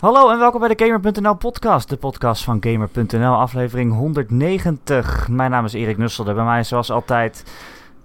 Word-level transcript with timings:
Hallo 0.00 0.30
en 0.30 0.38
welkom 0.38 0.60
bij 0.60 0.74
de 0.74 0.84
Gamer.nl 0.84 1.34
podcast, 1.34 1.88
de 1.88 1.96
podcast 1.96 2.44
van 2.44 2.62
Gamer.nl, 2.62 3.34
aflevering 3.34 3.92
190. 3.92 5.28
Mijn 5.28 5.50
naam 5.50 5.64
is 5.64 5.72
Erik 5.72 5.96
Nusselder, 5.98 6.34
bij 6.34 6.44
mij 6.44 6.60
is 6.60 6.68
zoals 6.68 6.90
altijd 6.90 7.44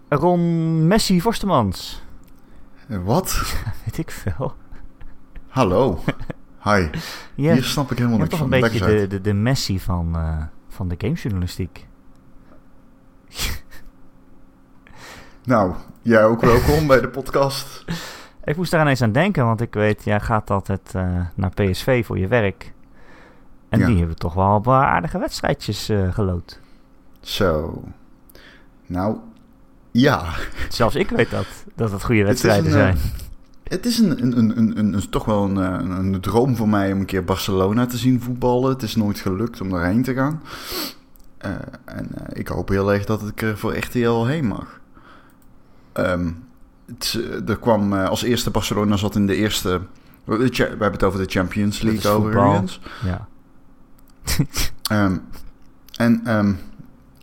Ron 0.09 0.87
Messi 0.87 1.21
Forstemans. 1.21 2.03
Wat? 2.87 3.41
Weet 3.85 3.97
ik 3.97 4.11
veel. 4.11 4.53
Hallo. 5.47 5.99
Hi. 6.63 6.87
Ja, 7.35 7.53
Hier 7.53 7.63
snap 7.63 7.91
ik 7.91 7.97
helemaal 7.97 8.17
je 8.17 8.23
niks 8.23 8.37
hebt 8.39 8.51
toch 8.51 8.59
van. 8.59 8.85
een 8.87 8.87
beetje 8.89 9.07
de, 9.07 9.21
de 9.21 9.33
Messi 9.33 9.79
van, 9.79 10.15
eh, 10.15 10.43
van 10.69 10.87
de 10.87 10.95
gamejournalistiek. 10.97 11.87
Nou, 15.45 15.73
jij 16.01 16.25
ook 16.25 16.41
welkom 16.41 16.87
bij 16.87 17.01
de 17.01 17.09
podcast. 17.09 17.85
Ik 18.43 18.55
moest 18.55 18.71
daar 18.71 18.81
ineens 18.81 19.01
aan 19.01 19.11
denken, 19.11 19.45
want 19.45 19.61
ik 19.61 19.73
weet, 19.73 20.03
jij 20.03 20.19
gaat 20.19 20.49
altijd 20.49 20.91
eh, 20.95 21.19
naar 21.35 21.49
PSV 21.49 22.05
voor 22.05 22.17
je 22.19 22.27
werk. 22.27 22.73
En 23.69 23.79
Ja. 23.79 23.85
die 23.85 23.97
hebben 23.97 24.15
toch 24.17 24.33
wel 24.33 24.55
een 24.55 24.61
paar 24.61 24.85
aardige 24.85 25.19
wedstrijdjes 25.19 25.89
eh 25.89 26.13
gelood. 26.13 26.59
Zo. 27.21 27.83
Nou, 28.85 29.17
ja. 29.91 30.23
Zelfs 30.69 30.95
ik 30.95 31.09
weet 31.09 31.29
dat, 31.29 31.45
dat 31.75 31.91
het 31.91 32.03
goede 32.03 32.19
Het 32.19 32.27
wedstrijden 32.27 32.65
een, 32.65 32.71
zijn. 32.71 32.95
eh, 32.95 33.01
Het 33.63 33.85
is 33.85 33.99
een, 33.99 34.21
een, 34.23 34.37
een, 34.37 34.57
een, 34.57 34.93
een- 34.93 35.09
toch 35.09 35.25
wel 35.25 35.43
een, 35.57 36.13
eh, 36.13 36.19
droom 36.19 36.55
voor 36.55 36.69
mij 36.69 36.91
om 36.93 36.99
een 36.99 37.05
keer 37.05 37.23
Barcelona 37.23 37.85
te 37.85 37.97
zien 37.97 38.21
voetballen. 38.21 38.69
Het 38.69 38.81
is 38.81 38.95
nooit 38.95 39.19
gelukt 39.19 39.61
om 39.61 39.69
daarheen 39.69 40.03
te 40.03 40.13
gaan. 40.13 40.41
Eh, 41.37 41.51
en 41.85 42.07
eh, 42.15 42.39
ik 42.39 42.47
hoop 42.47 42.69
heel 42.69 42.93
erg 42.93 43.05
dat 43.05 43.27
ik 43.27 43.41
er 43.41 43.57
voor 43.57 43.77
RTL 43.77 44.25
heen 44.25 44.47
mag. 44.47 44.79
Ehm, 45.93 46.31
het, 46.85 47.19
eh, 47.19 47.49
er 47.49 47.59
kwam 47.59 47.93
eh, 47.93 48.09
als 48.09 48.21
eerste 48.21 48.49
Barcelona 48.49 48.97
zat 48.97 49.15
in 49.15 49.27
de 49.27 49.35
eerste... 49.35 49.81
We 50.23 50.37
we 50.37 50.63
hebben 50.63 50.91
het 50.91 51.03
over 51.03 51.19
de 51.19 51.31
Champions 51.31 51.81
League 51.81 52.11
overigens. 52.11 52.81
Ja. 53.05 53.27
Ehm, 54.83 55.17
en 55.97 56.21
ehm, 56.25 56.53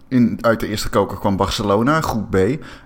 in, 0.08 0.38
uit 0.40 0.60
de 0.60 0.68
eerste 0.68 0.88
koker 0.88 1.18
kwam 1.18 1.36
Barcelona, 1.36 2.00
groep 2.00 2.30
B. 2.30 2.36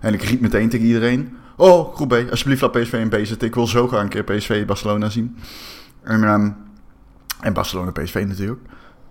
En 0.01 0.15
ik 0.15 0.23
riep 0.23 0.41
meteen 0.41 0.69
tegen 0.69 0.87
iedereen... 0.87 1.37
Oh, 1.57 1.95
groep 1.95 2.09
B, 2.09 2.31
alsjeblieft 2.31 2.61
laat 2.63 2.73
PSV 2.73 2.93
in 2.93 3.09
B 3.09 3.15
zitten. 3.23 3.49
Ik 3.49 3.55
wil 3.55 3.67
zo 3.67 3.89
graag 3.89 4.03
een 4.03 4.09
keer 4.09 4.25
PSV 4.25 4.67
Barcelona 4.67 5.09
zien. 5.09 5.37
En, 6.03 6.25
ehm, 6.25 6.51
en 7.41 7.53
Barcelona 7.53 7.91
PSV 7.91 8.25
natuurlijk. 8.27 8.61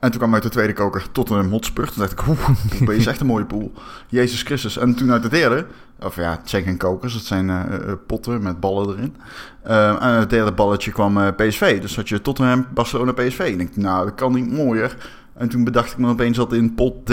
En 0.04 0.10
toen 0.10 0.20
kwam 0.20 0.34
uit 0.34 0.44
de 0.44 0.50
tweede 0.50 0.74
koker 0.74 1.12
tot 1.12 1.30
een 1.30 1.50
Hotspur. 1.50 1.86
Toen 1.86 2.00
dacht 2.00 2.12
ik, 2.12 2.28
oeh, 2.28 2.98
is 2.98 3.06
echt 3.06 3.20
een 3.20 3.26
mooie 3.26 3.46
pool. 3.46 3.72
Jezus 4.08 4.42
Christus. 4.42 4.78
En 4.78 4.96
toen 4.96 5.12
uit 5.12 5.24
de 5.24 5.30
derde... 5.30 5.66
Of 6.00 6.16
ja, 6.16 6.32
het 6.32 6.50
zijn 6.50 6.64
geen 6.64 6.78
kokers, 6.78 7.14
het 7.14 7.24
zijn 7.24 7.50
eh, 7.50 7.76
eh, 7.76 7.94
potten 8.08 8.44
met 8.44 8.60
ballen 8.60 8.96
erin. 8.96 9.16
Ehm, 9.64 9.96
en 9.96 10.00
uit 10.00 10.20
het 10.20 10.30
derde 10.30 10.52
balletje 10.52 10.92
kwam 10.92 11.18
eh, 11.18 11.28
PSV. 11.36 11.82
Dus 11.82 11.96
had 11.96 12.10
je 12.10 12.22
Tottenham, 12.22 12.68
Barcelona, 12.74 13.12
PSV. 13.12 13.40
En 13.40 13.60
ik 13.60 13.78
nou, 13.78 14.06
dat 14.06 14.16
kan 14.16 14.34
niet 14.34 14.52
mooier. 14.52 14.98
En 15.34 15.50
toen 15.50 15.64
bedacht 15.64 15.92
ik 15.92 15.98
me 15.98 16.10
opeens 16.10 16.38
dat 16.38 16.54
in 16.54 16.74
pot 16.74 17.06
D, 17.06 17.12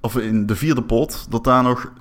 of 0.00 0.16
in 0.16 0.46
de 0.46 0.56
vierde 0.56 0.82
pot, 0.82 1.26
dat 1.30 1.44
daar 1.44 1.62
nog 1.62 1.92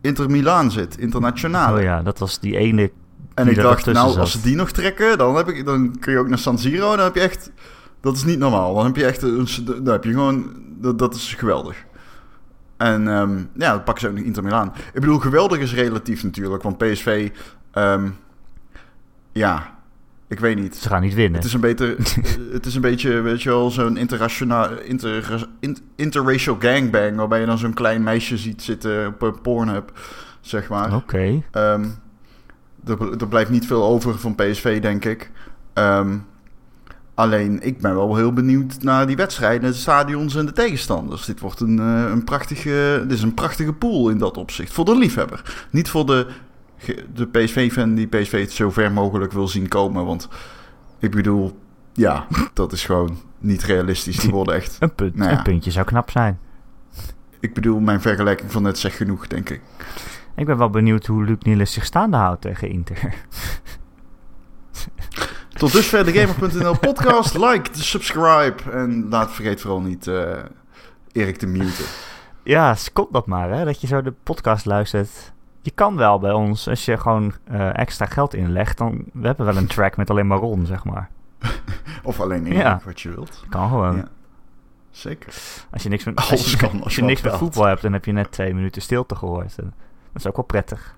Inter 0.00 0.30
Milaan 0.30 0.70
zit, 0.70 0.98
internationaal. 0.98 1.74
Oh 1.74 1.82
ja, 1.82 2.02
dat 2.02 2.18
was 2.18 2.40
die 2.40 2.56
ene. 2.56 2.90
en 3.34 3.48
ik 3.48 3.56
dacht, 3.56 3.86
nou, 3.86 4.18
als 4.18 4.32
ze 4.32 4.40
die 4.40 4.56
nog 4.56 4.70
trekken, 4.70 5.18
dan, 5.18 5.36
heb 5.36 5.48
ik, 5.48 5.64
dan 5.64 5.98
kun 5.98 6.12
je 6.12 6.18
ook 6.18 6.28
naar 6.28 6.38
San 6.38 6.58
Siro. 6.58 6.96
Dan 6.96 7.04
heb 7.04 7.14
je 7.14 7.20
echt, 7.20 7.50
dat 8.04 8.16
is 8.16 8.24
niet 8.24 8.38
normaal. 8.38 8.74
Dan 8.74 8.84
heb 8.84 8.96
je 8.96 9.04
echt, 9.04 9.22
een, 9.22 9.46
dan 9.64 9.92
heb 9.92 10.04
je 10.04 10.10
gewoon, 10.10 10.52
dat, 10.80 10.98
dat 10.98 11.14
is 11.14 11.34
geweldig. 11.34 11.84
En 12.76 13.08
ehm, 13.08 13.38
ja, 13.54 13.70
dan 13.70 13.82
pakken 13.82 14.00
ze 14.02 14.08
ook 14.08 14.14
nog 14.14 14.24
Inter 14.24 14.42
Milaan. 14.42 14.72
Ik 14.92 15.00
bedoel, 15.00 15.18
geweldig 15.18 15.58
is 15.58 15.74
relatief 15.74 16.22
natuurlijk, 16.22 16.62
want 16.62 16.78
PSV, 16.78 17.30
ehm, 17.70 18.08
ja, 19.32 19.74
ik 20.28 20.40
weet 20.40 20.56
niet. 20.56 20.76
Ze 20.76 20.88
gaan 20.88 21.02
niet 21.02 21.14
winnen. 21.14 21.34
Het 21.36 21.44
is 21.44 21.52
een, 21.52 21.60
beter, 21.60 21.96
het 22.52 22.66
is 22.66 22.74
een 22.74 22.80
beetje, 22.80 23.20
weet 23.20 23.42
je 23.42 23.48
wel, 23.48 23.70
zo'n 23.70 23.96
internationaal, 23.96 24.78
inter, 24.78 25.48
in- 25.60 25.78
interracial 25.96 26.56
gangbang... 26.58 27.16
waarbij 27.16 27.40
je 27.40 27.46
dan 27.46 27.58
zo'n 27.58 27.74
klein 27.74 28.02
meisje 28.02 28.36
ziet 28.36 28.62
zitten 28.62 29.06
op 29.06 29.22
een 29.22 29.40
Pornhub, 29.40 29.92
zeg 30.40 30.68
maar. 30.68 30.94
Oké. 30.94 31.42
Ehm, 31.50 31.84
er, 32.86 33.20
er 33.20 33.28
blijft 33.28 33.50
niet 33.50 33.66
veel 33.66 33.84
over 33.84 34.18
van 34.18 34.34
PSV, 34.34 34.80
denk 34.80 35.04
ik. 35.04 35.30
Ehm, 35.72 36.16
alleen, 37.14 37.62
ik 37.62 37.80
ben 37.80 37.94
wel 37.94 38.16
heel 38.16 38.32
benieuwd 38.32 38.82
naar 38.82 39.06
die 39.06 39.16
wedstrijden, 39.16 39.70
de 39.70 39.76
stadions 39.76 40.34
en 40.34 40.46
de 40.46 40.52
tegenstanders. 40.52 41.24
Dit 41.24 41.40
wordt 41.40 41.60
een, 41.60 41.78
eh, 41.78 42.10
een, 42.10 42.24
prachtige, 42.24 43.00
dit 43.02 43.16
is 43.16 43.22
een 43.22 43.34
prachtige 43.34 43.72
pool 43.72 44.08
in 44.08 44.18
dat 44.18 44.36
opzicht. 44.36 44.72
Voor 44.72 44.84
de 44.84 44.96
liefhebber. 44.96 45.66
Niet 45.70 45.88
voor 45.88 46.06
de, 46.06 46.26
de 47.14 47.26
PSV-fan 47.26 47.94
die 47.94 48.06
PSV 48.06 48.40
het 48.40 48.52
zo 48.52 48.70
ver 48.70 48.92
mogelijk 48.92 49.32
wil 49.32 49.48
zien 49.48 49.68
komen. 49.68 50.04
Want 50.04 50.28
ik 50.98 51.10
bedoel, 51.10 51.58
ja, 51.92 52.26
dat 52.52 52.72
is 52.72 52.84
gewoon 52.84 53.18
niet 53.38 53.62
realistisch. 53.62 54.16
Die 54.16 54.30
worden 54.30 54.54
echt... 54.54 54.76
Een, 54.80 54.94
punt, 54.94 55.16
Nou 55.16 55.30
ja. 55.30 55.36
een 55.36 55.42
puntje 55.42 55.70
zou 55.70 55.86
knap 55.86 56.10
zijn. 56.10 56.38
Ik 57.40 57.54
bedoel, 57.54 57.80
mijn 57.80 58.00
vergelijking 58.00 58.52
van 58.52 58.62
net 58.62 58.78
zegt 58.78 58.96
genoeg, 58.96 59.26
denk 59.26 59.50
ik. 59.50 59.60
Ik 60.36 60.46
ben 60.46 60.58
wel 60.58 60.70
benieuwd 60.70 61.06
hoe 61.06 61.24
Luc 61.24 61.36
Niels 61.38 61.72
zich 61.72 61.84
staande 61.84 62.16
houdt 62.16 62.40
tegen 62.40 62.68
Inter. 62.68 62.98
Tot 65.64 65.72
dusver 65.72 66.04
de 66.04 66.12
Gamer.nl 66.12 66.78
podcast. 66.78 67.38
Like, 67.38 67.70
subscribe. 67.72 68.70
En 68.72 69.08
laat 69.08 69.32
vergeet 69.32 69.60
vooral 69.60 69.80
niet 69.80 70.06
eh, 70.06 70.38
Erik 71.12 71.36
te 71.36 71.46
muten. 71.46 71.84
ja, 72.42 72.76
komt 72.92 73.12
dat 73.12 73.26
maar, 73.26 73.50
hè? 73.50 73.64
Dat 73.64 73.80
je 73.80 73.86
zo 73.86 74.02
de 74.02 74.12
podcast 74.22 74.64
luistert. 74.64 75.32
Je 75.62 75.70
kan 75.70 75.96
wel 75.96 76.18
bij 76.18 76.32
ons, 76.32 76.68
als 76.68 76.84
je 76.84 76.96
gewoon 76.96 77.32
eh, 77.44 77.78
extra 77.78 78.06
geld 78.06 78.34
inlegt, 78.34 78.78
dan... 78.78 79.04
We 79.12 79.26
hebben 79.26 79.46
wel 79.46 79.56
een 79.56 79.66
track 79.66 79.96
met 79.96 80.10
alleen 80.10 80.26
maar 80.26 80.38
Ron, 80.38 80.66
zeg 80.66 80.84
maar. 80.84 81.10
Of 82.02 82.20
alleen 82.20 82.46
Erik, 82.46 82.58
Ja. 82.58 82.80
wat 82.84 83.00
je 83.00 83.08
wilt. 83.08 83.44
Kan 83.48 83.68
gewoon. 83.68 83.96
Ja. 83.96 84.08
Zeker. 84.90 85.34
Als 85.70 85.82
je 85.82 85.88
niks 85.88 86.04
met, 86.04 86.16
als 86.16 86.50
je, 86.50 86.68
als 86.68 86.82
als 86.82 86.96
je 86.96 87.02
niks 87.02 87.22
met 87.22 87.36
voetbal 87.36 87.64
hebt, 87.64 87.82
dan 87.82 87.92
heb 87.92 88.04
je 88.04 88.12
net 88.12 88.32
twee 88.32 88.54
minuten 88.54 88.82
stilte 88.82 89.14
gehoord. 89.14 89.58
En 89.58 89.74
dat 90.12 90.22
is 90.22 90.26
ook 90.26 90.36
wel 90.36 90.44
prettig. 90.44 90.96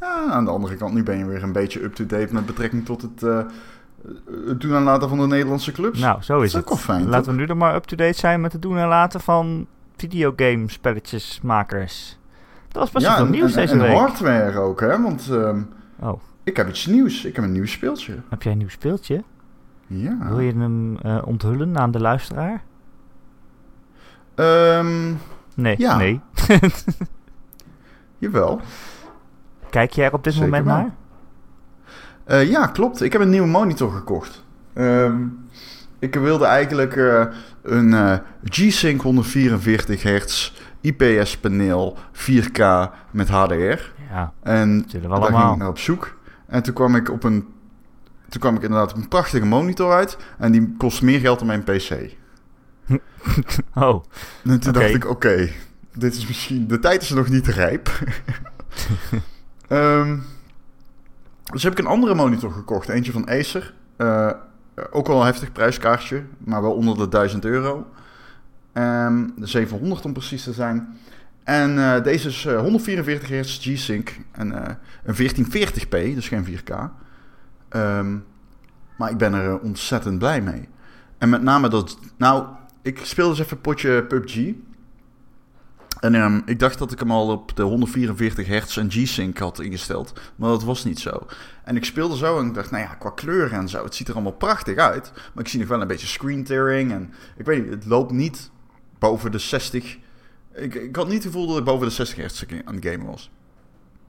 Ja, 0.00 0.24
aan 0.30 0.44
de 0.44 0.50
andere 0.50 0.76
kant, 0.76 0.94
nu 0.94 1.02
ben 1.02 1.18
je 1.18 1.24
weer 1.26 1.42
een 1.42 1.52
beetje 1.52 1.82
up-to-date 1.82 2.34
met 2.34 2.46
betrekking 2.46 2.84
tot 2.84 3.02
het, 3.02 3.22
eh, 3.22 3.38
het 4.46 4.60
doen 4.60 4.74
en 4.74 4.82
laten 4.82 5.08
van 5.08 5.18
de 5.18 5.26
Nederlandse 5.26 5.72
clubs. 5.72 6.00
Nou, 6.00 6.22
zo 6.22 6.38
is 6.40 6.46
is 6.46 6.52
het. 6.52 6.68
wel 6.68 6.78
fijn, 6.78 7.04
Laten 7.08 7.22
toch? 7.24 7.34
we 7.34 7.40
nu 7.40 7.46
dan 7.46 7.56
maar 7.56 7.74
up-to-date 7.74 8.18
zijn 8.18 8.40
met 8.40 8.52
het 8.52 8.62
doen 8.62 8.78
en 8.78 8.88
laten 8.88 9.20
van 9.20 9.66
videogamespelletjesmakers. 9.96 12.18
Dat 12.68 12.82
was 12.82 12.90
best 12.90 13.06
wel 13.06 13.14
ja, 13.16 13.22
en, 13.24 13.30
nieuws 13.30 13.54
en, 13.54 13.60
deze 13.60 13.72
en 13.72 13.80
week. 13.80 13.96
hardware 13.96 14.58
ook, 14.58 14.80
hè? 14.80 15.02
Want 15.02 15.28
ehm, 15.30 15.62
Oh, 15.98 16.20
ik 16.44 16.56
heb 16.56 16.68
iets 16.68 16.86
nieuws. 16.86 17.24
Ik 17.24 17.34
heb 17.36 17.44
een 17.44 17.52
nieuw 17.52 17.66
speeltje. 17.66 18.14
heb 18.28 18.42
jij 18.42 18.52
een 18.52 18.58
nieuw 18.58 18.68
speeltje? 18.68 19.24
Ja. 19.86 20.16
Wil 20.28 20.40
je 20.40 20.52
hem 20.52 20.96
eh, 20.96 21.22
onthullen 21.24 21.78
aan 21.78 21.90
de 21.90 22.00
luisteraar? 22.00 22.62
Ehm, 24.34 25.12
Nee, 25.54 25.74
Ja. 25.78 25.96
nee. 25.96 26.20
jawel. 28.18 28.60
Kijk 29.70 29.92
je 29.92 30.02
er 30.02 30.12
op 30.12 30.24
dit 30.24 30.32
Zeker 30.32 30.48
moment 30.48 30.66
naar? 30.66 30.90
Eh, 32.24 32.50
ja, 32.50 32.66
klopt. 32.66 33.02
Ik 33.02 33.12
heb 33.12 33.20
een 33.20 33.30
nieuwe 33.30 33.46
monitor 33.46 33.92
gekocht. 33.92 34.44
Ehm, 34.72 35.26
ik 35.98 36.14
wilde 36.14 36.44
eigenlijk 36.44 36.96
eh, 36.96 37.26
een 37.62 37.94
eh, 37.94 38.18
G-Sync 38.44 39.00
144 39.00 40.02
Hz 40.02 40.52
IPS 40.80 41.38
paneel 41.38 41.98
4K 42.12 42.90
met 43.10 43.28
HDR. 43.28 43.80
Ja, 44.10 44.32
En 44.42 44.86
daar 45.08 45.22
ging 45.22 45.52
ik 45.52 45.56
naar 45.56 45.68
op 45.68 45.78
zoek. 45.78 46.18
En 46.46 46.62
toen 46.62 46.74
kwam 46.74 46.96
ik 46.96 47.10
op 47.10 47.24
een... 47.24 47.46
Toen 48.28 48.40
kwam 48.40 48.56
ik 48.56 48.62
inderdaad 48.62 48.90
op 48.90 48.96
een 48.96 49.08
prachtige 49.08 49.46
monitor 49.46 49.92
uit. 49.92 50.16
En 50.38 50.52
die 50.52 50.74
kost 50.78 51.02
meer 51.02 51.20
geld 51.20 51.38
dan 51.38 51.46
mijn 51.46 51.64
PC. 51.64 51.90
Oh, 53.74 54.04
En 54.44 54.60
toen 54.60 54.72
dacht 54.72 54.94
ik, 54.94 55.08
oké, 55.08 55.48
dit 55.94 56.14
is 56.14 56.26
misschien... 56.26 56.66
De 56.66 56.78
tijd 56.78 57.02
is 57.02 57.10
nog 57.10 57.28
niet 57.28 57.46
rijp. 57.46 57.90
Ehm, 59.70 60.18
dus 61.52 61.62
heb 61.62 61.72
ik 61.72 61.78
een 61.78 61.86
andere 61.86 62.14
monitor 62.14 62.52
gekocht. 62.52 62.88
Eentje 62.88 63.12
van 63.12 63.28
Acer. 63.28 63.74
Eh, 63.96 64.30
ook 64.90 65.06
wel 65.06 65.20
een 65.20 65.26
heftig 65.26 65.52
prijskaartje, 65.52 66.22
maar 66.38 66.62
wel 66.62 66.72
onder 66.72 66.96
de 66.96 67.08
1000 67.08 67.44
euro. 67.44 67.86
Ehm, 68.72 69.26
de 69.36 69.46
700 69.46 70.04
om 70.04 70.12
precies 70.12 70.42
te 70.42 70.52
zijn. 70.52 70.98
En 71.44 71.78
eh, 71.78 72.02
deze 72.02 72.28
is 72.28 72.44
eh, 72.46 72.60
144 72.60 73.28
Hz 73.28 73.58
G-Sync 73.58 74.10
en 74.32 74.66
eh, 74.66 74.74
een 75.04 75.14
1440p, 75.14 76.14
dus 76.14 76.28
geen 76.28 76.44
4K. 76.44 76.90
Ehm, 77.68 78.16
maar 78.96 79.10
ik 79.10 79.16
ben 79.16 79.34
er 79.34 79.50
eh, 79.50 79.64
ontzettend 79.64 80.18
blij 80.18 80.40
mee. 80.40 80.68
En 81.18 81.28
met 81.28 81.42
name 81.42 81.68
dat... 81.68 81.98
Nou, 82.16 82.46
ik 82.82 82.98
speelde 83.02 83.30
eens 83.30 83.40
even 83.40 83.56
een 83.56 83.62
potje 83.62 84.04
PUBG. 84.04 84.52
En 86.00 86.14
ehm, 86.14 86.40
ik 86.44 86.58
dacht 86.58 86.78
dat 86.78 86.92
ik 86.92 86.98
hem 86.98 87.10
al 87.10 87.28
op 87.28 87.56
de 87.56 87.62
144 87.62 88.46
hertz 88.46 88.76
en 88.76 88.90
G-Sync 88.90 89.38
had 89.38 89.60
ingesteld. 89.60 90.20
Maar 90.36 90.48
dat 90.48 90.64
was 90.64 90.84
niet 90.84 90.98
zo. 90.98 91.26
En 91.64 91.76
ik 91.76 91.84
speelde 91.84 92.16
zo 92.16 92.38
en 92.38 92.46
ik 92.46 92.54
dacht, 92.54 92.70
nou 92.70 92.82
ja, 92.82 92.94
qua 92.94 93.10
kleuren 93.10 93.58
en 93.58 93.68
zo, 93.68 93.84
het 93.84 93.94
ziet 93.94 94.08
er 94.08 94.14
allemaal 94.14 94.32
prachtig 94.32 94.76
uit. 94.76 95.12
Maar 95.14 95.44
ik 95.44 95.50
zie 95.50 95.60
nog 95.60 95.68
wel 95.68 95.80
een 95.80 95.86
beetje 95.86 96.06
screen 96.06 96.44
tearing. 96.44 96.92
En 96.92 97.12
ik 97.36 97.44
weet 97.44 97.62
niet, 97.62 97.74
het 97.74 97.86
loopt 97.86 98.12
niet 98.12 98.50
boven 98.98 99.32
de 99.32 99.38
60. 99.38 99.98
Ik, 100.54 100.74
ik 100.74 100.96
had 100.96 101.06
niet 101.06 101.24
het 101.24 101.32
gevoel 101.32 101.46
dat 101.46 101.58
ik 101.58 101.64
boven 101.64 101.86
de 101.86 101.92
60 101.92 102.18
hertz 102.18 102.44
aan 102.64 102.74
het 102.74 102.84
gamen 102.84 103.06
was. 103.06 103.30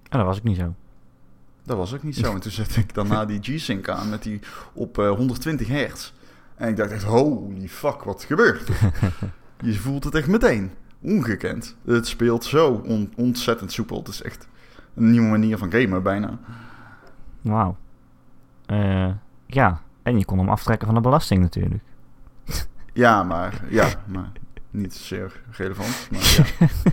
En 0.10 0.18
dat 0.18 0.28
was 0.28 0.38
ik 0.38 0.44
niet 0.44 0.58
zo. 0.58 0.76
Dat 1.64 1.78
was 1.78 1.94
ook 1.94 2.04
niet 2.04 2.16
zo. 2.16 2.32
En 2.34 2.40
toen 2.40 2.52
zette 2.52 2.80
ik 2.80 2.94
daarna 2.94 3.26
die 3.26 3.40
G-Sync 3.42 3.90
aan 3.90 4.10
met 4.10 4.24
die 4.24 4.40
op 4.74 4.98
eh, 4.98 5.10
120 5.10 5.68
hertz. 5.68 6.14
En 6.56 6.70
ik 6.70 6.78
dacht 6.78 6.92
echt, 6.92 7.04
holy 7.04 7.68
fuck, 7.68 8.04
wat 8.04 8.24
gebeurt 8.24 8.70
er? 8.70 8.94
Je 9.62 9.74
voelt 9.74 10.04
het 10.04 10.16
echt 10.16 10.28
meteen. 10.28 10.72
Ongekend. 11.02 11.76
Het 11.86 12.08
speelt 12.08 12.44
zo 12.44 12.82
on- 12.86 13.14
ontzettend 13.16 13.72
soepel. 13.72 13.98
Het 13.98 14.08
is 14.08 14.22
echt 14.22 14.48
een 14.96 15.12
nieuwe 15.12 15.28
manier 15.30 15.58
van 15.58 15.72
gamen 15.72 16.04
bijna. 16.04 16.38
Wauw. 17.42 17.76
Eh, 18.66 19.10
ja, 19.46 19.82
en 20.04 20.18
je 20.18 20.26
kon 20.26 20.38
hem 20.38 20.50
aftrekken 20.50 20.86
van 20.88 20.96
de 20.96 21.02
belasting 21.02 21.42
natuurlijk. 21.42 21.84
Ja, 22.94 23.24
maar, 23.24 23.62
ja, 23.70 23.88
maar 24.06 24.32
niet 24.70 24.94
zeer 24.94 25.42
relevant. 25.52 26.08
Maar 26.12 26.46
ja. 26.60 26.68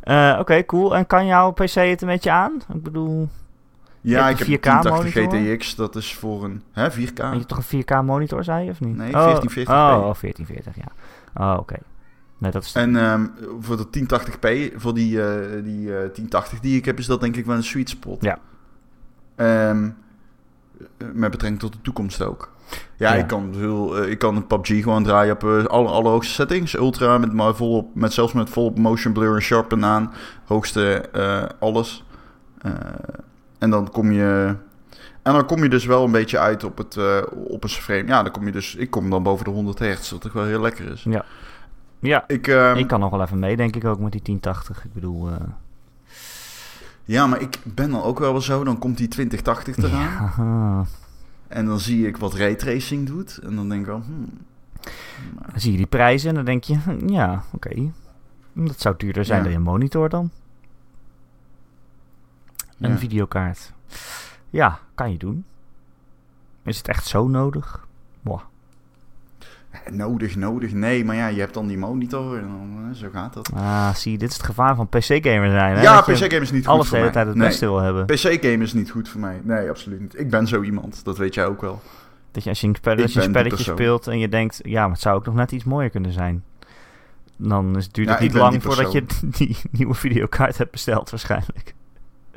Eh, 0.00 0.36
Oké, 0.40 0.64
cool. 0.64 0.96
En 0.96 1.06
kan 1.06 1.26
jouw 1.26 1.50
PC 1.52 1.74
het 1.74 2.02
een 2.02 2.08
beetje 2.08 2.30
aan? 2.30 2.52
Ik 2.74 2.82
bedoel, 2.82 3.28
Ja, 4.00 4.28
ik 4.28 4.38
heb 4.38 4.46
een 4.46 4.52
een 4.52 4.58
4K 4.58 4.62
1080 4.62 5.14
monitor? 5.14 5.54
GTX. 5.54 5.74
Dat 5.74 5.96
is 5.96 6.14
voor 6.14 6.44
een 6.44 6.62
hè, 6.72 6.90
4K. 6.90 6.96
heb 6.96 7.34
je 7.34 7.44
toch 7.46 7.58
een 7.70 7.82
4K 7.84 8.04
monitor, 8.04 8.44
zei 8.44 8.64
je, 8.64 8.70
of 8.70 8.80
niet? 8.80 8.96
Nee, 8.96 9.14
Oh, 9.14 9.34
1440p. 9.36 9.68
Oh, 9.68 9.94
oh, 9.96 10.14
1440, 10.20 10.76
ja. 10.76 10.86
Oh, 11.52 11.58
oké. 11.58 11.76
Nee, 12.38 12.50
dat 12.50 12.64
is... 12.64 12.72
En 12.72 12.96
ehm, 12.96 13.26
voor 13.60 13.76
de 13.76 13.86
1080p, 13.90 14.76
voor 14.76 14.94
die, 14.94 15.22
eh, 15.22 15.64
die 15.64 15.96
eh, 15.96 15.98
1080 16.14 16.60
die 16.60 16.76
ik 16.76 16.84
heb, 16.84 16.98
is 16.98 17.06
dat 17.06 17.20
denk 17.20 17.36
ik 17.36 17.46
wel 17.46 17.56
een 17.56 17.64
sweet 17.64 17.88
spot. 17.88 18.22
Ja. 18.22 18.38
Ehm, 19.36 19.90
eh, 20.98 21.06
met 21.12 21.30
betrekking 21.30 21.60
tot 21.60 21.72
de 21.72 21.80
toekomst 21.82 22.22
ook. 22.22 22.50
Ja, 22.96 23.12
Ja. 23.14 23.18
Ik, 23.20 23.26
kan 23.26 23.54
heel, 23.54 23.96
eh, 23.98 24.10
ik 24.10 24.18
kan 24.18 24.36
een 24.36 24.46
PUBG 24.46 24.82
gewoon 24.82 25.02
draaien 25.04 25.32
op 25.32 25.44
eh, 25.44 25.64
alle 25.64 25.88
allerhoogste 25.88 26.32
settings. 26.32 26.76
Ultra, 26.76 27.18
met, 27.18 27.32
maar 27.32 27.54
volop, 27.54 27.94
met, 27.94 28.12
zelfs 28.12 28.32
met 28.32 28.50
volop 28.50 28.78
motion 28.78 29.12
blur 29.12 29.34
en 29.34 29.42
sharpen 29.42 29.84
aan. 29.84 30.12
Hoogste 30.44 31.08
eh, 31.12 31.44
alles. 31.58 32.04
Eh, 32.62 32.72
en 33.58 33.70
dan 33.70 33.90
kom 33.90 34.12
je... 34.12 34.54
En 35.22 35.34
dan 35.34 35.46
kom 35.46 35.62
je 35.62 35.68
dus 35.68 35.84
wel 35.84 36.04
een 36.04 36.10
beetje 36.12 36.38
uit 36.38 36.64
op, 36.64 36.78
het, 36.78 36.96
eh, 36.96 37.22
op 37.32 37.62
een 37.62 37.68
frame. 37.68 38.06
Ja, 38.06 38.22
dan 38.22 38.32
kom 38.32 38.46
je 38.46 38.52
dus... 38.52 38.74
Ik 38.74 38.90
kom 38.90 39.10
dan 39.10 39.22
boven 39.22 39.44
de 39.44 39.50
100 39.50 39.78
hertz, 39.78 40.10
wat 40.10 40.20
toch 40.20 40.32
wel 40.32 40.44
heel 40.44 40.60
lekker 40.60 40.92
is. 40.92 41.02
Ja. 41.02 41.24
Ja, 42.00 42.24
Ik, 42.26 42.46
ehm, 42.46 42.76
ik 42.76 42.86
kan 42.86 43.00
nog 43.00 43.10
wel 43.10 43.22
even 43.22 43.38
mee, 43.38 43.56
denk 43.56 43.76
ik 43.76 43.84
ook, 43.84 43.98
met 43.98 44.12
die 44.12 44.22
1080. 44.22 44.84
Ik 44.84 44.92
bedoel... 44.92 45.30
eh, 45.30 45.36
Ja, 47.04 47.26
maar 47.26 47.40
ik 47.40 47.58
ben 47.64 47.90
dan 47.90 48.02
ook 48.02 48.18
wel 48.18 48.32
wel 48.32 48.40
zo. 48.40 48.64
Dan 48.64 48.78
komt 48.78 48.96
die 48.96 49.08
2080 49.08 49.76
eraan. 49.76 50.06
haha. 50.16 50.84
En 51.48 51.66
dan 51.66 51.78
zie 51.80 52.06
ik 52.06 52.16
wat 52.16 52.34
raytracing 52.34 53.06
doet. 53.06 53.38
En 53.42 53.56
dan 53.56 53.68
denk 53.68 53.80
ik 53.80 53.86
wel... 53.86 54.02
Hmm, 54.02 54.28
Dan 55.50 55.60
zie 55.60 55.70
je 55.70 55.76
die 55.76 55.86
prijzen 55.86 56.28
en 56.28 56.34
dan 56.34 56.44
denk 56.44 56.64
je, 56.64 56.78
ja, 57.06 57.42
oké. 57.52 57.90
Dat 58.52 58.80
zou 58.80 58.94
duurder 58.98 59.24
zijn 59.24 59.38
Ja. 59.38 59.44
dan 59.44 59.52
je 59.52 59.58
monitor 59.58 60.08
dan. 60.08 60.30
Een 62.80 62.90
ja. 62.90 62.96
videokaart. 62.98 63.72
Ja, 64.50 64.78
kan 64.94 65.12
je 65.12 65.18
doen. 65.18 65.44
Is 66.62 66.76
het 66.78 66.88
echt 66.88 67.06
zo 67.06 67.28
nodig? 67.28 67.86
Mwah. 68.20 68.40
Nodig, 69.90 70.36
nodig. 70.36 70.72
Nee, 70.72 71.04
maar 71.04 71.16
ja, 71.16 71.26
je 71.26 71.40
hebt 71.40 71.54
dan 71.54 71.66
die 71.66 71.78
monitor. 71.78 72.38
En 72.38 72.42
dan, 72.42 72.88
eh, 72.90 72.96
zo 72.96 73.08
gaat 73.12 73.34
dat. 73.34 73.50
Ah, 73.54 73.94
zie 73.94 74.18
dit 74.18 74.28
is 74.28 74.36
het 74.36 74.44
gevaar 74.46 74.74
van 74.74 74.88
PC-gamer 74.88 75.50
zijn. 75.50 75.76
Hè? 75.76 75.82
ja, 75.82 75.96
Dat 75.96 76.06
je 76.18 76.26
PC-game 76.26 76.42
is 76.42 76.50
niet 76.50 76.66
goed 76.66 76.74
Alles 76.74 76.82
de 76.82 76.88
voor 76.88 76.98
hele 76.98 77.10
mij. 77.10 77.12
tijd 77.12 77.26
het 77.26 77.36
nee. 77.36 77.46
beste 77.46 77.66
wil 77.66 77.78
hebben. 77.78 78.06
PC-game 78.06 78.64
is 78.64 78.72
niet 78.72 78.90
goed 78.90 79.08
voor 79.08 79.20
mij. 79.20 79.40
Nee, 79.42 79.68
absoluut 79.68 80.00
niet. 80.00 80.18
Ik 80.18 80.30
ben 80.30 80.46
zo 80.46 80.62
iemand. 80.62 81.04
Dat 81.04 81.18
weet 81.18 81.34
jij 81.34 81.46
ook 81.46 81.60
wel. 81.60 81.82
Dat 82.32 82.42
je 82.42 82.48
als 82.48 82.60
je 82.60 82.66
een, 82.66 82.74
spel, 82.74 82.96
als 82.96 83.12
je 83.12 83.18
een 83.20 83.28
spelletje 83.28 83.62
speelt 83.62 84.06
en 84.06 84.18
je 84.18 84.28
denkt, 84.28 84.60
ja, 84.62 84.82
maar 84.82 84.92
het 84.92 85.00
zou 85.00 85.16
ook 85.16 85.26
nog 85.26 85.34
net 85.34 85.52
iets 85.52 85.64
mooier 85.64 85.90
kunnen 85.90 86.12
zijn. 86.12 86.44
Dan 87.36 87.76
is, 87.76 87.88
duurt 87.90 88.08
het 88.08 88.20
niet 88.20 88.34
lang 88.34 88.62
voordat 88.62 88.92
je 88.92 89.04
die 89.38 89.56
nieuwe 89.70 89.94
videokaart 89.94 90.58
hebt 90.58 90.70
besteld 90.70 91.10
waarschijnlijk. 91.10 91.74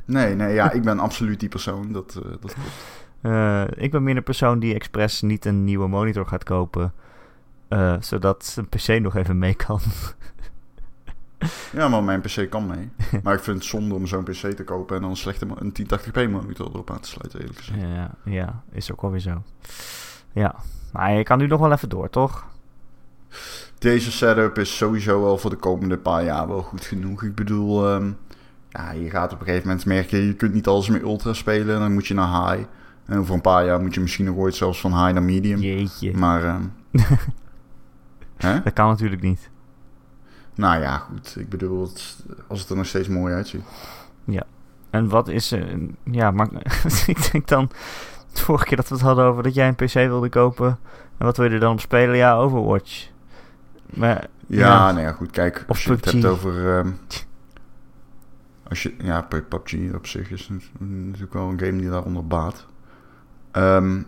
Nee, 0.06 0.36
nee, 0.36 0.54
ja, 0.54 0.72
ik 0.72 0.82
ben 0.82 1.00
absoluut 1.00 1.40
die 1.40 1.50
persoon. 1.50 1.92
Dat, 1.92 2.20
eh, 2.24 2.32
dat 2.42 2.54
klopt. 2.54 2.70
Eh, 3.22 3.64
ik 3.76 3.92
ben 3.92 4.04
meer 4.04 4.18
een 4.18 4.24
persoon 4.24 4.60
die 4.60 4.74
expres 4.74 5.22
niet 5.22 5.46
een 5.46 5.64
nieuwe 5.64 5.88
monitor 5.88 6.26
gaat 6.26 6.44
kopen. 6.44 6.94
Eh, 7.72 7.96
zodat 8.00 8.56
een 8.58 8.70
PC 8.70 9.02
nog 9.02 9.16
even 9.16 9.38
mee 9.38 9.54
kan. 9.54 9.80
Ja, 11.72 11.88
maar 11.88 12.04
mijn 12.04 12.22
PC 12.22 12.50
kan 12.50 12.68
mee. 12.68 12.90
Maar 13.24 13.34
ik 13.34 13.44
vind 13.44 13.58
het 13.58 13.66
zonde 13.66 13.96
om 13.96 14.08
zo'n 14.08 14.24
PC 14.24 14.34
te 14.56 14.64
kopen 14.64 14.96
en 14.96 15.02
dan 15.02 15.12
een 15.12 15.18
slechte 15.18 15.48
een 15.56 15.74
1080p 15.82 16.30
monitor 16.32 16.68
erop 16.68 16.92
aan 16.92 17.00
te 17.00 17.10
sluiten, 17.10 17.40
eerlijk 17.40 17.58
gezegd. 17.60 17.80
ja, 17.80 18.12
ja, 18.24 18.64
is 18.72 18.92
ook 18.92 19.02
alweer 19.02 19.20
zo. 19.20 19.44
Ja, 20.32 20.56
maar 20.92 21.14
je 21.14 21.24
kan 21.24 21.38
nu 21.38 21.48
nog 21.48 21.60
wel 21.60 21.72
even 21.72 21.90
door, 21.90 22.10
toch? 22.10 22.46
Deze 23.78 24.12
setup 24.12 24.58
is 24.58 24.78
sowieso 24.78 25.22
wel 25.22 25.38
voor 25.38 25.50
de 25.50 25.56
komende 25.56 25.98
paar 25.98 26.24
jaar 26.24 26.48
wel 26.48 26.62
goed 26.62 26.86
genoeg. 26.86 27.24
Ik 27.24 27.36
bedoel, 27.36 27.88
ehm, 27.88 28.12
ja, 28.70 28.92
je 28.92 29.10
gaat 29.10 29.34
op 29.34 29.40
een 29.40 29.46
gegeven 29.46 29.68
moment 29.68 29.86
merken, 29.86 30.20
je 30.26 30.34
kunt 30.34 30.54
niet 30.54 30.68
alles 30.68 30.90
meer 30.90 31.02
ultra 31.02 31.34
spelen. 31.34 31.80
Dan 31.80 31.94
moet 31.94 32.08
je 32.08 32.14
naar 32.14 32.52
high. 32.52 32.68
En 33.06 33.18
over 33.18 33.34
een 33.34 33.42
paar 33.42 33.66
jaar 33.66 33.82
moet 33.82 33.94
je 33.94 34.02
misschien 34.02 34.26
nog 34.26 34.36
ooit 34.36 34.56
zelfs 34.56 34.82
van 34.82 34.92
high 34.92 35.14
naar 35.14 35.24
medium. 35.24 35.60
Jeetje. 35.60 36.18
Maar, 36.18 36.44
ehm, 36.44 36.64
Dat 38.64 38.74
kan 38.74 38.88
natuurlijk 38.88 39.22
niet. 39.22 39.50
Nou 40.56 40.82
ja, 40.82 40.98
goed. 40.98 41.36
Ik 41.40 41.50
bedoel, 41.50 41.82
het- 41.82 42.26
als 42.48 42.60
het 42.62 42.70
er 42.70 42.76
nog 42.76 42.86
steeds 42.86 43.08
mooi 43.08 43.34
uitziet. 43.34 43.64
En 44.90 45.08
wat 45.10 45.28
is 45.28 45.52
er... 45.52 45.78
Ja, 46.04 46.32
maar 46.32 46.48
ik 47.08 47.32
denk 47.32 47.48
dan... 47.48 47.70
De 48.34 48.40
vorige 48.42 48.66
keer 48.66 48.78
dat 48.78 48.88
we 48.88 48.94
het 48.96 49.04
hadden 49.04 49.26
over 49.26 49.44
dat 49.44 49.54
jij 49.54 49.68
een 49.68 49.76
PC 49.76 49.94
wilde 49.94 50.30
kopen. 50.30 50.80
En 51.18 51.26
wat 51.26 51.38
wil 51.38 51.46
je 51.46 51.52
er 51.54 51.60
dan 51.60 51.72
op 51.72 51.80
spelen? 51.80 52.16
Ja, 52.18 52.34
Overwatch. 52.36 53.10
Maar 53.86 54.28
Ja, 54.48 54.58
Ja. 54.68 54.92
nou 54.92 55.06
ja, 55.06 55.12
goed. 55.12 55.32
Kijk, 55.32 55.66
als 55.68 55.84
je 55.84 55.92
het 55.92 56.06
hebt 56.12 56.26
over... 56.26 56.78
ehm, 56.78 56.92
als 58.68 58.84
je, 58.84 58.96
ja, 59.02 59.22
Pu- 59.22 59.42
PUBG 59.42 59.94
op 59.96 60.08
zich 60.08 60.32
is 60.32 60.50
nat- 60.50 60.70
natuurlijk 60.80 61.34
wel 61.34 61.50
een 61.50 61.60
game 61.60 61.78
die 61.78 61.90
daaronder 61.90 62.28
baat. 62.28 62.66
Ehm, 63.52 64.02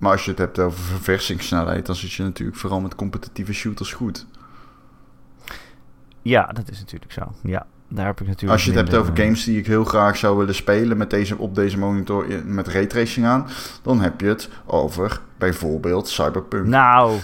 maar 0.00 0.12
als 0.12 0.24
je 0.24 0.30
het 0.30 0.38
hebt 0.38 0.58
over 0.58 0.78
verversingssnelheid, 0.80 1.86
dan 1.86 1.94
zit 1.96 2.12
je 2.12 2.22
natuurlijk 2.22 2.58
vooral 2.58 2.80
met 2.80 2.94
competitieve 2.94 3.52
shooters 3.52 3.92
goed. 3.92 4.26
ja, 6.22 6.46
dat 6.46 6.70
is 6.70 6.78
natuurlijk 6.78 7.12
zo. 7.12 7.32
Ja, 7.42 7.66
daar 7.88 8.06
heb 8.06 8.20
ik 8.20 8.26
natuurlijk... 8.26 8.52
Als 8.52 8.64
je 8.64 8.70
het 8.70 8.78
hebt 8.80 8.94
over 8.94 9.12
eh, 9.14 9.22
games 9.24 9.44
die 9.44 9.58
ik 9.58 9.66
heel 9.66 9.84
graag 9.84 10.16
zou 10.16 10.36
willen 10.38 10.54
spelen 10.54 10.96
met 10.96 11.10
deze, 11.10 11.38
op 11.38 11.54
deze 11.54 11.78
monitor 11.78 12.26
in- 12.30 12.54
met 12.54 12.68
raytracing 12.68 13.26
aan, 13.26 13.46
dan 13.82 14.00
heb 14.00 14.20
je 14.20 14.26
het 14.26 14.48
over 14.66 15.20
bijvoorbeeld 15.38 16.08
Cyberpunk. 16.08 16.66
Nou, 16.66 17.18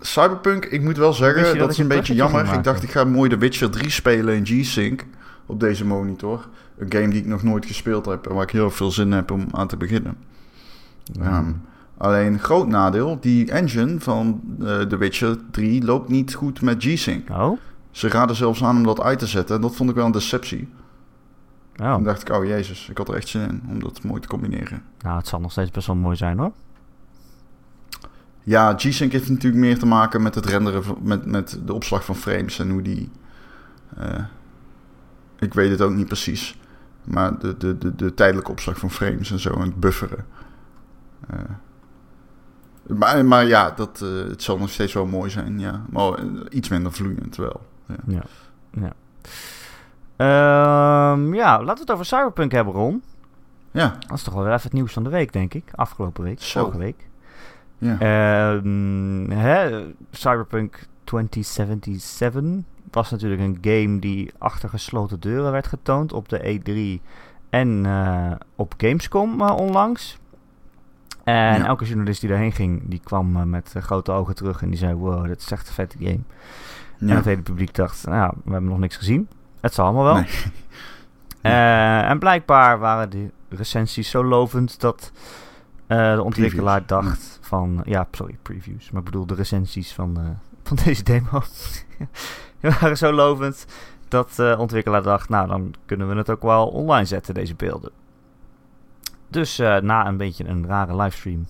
Cyberpunk, 0.00 0.64
ik 0.64 0.82
moet 0.82 0.96
wel 0.96 1.12
zeggen, 1.12 1.42
dat, 1.42 1.56
dat 1.56 1.70
is 1.70 1.78
een 1.78 1.88
beetje 1.88 2.14
jammer. 2.14 2.52
Ik 2.52 2.64
dacht, 2.64 2.82
ik 2.82 2.90
ga 2.90 3.04
mooi 3.04 3.30
The 3.30 3.36
Witcher 3.38 3.70
3 3.70 3.90
spelen 3.90 4.34
in 4.36 4.46
G-Sync 4.46 5.04
op 5.46 5.60
deze 5.60 5.84
monitor. 5.86 6.48
Een 6.78 6.92
game 6.92 7.08
die 7.08 7.20
ik 7.20 7.26
nog 7.26 7.42
nooit 7.42 7.66
gespeeld 7.66 8.06
heb 8.06 8.26
en 8.26 8.34
waar 8.34 8.42
ik 8.42 8.50
heel 8.50 8.70
veel 8.70 8.90
zin 8.90 9.06
in 9.06 9.12
heb 9.12 9.30
om 9.30 9.46
aan 9.50 9.68
te 9.68 9.76
beginnen. 9.76 10.16
Ehm, 11.20 11.52
alleen, 12.02 12.38
groot 12.38 12.68
nadeel, 12.68 13.18
die 13.20 13.50
engine 13.50 14.00
van 14.00 14.40
eh 14.60 14.80
The 14.80 14.96
Witcher 14.96 15.36
3 15.50 15.84
loopt 15.84 16.08
niet 16.08 16.34
goed 16.34 16.62
met 16.62 16.84
G-Sync. 16.84 17.30
Oh? 17.30 17.58
Ze 17.90 18.08
raden 18.08 18.36
zelfs 18.36 18.64
aan 18.64 18.76
om 18.76 18.82
dat 18.82 19.00
uit 19.00 19.18
te 19.18 19.26
zetten 19.26 19.56
en 19.56 19.62
dat 19.62 19.76
vond 19.76 19.90
ik 19.90 19.96
wel 19.96 20.06
een 20.06 20.12
deceptie. 20.12 20.68
Oh. 21.76 21.94
Toen 21.94 22.04
dacht 22.04 22.28
ik, 22.28 22.34
oh 22.36 22.44
jezus, 22.44 22.88
ik 22.88 22.98
had 22.98 23.08
er 23.08 23.14
echt 23.14 23.28
zin 23.28 23.40
in 23.48 23.62
om 23.68 23.80
dat 23.80 24.02
mooi 24.02 24.20
te 24.20 24.28
combineren. 24.28 24.82
Nou, 25.00 25.16
het 25.16 25.26
zal 25.28 25.40
nog 25.40 25.50
steeds 25.50 25.70
best 25.70 25.86
wel 25.86 25.96
mooi 25.96 26.16
zijn 26.16 26.38
hoor. 26.38 26.52
Ja, 28.42 28.74
G-Sync 28.76 29.12
heeft 29.12 29.28
natuurlijk 29.28 29.62
meer 29.62 29.78
te 29.78 29.86
maken 29.86 30.22
met 30.22 30.34
het 30.34 30.46
renderen, 30.46 30.84
van- 30.84 30.98
met, 31.02 31.26
met 31.26 31.60
de 31.64 31.72
opslag 31.72 32.04
van 32.04 32.14
frames 32.16 32.58
en 32.58 32.70
hoe 32.70 32.82
die... 32.82 33.10
eh, 33.96 34.24
ik 35.38 35.54
weet 35.54 35.70
het 35.70 35.80
ook 35.80 35.92
niet 35.92 36.06
precies. 36.06 36.58
Maar 37.04 37.38
de, 37.38 37.56
de, 37.56 37.78
de, 37.78 37.94
de 37.94 38.14
tijdelijke 38.14 38.50
opslag 38.50 38.78
van 38.78 38.90
frames 38.90 39.30
en 39.30 39.38
zo 39.38 39.52
en 39.52 39.60
het 39.60 39.80
bufferen. 39.80 40.24
Eh, 41.28 41.38
maar, 42.86 43.24
maar 43.24 43.46
ja, 43.46 43.70
dat, 43.70 44.00
eh, 44.02 44.08
het 44.28 44.42
zal 44.42 44.58
nog 44.58 44.70
steeds 44.70 44.92
wel 44.92 45.06
mooi 45.06 45.30
zijn, 45.30 45.58
ja. 45.58 45.82
Maar 45.90 46.12
eh, 46.12 46.24
iets 46.50 46.68
minder 46.68 46.92
vloeiend 46.92 47.36
wel. 47.36 47.60
Ja. 48.06 48.22
ja. 48.70 48.92
Ehm, 50.16 51.34
ja, 51.34 51.58
laten 51.58 51.74
we 51.74 51.80
het 51.80 51.90
over 51.90 52.04
Cyberpunk 52.06 52.52
hebben, 52.52 52.74
Ron. 52.74 53.02
Ja, 53.70 53.96
Dat 54.06 54.16
is 54.16 54.22
toch 54.22 54.34
wel 54.34 54.46
even 54.46 54.60
het 54.62 54.72
nieuws 54.72 54.92
van 54.92 55.02
de 55.04 55.10
week, 55.10 55.32
denk 55.32 55.54
ik. 55.54 55.64
Afgelopen 55.74 56.24
week, 56.24 56.42
Zo. 56.42 56.60
vorige 56.60 56.78
week. 56.78 57.08
ja. 57.78 57.98
Ehm, 57.98 59.30
hè, 59.30 59.84
Cyberpunk 60.10 60.86
2077 61.04 62.42
was 62.90 63.10
natuurlijk 63.10 63.40
een 63.42 63.58
game 63.60 63.98
die 63.98 64.32
achter 64.38 64.68
gesloten 64.68 65.20
deuren 65.20 65.52
werd 65.52 65.66
getoond 65.66 66.12
op 66.12 66.28
de 66.28 66.60
E3 66.60 67.02
en 67.50 67.86
eh, 67.86 68.32
op 68.56 68.74
Gamescom 68.76 69.40
onlangs. 69.42 70.18
En 71.24 71.34
Ja. 71.58 71.66
elke 71.66 71.84
journalist 71.84 72.20
die 72.20 72.28
daarheen 72.30 72.52
ging, 72.52 72.82
die 72.84 73.00
kwam 73.04 73.36
eh, 73.36 73.42
met 73.42 73.72
eh, 73.74 73.82
grote 73.82 74.12
ogen 74.12 74.34
terug 74.34 74.62
en 74.62 74.68
die 74.68 74.78
zei, 74.78 74.94
wow, 74.94 75.26
dit 75.26 75.40
is 75.40 75.50
echt 75.50 75.68
een 75.68 75.74
vette 75.74 75.96
game. 75.98 76.20
En 76.98 77.08
het 77.08 77.24
hele 77.24 77.42
publiek 77.42 77.74
dacht, 77.74 78.06
nou, 78.06 78.32
we 78.44 78.52
hebben 78.52 78.70
nog 78.70 78.78
niks 78.78 78.96
gezien. 78.96 79.28
Het 79.60 79.74
zal 79.74 79.84
allemaal 79.84 80.04
wel. 80.04 80.14
Nee. 80.14 80.26
Eh, 81.42 82.08
en 82.10 82.18
blijkbaar 82.18 82.78
waren 82.78 83.10
de 83.10 83.30
recensies 83.48 84.10
zo 84.10 84.24
lovend 84.24 84.80
dat 84.80 85.12
de 85.86 86.20
ontwikkelaar 86.24 86.82
Previews, 86.82 87.04
dacht 87.04 87.38
van... 87.42 87.80
Ja, 87.84 88.06
sorry, 88.10 88.36
previews. 88.42 88.90
Maar 88.90 88.98
ik 89.00 89.04
bedoel 89.04 89.26
de 89.26 89.34
recensies 89.34 89.92
van, 89.92 90.38
van 90.62 90.78
deze 90.84 91.02
demo. 91.02 91.42
Die 92.60 92.70
waren 92.80 92.96
zo 92.96 93.12
lovend 93.12 93.66
dat 94.08 94.32
de 94.34 94.56
ontwikkelaar 94.58 95.02
dacht... 95.02 95.28
Nou, 95.28 95.48
dan 95.48 95.74
kunnen 95.86 96.08
we 96.08 96.14
het 96.16 96.30
ook 96.30 96.42
wel 96.42 96.66
online 96.66 97.04
zetten, 97.04 97.34
deze 97.34 97.54
beelden. 97.54 97.90
Dus 99.32 99.60
uh, 99.60 99.76
na 99.76 100.06
een 100.06 100.16
beetje 100.16 100.44
een 100.44 100.66
rare 100.66 100.96
livestream. 100.96 101.46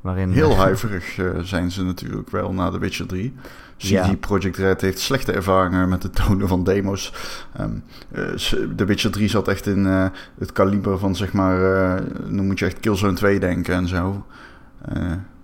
Waarin, 0.00 0.32
Heel 0.32 0.56
huiverig 0.66 1.16
uh, 1.18 1.38
zijn 1.40 1.70
ze 1.70 1.84
natuurlijk 1.84 2.30
wel 2.30 2.52
na 2.52 2.70
The 2.70 2.78
Witcher 2.78 3.06
3. 3.06 3.34
CD 3.76 3.88
ja. 3.88 4.14
Projekt 4.20 4.56
Red 4.56 4.80
heeft 4.80 4.98
slechte 4.98 5.32
ervaringen 5.32 5.88
met 5.88 6.02
het 6.02 6.14
tonen 6.14 6.48
van 6.48 6.64
demo's. 6.64 7.12
Um, 7.60 7.82
uh, 8.12 8.34
The 8.76 8.84
Witcher 8.84 9.10
3 9.10 9.28
zat 9.28 9.48
echt 9.48 9.66
in 9.66 9.84
het 10.38 10.52
kaliber 10.52 10.98
van 10.98 11.16
zeg 11.16 11.32
maar... 11.32 11.58
dan 12.28 12.46
moet 12.46 12.58
je 12.58 12.64
echt 12.64 12.80
Killzone 12.80 13.12
2 13.12 13.40
denken 13.40 13.74
en 13.74 13.88
zo. 13.88 14.26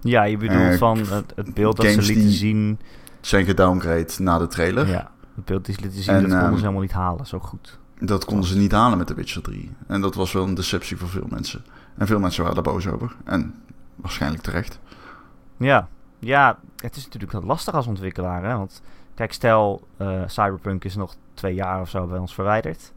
ja, 0.01 0.23
je 0.23 0.37
bedoelt 0.37 0.79
van 0.79 0.99
het, 0.99 1.33
het 1.35 1.55
beeld 1.55 1.77
dat 1.77 1.87
ze 1.87 2.03
lieten 2.03 2.31
zien... 2.31 2.79
zijn 3.21 3.45
gedowngrade 3.45 4.13
na 4.19 4.39
de 4.39 4.47
trailer. 4.47 4.89
Ja, 4.89 5.11
het 5.35 5.45
beeld 5.45 5.65
die 5.65 5.75
ze 5.75 5.81
lieten 5.81 6.03
zien, 6.03 6.15
en, 6.15 6.29
dat 6.29 6.39
konden 6.39 6.55
ze 6.59 6.61
helemaal 6.61 6.83
niet 6.83 6.93
halen, 6.93 7.27
zo 7.27 7.39
goed. 7.39 7.81
Dat 8.05 8.25
konden 8.25 8.47
ze 8.49 8.59
niet 8.59 8.73
halen 8.73 8.99
met 8.99 9.07
The 9.07 9.15
Witcher 9.15 9.43
3. 9.43 9.71
En 9.87 10.01
dat 10.01 10.15
was 10.15 10.33
wel 10.33 10.45
een 10.45 10.55
deceptie 10.55 10.97
voor 10.97 11.09
veel 11.09 11.27
mensen. 11.29 11.65
En 11.97 12.07
veel 12.07 12.19
mensen 12.19 12.43
waren 12.45 12.63
daar 12.63 12.73
boos 12.73 12.89
over. 12.89 13.17
En 13.25 13.55
waarschijnlijk 13.95 14.43
terecht. 14.43 14.79
Ja, 15.57 15.89
ja 16.19 16.59
het 16.77 16.97
is 16.97 17.05
natuurlijk 17.05 17.45
lastig 17.45 17.75
als 17.75 17.87
ontwikkelaar. 17.87 18.45
Hè? 18.45 18.57
Want 18.57 18.83
kijk, 19.15 19.33
stel 19.33 19.87
uh, 19.99 20.23
Cyberpunk 20.27 20.85
is 20.85 20.97
nog 20.97 21.15
twee 21.35 21.55
jaar 21.55 21.81
of 21.81 21.89
zo 21.89 22.07
bij 22.07 22.19
ons 22.19 22.35
verwijderd. 22.35 22.93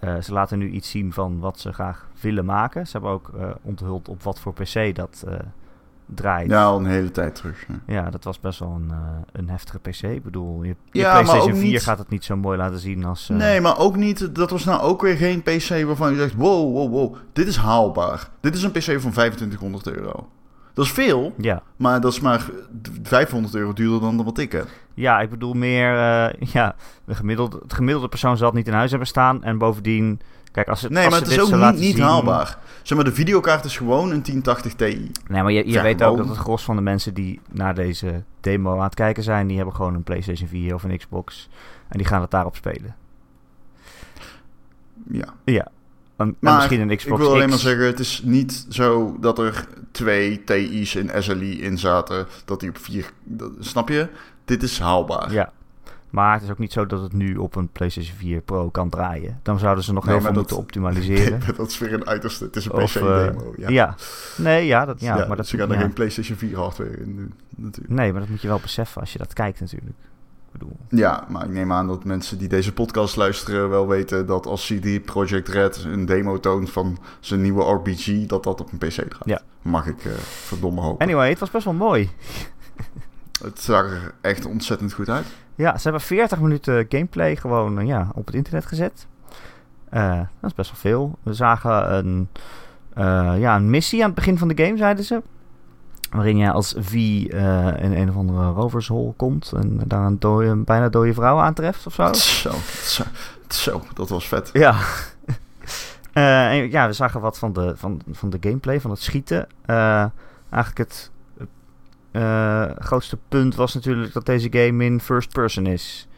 Uh, 0.00 0.20
ze 0.20 0.32
laten 0.32 0.58
nu 0.58 0.70
iets 0.70 0.90
zien 0.90 1.12
van 1.12 1.38
wat 1.38 1.60
ze 1.60 1.72
graag 1.72 2.08
willen 2.20 2.44
maken. 2.44 2.86
Ze 2.86 2.92
hebben 2.92 3.10
ook 3.10 3.30
uh, 3.36 3.50
onthuld 3.62 4.08
op 4.08 4.22
wat 4.22 4.40
voor 4.40 4.52
PC 4.52 4.94
dat 4.94 5.24
draait. 6.06 6.50
Ja, 6.50 6.64
al 6.64 6.78
een 6.78 6.86
hele 6.86 7.10
tijd 7.10 7.34
terug. 7.34 7.66
Ja, 7.68 7.94
ja 7.94 8.10
dat 8.10 8.24
was 8.24 8.40
best 8.40 8.58
wel 8.58 8.70
een, 8.70 8.88
uh, 8.90 8.98
een 9.32 9.48
heftige 9.48 9.78
PC. 9.78 10.02
Ik 10.02 10.22
bedoel, 10.22 10.62
je, 10.62 10.76
je 10.90 11.00
ja, 11.00 11.12
PlayStation 11.12 11.56
4 11.56 11.70
niet... 11.70 11.82
gaat 11.82 11.98
het 11.98 12.08
niet 12.08 12.24
zo 12.24 12.36
mooi 12.36 12.58
laten 12.58 12.78
zien 12.78 13.04
als... 13.04 13.30
Uh... 13.30 13.36
Nee, 13.36 13.60
maar 13.60 13.78
ook 13.78 13.96
niet... 13.96 14.34
Dat 14.34 14.50
was 14.50 14.64
nou 14.64 14.80
ook 14.80 15.02
weer 15.02 15.16
geen 15.16 15.42
PC 15.42 15.68
waarvan 15.68 16.10
je 16.10 16.18
zegt... 16.18 16.34
Wow, 16.34 16.72
wow, 16.72 16.90
wow. 16.90 17.16
Dit 17.32 17.46
is 17.46 17.56
haalbaar. 17.56 18.28
Dit 18.40 18.54
is 18.54 18.62
een 18.62 18.70
PC 18.70 19.00
van 19.00 19.10
2500 19.10 19.86
euro. 19.86 20.28
Dat 20.74 20.84
is 20.84 20.92
veel, 20.92 21.34
ja. 21.36 21.62
maar 21.76 22.00
dat 22.00 22.12
is 22.12 22.20
maar 22.20 22.46
500 23.02 23.54
euro 23.54 23.72
duurder 23.72 24.00
dan 24.00 24.24
wat 24.24 24.38
ik 24.38 24.52
heb. 24.52 24.68
Ja, 24.94 25.20
ik 25.20 25.30
bedoel 25.30 25.52
meer... 25.52 25.92
Uh, 25.92 26.48
ja, 26.52 26.74
de 27.04 27.14
gemiddelde, 27.14 27.58
het 27.62 27.72
gemiddelde 27.72 28.08
persoon 28.08 28.36
zal 28.36 28.46
het 28.46 28.56
niet 28.56 28.66
in 28.66 28.72
huis 28.72 28.90
hebben 28.90 29.08
staan. 29.08 29.42
En 29.42 29.58
bovendien 29.58 30.20
Kijk, 30.54 30.68
als 30.68 30.82
het, 30.82 30.90
nee, 30.90 31.04
als 31.04 31.12
maar 31.12 31.22
het 31.22 31.30
is 31.30 31.40
ook 31.40 31.72
niet, 31.72 31.80
niet 31.80 31.98
haalbaar. 31.98 32.58
Zeg 32.82 32.96
maar, 32.96 33.06
de 33.06 33.14
videokaart 33.14 33.64
is 33.64 33.76
gewoon 33.76 34.10
een 34.10 34.22
1080 34.22 34.74
Ti. 34.74 35.10
Nee, 35.28 35.42
maar 35.42 35.52
je, 35.52 35.68
je 35.68 35.82
weet 35.82 36.02
ook 36.02 36.16
dat 36.16 36.28
het 36.28 36.36
gros 36.36 36.64
van 36.64 36.76
de 36.76 36.82
mensen 36.82 37.14
die 37.14 37.40
naar 37.50 37.74
deze 37.74 38.22
demo 38.40 38.76
aan 38.76 38.84
het 38.84 38.94
kijken 38.94 39.22
zijn, 39.22 39.46
die 39.46 39.56
hebben 39.56 39.74
gewoon 39.74 39.94
een 39.94 40.02
PlayStation 40.02 40.48
4 40.48 40.74
of 40.74 40.82
een 40.82 40.98
Xbox. 40.98 41.48
En 41.88 41.98
die 41.98 42.06
gaan 42.06 42.20
het 42.20 42.30
daarop 42.30 42.56
spelen. 42.56 42.96
Ja. 45.08 45.34
Ja. 45.44 45.68
En, 46.16 46.36
maar 46.38 46.56
misschien 46.56 46.80
een 46.80 46.96
Xbox 46.96 47.20
ik 47.20 47.26
wil 47.26 47.34
alleen 47.34 47.48
maar 47.48 47.58
zeggen, 47.58 47.86
het 47.86 48.00
is 48.00 48.22
niet 48.24 48.66
zo 48.68 49.16
dat 49.20 49.38
er 49.38 49.66
twee 49.90 50.44
TI's 50.44 50.94
in 50.94 51.22
SLI 51.22 51.62
in 51.62 51.78
zaten, 51.78 52.26
dat 52.44 52.60
die 52.60 52.68
op 52.68 52.78
vier... 52.78 53.12
Dat, 53.24 53.50
snap 53.58 53.88
je? 53.88 54.08
Dit 54.44 54.62
is 54.62 54.78
haalbaar. 54.78 55.32
Ja. 55.32 55.52
Maar 56.14 56.32
het 56.32 56.42
is 56.42 56.50
ook 56.50 56.58
niet 56.58 56.72
zo 56.72 56.86
dat 56.86 57.02
het 57.02 57.12
nu 57.12 57.36
op 57.36 57.56
een 57.56 57.68
PlayStation 57.68 58.16
4 58.16 58.40
Pro 58.40 58.70
kan 58.70 58.88
draaien. 58.88 59.40
Dan 59.42 59.58
zouden 59.58 59.84
ze 59.84 59.92
nog 59.92 60.06
heel 60.06 60.20
veel 60.20 60.32
moeten 60.32 60.56
optimaliseren. 60.56 61.38
Nee, 61.44 61.56
dat 61.56 61.70
is 61.70 61.78
weer 61.78 61.92
een 61.92 62.06
uiterste. 62.06 62.44
Het 62.44 62.56
is 62.56 62.64
een 62.64 62.84
PC-demo. 62.84 63.52
Uh, 63.52 63.58
ja. 63.58 63.68
ja. 63.68 63.94
nee, 64.36 64.66
ja, 64.66 64.84
dat, 64.84 65.00
ja, 65.00 65.26
maar 65.26 65.36
dat 65.36 65.46
ze 65.46 65.56
gaan 65.56 65.72
er 65.72 65.78
geen 65.78 65.92
PlayStation 65.92 66.36
4 66.38 66.56
hardware 66.56 66.96
in 66.96 67.16
doen, 67.16 67.34
natuurlijk. 67.56 67.94
Nee, 67.94 68.12
maar 68.12 68.20
dat 68.20 68.30
moet 68.30 68.40
je 68.40 68.48
wel 68.48 68.60
beseffen 68.60 69.00
als 69.00 69.12
je 69.12 69.18
dat 69.18 69.32
kijkt, 69.32 69.60
natuurlijk. 69.60 69.90
Ik 69.90 70.52
bedoel. 70.52 70.76
Ja, 70.88 71.26
maar 71.28 71.44
ik 71.44 71.50
neem 71.50 71.72
aan 71.72 71.86
dat 71.86 72.04
mensen 72.04 72.38
die 72.38 72.48
deze 72.48 72.72
podcast 72.72 73.16
luisteren 73.16 73.68
wel 73.68 73.88
weten 73.88 74.26
dat 74.26 74.46
als 74.46 74.66
CD 74.66 75.04
Projekt 75.04 75.48
Red 75.48 75.84
een 75.84 76.06
demo 76.06 76.40
toont 76.40 76.70
van 76.70 76.98
zijn 77.20 77.42
nieuwe 77.42 77.72
RPG, 77.72 78.26
dat 78.26 78.44
dat 78.44 78.60
op 78.60 78.72
een 78.72 78.78
PC 78.78 78.90
draait. 78.90 79.16
Ja. 79.24 79.40
Mag 79.62 79.86
ik 79.86 80.04
uh, 80.04 80.12
verdomme 80.18 80.80
hopen. 80.80 81.06
Anyway, 81.06 81.28
het 81.28 81.38
was 81.38 81.50
best 81.50 81.64
wel 81.64 81.74
mooi. 81.74 82.10
het 83.42 83.60
zag 83.60 83.84
er 83.84 84.14
echt 84.20 84.46
ontzettend 84.46 84.92
goed 84.92 85.08
uit. 85.08 85.26
Ja, 85.54 85.76
ze 85.76 85.82
hebben 85.82 86.00
40 86.00 86.40
minuten 86.40 86.86
gameplay 86.88 87.36
gewoon 87.36 87.80
uh, 87.80 87.86
ja, 87.86 88.08
op 88.14 88.26
het 88.26 88.34
internet 88.34 88.66
gezet. 88.66 89.06
Uh, 89.92 90.16
dat 90.40 90.50
is 90.50 90.54
best 90.54 90.70
wel 90.70 90.80
veel. 90.80 91.18
We 91.22 91.34
zagen 91.34 91.94
een, 91.94 92.28
uh, 92.98 93.34
ja, 93.38 93.56
een 93.56 93.70
missie 93.70 94.00
aan 94.00 94.06
het 94.06 94.14
begin 94.14 94.38
van 94.38 94.48
de 94.48 94.64
game, 94.64 94.76
zeiden 94.76 95.04
ze. 95.04 95.22
Waarin 96.10 96.36
je 96.36 96.50
als 96.50 96.74
V 96.78 96.92
in 96.92 97.92
een 97.92 98.08
of 98.08 98.16
andere 98.16 98.50
rovershol 98.50 99.14
komt. 99.16 99.52
En 99.56 99.80
daar 99.86 100.06
een, 100.06 100.18
dode, 100.18 100.46
een 100.46 100.64
bijna 100.64 100.88
dode 100.88 101.14
vrouw 101.14 101.38
aantreft 101.38 101.86
of 101.86 101.94
zo. 101.94 102.12
Zo, 102.12 102.50
zo, 102.82 103.04
zo 103.48 103.82
dat 103.94 104.08
was 104.08 104.28
vet. 104.28 104.50
Ja. 104.52 104.76
en, 106.12 106.70
ja, 106.70 106.86
we 106.86 106.92
zagen 106.92 107.20
wat 107.20 107.38
van 107.38 107.52
de, 107.52 107.72
van, 107.76 108.00
van 108.12 108.30
de 108.30 108.38
gameplay, 108.40 108.80
van 108.80 108.90
het 108.90 109.00
schieten. 109.00 109.46
eigenlijk 110.50 110.78
het 110.78 111.10
uh, 112.16 112.70
grootste 112.78 113.18
punt 113.28 113.54
was 113.54 113.74
natuurlijk 113.74 114.12
dat 114.12 114.26
deze 114.26 114.48
game 114.50 114.84
in 114.84 115.00
first 115.00 115.32
person 115.32 115.66
is. 115.66 116.08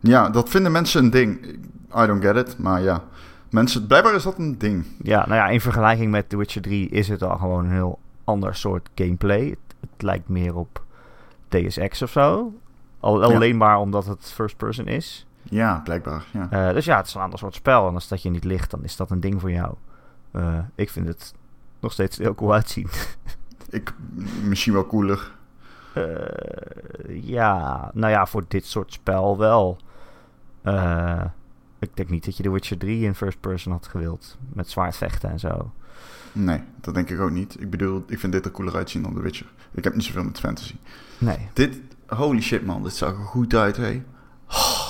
Ja, 0.00 0.30
dat 0.30 0.48
vinden 0.48 0.72
mensen 0.72 1.04
een 1.04 1.10
ding. 1.10 1.44
I 1.96 2.06
don't 2.06 2.24
get 2.24 2.36
it, 2.36 2.58
maar 2.58 2.82
ja. 2.82 3.02
Mensen, 3.50 3.86
blijkbaar 3.86 4.14
is 4.14 4.22
dat 4.22 4.38
een 4.38 4.58
ding. 4.58 4.84
Ja, 5.02 5.18
nou 5.26 5.34
ja, 5.34 5.48
in 5.48 5.60
vergelijking 5.60 6.10
met 6.10 6.28
The 6.28 6.36
Witcher 6.36 6.62
3 6.62 6.88
is 6.88 7.08
het 7.08 7.22
al 7.22 7.36
gewoon 7.36 7.64
een 7.64 7.70
heel 7.70 7.98
ander 8.24 8.54
soort 8.54 8.88
gameplay. 8.94 9.44
Het, 9.48 9.76
het 9.80 10.02
lijkt 10.02 10.28
meer 10.28 10.56
op 10.56 10.82
Deus 11.48 11.76
Ex 11.76 12.02
of 12.02 12.10
zo. 12.10 12.52
Al, 13.00 13.22
alleen 13.22 13.56
maar 13.56 13.78
omdat 13.78 14.06
het 14.06 14.32
first 14.34 14.56
person 14.56 14.86
is. 14.86 15.26
Ja, 15.42 15.80
blijkbaar. 15.84 16.24
Ja. 16.30 16.68
Uh, 16.68 16.74
dus 16.74 16.84
ja, 16.84 16.96
het 16.96 17.06
is 17.06 17.14
een 17.14 17.20
ander 17.20 17.38
soort 17.38 17.54
spel. 17.54 17.88
En 17.88 17.94
als 17.94 18.08
dat 18.08 18.22
je 18.22 18.30
niet 18.30 18.44
ligt, 18.44 18.70
dan 18.70 18.84
is 18.84 18.96
dat 18.96 19.10
een 19.10 19.20
ding 19.20 19.40
voor 19.40 19.50
jou. 19.50 19.74
Uh, 20.32 20.58
ik 20.74 20.90
vind 20.90 21.06
het 21.06 21.34
nog 21.80 21.92
steeds 21.92 22.18
heel 22.18 22.34
cool 22.34 22.52
uitzien. 22.52 22.88
Ik, 23.68 23.94
misschien 24.42 24.72
wel 24.72 24.86
cooler. 24.86 25.33
Uh, 25.96 27.22
ja, 27.22 27.90
nou 27.94 28.12
ja, 28.12 28.26
voor 28.26 28.44
dit 28.48 28.66
soort 28.66 28.92
spel 28.92 29.38
wel. 29.38 29.76
Uh, 30.62 31.24
ik 31.78 31.96
denk 31.96 32.10
niet 32.10 32.24
dat 32.24 32.36
je 32.36 32.42
The 32.42 32.50
Witcher 32.50 32.78
3 32.78 33.04
in 33.04 33.14
first 33.14 33.40
person 33.40 33.72
had 33.72 33.86
gewild. 33.86 34.36
Met 34.52 34.70
zwaard 34.70 34.96
vechten 34.96 35.30
en 35.30 35.38
zo. 35.38 35.72
Nee, 36.32 36.62
dat 36.80 36.94
denk 36.94 37.10
ik 37.10 37.20
ook 37.20 37.30
niet. 37.30 37.60
Ik 37.60 37.70
bedoel, 37.70 38.04
ik 38.06 38.18
vind 38.18 38.32
dit 38.32 38.44
er 38.44 38.50
cooler 38.50 38.76
uitzien 38.76 39.02
dan 39.02 39.14
The 39.14 39.22
Witcher. 39.22 39.46
Ik 39.72 39.84
heb 39.84 39.94
niet 39.94 40.04
zoveel 40.04 40.24
met 40.24 40.40
fantasy. 40.40 40.74
Nee. 41.18 41.48
Dit, 41.52 41.80
holy 42.06 42.40
shit 42.40 42.66
man, 42.66 42.82
dit 42.82 42.94
zag 42.94 43.10
er 43.10 43.24
goed 43.24 43.54
uit, 43.54 43.76
hé. 43.76 44.02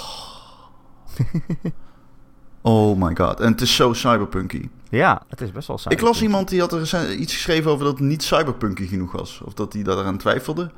Oh 2.67 2.99
my 2.99 3.17
god. 3.17 3.41
En 3.41 3.53
het 3.53 3.61
is 3.61 3.75
zo 3.75 3.93
cyberpunky. 3.93 4.69
Ja, 4.89 5.23
het 5.29 5.41
is 5.41 5.53
best 5.53 5.69
wel 5.69 5.79
cyberpunky. 5.79 6.03
Ik 6.03 6.15
las 6.15 6.23
iemand 6.23 6.49
die 6.49 6.61
had 6.61 6.73
er 6.73 7.15
iets 7.15 7.33
geschreven 7.33 7.71
over 7.71 7.85
dat 7.85 7.99
het 7.99 8.09
niet 8.09 8.23
cyberpunky 8.23 8.87
genoeg 8.87 9.13
was. 9.13 9.41
Of 9.45 9.55
dat 9.55 9.73
hij 9.73 9.83
daaraan 9.83 10.17
twijfelde. 10.17 10.71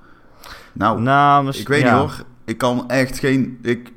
Nou, 0.72 1.00
nou 1.00 1.48
ik 1.48 1.68
weet 1.68 1.82
niet 1.82 1.92
hoor. 1.92 2.24
Ik 2.44 2.58
kan 2.58 2.88
echt 2.88 3.18
geen... 3.18 3.58
Ik, 3.62 3.92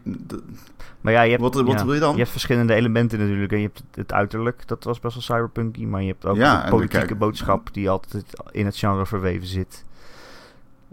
maar 1.01 1.13
ja, 1.13 1.21
je 1.21 1.29
hebt, 1.29 1.41
wat, 1.41 1.53
wat 1.53 1.83
wil 1.83 1.93
je 1.93 1.99
dan? 1.99 2.11
Je 2.11 2.17
hebt 2.17 2.29
verschillende 2.29 2.73
elementen 2.73 3.19
natuurlijk. 3.19 3.51
En 3.51 3.57
je 3.57 3.65
hebt 3.65 3.83
het, 3.93 4.13
uiterlijk, 4.13 4.67
dat 4.67 4.83
was 4.83 4.99
best 4.99 5.13
wel 5.13 5.23
cyberpunky. 5.23 5.85
Maar 5.85 6.01
je 6.01 6.07
hebt 6.07 6.25
ook 6.25 6.35
ja, 6.35 6.63
de 6.63 6.69
politieke 6.69 7.15
boodschap 7.15 7.73
die 7.73 7.89
altijd 7.89 8.25
in 8.51 8.65
het 8.65 8.77
genre 8.77 9.05
verweven 9.05 9.47
zit. 9.47 9.85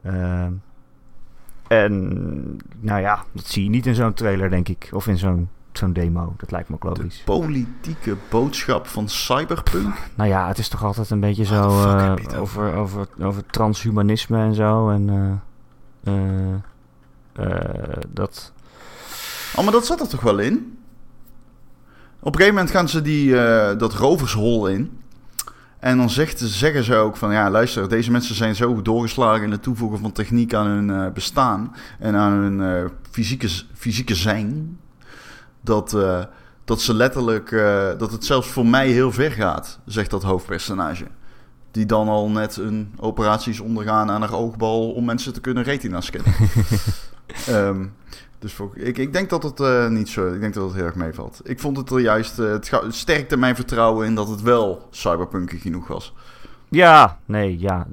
Uh, 0.04 0.46
en 1.68 2.60
nou 2.80 3.00
ja, 3.00 3.24
dat 3.32 3.46
zie 3.46 3.64
je 3.64 3.70
niet 3.70 3.86
in 3.86 3.94
zo'n 3.94 4.14
trailer, 4.14 4.50
denk 4.50 4.68
ik. 4.68 4.88
Of 4.92 5.06
in 5.06 5.18
zo'n 5.18 5.48
zo'n 5.78 5.92
demo. 5.92 6.34
Dat 6.36 6.50
lijkt 6.50 6.68
me 6.68 6.74
ook 6.74 6.84
logisch. 6.84 7.16
De 7.16 7.24
politieke 7.24 8.16
boodschap 8.28 8.86
van 8.86 9.08
cyberpunk? 9.08 9.94
Nou 10.14 10.28
ja, 10.28 10.48
het 10.48 10.58
is 10.58 10.68
toch 10.68 10.84
altijd 10.84 11.10
een 11.10 11.20
beetje 11.20 11.44
zo 11.44 11.68
uh, 11.68 12.14
over, 12.38 12.74
over, 12.74 13.08
over 13.20 13.46
transhumanisme 13.46 14.38
en 14.38 14.54
zo. 14.54 14.90
En 14.90 15.42
uh, 16.04 16.14
uh, 17.44 17.54
dat... 18.08 18.52
Oh, 19.56 19.64
maar 19.64 19.72
dat 19.72 19.86
zat 19.86 20.00
er 20.00 20.08
toch 20.08 20.20
wel 20.20 20.38
in? 20.38 20.78
Op 22.20 22.32
een 22.32 22.40
gegeven 22.40 22.54
moment 22.54 22.70
gaan 22.70 22.88
ze 22.88 23.02
die, 23.02 23.32
dat 23.76 23.94
rovershol 23.94 24.66
in. 24.68 24.98
En 25.78 25.96
dan 25.96 26.10
zegt, 26.10 26.38
zeggen 26.38 26.84
ze 26.84 26.94
ook 26.94 27.16
van, 27.16 27.32
ja 27.32 27.50
luister, 27.50 27.88
deze 27.88 28.10
mensen 28.10 28.34
zijn 28.34 28.54
zo 28.54 28.82
doorgeslagen 28.82 29.44
in 29.44 29.50
het 29.50 29.62
toevoegen 29.62 29.98
van 29.98 30.12
techniek 30.12 30.54
aan 30.54 30.66
hun 30.66 31.12
bestaan 31.12 31.74
en 31.98 32.14
aan 32.14 32.32
hun 32.32 32.90
fysieke, 33.10 33.48
fysieke 33.74 34.14
zijn 34.14 34.78
dat, 35.66 35.92
uh, 35.92 36.24
dat 36.64 36.80
ze 36.80 36.94
letterlijk, 36.94 37.50
uh, 37.50 37.88
dat 37.98 38.12
het 38.12 38.24
zelfs 38.24 38.48
voor 38.48 38.66
mij 38.66 38.88
heel 38.88 39.12
ver 39.12 39.30
gaat, 39.30 39.78
zegt 39.84 40.10
dat 40.10 40.22
hoofdpersonage. 40.22 41.06
Die 41.70 41.86
dan 41.86 42.08
al 42.08 42.30
net 42.30 42.56
een 42.56 42.92
operaties 42.96 43.60
ondergaan 43.60 44.10
aan 44.10 44.20
haar 44.20 44.34
oogbal 44.34 44.92
om 44.92 45.04
mensen 45.04 45.32
te 45.32 45.40
kunnen 45.40 45.62
retina 45.62 46.00
scannen. 46.00 46.34
um, 47.50 47.92
dus 48.38 48.52
voor, 48.52 48.70
ik, 48.74 48.98
ik 48.98 49.12
denk 49.12 49.30
dat 49.30 49.42
het 49.42 49.60
uh, 49.60 49.88
niet 49.88 50.08
zo, 50.08 50.32
ik 50.32 50.40
denk 50.40 50.54
dat 50.54 50.64
het 50.64 50.74
heel 50.74 50.84
erg 50.84 50.94
meevalt. 50.94 51.40
Ik 51.44 51.60
vond 51.60 51.76
het 51.76 51.90
er 51.90 52.00
juist, 52.00 52.36
het, 52.36 52.70
het 52.70 52.94
sterkte 52.94 53.36
mijn 53.36 53.54
vertrouwen 53.54 54.06
in 54.06 54.14
dat 54.14 54.28
het 54.28 54.42
wel 54.42 54.88
cyberpunky 54.90 55.58
genoeg 55.58 55.86
was. 55.86 56.14
Ja, 56.68 57.18
nee, 57.24 57.58
ja. 57.58 57.86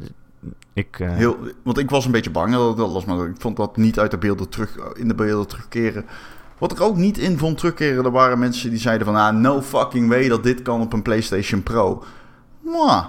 Ik, 0.74 0.98
Heel, 1.02 1.38
want 1.64 1.78
ik 1.78 1.90
was 1.90 2.06
een 2.06 2.12
beetje 2.12 2.32
bang, 2.32 2.54
dat, 2.54 2.78
dat 2.78 2.92
was 2.92 3.06
maar, 3.06 3.28
ik 3.28 3.36
vond 3.42 3.58
dat 3.58 3.78
niet 3.78 4.00
uit 4.00 4.12
de 4.12 4.18
beelden 4.18 4.50
terug, 4.50 4.78
in 4.94 5.08
de 5.08 5.16
beelden 5.16 5.48
terugkeren. 5.48 6.06
Wat 6.58 6.72
ik 6.72 6.82
ook 6.82 6.96
niet 6.96 7.18
in 7.18 7.38
vond 7.38 7.58
terugkeren, 7.58 8.06
er 8.06 8.12
waren 8.12 8.40
mensen 8.40 8.70
die 8.70 8.80
zeiden 8.80 9.06
van... 9.06 9.16
Ah, 9.16 9.36
no 9.36 9.62
fucking 9.62 10.10
way 10.10 10.28
dat 10.28 10.44
dit 10.44 10.62
kan 10.62 10.82
op 10.82 10.94
een 10.94 11.02
PlayStation 11.02 11.64
Pro. 11.64 12.04
mwah, 12.60 13.06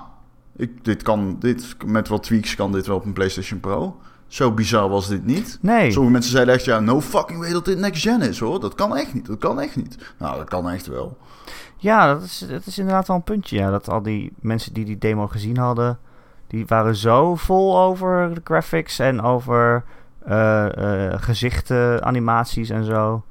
ik, 0.56 0.84
dit 0.84 1.02
kan, 1.02 1.36
dit, 1.38 1.76
met 1.86 2.08
wat 2.08 2.22
tweaks 2.22 2.54
kan 2.54 2.72
dit 2.72 2.86
wel 2.86 2.96
op 2.96 3.04
een 3.04 3.12
PlayStation 3.12 3.60
Pro. 3.60 3.96
Zo 4.26 4.52
bizar 4.52 4.88
was 4.88 5.08
dit 5.08 5.24
niet. 5.24 5.58
Nee. 5.60 5.90
Sommige 5.90 6.12
mensen 6.12 6.32
zeiden 6.32 6.54
echt, 6.54 6.64
ja, 6.64 6.80
no 6.80 7.00
fucking 7.00 7.38
way 7.38 7.52
dat 7.52 7.64
dit 7.64 7.78
next 7.78 8.02
gen 8.02 8.22
is 8.22 8.38
hoor. 8.38 8.60
Dat 8.60 8.74
kan 8.74 8.96
echt 8.96 9.14
niet, 9.14 9.26
dat 9.26 9.38
kan 9.38 9.60
echt 9.60 9.76
niet. 9.76 9.96
Nou, 10.18 10.36
dat 10.36 10.48
kan 10.48 10.70
echt 10.70 10.86
wel. 10.86 11.16
Ja, 11.76 12.14
dat 12.14 12.22
is, 12.22 12.46
dat 12.48 12.66
is 12.66 12.78
inderdaad 12.78 13.06
wel 13.06 13.16
een 13.16 13.22
puntje. 13.22 13.56
Ja. 13.56 13.70
Dat 13.70 13.88
al 13.88 14.02
die 14.02 14.32
mensen 14.40 14.72
die 14.72 14.84
die 14.84 14.98
demo 14.98 15.26
gezien 15.26 15.56
hadden, 15.56 15.98
die 16.46 16.66
waren 16.66 16.96
zo 16.96 17.34
vol 17.34 17.78
over 17.78 18.34
de 18.34 18.40
graphics 18.44 18.98
en 18.98 19.22
over 19.22 19.84
eh, 20.24 21.12
eh, 21.12 21.22
gezichten, 21.22 22.04
animaties 22.04 22.70
en 22.70 22.84
zo. 22.84 23.24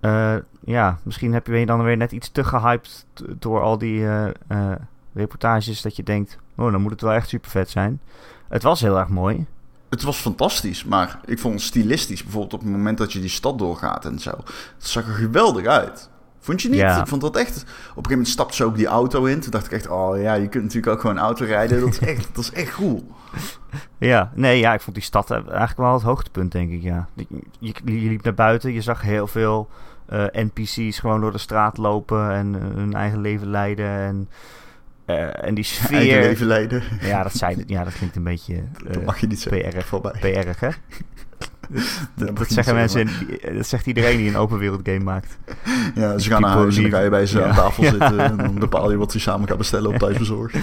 Eh, 0.00 0.36
ja, 0.64 0.98
misschien 1.02 1.32
heb 1.32 1.46
je 1.46 1.66
dan 1.66 1.82
weer 1.82 1.96
net 1.96 2.12
iets 2.12 2.28
te 2.28 2.44
gehyped 2.44 3.06
door 3.38 3.60
al 3.60 3.78
die 3.78 4.06
eh, 4.06 4.26
eh, 4.26 4.76
reportages 5.12 5.82
dat 5.82 5.96
je 5.96 6.02
denkt, 6.02 6.38
oh, 6.56 6.72
dan 6.72 6.80
moet 6.80 6.90
het 6.90 7.00
wel 7.00 7.12
echt 7.12 7.28
super 7.28 7.50
vet 7.50 7.70
zijn. 7.70 8.00
Het 8.48 8.62
was 8.62 8.80
heel 8.80 8.98
erg 8.98 9.08
mooi. 9.08 9.46
Het 9.88 10.02
was 10.02 10.18
fantastisch, 10.18 10.84
maar 10.84 11.20
ik 11.24 11.38
vond 11.38 11.54
het 11.54 11.62
stilistisch. 11.62 12.22
Bijvoorbeeld 12.22 12.54
op 12.54 12.60
het 12.60 12.70
moment 12.70 12.98
dat 12.98 13.12
je 13.12 13.20
die 13.20 13.28
stad 13.28 13.58
doorgaat 13.58 14.04
en 14.04 14.18
zo. 14.18 14.30
Het 14.76 14.86
zag 14.86 15.06
er 15.06 15.12
geweldig 15.12 15.66
uit. 15.66 16.10
Vond 16.40 16.62
je 16.62 16.68
niet? 16.68 16.78
Ja. 16.78 17.00
Ik 17.00 17.06
vond 17.06 17.20
dat 17.20 17.36
echt... 17.36 17.56
Op 17.56 17.66
een 17.66 17.86
gegeven 17.86 18.10
moment 18.10 18.28
stapte 18.28 18.54
ze 18.54 18.64
ook 18.64 18.76
die 18.76 18.86
auto 18.86 19.24
in. 19.24 19.40
Toen 19.40 19.50
dacht 19.50 19.66
ik 19.66 19.72
echt, 19.72 19.88
oh 19.88 20.20
ja, 20.20 20.34
je 20.34 20.48
kunt 20.48 20.64
natuurlijk 20.64 20.92
ook 20.92 21.00
gewoon 21.00 21.18
auto 21.18 21.44
rijden. 21.44 21.80
Dat 21.80 21.88
is 21.88 21.98
echt, 22.14 22.28
dat 22.32 22.44
is 22.44 22.52
echt 22.52 22.74
cool. 22.74 23.06
Ja, 23.98 24.32
nee, 24.34 24.58
ja, 24.58 24.74
ik 24.74 24.80
vond 24.80 24.96
die 24.96 25.04
stad 25.04 25.30
eigenlijk 25.30 25.76
wel 25.76 25.92
het 25.92 26.02
hoogtepunt, 26.02 26.52
denk 26.52 26.70
ik, 26.70 26.82
ja. 26.82 27.08
Je, 27.14 27.26
je, 27.58 28.08
liep 28.08 28.24
naar 28.24 28.34
buiten, 28.34 28.72
je 28.72 28.80
zag 28.80 29.02
heel 29.02 29.26
veel 29.26 29.68
eh, 30.06 30.24
NPC's 30.32 30.98
gewoon 30.98 31.20
door 31.20 31.32
de 31.32 31.38
straat 31.38 31.76
lopen 31.76 32.32
en 32.32 32.54
eh, 32.54 32.60
hun 32.74 32.94
eigen 32.94 33.20
leven 33.20 33.50
leiden 33.50 33.86
en, 33.86 34.28
eh, 35.04 35.44
en 35.44 35.54
die 35.54 35.64
sfeer... 35.74 35.96
Eigen 35.96 36.20
leven 36.20 36.46
leiden. 36.46 36.82
Ja, 37.00 37.22
dat, 37.22 37.34
zei, 37.34 37.62
ja, 37.66 37.84
dat 37.84 37.92
klinkt 37.92 38.16
een 38.16 38.24
beetje 38.24 38.54
eh 38.54 38.92
dat 38.92 39.04
mag 39.04 39.18
je 39.18 39.26
niet 39.26 39.40
zeggen. 39.40 39.70
PR, 39.70 39.86
Voorbij. 39.86 40.12
PR, 40.20 40.64
hè? 40.64 40.68
Dat, 42.14 42.36
Dat, 42.36 42.48
zeggen 42.48 42.74
mensen, 42.74 43.08
dat 43.54 43.66
zegt 43.66 43.86
iedereen 43.86 44.16
die 44.16 44.28
een 44.28 44.36
open 44.36 44.58
wereld 44.58 44.80
game 44.84 44.98
maakt. 45.04 45.38
Ja, 45.94 46.18
ze 46.18 46.30
gaan 46.30 46.40
naar 46.40 46.50
huis 46.50 46.76
en 46.76 46.82
dan 46.82 46.90
ga 46.90 47.00
je 47.00 47.10
bij 47.10 47.26
ze 47.26 47.44
aan 47.44 47.54
tafel 47.54 47.84
zitten. 47.94 48.18
En 48.18 48.36
dan 48.36 48.54
bepaal 48.58 48.90
je 48.90 48.96
wat 48.96 49.12
ze 49.12 49.20
samen 49.20 49.48
gaan 49.48 49.56
bestellen 49.58 49.90
op 49.90 49.96
thuisbezorgd. 50.08 50.54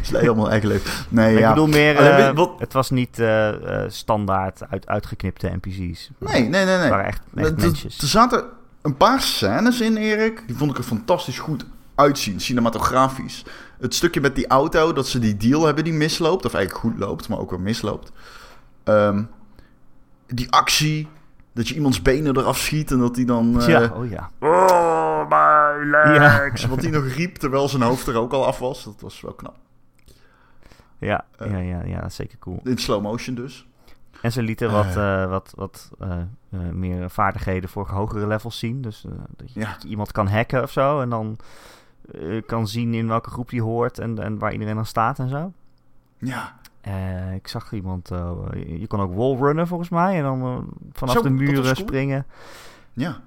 Ze 0.00 0.12
leiden 0.12 0.32
allemaal 0.32 0.50
eigen 0.50 0.68
leven. 0.68 0.90
Nee, 1.08 1.38
ja. 1.38 1.48
Ik 1.48 1.54
bedoel 1.54 1.66
meer, 1.68 1.96
eh, 1.96 2.46
het 2.58 2.72
was 2.72 2.90
niet 2.90 3.18
eh, 3.18 3.48
eh, 3.84 3.90
standaard 3.90 4.60
uit, 4.70 4.86
uitgeknipte 4.86 5.50
NPC's. 5.60 6.10
Nee, 6.18 6.40
nee, 6.40 6.48
nee. 6.50 6.64
nee. 6.64 6.74
Het 6.74 6.88
waren 6.88 7.06
echt, 7.06 7.20
echt 7.34 7.46
Er- 7.48 7.54
mensjes. 7.56 7.98
Er 8.00 8.06
zaten 8.08 8.44
een 8.82 8.96
paar 8.96 9.20
scènes 9.20 9.80
in, 9.80 9.96
Erik. 9.96 10.42
Die 10.46 10.56
vond 10.56 10.70
ik 10.70 10.78
er 10.78 10.84
fantastisch 10.84 11.38
goed 11.38 11.64
uitzien, 11.94 12.40
cinematografisch. 12.40 13.44
Het 13.80 13.94
stukje 13.94 14.20
met 14.20 14.34
die 14.34 14.46
auto, 14.46 14.92
dat 14.92 15.08
ze 15.08 15.18
die 15.18 15.36
deal 15.36 15.64
hebben 15.64 15.84
die 15.84 15.92
misloopt. 15.92 16.44
Of 16.44 16.54
eigenlijk 16.54 16.84
goed 16.84 16.98
loopt, 16.98 17.28
maar 17.28 17.38
ook 17.38 17.50
weer 17.50 17.60
misloopt. 17.60 18.12
Ehm, 18.84 19.22
die 20.34 20.50
actie, 20.52 21.08
dat 21.52 21.68
je 21.68 21.74
iemands 21.74 22.02
benen 22.02 22.36
eraf 22.36 22.58
schiet 22.58 22.90
en 22.90 22.98
dat 22.98 23.14
die 23.14 23.24
dan... 23.26 23.60
eh, 23.60 23.66
ja, 23.68 23.92
oh 23.94 24.08
ja. 24.10 24.30
Oh, 24.40 25.28
my 25.28 25.84
legs. 25.90 26.62
Ja. 26.62 26.68
Wat 26.74 26.82
hij 26.82 26.90
nog 26.90 27.04
riep 27.06 27.36
terwijl 27.36 27.68
zijn 27.68 27.82
hoofd 27.82 28.06
er 28.06 28.16
ook 28.16 28.32
al 28.32 28.46
af 28.46 28.58
was. 28.58 28.84
Dat 28.84 29.00
was 29.00 29.20
wel 29.20 29.32
knap. 29.32 29.56
Ja, 30.98 31.24
Eh. 31.38 31.50
ja, 31.50 31.58
ja, 31.58 31.82
ja, 31.84 32.00
dat 32.00 32.08
is 32.10 32.14
zeker 32.14 32.38
cool. 32.38 32.60
In 32.64 32.78
slow 32.78 33.02
motion 33.02 33.34
dus. 33.34 33.66
En 34.20 34.32
ze 34.32 34.42
lieten 34.42 34.70
wat, 34.70 34.96
Eh. 34.96 35.28
wat, 35.28 35.52
wat 35.56 35.90
eh, 36.00 36.10
eh, 36.50 36.60
meer 36.72 37.10
vaardigheden 37.10 37.68
voor 37.68 37.88
hogere 37.88 38.26
levels 38.26 38.58
zien. 38.58 38.82
Dus 38.82 39.04
dat, 39.36 39.52
je, 39.52 39.60
Ja. 39.60 39.72
dat 39.72 39.82
je 39.82 39.88
iemand 39.88 40.12
kan 40.12 40.28
hacken 40.28 40.62
of 40.62 40.70
zo. 40.70 41.00
En 41.00 41.08
dan 41.08 41.36
kan 42.46 42.68
zien 42.68 42.94
in 42.94 43.08
welke 43.08 43.30
groep 43.30 43.48
die 43.50 43.62
hoort 43.62 43.98
en, 43.98 44.18
en 44.18 44.38
waar 44.38 44.52
iedereen 44.52 44.74
dan 44.74 44.86
staat 44.86 45.18
en 45.18 45.28
zo. 45.28 45.52
Ja, 46.18 46.56
Eh, 46.82 47.34
ik 47.34 47.48
zag 47.48 47.72
iemand, 47.72 48.10
eh, 48.10 48.30
je, 48.52 48.80
je 48.80 48.86
kon 48.86 49.00
ook 49.00 49.14
wallrunnen 49.14 49.66
volgens 49.66 49.88
mij. 49.88 50.16
En 50.16 50.22
dan 50.22 50.42
eh, 50.42 50.56
vanaf 50.92 51.14
Zo, 51.14 51.22
de 51.22 51.30
muren 51.30 51.62
cool. 51.62 51.74
springen. 51.74 52.26
ja. 52.92 53.20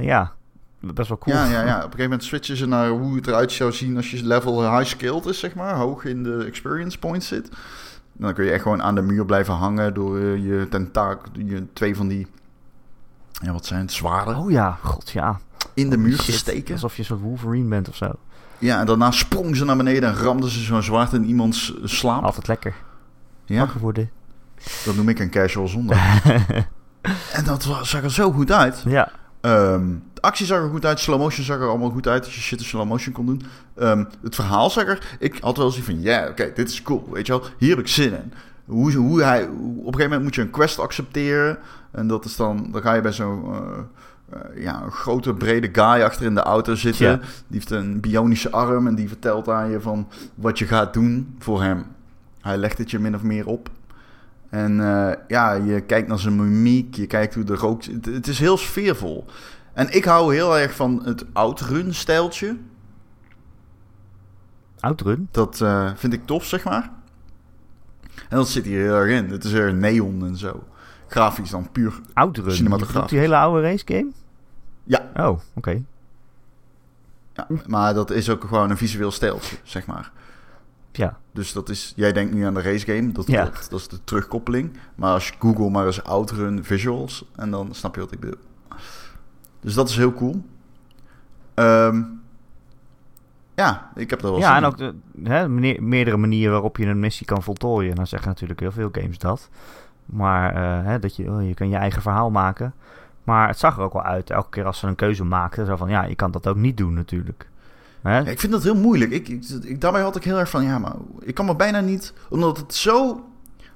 Ja, 0.00 0.32
best 0.80 1.08
wel 1.08 1.18
cool. 1.18 1.36
Ja, 1.36 1.44
ja, 1.44 1.50
ja. 1.50 1.60
Op 1.60 1.74
een 1.74 1.80
gegeven 1.82 2.02
moment 2.02 2.24
switchen 2.24 2.56
ze 2.56 2.66
naar 2.66 2.88
hoe 2.88 3.16
het 3.16 3.26
eruit 3.26 3.52
zou 3.52 3.72
zien 3.72 3.96
als 3.96 4.10
je 4.10 4.24
level 4.26 4.76
high 4.76 4.90
skilled 4.90 5.26
is, 5.26 5.38
zeg 5.38 5.54
maar. 5.54 5.74
Hoog 5.74 6.04
in 6.04 6.22
de 6.22 6.44
experience 6.44 6.98
points 6.98 7.26
zit. 7.28 7.48
En 7.48 8.26
dan 8.26 8.34
kun 8.34 8.44
je 8.44 8.50
echt 8.50 8.62
gewoon 8.62 8.82
aan 8.82 8.94
de 8.94 9.02
muur 9.02 9.24
blijven 9.24 9.54
hangen 9.54 9.94
door 9.94 10.18
je 10.38 10.66
tentaak, 10.70 11.20
je 11.32 11.72
twee 11.72 11.96
van 11.96 12.08
die, 12.08 12.26
ja, 13.42 13.52
wat 13.52 13.66
zijn 13.66 13.80
het, 13.80 13.92
zwaarden, 13.92 14.36
Oh 14.36 14.50
ja, 14.50 14.78
god 14.82 15.10
ja. 15.10 15.40
in 15.74 15.90
de 15.90 15.96
muur 15.96 16.16
te 16.16 16.22
shit, 16.22 16.34
steken. 16.34 16.72
Alsof 16.72 16.92
je 16.92 16.98
een 16.98 17.04
soort 17.04 17.20
Wolverine 17.20 17.68
bent 17.68 17.88
of 17.88 17.96
zo. 17.96 18.10
Ja, 18.58 18.80
en 18.80 18.86
daarna 18.86 19.10
sprong 19.10 19.56
ze 19.56 19.64
naar 19.64 19.76
beneden 19.76 20.08
en 20.08 20.14
ramden 20.14 20.50
ze 20.50 20.60
zo'n 20.60 20.82
zwaard 20.82 21.12
in 21.12 21.24
iemands 21.24 21.74
slaap. 21.84 22.22
Altijd 22.24 22.46
lekker. 22.48 22.74
Ja, 23.50 23.58
Wakker 23.58 23.80
worden. 23.80 24.10
dat 24.84 24.96
noem 24.96 25.08
ik 25.08 25.18
een 25.18 25.30
casual 25.30 25.68
zondag. 25.68 26.24
en 27.36 27.44
dat 27.44 27.62
zag 27.82 28.02
er 28.02 28.10
zo 28.10 28.32
goed 28.32 28.52
uit. 28.52 28.82
ja, 28.86 29.12
Ehm, 29.40 29.88
de 30.14 30.20
actie 30.20 30.46
zag 30.46 30.58
er 30.62 30.68
goed 30.68 30.84
uit, 30.84 31.00
slow 31.00 31.18
motion 31.18 31.44
zag 31.44 31.58
er 31.60 31.68
allemaal 31.68 31.90
goed 31.90 32.08
uit 32.08 32.24
als 32.24 32.34
je 32.34 32.40
shit 32.40 32.58
in 32.58 32.64
slow 32.64 32.86
motion 32.86 33.12
kon 33.12 33.26
doen. 33.26 33.42
Ehm, 33.76 34.04
het 34.22 34.34
verhaal 34.34 34.70
zag 34.70 34.84
er, 34.86 35.16
ik 35.18 35.38
had 35.40 35.56
wel 35.56 35.70
zoiets 35.70 35.90
van, 35.90 36.00
ja, 36.00 36.28
oké, 36.28 36.52
dit 36.54 36.68
is 36.68 36.82
cool, 36.82 37.08
weet 37.12 37.26
je 37.26 37.32
wel, 37.32 37.42
hier 37.58 37.70
heb 37.70 37.78
ik 37.78 37.88
zin 37.88 38.12
in. 38.12 38.32
Hoe, 38.64 38.92
hoe 38.92 39.22
hij, 39.22 39.42
op 39.42 39.50
een 39.50 39.76
gegeven 39.84 40.02
moment 40.02 40.22
moet 40.22 40.34
je 40.34 40.40
een 40.40 40.50
quest 40.50 40.78
accepteren 40.78 41.58
en 41.90 42.06
dat 42.06 42.24
is 42.24 42.36
dan, 42.36 42.68
dan 42.72 42.82
ga 42.82 42.94
je 42.94 43.00
bij 43.00 43.12
zo'n 43.12 43.44
eh, 43.52 43.78
eh, 44.30 44.62
ja, 44.62 44.82
een 44.82 44.92
grote 44.92 45.34
brede 45.34 45.68
guy 45.72 46.02
achter 46.02 46.26
in 46.26 46.34
de 46.34 46.42
auto 46.42 46.74
zitten. 46.74 47.06
Ja. 47.06 47.16
Die 47.16 47.26
heeft 47.48 47.70
een 47.70 48.00
bionische 48.00 48.50
arm 48.50 48.86
en 48.86 48.94
die 48.94 49.08
vertelt 49.08 49.48
aan 49.48 49.70
je 49.70 49.80
van 49.80 50.08
wat 50.34 50.58
je 50.58 50.66
gaat 50.66 50.92
doen 50.94 51.34
voor 51.38 51.62
hem. 51.62 51.84
Hij 52.40 52.56
legt 52.56 52.78
het 52.78 52.90
je 52.90 52.98
min 52.98 53.14
of 53.14 53.22
meer 53.22 53.46
op. 53.46 53.70
En 54.48 54.80
eh, 54.80 55.16
ja, 55.28 55.52
je 55.52 55.80
kijkt 55.80 56.08
naar 56.08 56.18
zijn 56.18 56.36
mimiek, 56.36 56.94
je 56.94 57.06
kijkt 57.06 57.34
hoe 57.34 57.44
de 57.44 57.54
rook... 57.54 57.84
Het, 57.84 58.06
het 58.06 58.26
is 58.26 58.38
heel 58.38 58.56
sfeervol. 58.56 59.24
En 59.72 59.94
ik 59.94 60.04
hou 60.04 60.34
heel 60.34 60.58
erg 60.58 60.74
van 60.74 61.02
het 61.04 61.24
outrun-stijltje. 61.32 62.56
outrun. 64.80 65.28
Dat 65.30 65.60
eh, 65.60 65.90
vind 65.94 66.12
ik 66.12 66.26
tof, 66.26 66.44
zeg 66.44 66.64
maar. 66.64 66.90
En 68.28 68.36
dat 68.36 68.48
zit 68.48 68.64
hier 68.64 68.80
heel 68.80 68.94
erg 68.94 69.10
in. 69.10 69.30
Het 69.30 69.44
is 69.44 69.52
er 69.52 69.74
neon 69.74 70.26
en 70.26 70.36
zo. 70.36 70.64
Grafisch 71.06 71.50
dan 71.50 71.70
puur. 71.72 72.00
Outrun. 72.12 72.52
Cinematografisch. 72.52 73.10
Die 73.10 73.18
hele 73.18 73.36
oude 73.36 73.62
race 73.62 73.84
game? 73.86 74.10
Ja. 74.84 75.10
Oh, 75.14 75.40
oké. 75.54 75.82
Ja, 77.34 77.46
maar 77.66 77.94
dat 77.94 78.10
is 78.10 78.30
ook 78.30 78.44
gewoon 78.44 78.70
een 78.70 78.76
visueel 78.76 79.10
stijltje, 79.10 79.56
zeg 79.62 79.86
maar. 79.86 80.12
Ja. 80.92 81.18
Dus 81.32 81.52
dat 81.52 81.68
is, 81.68 81.92
jij 81.96 82.12
denkt 82.12 82.34
nu 82.34 82.44
aan 82.44 82.54
de 82.54 82.62
race 82.62 82.86
game, 82.86 83.12
dat, 83.12 83.26
Ja. 83.26 83.44
dat, 83.44 83.66
dat 83.70 83.80
is 83.80 83.88
de 83.88 84.04
terugkoppeling. 84.04 84.78
Maar 84.94 85.12
als 85.12 85.28
je 85.28 85.34
Google 85.38 85.70
maar 85.70 85.86
eens 85.86 86.04
outrun 86.04 86.64
visuals, 86.64 87.24
en 87.36 87.50
dan 87.50 87.74
snap 87.74 87.94
je 87.94 88.00
wat 88.00 88.12
ik 88.12 88.20
bedoel. 88.20 88.38
Dus 89.60 89.74
dat 89.74 89.88
is 89.88 89.96
heel 89.96 90.14
cool. 90.14 90.42
Ehm, 91.54 92.02
ja, 93.54 93.90
ik 93.94 94.10
heb 94.10 94.22
er 94.22 94.30
wel 94.30 94.38
Ja, 94.38 94.56
en 94.56 94.64
ook 94.64 94.76
de, 94.76 94.94
hè, 95.22 95.48
meerdere 95.80 96.16
manieren 96.16 96.52
waarop 96.52 96.76
je 96.76 96.86
een 96.86 97.00
missie 97.00 97.26
kan 97.26 97.42
voltooien. 97.42 97.94
Dan 97.94 98.06
zeggen 98.06 98.28
natuurlijk 98.28 98.60
heel 98.60 98.72
veel 98.72 98.88
games 98.92 99.18
dat. 99.18 99.48
Maar 100.06 100.54
eh, 100.54 100.84
hè, 100.86 100.98
dat 100.98 101.16
je, 101.16 101.30
oh, 101.30 101.46
je 101.46 101.54
kan 101.54 101.68
je 101.68 101.76
eigen 101.76 102.02
verhaal 102.02 102.30
maken. 102.30 102.74
Maar 103.24 103.48
het 103.48 103.58
zag 103.58 103.76
er 103.76 103.82
ook 103.82 103.92
wel 103.92 104.02
uit, 104.02 104.30
elke 104.30 104.50
keer 104.50 104.64
als 104.64 104.78
ze 104.78 104.86
een 104.86 104.94
keuze 104.94 105.24
maakten. 105.24 105.66
Zo 105.66 105.76
van, 105.76 105.88
ja, 105.88 106.02
je 106.04 106.14
kan 106.14 106.30
dat 106.30 106.46
ook 106.46 106.56
niet 106.56 106.76
doen 106.76 106.94
natuurlijk. 106.94 107.48
Hè? 108.02 108.30
Ik 108.30 108.40
vind 108.40 108.52
dat 108.52 108.62
heel 108.62 108.74
moeilijk. 108.76 109.10
Ik, 109.10 109.28
ik, 109.28 109.44
ik- 109.62 109.80
daarbij 109.80 110.02
had 110.02 110.16
ik 110.16 110.24
heel 110.24 110.38
erg 110.38 110.50
van, 110.50 110.64
ja, 110.64 110.78
maar 110.78 110.92
ik 111.20 111.34
kan 111.34 111.44
me 111.46 111.56
bijna 111.56 111.80
niet... 111.80 112.12
Omdat 112.28 112.56
het 112.56 112.74
zo... 112.74 113.24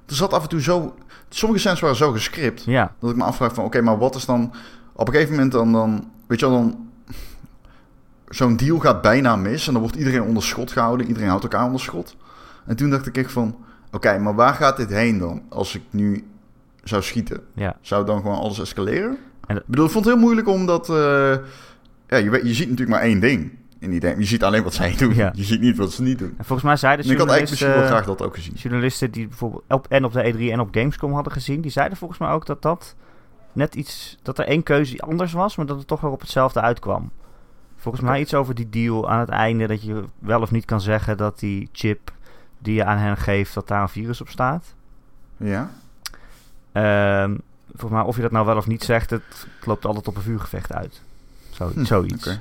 Er 0.07 0.15
zat 0.15 0.33
af 0.33 0.43
en 0.43 0.49
toe 0.49 0.61
zo... 0.63 0.95
Sommige 1.29 1.61
scènes 1.61 1.81
waren 1.81 1.97
zo 1.97 2.13
gescript. 2.13 2.65
Ja, 2.65 2.95
Dat 3.01 3.11
ik 3.11 3.17
me 3.17 3.25
afvraag 3.25 3.55
van, 3.55 3.65
oké, 3.65 3.81
maar 3.81 3.99
wat 3.99 4.15
is 4.15 4.25
dan... 4.25 4.53
Op 4.93 5.07
een 5.09 5.13
gegeven 5.15 5.35
moment 5.35 5.53
dan, 5.53 5.73
dan 5.73 6.11
weet 6.27 6.41
je 6.41 6.49
wel, 6.49 6.55
dan... 6.59 6.89
Zo'n 8.29 8.57
deal 8.57 8.79
gaat 8.79 9.03
bijna 9.03 9.37
mis 9.37 9.67
en 9.67 9.73
dan 9.73 9.83
wordt 9.83 9.97
iedereen 9.97 10.23
onder 10.23 10.43
schot 10.43 10.73
gehouden. 10.73 11.07
Iedereen 11.07 11.29
houdt 11.29 11.43
elkaar 11.43 11.65
onder 11.65 11.81
schot. 11.81 12.17
En 12.67 12.77
toen 12.77 12.91
dacht 12.91 13.07
ik 13.07 13.17
echt 13.19 13.33
van, 13.33 13.57
oké, 13.93 14.19
maar 14.19 14.35
waar 14.35 14.55
gaat 14.55 14.77
dit 14.77 14.91
heen 14.91 15.19
dan? 15.19 15.43
Als 15.49 15.75
ik 15.75 15.83
nu 15.91 16.25
zou 16.85 17.03
schieten. 17.03 17.41
ja. 17.55 17.77
Zou 17.81 18.07
dan 18.07 18.21
gewoon 18.21 18.39
alles 18.39 18.61
escaleren? 18.61 19.17
En- 19.47 19.57
ik 19.57 19.63
bedoel, 19.67 19.85
ik 19.87 19.91
vond 19.91 20.05
het 20.05 20.15
heel 20.15 20.23
moeilijk 20.23 20.49
omdat... 20.49 20.89
eh, 20.89 20.97
ja, 22.09 22.17
je, 22.17 22.41
je 22.45 22.55
ziet 22.55 22.69
natuurlijk 22.71 22.89
maar 22.99 23.01
één 23.09 23.21
ding 23.21 23.53
in 23.85 23.99
die. 23.99 24.19
Je 24.19 24.25
ziet 24.25 24.43
alleen 24.45 24.63
wat 24.63 24.75
zij 24.75 24.97
doen. 24.97 25.15
Ja. 25.15 25.33
Je 25.35 25.45
ziet 25.45 25.61
niet 25.61 25.77
wat 25.77 25.93
ze 25.93 26.03
niet 26.03 26.19
doen. 26.19 26.35
En 26.39 26.45
volgens 26.45 26.63
mij 26.69 26.77
zeiden 26.77 27.05
En 27.07 27.11
ik 27.13 27.19
had 27.19 27.29
eigenlijk 27.29 27.61
journalisten, 27.61 27.81
misschien 27.81 27.91
wel 27.91 28.03
graag 28.05 28.19
dat 28.19 28.27
ook 28.29 28.35
gezien. 28.35 28.55
journalisten 28.55 29.11
die 29.11 29.29
bijvoorbeeld 29.29 29.63
op, 29.69 29.87
en 29.89 30.05
op 30.05 30.13
de 30.13 30.33
E3 30.35 30.39
en 30.53 30.61
op 30.61 30.69
Gamescom 30.71 31.13
hadden 31.15 31.33
gezien, 31.33 31.61
die 31.61 31.71
zeiden 31.71 31.99
volgens 31.99 32.19
mij 32.21 32.29
ook 32.31 32.47
dat 32.47 32.63
dat 32.63 32.95
net 33.53 33.75
iets, 33.75 34.19
dat 34.23 34.39
er 34.39 34.47
één 34.47 34.63
keuze 34.63 35.01
anders 35.01 35.33
was, 35.33 35.57
maar 35.57 35.67
dat 35.67 35.79
het 35.79 35.87
toch 35.87 36.01
weer 36.01 36.11
op 36.11 36.21
hetzelfde 36.21 36.61
uitkwam. 36.61 37.11
Volgens 37.77 38.05
mij 38.05 38.21
iets 38.21 38.35
over 38.35 38.55
die 38.55 38.69
deal 38.71 39.11
aan 39.11 39.19
het 39.21 39.29
einde, 39.29 39.67
dat 39.67 39.83
je 39.83 40.05
wel 40.19 40.41
of 40.41 40.51
niet 40.51 40.65
kan 40.65 40.81
zeggen 40.81 41.17
dat 41.17 41.39
die 41.39 41.69
chip 41.73 42.13
die 42.59 42.75
je 42.75 42.85
aan 42.85 42.99
hen 42.99 43.17
geeft, 43.17 43.55
dat 43.55 43.69
daar 43.69 43.83
een 43.83 43.89
virus 43.89 44.21
op 44.21 44.29
staat. 44.29 44.75
Ja? 45.37 45.71
Ehm, 46.73 47.37
volgens 47.71 47.93
mij, 47.93 48.03
of 48.03 48.17
je 48.17 48.23
dat 48.23 48.31
nou 48.31 48.47
wel 48.47 48.57
of 48.57 48.67
niet 48.67 48.85
zegt, 48.85 49.11
het, 49.11 49.23
het 49.59 49.67
loopt 49.67 49.85
altijd 49.85 50.09
op 50.09 50.17
een 50.17 50.23
vuurgevecht 50.23 50.73
uit. 50.73 51.03
Zo, 51.51 51.71
Hm, 51.75 51.85
zoiets. 51.85 52.27
oké. 52.27 52.41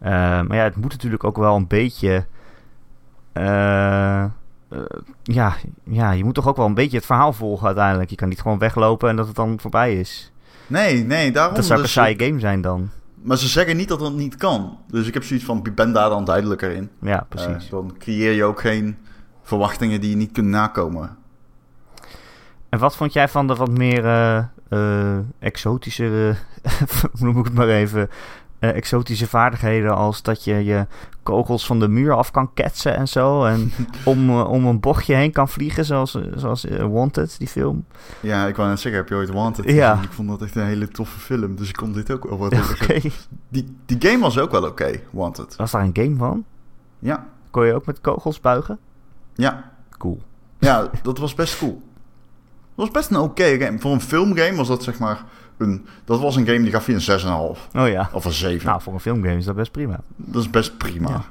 Ehm, 0.00 0.46
maar 0.46 0.56
ja, 0.56 0.62
het 0.62 0.76
moet 0.76 0.92
natuurlijk 0.92 1.24
ook 1.24 1.36
wel 1.36 1.56
een 1.56 1.66
beetje 1.66 2.26
eh, 3.32 4.22
eh, 4.22 4.30
ja, 5.22 5.56
ja, 5.84 6.10
je 6.10 6.24
moet 6.24 6.34
toch 6.34 6.48
ook 6.48 6.56
wel 6.56 6.66
een 6.66 6.74
beetje 6.74 6.96
het 6.96 7.06
verhaal 7.06 7.32
volgen 7.32 7.66
uiteindelijk. 7.66 8.10
Je 8.10 8.16
kan 8.16 8.28
niet 8.28 8.40
gewoon 8.40 8.58
weglopen 8.58 9.08
en 9.08 9.16
dat 9.16 9.26
het 9.26 9.36
dan 9.36 9.60
voorbij 9.60 9.98
is. 9.98 10.32
Nee, 10.66 11.04
nee, 11.04 11.32
daarom... 11.32 11.54
Dat 11.54 11.64
zou 11.64 11.78
ook 11.78 11.84
dus 11.84 11.96
een 11.96 12.02
saaie 12.02 12.26
game 12.26 12.40
zijn 12.40 12.60
dan. 12.60 12.90
Maar 13.22 13.36
ze 13.36 13.48
zeggen 13.48 13.76
niet 13.76 13.88
dat 13.88 13.98
dat 13.98 14.12
niet 14.12 14.36
kan. 14.36 14.78
Dus 14.88 15.06
ik 15.06 15.14
heb 15.14 15.24
zoiets 15.24 15.44
van, 15.44 15.60
ik 15.62 15.74
ben 15.74 15.92
daar 15.92 16.08
dan 16.08 16.24
duidelijker 16.24 16.70
in. 16.70 16.90
Ja, 17.00 17.26
precies. 17.28 17.64
Eh, 17.64 17.70
dan 17.70 17.94
creëer 17.98 18.32
je 18.32 18.44
ook 18.44 18.60
geen 18.60 18.96
verwachtingen 19.42 20.00
die 20.00 20.10
je 20.10 20.16
niet 20.16 20.32
kunt 20.32 20.46
nakomen. 20.46 21.16
En 22.68 22.78
wat 22.78 22.96
vond 22.96 23.12
jij 23.12 23.28
van 23.28 23.46
de 23.46 23.54
wat 23.54 23.70
meer 23.70 24.04
eh, 24.04 24.44
eh, 24.68 25.18
exotische, 25.38 26.34
noem 27.18 27.38
ik 27.38 27.44
het 27.44 27.54
maar 27.54 27.68
even, 27.68 28.10
eh, 28.60 28.74
exotische 28.76 29.26
vaardigheden 29.26 29.96
als 29.96 30.22
dat 30.22 30.44
je 30.44 30.64
je 30.64 30.86
kogels 31.22 31.66
van 31.66 31.78
de 31.80 31.88
muur 31.88 32.12
af 32.16 32.30
kan 32.30 32.52
ketsen 32.54 32.96
en 32.96 33.08
zo. 33.08 33.44
En 33.44 33.72
om, 34.04 34.28
eh, 34.28 34.50
om 34.50 34.66
een 34.66 34.80
bochtje 34.80 35.14
heen 35.14 35.32
kan 35.32 35.48
vliegen, 35.48 35.84
zoals, 35.84 36.18
zoals 36.34 36.64
eh, 36.64 36.86
Wanted, 36.86 37.38
die 37.38 37.48
film. 37.48 37.84
Ja, 38.20 38.46
ik 38.46 38.56
wou 38.56 38.68
net 38.68 38.80
zeggen, 38.80 39.00
heb 39.00 39.10
je 39.10 39.14
ooit 39.16 39.30
Wanted 39.30 39.70
Ja. 39.70 40.00
Ik 40.02 40.12
vond 40.12 40.28
dat 40.28 40.42
echt 40.42 40.56
een 40.56 40.66
hele 40.66 40.88
toffe 40.88 41.18
film, 41.18 41.56
dus 41.56 41.68
ik 41.68 41.76
kon 41.76 41.92
dit 41.92 42.10
ook 42.10 42.24
wel 42.28 42.38
wat 42.38 42.54
zeggen. 42.54 43.10
Die, 43.48 43.76
die 43.86 43.96
game 44.10 44.18
was 44.18 44.38
ook 44.38 44.50
wel 44.50 44.64
oké, 44.64 45.00
Wanted. 45.10 45.56
Was 45.56 45.70
daar 45.70 45.82
een 45.82 45.90
game 45.92 46.16
van? 46.16 46.44
Ja, 46.98 47.26
Kon 47.50 47.66
je 47.66 47.74
ook 47.74 47.86
met 47.86 48.00
kogels 48.00 48.40
buigen? 48.40 48.78
ja, 49.34 49.70
Cool. 49.98 50.20
ja, 50.58 50.90
dat 51.02 51.18
was 51.18 51.34
best 51.34 51.58
cool. 51.58 51.82
Dat 52.74 52.88
was 52.88 52.90
best 52.90 53.10
een 53.10 53.16
oké 53.16 53.58
game. 53.58 53.78
Voor 53.78 53.92
een 53.92 54.00
filmgame 54.00 54.54
was 54.56 54.68
dat 54.68 54.82
zeg 54.82 54.98
maar 54.98 55.24
een... 55.60 55.86
Dat 56.04 56.20
was 56.20 56.36
een 56.36 56.46
game 56.46 56.62
die 56.62 56.70
gaf 56.70 56.86
je 56.86 56.92
een 56.92 57.20
6,5 57.56 57.60
Oh 57.76 57.88
ja. 57.88 58.10
of 58.12 58.24
een 58.24 58.32
7. 58.32 58.66
Nou, 58.66 58.82
voor 58.82 58.92
een 58.92 59.00
filmgame 59.00 59.36
is 59.36 59.44
dat 59.44 59.56
best 59.56 59.72
prima. 59.72 60.00
Dat 60.16 60.42
is 60.42 60.50
best 60.50 60.78
prima. 60.78 61.08
Ja. 61.08 61.24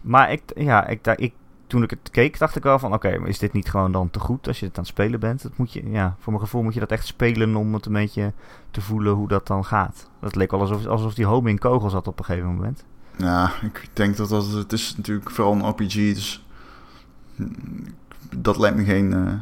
Maar 0.00 0.32
ik, 0.32 0.42
ja, 0.54 0.86
ik, 0.86 1.06
ik, 1.06 1.32
toen 1.66 1.82
ik 1.82 1.90
het 1.90 2.10
keek, 2.10 2.38
dacht 2.38 2.56
ik 2.56 2.62
wel 2.62 2.78
van... 2.78 2.92
Oké, 2.94 3.18
maar 3.18 3.28
is 3.28 3.38
dit 3.38 3.52
niet 3.52 3.70
gewoon 3.70 3.92
dan 3.92 4.10
te 4.10 4.18
goed 4.20 4.46
als 4.46 4.60
je 4.60 4.66
het 4.66 4.76
aan 4.76 4.82
het 4.82 4.92
spelen 4.92 5.20
bent? 5.20 5.42
Dat 5.42 5.56
moet 5.56 5.72
je, 5.72 5.90
ja, 5.90 6.16
voor 6.18 6.32
mijn 6.32 6.44
gevoel 6.44 6.62
moet 6.62 6.74
je 6.74 6.80
dat 6.80 6.90
echt 6.90 7.06
spelen 7.06 7.56
om 7.56 7.74
het 7.74 7.86
een 7.86 7.92
beetje 7.92 8.32
te 8.70 8.80
voelen 8.80 9.12
hoe 9.12 9.28
dat 9.28 9.46
dan 9.46 9.64
gaat. 9.64 10.10
Dat 10.20 10.34
leek 10.36 10.50
wel 10.50 10.60
alsof, 10.60 10.86
alsof 10.86 11.14
die 11.14 11.24
homing 11.24 11.60
kogels 11.60 11.92
had 11.92 12.06
op 12.06 12.18
een 12.18 12.24
gegeven 12.24 12.54
moment. 12.54 12.84
Ja, 13.16 13.50
ik 13.62 13.88
denk 13.92 14.16
dat 14.16 14.28
dat... 14.28 14.46
Het 14.52 14.72
is 14.72 14.96
natuurlijk 14.96 15.30
vooral 15.30 15.54
een 15.54 15.68
RPG, 15.68 15.94
dus... 15.94 16.44
hm, 17.36 17.44
Dat 18.36 18.58
lijkt 18.58 18.76
me 18.76 18.84
geen 18.84 19.12
eh, 19.12 19.32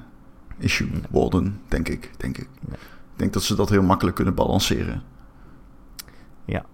issue 0.58 0.90
worden, 1.10 1.60
denk 1.68 1.88
ik. 1.88 2.10
Denk 2.16 2.38
ik. 2.38 2.48
Nee. 2.60 2.78
Ik 3.20 3.26
denk 3.26 3.32
dat 3.42 3.42
ze 3.50 3.54
dat 3.56 3.68
heel 3.70 3.82
makkelijk 3.82 4.16
kunnen 4.16 4.34
balanceren. 4.34 5.02
Ja. 6.44 6.64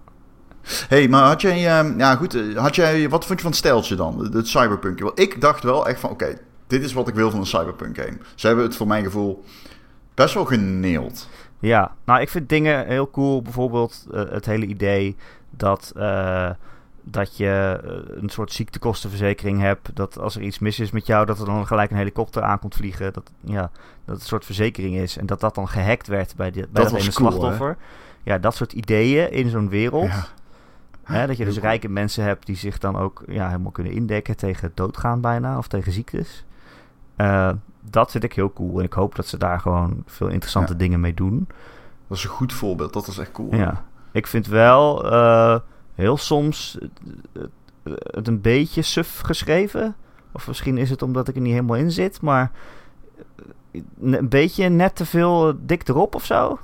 hey, 0.87 1.07
maar 1.07 1.23
had 1.23 1.41
jij... 1.41 1.67
ehm, 1.79 1.99
ja, 1.99 2.15
goed. 2.15 2.33
eh, 2.35 2.55
Had 2.57 2.75
jij... 2.75 3.09
Wat 3.09 3.25
vond 3.25 3.37
je 3.37 3.43
van 3.43 3.51
het 3.51 3.59
stijltje 3.59 3.95
dan? 3.95 4.19
Het- 4.23 4.33
Het 4.33 4.47
cyberpunk. 4.47 4.99
Want 4.99 5.19
ik 5.19 5.41
dacht 5.41 5.63
wel 5.63 5.87
echt 5.87 5.99
van... 5.99 6.09
Oké, 6.09 6.37
dit 6.67 6.83
is 6.83 6.93
wat 6.93 7.07
ik 7.07 7.15
wil 7.15 7.31
van 7.31 7.39
een 7.39 7.45
cyberpunk 7.45 7.97
game. 7.97 8.17
Ze 8.35 8.47
hebben 8.47 8.65
het 8.65 8.75
voor 8.75 8.87
mijn 8.87 9.03
gevoel 9.03 9.43
best 10.13 10.33
wel 10.33 10.45
geneeld. 10.45 11.29
Ja, 11.59 11.95
nou, 12.05 12.21
ik 12.21 12.29
vind 12.29 12.49
dingen 12.49 12.85
heel 12.87 13.09
cool. 13.09 13.41
Bijvoorbeeld 13.41 14.05
eh, 14.13 14.23
het 14.29 14.45
hele 14.45 14.65
idee 14.65 15.15
dat, 15.49 15.91
eh, 15.95 16.49
dat 17.11 17.37
je 17.37 17.79
eh, 17.83 18.21
een 18.21 18.29
soort 18.29 18.51
ziektekostenverzekering 18.51 19.59
hebt. 19.59 19.95
Dat 19.95 20.19
als 20.19 20.35
er 20.35 20.41
iets 20.41 20.59
mis 20.59 20.79
is 20.79 20.91
met 20.91 21.05
jou, 21.05 21.25
dat 21.25 21.39
er 21.39 21.45
dan 21.45 21.67
gelijk 21.67 21.91
een 21.91 21.97
helikopter 21.97 22.41
aankomt 22.43 22.75
vliegen. 22.75 23.13
Dat, 23.13 23.31
ja, 23.39 23.61
dat 23.61 23.71
het 24.05 24.19
een 24.19 24.27
soort 24.27 24.45
verzekering 24.45 24.95
is. 24.95 25.17
En 25.17 25.25
dat 25.25 25.39
dat 25.39 25.55
dan 25.55 25.67
gehackt 25.67 26.07
werd 26.07 26.35
bij, 26.35 26.51
de, 26.51 26.59
bij 26.59 26.67
Dat 26.71 26.83
dat, 26.83 26.91
was 26.91 27.01
ene 27.01 27.13
cool, 27.13 27.31
slachtoffer. 27.31 27.77
Ja, 28.23 28.37
dat 28.37 28.55
soort 28.55 28.73
ideeën 28.73 29.31
in 29.31 29.49
zo'n 29.49 29.69
wereld. 29.69 30.07
Ja. 30.07 30.25
Hè, 31.03 31.27
dat 31.27 31.37
je 31.37 31.45
dus 31.45 31.59
rijke 31.59 31.89
mensen 31.89 32.23
hebt 32.23 32.45
die 32.45 32.55
zich 32.55 32.77
dan 32.77 32.97
ook 32.97 33.23
ja, 33.27 33.47
helemaal 33.47 33.71
kunnen 33.71 33.93
indekken 33.93 34.37
tegen 34.37 34.71
doodgaan 34.73 35.21
bijna. 35.21 35.57
Of 35.57 35.67
tegen 35.67 35.91
ziektes. 35.91 36.45
Eh, 37.15 37.51
dat 37.81 38.11
vind 38.11 38.23
ik 38.23 38.33
heel 38.33 38.53
cool. 38.53 38.77
En 38.79 38.85
ik 38.85 38.93
hoop 38.93 39.15
dat 39.15 39.27
ze 39.27 39.37
daar 39.37 39.59
gewoon 39.59 40.03
veel 40.05 40.27
interessante 40.27 40.71
Ja. 40.71 40.77
dingen 40.77 40.99
mee 40.99 41.13
doen. 41.13 41.47
Dat 42.07 42.17
is 42.17 42.23
een 42.23 42.29
goed 42.29 42.53
voorbeeld. 42.53 42.93
Dat 42.93 43.07
is 43.07 43.17
echt 43.17 43.31
cool. 43.31 43.55
Ja, 43.55 43.83
ik 44.11 44.27
vind 44.27 44.47
wel 44.47 45.11
eh, 45.11 45.59
heel 45.97 46.17
soms 46.17 46.77
het 47.83 48.27
een 48.27 48.41
beetje 48.41 48.81
suf 48.81 49.19
geschreven. 49.19 49.95
Of 50.31 50.47
misschien 50.47 50.77
is 50.77 50.89
het 50.89 51.01
omdat 51.01 51.27
ik 51.27 51.35
er 51.35 51.41
niet 51.41 51.53
helemaal 51.53 51.75
in 51.75 51.91
zit, 51.91 52.21
maar 52.21 52.51
een 54.01 54.29
beetje 54.29 54.69
net 54.69 54.95
te 54.95 55.05
veel 55.05 55.53
dik 55.59 55.87
erop 55.87 56.15
of 56.15 56.25
zo. 56.25 56.59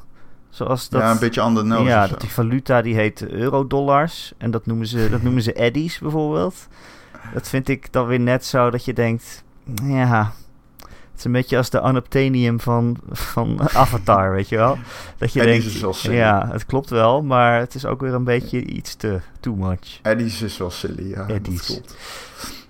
Zoals 0.50 0.90
dat, 0.90 1.02
ja, 1.02 1.12
een 1.12 1.20
beetje 1.20 1.42
aan 1.42 1.56
de 1.56 1.64
nose. 1.64 1.84
ja, 1.84 2.08
dat 2.08 2.22
die 2.22 2.30
valuta 2.30 2.82
die 2.82 2.96
heet 2.96 3.28
eurodollars. 3.30 4.34
En 4.38 4.52
dat 4.52 4.66
noemen 4.66 4.88
ze, 4.88 5.08
dat 5.12 5.22
noemen 5.22 5.42
ze 5.42 5.54
eddies 5.54 6.00
bijvoorbeeld. 6.00 6.68
Dat 7.34 7.50
vind 7.50 7.70
ik 7.70 7.92
dan 7.92 8.06
weer 8.08 8.20
net 8.20 8.46
zo 8.46 8.70
dat 8.70 8.86
je 8.86 8.94
denkt, 8.94 9.44
ja, 9.84 10.34
is 11.24 11.30
een 11.30 11.42
beetje 11.42 11.58
als 11.58 11.70
de 11.70 11.82
unobtainium 11.86 12.60
van, 12.60 12.98
van 13.12 13.60
Avatar, 13.74 14.32
weet 14.32 14.50
je 14.50 14.56
wel. 14.56 14.78
Dat 15.18 15.34
je 15.34 15.42
denkt, 15.44 15.66
is 15.66 15.80
wel 15.82 15.94
silly. 15.94 16.16
ja, 16.16 16.50
het 16.52 16.66
klopt 16.66 16.90
wel, 16.90 17.22
maar 17.24 17.60
het 17.60 17.76
is 17.76 17.86
ook 17.86 18.02
weer 18.02 18.14
een 18.14 18.24
beetje 18.24 18.66
iets 18.66 18.96
te 18.96 19.20
too 19.40 19.56
much. 19.56 20.00
Eddies 20.02 20.42
is 20.42 20.58
wel 20.58 20.72
silly, 20.72 21.10
ja. 21.10 21.28
Eddies. 21.28 21.68
Dat 21.68 21.76
klopt. 21.76 21.96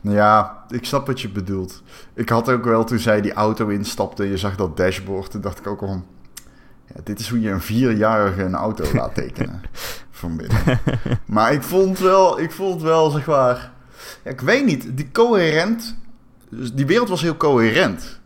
Ja, 0.02 0.64
ik 0.70 0.86
snap 0.86 1.08
wat 1.08 1.22
je 1.22 1.30
bedoelt. 1.30 1.82
Ik 2.14 2.30
had 2.30 2.50
ook 2.50 2.64
wel, 2.64 2.84
toen 2.84 3.00
zij 3.00 3.22
die 3.22 3.34
auto 3.34 3.68
instapte, 3.68 4.30
je 4.30 4.38
zag 4.38 4.56
dat 4.56 4.78
dashboard, 4.78 5.32
toen 5.32 5.42
dacht 5.42 5.60
ik 5.60 5.68
ook 5.68 5.82
al. 5.82 6.04
Ja, 6.96 7.02
dit 7.04 7.20
is 7.20 7.30
hoe 7.30 7.42
je 7.42 7.50
een 7.50 7.62
vierjarige 7.62 8.44
een 8.44 8.56
auto 8.56 8.84
laat 8.94 9.16
tekenen. 9.24 9.62
van 10.12 10.38
binnen. 10.38 10.80
Maar 11.26 11.54
ik 11.54 11.64
vond 11.64 12.00
wel, 12.00 12.40
ik 12.40 12.52
vond 12.52 12.82
wel, 12.82 13.10
zeg 13.10 13.26
maar... 13.26 13.72
Ja, 14.24 14.32
ik 14.32 14.42
weet 14.42 14.66
niet, 14.66 14.98
die 14.98 15.12
coherent... 15.12 15.96
dus 16.50 16.74
Die 16.74 16.86
wereld 16.86 17.10
was 17.10 17.22
heel 17.22 17.38
coherent. 17.38 18.22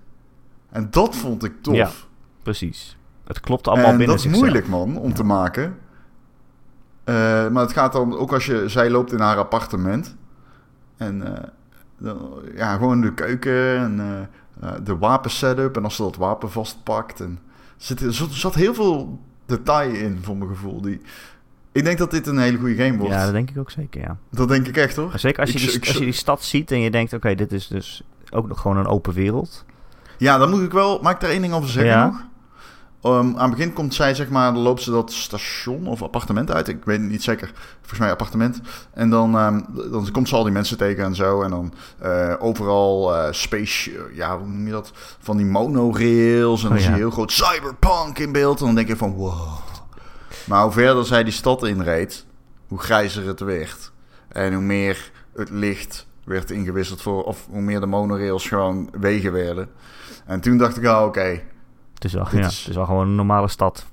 En 0.70 0.88
dat 0.90 1.16
vond 1.16 1.44
ik 1.44 1.54
tof. 1.62 1.76
Ja, 1.76 1.90
Precies. 2.44 2.98
Het 3.26 3.40
klopt 3.40 3.68
allemaal 3.68 3.86
en 3.92 3.98
binnen 3.98 4.08
dat 4.08 4.26
is 4.26 4.32
zichzelf. 4.32 4.46
moeilijk, 4.46 4.68
man, 4.72 4.98
om 4.98 5.14
te 5.14 5.24
maken. 5.24 5.78
Eh, 7.04 7.14
maar 7.48 7.64
het 7.64 7.72
gaat 7.74 7.92
dan 7.94 8.18
ook 8.18 8.34
als 8.34 8.46
je... 8.46 8.64
Zij 8.70 8.90
loopt 8.90 9.12
in 9.12 9.20
haar 9.20 9.38
appartement. 9.38 10.16
En 10.98 11.36
eh, 11.38 11.44
dan, 11.98 12.32
ja, 12.56 12.74
gewoon 12.76 13.02
de 13.02 13.14
keuken 13.14 13.78
en 13.78 14.30
eh, 14.62 14.72
de 14.84 14.98
wapensetup. 14.98 15.78
En 15.78 15.84
als 15.84 15.96
ze 15.96 16.02
dat 16.02 16.16
wapen 16.16 16.52
vastpakt. 16.52 17.20
En 17.20 17.40
er 17.78 17.84
zit, 17.84 18.02
er 18.02 18.14
zat- 18.14 18.56
heel 18.56 18.74
veel 18.74 19.20
detail 19.46 19.94
in, 19.94 20.20
voor 20.22 20.38
mijn 20.38 20.50
gevoel. 20.50 20.82
Die, 20.82 21.02
ik 21.72 21.84
denk 21.84 21.98
dat 21.98 22.12
dit 22.12 22.28
een 22.28 22.38
hele 22.38 22.58
goede 22.58 22.76
game 22.76 22.98
wordt. 22.98 23.14
Ja, 23.14 23.24
dat 23.24 23.34
denk 23.34 23.50
ik 23.50 23.58
ook 23.58 23.72
zeker, 23.72 24.02
ja. 24.02 24.18
Dat 24.32 24.48
denk 24.48 24.68
ik 24.68 24.78
echt, 24.78 24.96
hoor. 24.96 25.12
Zeker 25.20 25.40
als 25.40 25.52
je, 25.52 25.60
Ik- 25.60 25.66
die, 25.66 25.74
ik- 25.76 25.88
als 25.88 25.98
je 25.98 26.04
die 26.04 26.12
stad 26.14 26.44
ziet 26.44 26.72
en 26.72 26.80
je 26.80 26.92
denkt, 26.92 27.14
oké, 27.14 27.36
dit 27.36 27.52
is 27.52 27.68
dus 27.68 28.04
ook 28.30 28.48
nog 28.48 28.62
gewoon 28.62 28.78
een 28.78 28.88
open 28.88 29.14
wereld. 29.14 29.66
Ja, 30.18 30.38
dan 30.38 30.50
moet 30.50 30.62
ik 30.62 30.72
wel... 30.72 31.00
Mag 31.02 31.14
ik 31.14 31.20
daar 31.20 31.30
één 31.30 31.42
ding 31.42 31.54
over 31.54 31.70
zeggen 31.70 31.92
Ja. 31.92 32.06
nog? 32.06 32.26
Um, 33.04 33.38
aan 33.38 33.50
het 33.50 33.58
begin 33.58 33.74
komt 33.74 33.94
zij, 33.94 34.16
zeg 34.16 34.30
maar, 34.30 34.54
dan 34.54 34.62
loopt 34.62 34.82
ze 34.82 34.92
dat 34.92 35.12
station 35.12 35.88
of 35.88 36.02
appartement 36.02 36.52
uit. 36.52 36.68
Ik 36.68 36.86
weet 36.86 37.00
het 37.02 37.10
niet 37.10 37.24
zeker. 37.24 37.52
Volgens 37.80 38.00
mij 38.00 38.12
appartement. 38.12 38.60
En 38.94 39.10
dan, 39.10 39.36
ehm, 39.38 39.62
dan 39.92 40.12
komt 40.12 40.30
ze 40.30 40.36
al 40.36 40.44
die 40.44 40.52
mensen 40.52 40.78
tegen 40.78 41.04
en 41.04 41.16
zo. 41.16 41.42
En 41.42 41.50
dan 41.50 41.74
eh, 42.00 42.34
overal 42.40 43.16
eh, 43.16 43.32
space, 43.32 43.92
ja, 44.14 44.38
hoe 44.38 44.48
noem 44.48 44.66
je 44.66 44.72
dat? 44.72 44.92
Van 45.20 45.38
die 45.38 45.46
monorails. 45.46 46.64
En 46.64 46.68
dan 46.70 46.78
Oh, 46.78 46.84
zie 46.84 46.92
ja. 46.92 46.96
je 46.96 47.02
heel 47.02 47.12
groot 47.12 47.32
cyberpunk 47.32 48.20
in 48.20 48.32
beeld. 48.32 48.60
En 48.60 48.66
dan 48.66 48.76
denk 48.76 48.88
je 48.88 48.98
van, 48.98 49.14
wow. 49.14 49.58
Maar 50.46 50.64
hoe 50.64 50.72
verder 50.72 51.06
zij 51.06 51.24
die 51.24 51.34
stad 51.34 51.64
inreed, 51.66 52.26
hoe 52.68 52.80
grijzer 52.80 53.28
het 53.28 53.40
werd. 53.40 53.92
En 54.28 54.54
hoe 54.54 54.64
meer 54.64 55.12
het 55.36 55.50
licht 55.50 56.08
werd 56.24 56.52
ingewisseld 56.52 57.02
voor, 57.02 57.24
of 57.24 57.46
hoe 57.50 57.62
meer 57.62 57.80
de 57.80 57.86
monorails 57.86 58.48
gewoon 58.48 58.90
wegen 59.00 59.32
werden. 59.32 59.70
En 60.28 60.42
toen 60.42 60.58
dacht 60.58 60.78
ik, 60.78 60.86
ah, 60.86 61.06
oké, 61.06 61.42
Het 61.94 62.04
is, 62.04 62.14
wel, 62.14 62.28
ja, 62.32 62.40
is- 62.46 62.60
het 62.60 62.68
is 62.70 62.76
wel 62.76 62.86
gewoon 62.86 63.08
een 63.08 63.16
normale 63.16 63.48
stad. 63.48 63.86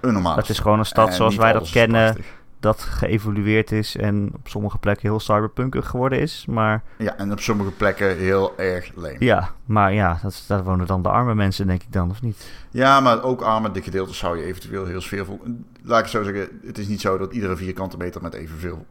een 0.00 0.12
normale 0.12 0.40
Het 0.40 0.48
is 0.48 0.58
gewoon 0.58 0.78
een 0.78 0.84
stad 0.84 1.08
En 1.08 1.14
zoals 1.14 1.36
wij 1.36 1.52
dat 1.52 1.62
is 1.62 1.70
kennen, 1.70 2.16
dat 2.60 2.80
geëvolueerd 2.80 3.72
is 3.72 3.96
en 3.96 4.30
op 4.34 4.48
sommige 4.48 4.78
plekken 4.78 5.08
heel 5.08 5.20
cyberpunkig 5.20 5.86
geworden 5.88 6.20
is. 6.20 6.46
Maar 6.48 6.82
Ja, 6.98 7.16
en 7.16 7.32
op 7.32 7.40
sommige 7.40 7.70
plekken 7.70 8.16
heel 8.16 8.58
erg 8.58 8.90
leem. 8.94 9.16
ja, 9.18 9.50
maar 9.64 9.92
ja, 9.92 10.18
dat, 10.22 10.44
daar 10.46 10.64
wonen 10.64 10.86
dan 10.86 11.02
de 11.02 11.08
arme 11.08 11.34
mensen, 11.34 11.66
denk 11.66 11.82
ik 11.82 11.92
dan, 11.92 12.10
of 12.10 12.22
niet? 12.22 12.50
Ja, 12.70 13.00
maar 13.00 13.22
ook 13.22 13.40
arme 13.42 13.70
dikke 13.70 13.90
gedeeltes 13.90 14.18
zou 14.18 14.38
je 14.38 14.44
eventueel 14.44 14.84
heel 14.86 15.00
sfeervol... 15.00 15.40
Laat 15.82 15.96
ik 15.98 16.04
het 16.04 16.12
zo 16.12 16.22
zeggen, 16.22 16.60
het 16.64 16.78
is 16.78 16.86
niet 16.88 17.00
zo 17.00 17.18
dat 17.18 17.32
iedere 17.32 17.56
vierkante 17.56 17.96
meter 17.96 18.22
met 18.22 18.34
evenveel 18.34 18.86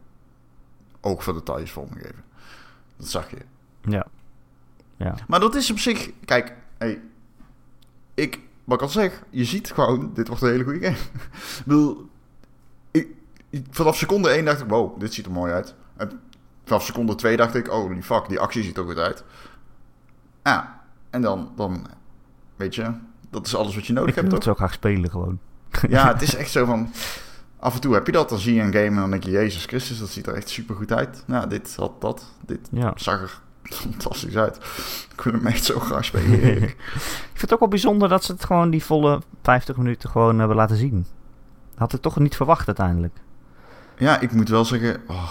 oog 1.00 1.24
voor 1.24 1.34
details 1.34 1.70
vormgegeven. 1.70 2.24
Dat 2.96 3.08
zag 3.08 3.30
je. 3.30 3.36
Ja. 3.80 4.06
Ja. 4.96 5.14
Maar 5.28 5.40
dat 5.40 5.54
is 5.54 5.70
op 5.70 5.78
zich... 5.78 6.10
Kijk, 6.24 6.54
hey, 6.78 7.00
ik... 8.14 8.40
Wat 8.64 8.76
ik 8.76 8.82
al 8.82 8.88
zeg, 8.88 9.22
je 9.30 9.44
ziet 9.44 9.72
gewoon, 9.72 10.10
dit 10.14 10.28
wordt 10.28 10.42
een 10.42 10.48
hele 10.50 10.64
goede 10.64 10.80
game. 10.80 10.96
ik 11.58 11.62
bedoel, 11.64 12.08
ik, 12.90 13.08
ik- 13.50 13.66
vanaf 13.70 13.96
seconde 13.96 14.28
1 14.28 14.44
dacht 14.44 14.60
ik, 14.60 14.68
wow, 14.68 15.00
dit 15.00 15.14
ziet 15.14 15.26
er 15.26 15.32
mooi 15.32 15.52
uit. 15.52 15.74
En 15.96 16.20
vanaf 16.64 16.84
seconde 16.84 17.14
2 17.14 17.36
dacht 17.36 17.54
ik, 17.54 17.72
oh, 17.72 17.92
die 17.92 18.02
fuck, 18.02 18.28
die 18.28 18.40
actie 18.40 18.62
ziet 18.62 18.76
er 18.76 18.84
goed 18.84 18.98
uit. 18.98 19.24
Ja, 20.42 20.80
en 21.10 21.22
dan, 21.22 21.52
dan, 21.56 21.86
weet 22.56 22.74
je, 22.74 22.92
dat 23.30 23.46
is 23.46 23.54
alles 23.56 23.74
wat 23.74 23.86
je 23.86 23.92
nodig 23.92 24.08
Ik 24.08 24.14
wil 24.14 24.22
hebt, 24.22 24.34
het 24.34 24.44
zo 24.44 24.54
graag 24.54 24.72
spelen 24.72 25.10
gewoon. 25.10 25.38
Ja, 25.88 26.12
het 26.12 26.22
is 26.22 26.34
echt 26.42 26.50
zo 26.50 26.64
van, 26.64 26.90
af 27.58 27.74
en 27.74 27.80
toe 27.80 27.94
heb 27.94 28.06
je 28.06 28.12
dat, 28.12 28.28
dan 28.28 28.38
zie 28.38 28.54
je 28.54 28.60
een 28.60 28.72
game 28.72 28.86
en 28.86 28.94
dan 28.94 29.10
denk 29.10 29.24
je, 29.24 29.30
Jezus 29.30 29.64
Christus, 29.64 29.98
dat 29.98 30.08
ziet 30.08 30.26
er 30.26 30.34
echt 30.34 30.48
super 30.48 30.74
goed 30.74 30.92
uit. 30.92 31.22
Nou, 31.26 31.48
dit 31.48 31.76
had 31.76 32.00
dat, 32.00 32.32
dit 32.46 32.68
Ja. 32.72 32.92
zag 32.96 33.20
er 33.22 33.40
fantastisch 33.74 34.36
uit. 34.36 34.56
Ik 35.12 35.20
wil 35.20 35.32
hem 35.32 35.46
echt 35.46 35.64
zo 35.64 35.78
graag 35.80 36.04
spelen. 36.04 36.62
Ik 36.62 36.76
vind 37.32 37.40
het 37.40 37.52
ook 37.52 37.58
wel 37.60 37.68
bijzonder 37.68 38.08
dat 38.08 38.24
ze 38.24 38.32
het 38.32 38.44
gewoon 38.44 38.70
die 38.70 38.84
volle 38.84 39.20
50 39.42 39.76
minuten 39.76 40.10
gewoon 40.10 40.38
hebben 40.38 40.56
laten 40.56 40.76
zien. 40.76 41.06
Had 41.74 41.92
ik 41.92 42.00
toch 42.00 42.18
niet 42.18 42.36
verwacht 42.36 42.66
uiteindelijk. 42.66 43.14
ja, 43.98 44.20
ik 44.20 44.32
moet 44.32 44.48
wel 44.48 44.64
zeggen... 44.64 45.00
oh, 45.06 45.28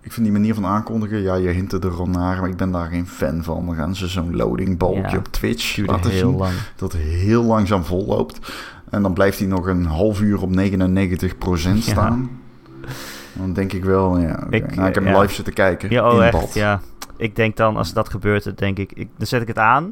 ik 0.00 0.12
vind 0.12 0.26
die 0.26 0.34
manier 0.36 0.54
van 0.54 0.66
aankondigen... 0.66 1.20
Ja, 1.20 1.34
je 1.34 1.48
hint 1.48 1.72
er 1.72 1.90
al 1.98 2.06
naar, 2.06 2.40
maar 2.40 2.48
ik 2.48 2.56
ben 2.56 2.70
daar 2.70 2.88
geen 2.88 3.06
fan 3.08 3.42
van. 3.42 3.66
Dan 3.66 3.74
gaan 3.74 3.96
ze 3.96 4.08
zo'n 4.08 4.36
loadingbalkje 4.36 5.10
Ja, 5.10 5.16
op 5.16 5.28
Twitch 5.28 5.76
laten 5.76 6.10
heel 6.10 6.28
zien. 6.28 6.38
lang. 6.38 6.54
Dat 6.76 6.92
heel 6.92 7.42
langzaam 7.42 7.84
volloopt. 7.84 8.52
En 8.90 9.02
dan 9.02 9.12
blijft 9.12 9.38
hij 9.38 9.48
nog 9.48 9.66
een 9.66 9.84
half 9.84 10.20
uur 10.20 10.42
op 10.42 10.50
99% 10.56 11.78
staan. 11.78 12.30
Dan 13.32 13.52
denk 13.52 13.72
ik 13.72 13.84
wel, 13.84 14.18
ja. 14.18 14.46
Ik, 14.50 14.74
nou, 14.74 14.88
ik 14.88 14.94
heb 14.94 15.04
ja. 15.04 15.10
hem 15.10 15.20
live 15.20 15.34
zitten 15.34 15.54
kijken. 15.54 15.90
Ja, 15.90 16.10
oh 16.12 16.24
echt, 16.24 16.32
bad. 16.32 16.54
ja. 16.54 16.80
Ik 17.16 17.36
denk 17.36 17.56
dan, 17.56 17.76
als 17.76 17.92
dat 17.92 18.08
gebeurt, 18.10 18.44
dan 18.44 18.54
denk 18.54 18.78
ik, 18.78 18.92
ik... 18.92 19.08
Dan 19.16 19.26
zet 19.26 19.42
ik 19.42 19.48
het 19.48 19.58
aan. 19.58 19.82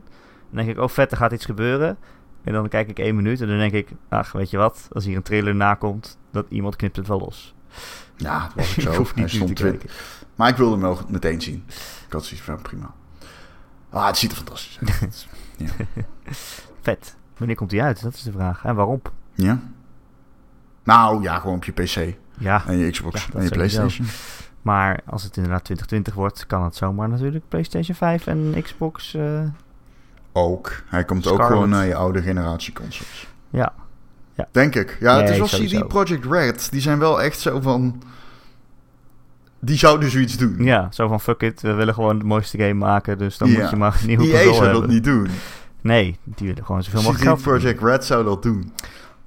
Dan 0.51 0.64
denk 0.64 0.68
ik, 0.68 0.79
oh 0.83 0.88
vet, 0.88 1.11
er 1.11 1.16
gaat 1.16 1.33
iets 1.33 1.44
gebeuren. 1.44 1.96
En 2.44 2.53
dan 2.53 2.68
kijk 2.68 2.88
ik 2.88 2.98
één 2.98 3.14
minuut 3.16 3.40
en 3.40 3.48
dan 3.48 3.59
denk 3.59 3.72
ik... 3.72 3.88
Ach, 4.09 4.33
weet 4.33 4.51
je 4.51 4.57
wat? 4.57 4.88
Als 4.92 5.05
hier 5.05 5.16
een 5.16 5.22
trailer 5.22 5.55
nakomt, 5.55 6.18
dat 6.31 6.46
iemand 6.48 6.77
knipt 6.77 6.96
het 6.96 7.07
wel 7.07 7.18
los. 7.18 7.55
Ja, 8.16 8.40
dat 8.40 8.55
was 8.55 8.74
ik 8.77 8.83
zo. 8.83 8.92
hoef 8.92 9.14
Hij 9.14 9.22
niet 9.22 9.33
nu 9.33 9.38
stond 9.38 9.57
te 9.57 9.62
twi- 9.62 9.70
kijken. 9.70 9.90
Maar 10.35 10.48
ik 10.48 10.57
wilde 10.57 10.72
hem 10.72 10.81
wel 10.81 10.98
meteen 11.09 11.40
zien. 11.40 11.64
Ik 12.07 12.12
had 12.12 12.24
zoiets 12.24 12.46
van, 12.46 12.62
prima. 12.62 12.94
Ah, 13.90 14.07
het 14.07 14.16
ziet 14.16 14.31
er 14.31 14.37
fantastisch 14.37 14.79
uit. 15.01 15.27
Vet. 16.83 17.16
Wanneer 17.37 17.57
komt 17.57 17.70
die 17.70 17.83
uit? 17.83 18.03
Dat 18.03 18.14
is 18.14 18.22
de 18.22 18.33
vraag. 18.33 18.64
En 18.64 18.74
waarop? 18.74 19.12
ja? 19.35 19.61
Nou, 20.85 21.22
ja, 21.22 21.38
gewoon 21.38 21.57
op 21.57 21.64
je 21.64 21.72
PC. 21.72 22.16
Ja, 22.38 22.62
En 22.66 22.77
je 22.79 22.90
Xbox 22.90 23.14
Ja, 23.24 23.35
en 23.35 23.42
je 23.42 23.48
sowieso. 23.48 23.55
Playstation. 23.79 24.07
maar 24.62 25.01
als 25.07 25.22
het 25.22 25.37
inderdaad 25.37 25.64
2020 25.64 26.14
wordt, 26.14 26.46
kan 26.46 26.64
het 26.64 26.77
zomaar 26.77 27.09
natuurlijk 27.09 27.44
PlayStation 27.48 27.96
5 27.96 28.27
en 28.27 28.55
Xbox. 28.62 29.14
eh, 29.14 29.40
Ook. 30.33 30.83
Hij 30.87 31.05
komt 31.05 31.27
ook 31.27 31.42
gewoon 31.42 31.68
naar 31.68 31.87
je 31.87 31.94
oude 31.94 32.22
generatie 32.22 32.72
consoles. 32.72 33.29
ja. 33.51 33.72
Ja. 34.35 34.48
Denk 34.53 34.74
ik. 34.74 34.96
Ja, 35.01 35.20
het 35.20 35.29
is 35.31 35.38
wel. 35.38 35.46
CD 35.81 35.88
Projekt 35.88 36.24
Red. 36.24 36.70
Die 36.70 36.81
zijn 36.81 36.98
wel 36.98 37.22
echt 37.22 37.38
zo 37.40 37.61
van... 37.61 38.03
Die 39.61 39.77
zouden 39.79 40.11
zoiets 40.11 40.37
doen. 40.37 40.57
ja, 40.64 40.88
zo 40.90 41.09
van 41.09 41.20
fuck 41.20 41.40
it, 41.42 41.61
we 41.61 41.72
willen 41.72 41.94
gewoon 41.94 42.18
de 42.18 42.24
mooiste 42.24 42.59
game 42.59 42.74
maken, 42.74 43.18
dus 43.18 43.38
dan 43.38 43.51
Ja. 43.51 43.61
moet 43.61 43.70
je 43.70 43.77
maar 43.77 43.98
een 44.01 44.07
nieuwe 44.07 44.24
EA 44.33 44.44
console 44.44 44.55
zou 44.66 44.72
dat 44.81 44.87
niet 44.90 45.05
doen. 45.05 45.29
Nee, 45.81 46.18
die 46.24 46.46
willen 46.48 46.64
gewoon 46.64 46.83
zoveel 46.83 47.03
mogelijk 47.03 47.24
geld 47.24 47.38
CD. 47.38 47.42
Projekt 47.44 47.83
Red 47.83 48.05
zou 48.05 48.24
dat 48.24 48.42
doen. 48.42 48.72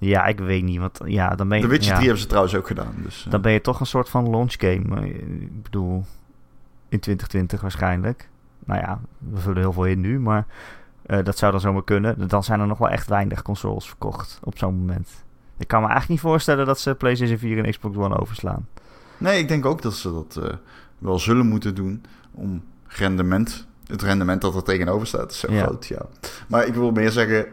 Ja, 0.04 0.26
ik 0.26 0.40
weet 0.40 0.64
niet, 0.64 0.80
want 0.80 1.00
ja, 1.06 1.36
dan 1.36 1.48
ben 1.48 1.58
je... 1.58 1.64
The 1.64 1.70
Witcher 1.70 1.88
ja, 1.90 1.94
3 1.96 2.04
hebben 2.06 2.22
ze 2.24 2.28
trouwens 2.28 2.56
ook 2.56 2.68
gedaan. 2.68 2.94
Dus, 3.04 3.26
eh, 3.26 3.32
Dan 3.32 3.42
ben 3.42 3.52
je 3.52 3.62
toch 3.62 3.80
een 3.80 3.86
soort 3.86 4.10
van 4.10 4.30
launch 4.30 4.54
game. 4.58 4.96
Eh, 5.02 5.06
Ik 5.42 5.64
bedoel, 5.64 5.96
in 6.90 7.00
2020 7.00 7.62
waarschijnlijk. 7.62 8.30
Nou 8.66 8.80
ja, 8.80 9.00
we 9.18 9.40
vullen 9.40 9.60
heel 9.62 9.74
veel 9.74 9.86
in 9.86 10.00
nu, 10.02 10.20
maar 10.20 10.46
eh, 11.06 11.24
dat 11.24 11.38
zou 11.38 11.52
dan 11.52 11.62
zomaar 11.62 11.84
kunnen. 11.84 12.28
Dan 12.28 12.44
zijn 12.44 12.60
er 12.60 12.68
nog 12.68 12.78
wel 12.78 12.90
echt 12.90 13.08
weinig 13.08 13.42
consoles 13.42 13.88
verkocht 13.88 14.40
op 14.44 14.58
zo'n 14.58 14.76
moment. 14.76 15.10
Ik 15.58 15.68
kan 15.68 15.82
me 15.82 15.88
eigenlijk 15.88 16.22
niet 16.22 16.32
voorstellen 16.32 16.66
dat 16.66 16.80
ze 16.80 16.96
PlayStation 16.96 17.38
4 17.38 17.64
en 17.66 17.72
Xbox 17.72 17.98
One 17.98 18.18
overslaan. 18.20 18.68
Nee, 19.18 19.40
ik 19.40 19.48
denk 19.48 19.66
ook 19.66 19.82
dat 19.82 19.94
ze 19.94 20.12
dat 20.12 20.40
wel 20.98 21.20
zullen 21.20 21.48
moeten 21.48 21.76
doen 21.76 22.04
om 22.32 22.64
rendement, 22.88 23.68
het 23.88 24.02
rendement 24.02 24.42
dat 24.42 24.56
er 24.56 24.64
tegenover 24.64 25.08
staat, 25.08 25.32
is 25.32 25.40
zo 25.40 25.52
Ja. 25.54 25.64
groot. 25.64 25.86
Ja. 25.88 26.06
Maar 26.48 26.66
ik 26.66 26.74
wil 26.74 26.92
meer 26.92 27.12
zeggen, 27.12 27.46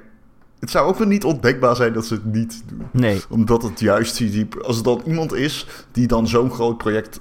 het 0.61 0.71
zou 0.71 0.89
ook 0.89 0.99
wel 0.99 1.07
niet 1.07 1.25
ontdekbaar 1.25 1.77
zijn 1.77 1.93
dat 1.93 2.07
ze 2.07 2.15
het 2.15 2.25
niet 2.25 2.63
doen. 2.67 2.89
Nee, 2.91 3.23
Omdat 3.29 3.63
het 3.63 3.81
juist, 3.81 4.19
die, 4.19 4.49
als 4.63 4.77
er 4.77 4.83
dan 4.83 5.03
iemand 5.05 5.33
is 5.35 5.67
die 5.93 6.07
dan 6.07 6.29
zo'n 6.29 6.51
groot 6.51 6.79
project, 6.79 7.21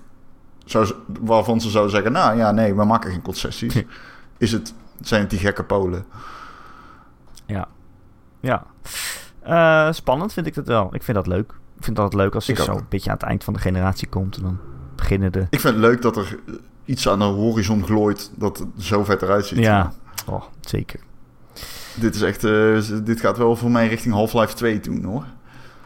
zou, 0.65 0.91
waarvan 1.19 1.61
ze 1.61 1.69
zouden 1.69 1.93
zeggen, 1.93 2.11
nou 2.11 2.37
ja, 2.37 2.51
nee, 2.51 2.75
we 2.75 2.85
maken 2.85 3.11
geen 3.11 3.21
concessies. 3.21 3.83
is 4.37 4.51
het, 4.51 4.73
zijn 5.01 5.21
het 5.21 5.29
die 5.29 5.39
gekke 5.39 5.63
Polen? 5.63 6.05
ja. 8.39 8.65
Eh, 9.39 9.93
spannend 9.93 10.33
vind 10.33 10.47
ik 10.47 10.55
het 10.55 10.67
wel. 10.67 10.89
Ik 10.95 11.03
vind 11.03 11.17
dat 11.17 11.27
leuk. 11.27 11.53
Ik 11.77 11.83
vind 11.83 11.95
dat 11.95 12.13
leuk 12.13 12.35
als 12.35 12.45
je 12.45 12.55
zo 12.55 12.75
een 12.75 12.85
beetje 12.89 13.09
aan 13.09 13.15
het 13.15 13.25
eind 13.25 13.43
van 13.43 13.53
de 13.53 13.59
generatie 13.59 14.07
komt. 14.07 14.35
En 14.37 14.43
dan 14.43 14.57
beginnen 14.95 15.31
de... 15.31 15.47
Ik 15.49 15.59
vind 15.59 15.73
het 15.73 15.83
leuk 15.83 16.01
dat 16.01 16.17
er 16.17 16.39
iets 16.85 17.09
aan 17.09 17.19
de 17.19 17.25
horizon 17.25 17.83
glooit 17.83 18.31
dat 18.35 18.57
het 18.57 18.67
zo 18.77 19.03
vet 19.03 19.21
eruit 19.21 19.45
ziet. 19.45 19.57
Ja, 19.57 19.93
oh, 20.25 20.43
zeker. 20.59 20.99
Dit 21.99 22.15
is 22.15 22.21
echt, 22.21 22.43
eh, 22.43 22.79
dit 23.03 23.19
gaat 23.19 23.37
wel 23.37 23.55
voor 23.55 23.71
mij 23.71 23.87
richting 23.87 24.13
Half-Life 24.13 24.53
2 24.55 24.79
doen 24.79 25.03
hoor. 25.03 25.25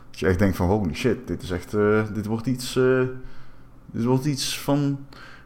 Dat 0.09 0.19
je 0.19 0.27
echt 0.27 0.39
denkt 0.39 0.55
van 0.57 0.67
holy 0.67 0.93
shit, 0.93 1.27
dit 1.27 1.41
is 1.41 1.51
echt, 1.51 1.73
eh, 1.73 2.01
dit 2.13 2.25
wordt 2.25 2.45
iets, 2.47 2.75
eh, 2.75 3.01
dit 3.85 4.03
wordt 4.03 4.25
iets 4.25 4.59
van 4.59 4.99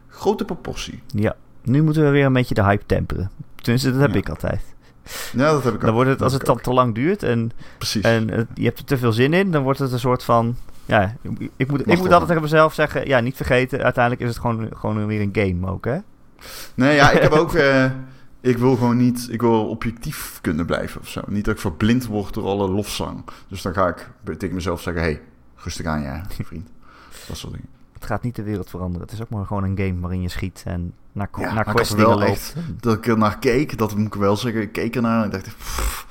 grote 0.08 0.44
proportie. 0.44 1.02
Ja, 1.06 1.36
nu 1.62 1.82
moeten 1.82 2.02
we 2.04 2.10
weer 2.10 2.24
een 2.24 2.32
beetje 2.32 2.54
de 2.54 2.62
hype 2.64 2.86
temperen. 2.86 3.30
Tenminste, 3.54 3.90
dat 3.92 4.00
heb 4.00 4.10
Ja. 4.10 4.16
ik 4.16 4.28
altijd. 4.28 4.60
Ja, 5.32 5.50
dat 5.50 5.64
heb 5.64 5.72
ik 5.72 5.78
ook. 5.78 5.84
Dan 5.84 5.94
wordt 5.94 6.10
het, 6.10 6.22
als 6.22 6.32
het 6.32 6.44
dan 6.44 6.60
te 6.60 6.72
lang 6.72 6.94
duurt 6.94 7.22
en. 7.22 7.50
Precies. 7.78 8.02
en 8.04 8.48
je 8.54 8.64
hebt 8.64 8.78
er 8.78 8.84
te 8.84 8.98
veel 8.98 9.12
zin 9.12 9.32
in, 9.32 9.50
dan 9.50 9.62
wordt 9.62 9.78
het 9.78 9.92
een 9.92 9.98
soort 9.98 10.22
van... 10.24 10.56
Ja, 10.86 11.16
ik, 11.56 11.70
moet, 11.70 11.80
ik 11.80 11.86
moet 11.98 12.00
altijd 12.10 12.26
tegen 12.26 12.42
mezelf 12.42 12.74
zeggen, 12.74 13.06
ja, 13.08 13.20
niet 13.20 13.36
vergeten, 13.36 13.82
uiteindelijk 13.82 14.22
is 14.24 14.28
het 14.28 14.38
gewoon, 14.38 14.68
gewoon 14.76 15.06
weer 15.06 15.20
een 15.20 15.30
game 15.32 15.72
ook, 15.72 15.84
hè? 15.84 15.98
Nee, 16.74 16.94
ja, 16.94 17.10
ik 17.10 17.22
heb 17.22 17.32
ook, 17.32 17.52
ik 18.46 18.58
wil 18.58 18.76
gewoon 18.76 18.96
niet, 18.96 19.28
ik 19.30 19.40
wil 19.40 19.68
objectief 19.68 20.38
kunnen 20.40 20.66
blijven 20.66 21.00
of 21.00 21.08
zo. 21.08 21.20
Niet 21.26 21.44
dat 21.44 21.54
ik 21.54 21.60
verblind 21.60 22.06
word 22.06 22.34
door 22.34 22.44
alle 22.46 22.68
lofzang. 22.68 23.24
Dus 23.48 23.62
dan 23.62 23.74
ga 23.74 23.88
ik 23.88 24.10
tegen 24.38 24.54
mezelf 24.54 24.80
zeggen, 24.82 25.02
hey, 25.02 25.20
rustig 25.54 25.86
aan 25.86 26.02
ja, 26.02 26.24
vriend. 26.28 26.68
Dat 27.28 27.36
soort 27.36 27.52
dingen. 27.52 27.68
Het 27.92 28.04
gaat 28.04 28.22
niet 28.22 28.36
de 28.36 28.42
wereld 28.42 28.70
veranderen. 28.70 29.02
Het 29.06 29.12
is 29.16 29.22
ook 29.22 29.28
maar 29.28 29.46
gewoon 29.46 29.64
een 29.64 29.78
game 29.78 30.00
waarin 30.00 30.22
je 30.22 30.28
schiet 30.28 30.62
en 30.66 30.92
naar, 31.12 31.28
Ja, 31.32 31.40
naar 31.40 31.54
maar 31.54 31.80
ik 31.80 31.96
wel 31.96 32.22
echt- 32.22 32.54
loopt. 32.56 32.82
dat 32.82 32.96
ik 32.96 33.06
er 33.06 33.18
naar 33.18 33.38
keek, 33.38 33.78
dat 33.78 33.96
moet 33.96 34.06
ik 34.06 34.14
wel 34.14 34.36
zeggen. 34.36 34.60
Ik 34.62 34.72
keek 34.72 34.96
ernaar 34.96 35.20
en 35.20 35.26
ik 35.26 35.32
dacht, 35.32 35.44
pff, 35.56 36.06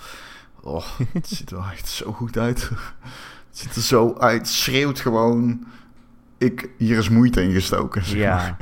oh, 0.62 0.86
het 1.14 1.28
ziet 1.28 1.52
er 1.52 1.70
echt 1.72 1.88
zo 1.88 2.12
goed 2.12 2.38
uit. 2.38 2.70
Het 3.50 3.58
ziet 3.64 3.76
er 3.76 3.82
zo 3.82 4.16
uit, 4.18 4.38
het 4.38 4.48
schreeuwt 4.50 5.00
gewoon. 5.00 5.66
Ik, 6.38 6.70
hier 6.78 6.98
is 6.98 7.10
moeite 7.10 7.42
in 7.44 7.52
gestoken. 7.52 8.06
zeg 8.06 8.18
Ja. 8.18 8.58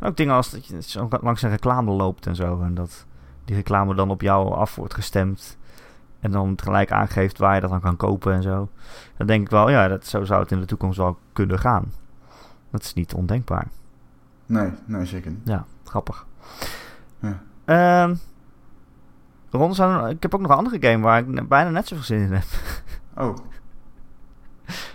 Ook 0.00 0.16
dingen 0.16 0.34
als 0.34 0.50
dat 0.50 0.66
je 0.66 0.82
zo 0.82 1.08
langs 1.20 1.42
een 1.42 1.50
reclame 1.50 1.90
loopt 1.90 2.26
en 2.26 2.34
zo. 2.36 2.60
En 2.62 2.74
dat 2.74 3.05
die 3.46 3.56
reclame 3.56 3.94
dan 3.94 4.10
op 4.10 4.20
jou 4.20 4.54
af 4.54 4.74
wordt 4.76 4.94
gestemd. 4.94 5.58
En 6.20 6.30
dan 6.30 6.58
gelijk 6.62 6.92
aangeeft 6.92 7.38
waar 7.38 7.54
je 7.54 7.60
dat 7.60 7.70
dan 7.70 7.80
kan 7.80 7.96
kopen 7.96 8.32
en 8.32 8.42
zo. 8.42 8.68
Dan 9.16 9.26
denk 9.26 9.42
ik 9.44 9.50
wel, 9.50 9.70
ja, 9.70 9.88
dat, 9.88 10.06
zo 10.06 10.24
zou 10.24 10.40
het 10.42 10.52
in 10.52 10.60
de 10.60 10.66
toekomst 10.66 10.98
wel 10.98 11.18
kunnen 11.32 11.58
gaan. 11.58 11.92
Dat 12.70 12.82
is 12.82 12.94
niet 12.94 13.14
ondenkbaar. 13.14 13.66
Nee, 14.46 14.70
nee, 14.84 15.04
zeker 15.04 15.30
niet. 15.30 15.40
Ja, 15.44 15.64
grappig. 15.84 16.26
Ja. 17.20 17.42
Ehm, 17.64 18.14
Ron, 19.50 19.74
zou- 19.74 20.08
ik 20.08 20.22
heb 20.22 20.34
ook 20.34 20.40
nog 20.40 20.50
een 20.50 20.56
andere 20.56 20.90
game 20.90 21.02
waar 21.02 21.18
ik 21.18 21.48
bijna 21.48 21.70
net 21.70 21.86
zoveel 21.88 22.04
zin 22.04 22.20
in 22.20 22.32
heb. 22.32 22.44
Oh, 23.16 23.36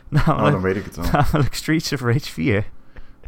namelijk, 0.10 0.40
nou, 0.40 0.52
dan 0.52 0.62
weet 0.62 0.76
ik 0.76 0.86
het 0.86 0.96
wel. 0.96 1.06
namelijk 1.12 1.54
Streets 1.54 1.94
of 1.94 2.02
Rage 2.02 2.32
4. 2.32 2.66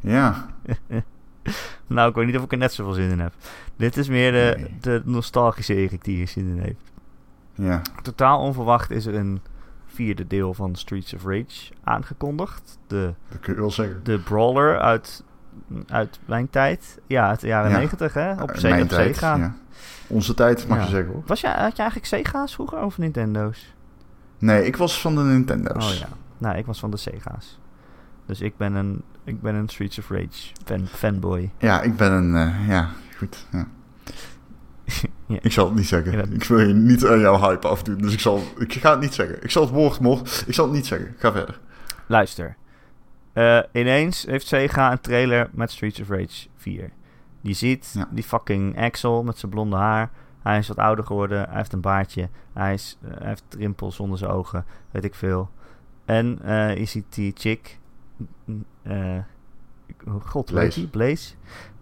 Ja, 0.01 0.45
nou, 1.87 2.09
ik 2.09 2.15
weet 2.15 2.25
niet 2.25 2.37
of 2.37 2.43
ik 2.43 2.51
er 2.51 2.57
net 2.57 2.73
zoveel 2.73 2.93
zin 2.93 3.09
in 3.09 3.19
heb. 3.19 3.33
Dit 3.75 3.97
is 3.97 4.07
meer 4.07 4.31
de, 4.31 4.53
Nee. 4.57 4.77
de 4.81 5.01
nostalgische 5.05 5.75
Erik 5.75 6.03
die 6.03 6.21
er 6.21 6.27
zin 6.27 6.47
in 6.47 6.59
heeft. 6.61 6.91
ja. 7.55 7.81
Totaal 8.01 8.39
onverwacht 8.39 8.91
is 8.91 9.05
er 9.05 9.15
een 9.15 9.41
vierde 9.85 10.27
deel 10.27 10.53
van 10.53 10.75
Streets 10.75 11.13
of 11.13 11.23
Rage 11.25 11.71
aangekondigd. 11.83 12.77
De, 12.87 13.13
Dat 13.29 13.39
kun 13.39 13.53
je 13.53 13.59
wel 13.59 13.71
zeggen. 13.71 13.99
de 14.03 14.19
brawler 14.19 14.79
uit, 14.79 15.23
uit 15.87 16.19
mijn 16.25 16.49
tijd. 16.49 16.99
Ja, 17.07 17.27
uit 17.29 17.39
de 17.39 17.47
jaren 17.47 17.71
Ja. 17.71 17.77
negentig, 17.77 18.13
hè? 18.13 18.31
Op, 18.31 18.61
mijn 18.61 18.81
op 18.81 18.87
tijd, 18.89 19.15
Sega. 19.15 19.35
ja. 19.35 19.55
Onze 20.07 20.33
tijd, 20.33 20.67
mag 20.67 20.77
Ja. 20.77 20.83
je 20.83 20.89
zeggen 20.89 21.13
hoor. 21.13 21.23
Was 21.25 21.41
jij, 21.41 21.51
had 21.51 21.75
je 21.75 21.81
eigenlijk 21.81 22.05
Sega's 22.05 22.53
vroeger 22.53 22.79
of 22.83 22.97
Nintendo's? 22.97 23.73
Nee, 24.37 24.65
ik 24.65 24.75
was 24.77 25.01
van 25.01 25.15
de 25.15 25.21
Nintendo's. 25.21 25.91
Oh 25.93 25.99
ja. 25.99 26.07
Nou, 26.37 26.57
ik 26.57 26.65
was 26.65 26.79
van 26.79 26.91
de 26.91 26.97
Sega's. 26.97 27.59
Dus 28.25 28.41
ik 28.41 28.57
ben 28.57 28.73
een, 28.73 29.01
ik 29.23 29.41
ben 29.41 29.55
een 29.55 29.69
Streets 29.69 29.97
of 29.99 30.09
Rage 30.09 30.53
fan, 30.65 30.87
fanboy. 30.87 31.51
Ja, 31.57 31.81
ik 31.81 31.95
ben 31.95 32.11
een... 32.11 32.35
eh, 32.35 32.67
ja, 32.67 32.89
goed. 33.17 33.45
Ja. 33.51 33.67
Ja. 35.27 35.37
Ik 35.41 35.51
zal 35.51 35.65
het 35.65 35.75
niet 35.75 35.87
zeggen. 35.87 36.33
Ik 36.33 36.43
wil 36.43 36.59
je 36.59 36.73
niet 36.73 37.05
aan 37.05 37.19
jouw 37.19 37.39
hype 37.39 37.67
afdoen. 37.67 37.97
Dus 37.97 38.13
ik, 38.13 38.19
zal, 38.19 38.41
ik 38.57 38.73
ga 38.73 38.91
het 38.91 38.99
niet 38.99 39.13
zeggen. 39.13 39.43
Ik 39.43 39.51
zal 39.51 39.61
het 39.63 39.71
woord 39.71 39.99
mocht. 39.99 40.43
Ik 40.47 40.53
zal 40.53 40.65
het 40.65 40.73
niet 40.73 40.85
zeggen. 40.85 41.15
Ga 41.17 41.31
verder. 41.31 41.59
Luister. 42.07 42.55
Eh, 43.33 43.59
ineens 43.71 44.25
heeft 44.25 44.47
Sega 44.47 44.91
een 44.91 45.01
trailer 45.01 45.49
met 45.51 45.71
Streets 45.71 45.99
of 46.01 46.09
Rage 46.09 46.47
4. 46.57 46.91
Je 47.41 47.53
ziet 47.53 47.91
Ja. 47.93 48.07
die 48.11 48.23
fucking 48.23 48.79
Axel 48.79 49.23
met 49.23 49.37
zijn 49.37 49.51
blonde 49.51 49.75
haar. 49.75 50.09
Hij 50.41 50.57
is 50.57 50.67
wat 50.67 50.77
ouder 50.77 51.05
geworden. 51.05 51.45
Hij 51.47 51.57
heeft 51.57 51.73
een 51.73 51.81
baardje. 51.81 52.29
Hij, 52.53 52.73
is, 52.73 52.97
eh, 53.01 53.09
hij 53.17 53.27
heeft 53.27 53.43
rimpels 53.57 53.99
onder 53.99 54.17
zijn 54.17 54.31
ogen. 54.31 54.65
Weet 54.91 55.03
ik 55.03 55.15
veel. 55.15 55.49
En 56.05 56.39
eh, 56.43 56.77
je 56.77 56.85
ziet 56.85 57.05
die 57.15 57.31
chick. 57.37 57.79
Oh 60.07 60.21
God, 60.25 60.45
Blaze. 60.51 60.87
Blaze. 60.87 61.33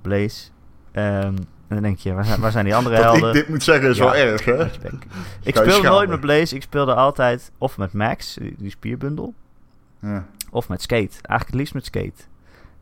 Blaze. 0.02 0.50
Ehm, 0.92 1.36
en 1.68 1.78
dan 1.78 1.82
denk 1.82 1.98
je, 1.98 2.14
waar 2.14 2.26
zijn, 2.26 2.40
waar 2.42 2.52
zijn 2.52 2.66
die 2.66 2.76
andere 2.76 2.96
Dat 2.96 3.04
helden? 3.04 3.28
ik 3.30 3.34
dit 3.34 3.50
moet 3.50 3.64
zeggen 3.64 3.90
is 3.90 3.98
Ja. 3.98 4.04
wel 4.04 4.16
erg, 4.16 4.46
hè? 4.46 4.66
Ik 4.66 4.72
speelde 5.56 5.72
schamen. 5.72 5.92
nooit 5.92 6.10
met 6.10 6.20
Blaze. 6.20 6.56
Ik 6.56 6.62
speelde 6.62 6.94
altijd 6.96 7.52
of 7.58 7.78
met 7.78 7.94
Max, 7.94 8.34
die 8.34 8.56
die 8.58 8.70
spierbundel. 8.70 9.34
Ja. 10.00 10.26
Of 10.50 10.70
met 10.70 10.82
skate. 10.82 11.00
Eigenlijk 11.22 11.46
het 11.46 11.54
liefst 11.54 11.74
met 11.74 11.86
skate. 11.86 12.24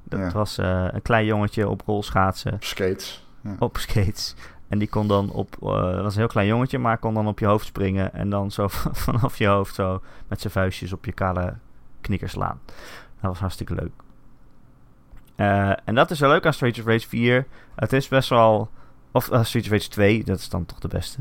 Dat 0.03 0.19
Ja. 0.19 0.31
was 0.31 0.57
eh, 0.57 0.85
een 0.91 1.01
klein 1.01 1.25
jongetje 1.25 1.67
op 1.69 1.81
rolschaatsen. 1.85 2.57
Skates. 2.59 3.27
Ja. 3.43 3.55
op 3.59 3.77
skates. 3.77 4.35
En 4.67 4.79
die 4.79 4.87
kon 4.89 5.07
dan 5.07 5.31
op, 5.31 5.55
dat 5.59 6.01
was 6.01 6.13
een 6.13 6.19
heel 6.19 6.27
klein 6.29 6.47
jongetje, 6.47 6.77
maar 6.79 6.97
kon 6.97 7.13
dan 7.13 7.27
op 7.27 7.39
je 7.39 7.45
hoofd 7.45 7.65
springen. 7.65 8.13
En 8.13 8.29
dan 8.29 8.51
zo 8.51 8.67
vanaf 9.05 9.37
je 9.37 9.47
hoofd 9.47 9.75
zo 9.75 10.01
met 10.27 10.41
zijn 10.41 10.53
vuistjes 10.53 10.93
op 10.93 11.05
je 11.05 11.11
kale 11.11 11.53
knikkers 12.01 12.31
slaan. 12.31 12.59
Dat 13.21 13.29
was 13.29 13.39
hartstikke 13.39 13.73
leuk. 13.73 13.91
Eh, 15.35 15.71
en 15.85 15.95
dat 15.95 16.11
is 16.11 16.19
wel 16.19 16.29
leuk 16.29 16.45
aan 16.45 16.53
Streets 16.53 16.79
of 16.79 16.85
Rage 16.85 17.07
4. 17.07 17.45
Het 17.75 17.93
is 17.93 18.07
best 18.07 18.29
wel... 18.29 18.69
Of 19.11 19.31
uh, 19.31 19.43
Streets 19.43 19.67
of 19.67 19.73
Rage 19.73 19.89
2, 19.89 20.23
dat 20.23 20.37
is 20.37 20.49
dan 20.49 20.65
toch 20.65 20.79
de 20.79 20.87
beste. 20.87 21.19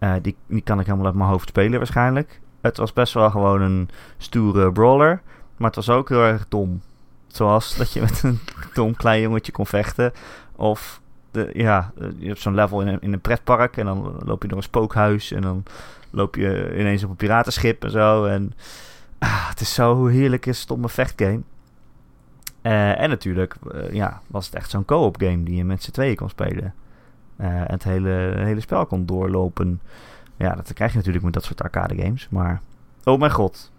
Uh, 0.00 0.14
die, 0.22 0.36
die 0.46 0.62
kan 0.62 0.80
ik 0.80 0.86
helemaal 0.86 1.06
uit 1.06 1.14
mijn 1.14 1.28
hoofd 1.28 1.48
spelen 1.48 1.78
waarschijnlijk. 1.78 2.40
Het 2.60 2.76
was 2.76 2.92
best 2.92 3.14
wel 3.14 3.30
gewoon 3.30 3.60
een 3.60 3.88
stoere 4.18 4.72
brawler. 4.72 5.22
Maar 5.56 5.66
het 5.66 5.76
was 5.76 5.90
ook 5.90 6.08
heel 6.08 6.22
erg 6.22 6.48
dom. 6.48 6.82
Zoals 7.26 7.76
dat 7.76 7.92
je 7.92 8.00
met 8.00 8.22
een 8.22 8.38
dom 8.74 8.96
klein 8.96 9.20
jongetje 9.20 9.52
kon 9.52 9.66
vechten. 9.66 10.12
Of 10.56 11.00
de, 11.30 11.50
ja, 11.52 11.92
je 12.18 12.26
hebt 12.26 12.40
zo'n 12.40 12.54
level 12.54 12.80
in 12.80 12.86
een, 12.86 13.00
in 13.00 13.12
een 13.12 13.20
pretpark. 13.20 13.76
En 13.76 13.84
dan 13.84 14.16
loop 14.24 14.42
je 14.42 14.48
door 14.48 14.56
een 14.56 14.62
spookhuis. 14.62 15.32
En 15.32 15.42
dan 15.42 15.62
loop 16.10 16.34
je 16.34 16.74
ineens 16.78 17.04
op 17.04 17.10
een 17.10 17.16
piratenschip 17.16 17.84
en 17.84 17.90
zo. 17.90 18.24
En 18.24 18.52
ah, 19.24 19.48
het 19.48 19.60
is 19.60 19.74
zo 19.74 20.06
heerlijke 20.06 20.52
stomme 20.52 20.88
vechtgame. 20.88 21.40
Uh, 22.62 23.00
en 23.00 23.08
natuurlijk 23.08 23.54
uh, 23.74 23.92
ja, 23.92 24.20
was 24.26 24.46
het 24.46 24.54
echt 24.54 24.70
zo'n 24.70 24.84
co-op 24.84 25.16
game 25.18 25.42
die 25.42 25.56
je 25.56 25.64
met 25.64 25.82
z'n 25.82 25.90
tweeën 25.90 26.16
kon 26.16 26.28
spelen. 26.28 26.74
Uh, 27.40 27.46
en 27.46 27.70
het 27.72 27.84
hele, 27.84 28.34
hele 28.36 28.60
spel 28.60 28.86
kon 28.86 29.06
doorlopen. 29.06 29.80
Ja, 30.36 30.54
dat 30.54 30.72
krijg 30.72 30.90
je 30.90 30.96
natuurlijk 30.96 31.24
met 31.24 31.34
dat 31.34 31.44
soort 31.44 31.62
arcade 31.62 32.02
games. 32.02 32.28
Maar, 32.30 32.60
oh 33.04 33.18
mijn 33.18 33.30
god. 33.32 33.72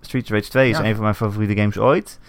Streets 0.00 0.30
of 0.30 0.36
Rage 0.36 0.50
2 0.50 0.70
is 0.70 0.78
Ja. 0.78 0.84
een 0.84 0.94
van 0.94 1.02
mijn 1.02 1.14
favoriete 1.14 1.60
games 1.60 1.78
ooit. 1.78 2.20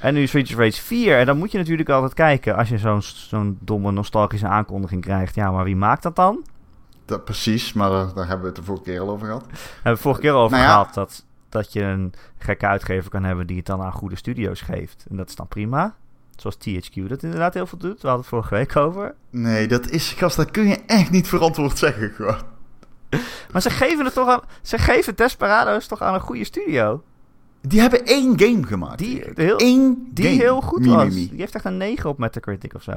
En 0.00 0.14
nu 0.14 0.26
Streets 0.26 0.52
of 0.52 0.58
Rage 0.58 0.82
4. 0.82 1.18
En 1.18 1.26
dan 1.26 1.38
moet 1.38 1.52
je 1.52 1.58
natuurlijk 1.58 1.88
altijd 1.88 2.14
kijken 2.14 2.56
als 2.56 2.68
je 2.68 2.78
zo'n 2.78 3.02
zo'n 3.02 3.58
domme 3.60 3.90
nostalgische 3.92 4.46
aankondiging 4.48 5.02
krijgt. 5.02 5.34
Ja, 5.34 5.50
maar 5.50 5.64
wie 5.64 5.76
maakt 5.76 6.02
dat 6.02 6.16
dan? 6.16 6.44
Dat, 7.04 7.24
precies, 7.24 7.72
maar 7.72 7.90
daar, 7.90 8.06
hebben 8.14 8.40
we 8.40 8.46
het 8.46 8.56
de 8.56 8.62
vorige 8.62 8.84
keer 8.84 9.00
al 9.00 9.10
over 9.10 9.26
gehad. 9.26 9.46
We 9.46 9.58
hebben 9.74 9.92
het 9.92 10.00
vorige 10.00 10.20
keer 10.20 10.32
al 10.32 10.42
over 10.42 10.56
Nou 10.56 10.68
ja. 10.68 10.72
gehad 10.72 10.94
dat, 10.94 11.24
dat 11.54 11.72
je 11.72 11.82
een 11.82 12.12
gekke 12.38 12.66
uitgever 12.66 13.10
kan 13.10 13.24
hebben 13.24 13.46
die 13.46 13.56
het 13.56 13.66
dan 13.66 13.82
aan 13.82 13.92
goede 13.92 14.16
studio's 14.16 14.60
geeft. 14.60 15.04
En 15.10 15.16
dat 15.16 15.28
is 15.28 15.34
dan 15.34 15.48
prima. 15.48 15.94
Zoals 16.36 16.56
THQ 16.56 17.08
dat 17.08 17.22
inderdaad 17.22 17.54
heel 17.54 17.66
veel 17.66 17.78
doet. 17.78 18.00
We 18.00 18.08
hadden 18.08 18.18
het 18.18 18.26
vorige 18.26 18.54
week 18.54 18.76
over. 18.76 19.14
Nee, 19.30 19.68
dat 19.68 19.90
is, 19.90 20.12
gast, 20.12 20.36
dat 20.36 20.50
kun 20.50 20.66
je 20.66 20.78
echt 20.86 21.10
niet 21.10 21.28
verantwoord 21.28 21.78
zeggen 21.78 22.10
gewoon. 22.10 22.42
Maar 23.52 23.62
ze 23.62 23.70
geven 23.70 24.04
het 24.04 24.14
toch 24.14 24.28
aan. 24.28 24.40
Ze 24.62 24.78
geven 24.78 25.16
Desperados 25.16 25.86
toch 25.86 26.02
aan 26.02 26.14
een 26.14 26.20
goede 26.20 26.44
studio. 26.44 27.02
Die 27.60 27.80
hebben 27.80 28.06
één 28.06 28.38
game 28.40 28.66
gemaakt. 28.66 28.98
Die, 28.98 29.24
heel, 29.34 29.60
Eén 29.60 30.08
die 30.10 30.24
game. 30.24 30.36
heel 30.36 30.60
goed 30.60 30.86
was. 30.86 31.14
Die 31.14 31.30
heeft 31.36 31.54
echt 31.54 31.64
een 31.64 31.76
9 31.76 32.10
op 32.10 32.18
Metacritic 32.18 32.74
of 32.74 32.82
zo. 32.82 32.92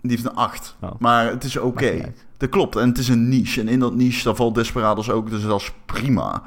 Die 0.00 0.10
heeft 0.10 0.24
een 0.24 0.34
8. 0.34 0.76
Oh. 0.80 0.90
Maar 0.98 1.30
het 1.30 1.44
is 1.44 1.56
oké. 1.56 2.12
Dat 2.36 2.48
klopt. 2.48 2.76
En 2.76 2.88
het 2.88 2.98
is 2.98 3.08
een 3.08 3.28
niche. 3.28 3.60
En 3.60 3.68
in 3.68 3.78
dat 3.80 3.94
niche, 3.94 4.24
daar 4.24 4.34
valt 4.36 4.54
Desperados 4.54 5.10
ook. 5.10 5.30
Dus 5.30 5.42
dat 5.42 5.60
is 5.60 5.72
prima. 5.86 6.42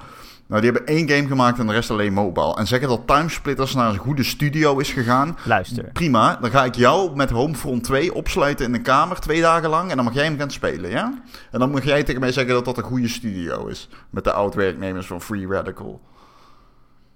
Nou, 0.47 0.61
die 0.61 0.71
hebben 0.71 0.95
één 0.95 1.09
game 1.09 1.27
gemaakt 1.27 1.59
en 1.59 1.67
de 1.67 1.73
rest 1.73 1.91
alleen 1.91 2.13
mobile. 2.13 2.55
En 2.55 2.67
zeggen 2.67 2.89
dat 2.89 3.07
Timesplitters 3.07 3.73
naar 3.73 3.89
een 3.89 3.97
goede 3.97 4.23
studio 4.23 4.77
is 4.77 4.91
gegaan. 4.91 5.37
Luister. 5.43 5.83
Prima. 5.93 6.35
Dan 6.41 6.49
ga 6.49 6.65
ik 6.65 6.75
jou 6.75 7.15
met 7.15 7.29
Homefront 7.29 7.83
2 7.83 8.13
opsluiten 8.13 8.65
in 8.65 8.73
een 8.73 8.81
kamer 8.81 9.19
twee 9.19 9.41
dagen 9.41 9.69
lang. 9.69 9.89
En 9.89 9.95
dan 9.95 10.05
mag 10.05 10.13
jij 10.13 10.23
hem 10.23 10.37
gaan 10.37 10.51
spelen, 10.51 10.89
ja? 10.89 11.21
En 11.51 11.59
dan 11.59 11.71
mag 11.71 11.83
jij 11.83 12.03
tegen 12.03 12.21
mij 12.21 12.31
zeggen 12.31 12.53
dat 12.53 12.65
dat 12.65 12.77
een 12.77 12.83
goede 12.83 13.07
studio 13.07 13.67
is. 13.67 13.89
Met 14.09 14.23
de 14.23 14.31
oud-werknemers 14.31 15.07
van 15.07 15.21
Free 15.21 15.47
Radical. 15.47 16.01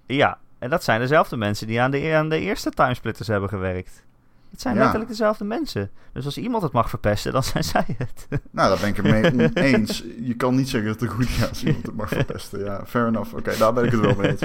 Ja, 0.06 0.38
en 0.58 0.70
dat 0.70 0.84
zijn 0.84 1.00
dezelfde 1.00 1.36
mensen 1.36 1.66
die 1.66 1.80
aan 1.80 1.90
de, 1.90 2.14
aan 2.14 2.28
de 2.28 2.40
eerste 2.40 2.70
timesplitters 2.70 3.28
hebben 3.28 3.48
gewerkt. 3.48 4.04
Het 4.50 4.60
zijn 4.60 4.74
Ja. 4.74 4.80
letterlijk 4.80 5.10
dezelfde 5.10 5.44
mensen. 5.44 5.90
Dus 6.12 6.24
als 6.24 6.38
iemand 6.38 6.62
het 6.62 6.72
mag 6.72 6.88
verpesten, 6.88 7.32
dan 7.32 7.42
zijn 7.52 7.64
zij 7.64 7.84
het. 7.98 8.26
Nou, 8.50 8.68
daar 8.68 8.78
ben 8.78 8.88
ik 8.88 8.96
het 8.96 9.04
mee 9.34 9.50
oneens. 9.56 10.04
Je 10.20 10.34
kan 10.34 10.54
niet 10.54 10.68
zeggen 10.68 10.90
dat 10.92 11.00
het 11.00 11.10
goed 11.10 11.28
is 11.28 11.48
als 11.48 11.64
iemand 11.64 11.86
het 11.86 11.96
mag 11.96 12.08
verpesten. 12.18 12.64
Ja, 12.64 12.82
fair 12.86 13.06
enough. 13.06 13.34
Oké, 13.34 13.56
daar 13.58 13.72
ben 13.72 13.84
ik 13.84 13.90
het 13.90 14.00
wel 14.00 14.14
mee 14.14 14.30
eens. 14.30 14.40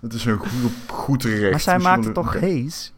Het 0.00 0.12
is 0.12 0.24
een 0.24 0.36
goed, 0.38 0.50
goed 0.86 1.24
recht. 1.24 1.50
maar 1.50 1.60
zij 1.60 1.74
Misschien 1.74 1.82
maakten 1.82 2.14
wel- 2.14 2.22
toch. 2.24 2.34
Haze? 2.40 2.90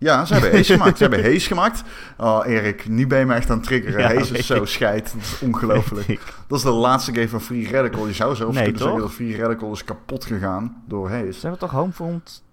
Ja, 0.00 0.24
ze 0.24 0.32
hebben 0.32 0.52
Haze 0.52 0.72
gemaakt. 0.72 0.96
Ze 0.98 1.02
hebben 1.04 1.22
Haze 1.32 1.46
gemaakt. 1.46 1.82
Oh, 2.18 2.40
Erik, 2.46 2.88
nu 2.88 3.06
ben 3.06 3.18
je 3.18 3.24
me 3.26 3.34
echt 3.34 3.50
aan 3.50 3.56
het 3.56 3.66
triggeren. 3.66 4.00
Ja, 4.00 4.14
Haze 4.14 4.38
is 4.38 4.46
zo 4.46 4.64
scheid. 4.64 5.12
Dat 5.14 5.22
is 5.22 5.38
ongelooflijk. 5.40 6.20
Dat 6.46 6.58
is 6.58 6.64
de 6.64 6.70
laatste 6.70 7.14
game 7.14 7.28
van 7.28 7.40
Free 7.40 7.70
Radical. 7.70 8.06
Je 8.06 8.12
zou 8.12 8.34
zelfs 8.36 8.54
Nee, 8.54 8.62
kunnen 8.64 8.82
zeggen 8.82 9.00
dat 9.00 9.10
Free 9.10 9.36
Radical 9.36 9.72
is 9.72 9.84
kapot 9.84 10.24
gegaan 10.24 10.82
door 10.88 11.10
Haze. 11.10 11.32
Ze 11.32 11.40
hebben 11.40 11.58
toch 11.58 11.70
Homefront 11.70 12.44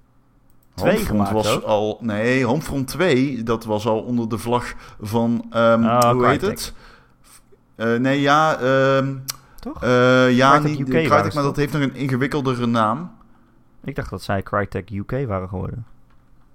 2 0.76 0.92
Homefront 0.92 1.08
gemaakt 1.08 1.32
was 1.32 1.56
ook? 1.56 1.64
al... 1.64 1.98
Nee, 2.02 2.46
Homefront 2.46 2.88
2, 2.88 3.44
dat 3.44 3.64
was 3.66 3.88
al 3.88 4.02
onder 4.02 4.30
de 4.30 4.38
vlag 4.38 4.74
van... 5.02 5.46
Ah, 5.50 6.12
hoe 6.12 6.28
heet 6.28 6.42
het? 6.42 6.74
Eh, 7.76 7.96
nee, 7.96 8.22
ja... 8.22 8.58
ehm, 8.60 9.16
Toch? 9.60 9.84
eh, 9.84 10.36
ja, 10.36 10.60
Crytek 10.60 10.78
niet 10.78 10.90
Crytek, 10.90 11.34
maar 11.34 11.44
dat 11.44 11.56
heeft 11.56 11.74
nog 11.74 11.82
een 11.82 11.96
ingewikkeldere 11.96 12.66
naam. 12.66 13.12
Ik 13.84 13.96
dacht 13.96 14.10
dat 14.10 14.22
zij 14.22 14.44
Crytek 14.44 14.90
UK 14.90 15.12
waren 15.28 15.50
geworden. 15.50 15.86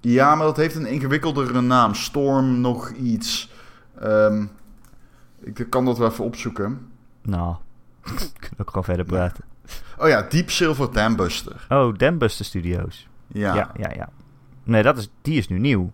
Ja, 0.00 0.34
maar 0.34 0.46
dat 0.46 0.56
heeft 0.56 0.74
een 0.74 0.86
ingewikkeldere 0.86 1.60
naam. 1.60 1.94
Storm 1.94 2.60
nog 2.60 2.90
iets. 2.90 3.50
Ehm, 3.98 4.44
ik 5.42 5.66
kan 5.68 5.84
dat 5.84 5.98
wel 5.98 6.08
even 6.10 6.24
opzoeken. 6.24 6.90
Nou, 7.22 7.54
we 8.02 8.10
kunnen 8.38 8.60
ook 8.60 8.68
gewoon 8.68 8.84
verder 8.84 9.04
praten. 9.04 9.44
Oh 9.98 10.08
ja, 10.08 10.22
Deep 10.22 10.50
Silver 10.50 10.92
Dambuster. 10.92 11.66
Oh, 11.68 11.96
Dambuster 11.96 12.44
Studios. 12.44 13.08
Ja, 13.32 13.54
Ja, 13.54 13.70
ja, 13.76 13.90
ja. 13.94 14.08
Nee, 14.64 14.82
dat 14.82 14.98
is, 14.98 15.10
die 15.22 15.38
is 15.38 15.48
nu 15.48 15.58
nieuw. 15.58 15.90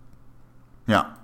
ja. 0.85 1.15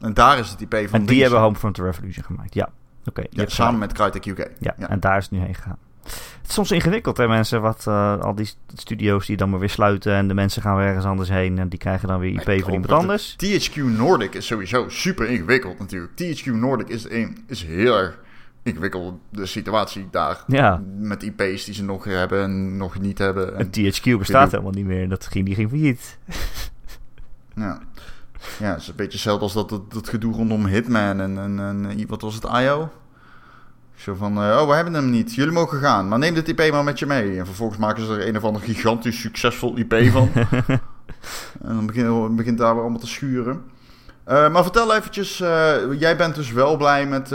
En 0.00 0.14
daar 0.14 0.38
is 0.38 0.50
het 0.50 0.60
IP 0.60 0.74
van 0.88 1.00
en 1.00 1.06
die 1.06 1.22
hebben 1.22 1.40
Homefront 1.40 1.78
Revolution 1.78 2.24
gemaakt. 2.24 2.54
Ja, 2.54 2.68
oké. 3.04 3.22
Ja, 3.30 3.44
samen 3.46 3.78
met 3.78 3.92
Crytek 3.92 4.26
UK. 4.26 4.50
Ja, 4.58 4.74
ja. 4.78 4.88
en 4.88 5.00
daar 5.00 5.16
is 5.16 5.22
het 5.24 5.32
nu 5.32 5.38
heen 5.38 5.54
gegaan. 5.54 5.78
Het 6.02 6.46
is 6.48 6.54
soms 6.54 6.70
ingewikkeld, 6.70 7.16
hè, 7.16 7.28
mensen. 7.28 7.60
Wat, 7.60 7.86
eh, 7.86 8.18
al 8.20 8.34
die 8.34 8.50
studio's 8.74 9.26
die 9.26 9.36
dan 9.36 9.50
maar 9.50 9.58
weer 9.58 9.70
sluiten 9.70 10.12
en 10.14 10.28
de 10.28 10.34
mensen 10.34 10.62
gaan 10.62 10.76
weer 10.76 10.86
ergens 10.86 11.04
anders 11.04 11.28
heen 11.28 11.58
en 11.58 11.68
die 11.68 11.78
krijgen 11.78 12.08
dan 12.08 12.20
weer 12.20 12.30
IP 12.30 12.46
Nee, 12.46 12.62
van 12.62 12.72
iemand 12.72 12.92
anders. 12.92 13.36
THQ 13.36 13.76
Nordic 13.76 14.34
is 14.34 14.46
sowieso 14.46 14.88
super 14.88 15.28
ingewikkeld 15.28 15.78
natuurlijk. 15.78 16.12
THQ 16.14 16.44
Nordic 16.46 16.88
is, 16.88 17.10
een, 17.10 17.44
is 17.46 17.64
heel 17.64 17.96
erg 17.96 18.18
ingewikkeld 18.62 19.14
de 19.30 19.46
situatie 19.46 20.08
daar. 20.10 20.44
Ja, 20.46 20.82
Met 20.98 21.22
IP's 21.22 21.64
die 21.64 21.74
ze 21.74 21.84
nog 21.84 22.04
hebben 22.04 22.42
en 22.42 22.76
nog 22.76 23.00
niet 23.00 23.18
hebben. 23.18 23.56
en 23.56 23.70
En, 23.72 23.92
THQ 23.92 24.18
bestaat 24.18 24.50
helemaal 24.50 24.72
niet 24.72 24.86
meer. 24.86 25.08
Dat 25.08 25.26
ging, 25.26 25.46
die 25.46 25.54
ging 25.54 25.68
failliet. 25.68 26.18
ja. 27.54 27.80
ja, 28.58 28.70
het 28.70 28.80
is 28.80 28.88
een 28.88 28.96
beetje 28.96 29.12
hetzelfde 29.12 29.42
als 29.42 29.52
dat, 29.52 29.68
dat, 29.68 29.92
dat 29.92 30.08
gedoe 30.08 30.34
rondom 30.34 30.66
Hitman 30.66 31.20
en, 31.20 31.38
en, 31.38 31.58
en 31.58 32.06
wat 32.06 32.22
was 32.22 32.34
het, 32.34 32.44
IO? 32.44 32.90
Zo 34.02 34.14
van, 34.14 34.36
eh, 34.36 34.58
oh, 34.60 34.68
we 34.68 34.74
hebben 34.74 34.94
hem 34.94 35.10
niet. 35.10 35.34
Jullie 35.34 35.52
mogen 35.52 35.78
gaan, 35.78 36.08
maar 36.08 36.18
neem 36.18 36.34
dit 36.34 36.48
IP 36.48 36.70
maar 36.70 36.84
met 36.84 36.98
je 36.98 37.06
mee. 37.06 37.38
En 37.38 37.46
vervolgens 37.46 37.78
maken 37.78 38.06
ze 38.06 38.12
er 38.12 38.28
een 38.28 38.36
of 38.36 38.44
ander 38.44 38.62
gigantisch 38.62 39.20
succesvol 39.20 39.76
IP 39.76 39.94
van. 40.10 40.30
en 41.66 41.74
dan 41.74 41.86
begint, 41.86 42.36
begint 42.36 42.58
daar 42.58 42.72
weer 42.72 42.82
allemaal 42.82 43.00
te 43.00 43.06
schuren. 43.06 43.62
Eh, 44.24 44.52
maar 44.52 44.62
vertel 44.62 44.94
eventjes, 44.94 45.40
eh, 45.40 45.74
jij 45.98 46.16
bent 46.16 46.34
dus 46.34 46.52
wel 46.52 46.76
blij 46.76 47.06
met, 47.06 47.32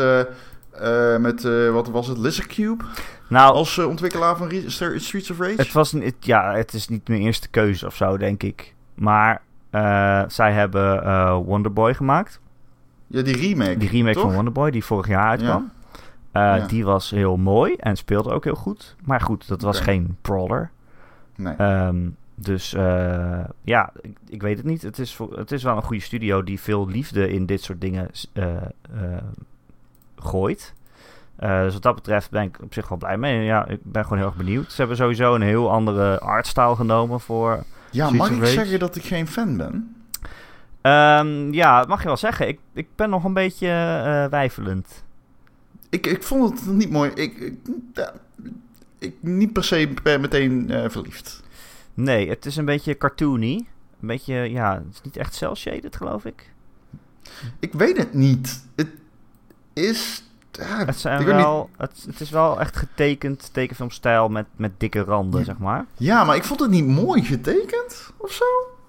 eh, 0.79 1.17
met 1.17 1.45
eh, 1.45 1.69
wat 1.71 1.89
was 1.89 2.07
het, 2.07 2.17
Lizard 2.17 2.47
Cube? 2.47 2.83
Nou, 3.29 3.53
Als 3.53 3.77
eh, 3.77 3.87
ontwikkelaar 3.87 4.37
van 4.37 4.47
Re- 4.47 4.69
Streets 4.99 5.31
of 5.31 5.39
Rage? 5.39 5.53
het 5.55 5.71
was 5.71 5.91
niet, 5.93 6.15
ja, 6.19 6.53
het 6.53 6.73
is 6.73 6.87
niet 6.87 7.07
mijn 7.07 7.21
eerste 7.21 7.49
keuze 7.49 7.85
of 7.85 7.95
zo, 7.95 8.17
denk 8.17 8.43
ik. 8.43 8.75
Maar 8.95 9.41
zij 10.27 10.51
hebben 10.53 11.33
Wonderboy 11.43 11.93
gemaakt. 11.93 12.39
Ja, 13.07 13.21
die 13.21 13.37
remake. 13.37 13.77
Die 13.77 13.89
remake 13.89 14.13
toch? 14.13 14.23
van 14.23 14.33
Wonderboy, 14.33 14.71
die 14.71 14.83
vorig 14.83 15.07
jaar 15.07 15.27
uitkwam. 15.27 15.71
Ja. 16.33 16.59
Die 16.67 16.85
was 16.85 17.09
heel 17.09 17.37
mooi 17.37 17.73
en 17.75 17.95
speelde 17.95 18.31
ook 18.31 18.43
heel 18.43 18.55
goed. 18.55 18.95
Maar 19.03 19.21
goed, 19.21 19.47
dat 19.47 19.61
was 19.61 19.79
geen 19.79 20.17
brawler. 20.21 20.71
Nee. 21.35 21.55
Ehm, 21.55 22.09
dus 22.35 22.71
ja, 23.61 23.91
ik, 24.01 24.17
ik 24.29 24.41
weet 24.41 24.57
het 24.57 24.65
niet. 24.65 24.81
Het 24.81 24.99
is, 24.99 25.17
het 25.35 25.51
is 25.51 25.63
wel 25.63 25.75
een 25.75 25.83
goede 25.83 26.03
studio 26.03 26.43
die 26.43 26.59
veel 26.59 26.87
liefde 26.87 27.29
in 27.29 27.45
dit 27.45 27.61
soort 27.61 27.81
dingen 27.81 28.09
gooit. 30.27 30.73
Eh, 31.35 31.61
dus 31.61 31.73
wat 31.73 31.81
dat 31.81 31.95
betreft 31.95 32.29
ben 32.29 32.43
ik 32.43 32.57
op 32.61 32.73
zich 32.73 32.87
wel 32.87 32.97
blij 32.97 33.17
mee. 33.17 33.43
Ja, 33.43 33.67
ik 33.67 33.79
ben 33.83 34.03
gewoon 34.03 34.17
heel 34.17 34.27
erg 34.27 34.37
benieuwd. 34.37 34.71
Ze 34.71 34.75
hebben 34.77 34.97
sowieso 34.97 35.35
een 35.35 35.41
heel 35.41 35.71
andere 35.71 36.19
artstyle 36.19 36.75
genomen 36.75 37.19
voor... 37.19 37.63
ja, 37.91 38.09
mag 38.09 38.29
ik 38.29 38.39
Rage? 38.39 38.51
zeggen 38.51 38.79
dat 38.79 38.95
ik 38.95 39.03
geen 39.03 39.27
fan 39.27 39.57
ben? 39.57 39.95
Ehm, 40.81 41.53
ja, 41.53 41.79
dat 41.79 41.87
mag 41.87 42.01
je 42.01 42.07
wel 42.07 42.17
zeggen. 42.17 42.47
Ik, 42.47 42.59
ik 42.73 42.87
ben 42.95 43.09
nog 43.09 43.23
een 43.23 43.33
beetje 43.33 43.67
eh 43.67 44.25
wijfelend. 44.29 45.03
Ik, 45.89 46.07
ik 46.07 46.23
vond 46.23 46.59
het 46.59 46.75
niet 46.75 46.91
mooi. 46.91 47.11
Ik, 47.11 47.37
ik, 47.37 47.57
ja, 47.93 48.13
ik 48.99 49.15
niet 49.19 49.53
per 49.53 49.63
se 49.63 49.89
meteen 50.03 50.71
eh, 50.71 50.89
verliefd. 50.89 51.43
Nee, 51.93 52.29
het 52.29 52.45
is 52.45 52.55
een 52.55 52.65
beetje 52.65 52.97
cartoony. 52.97 53.65
Een 54.01 54.07
beetje, 54.07 54.33
ja, 54.33 54.73
het 54.73 54.93
is 54.93 55.01
niet 55.01 55.17
echt 55.17 55.33
cel-shaded, 55.35 55.95
geloof 55.95 56.25
ik. 56.25 56.51
Ik 57.59 57.73
weet 57.73 57.97
het 57.97 58.13
niet. 58.13 58.65
Het 58.75 58.89
is... 59.77 60.21
Ja, 60.51 60.85
Het, 60.85 60.97
zijn 60.99 61.17
niet. 61.17 61.27
wel, 61.27 61.69
het, 61.77 62.03
het 62.07 62.21
is 62.21 62.29
wel 62.29 62.59
echt 62.59 62.75
getekend 62.77 63.49
tekenfilmstijl 63.53 64.29
met, 64.29 64.45
met 64.55 64.71
dikke 64.77 64.99
randen, 65.03 65.39
Ja. 65.39 65.45
zeg 65.45 65.57
maar. 65.57 65.85
Ja, 65.97 66.23
maar 66.23 66.35
ik 66.35 66.43
vond 66.43 66.59
het 66.59 66.69
niet 66.69 66.87
mooi 66.87 67.23
getekend 67.23 68.11
of 68.17 68.31
zo. 68.31 68.43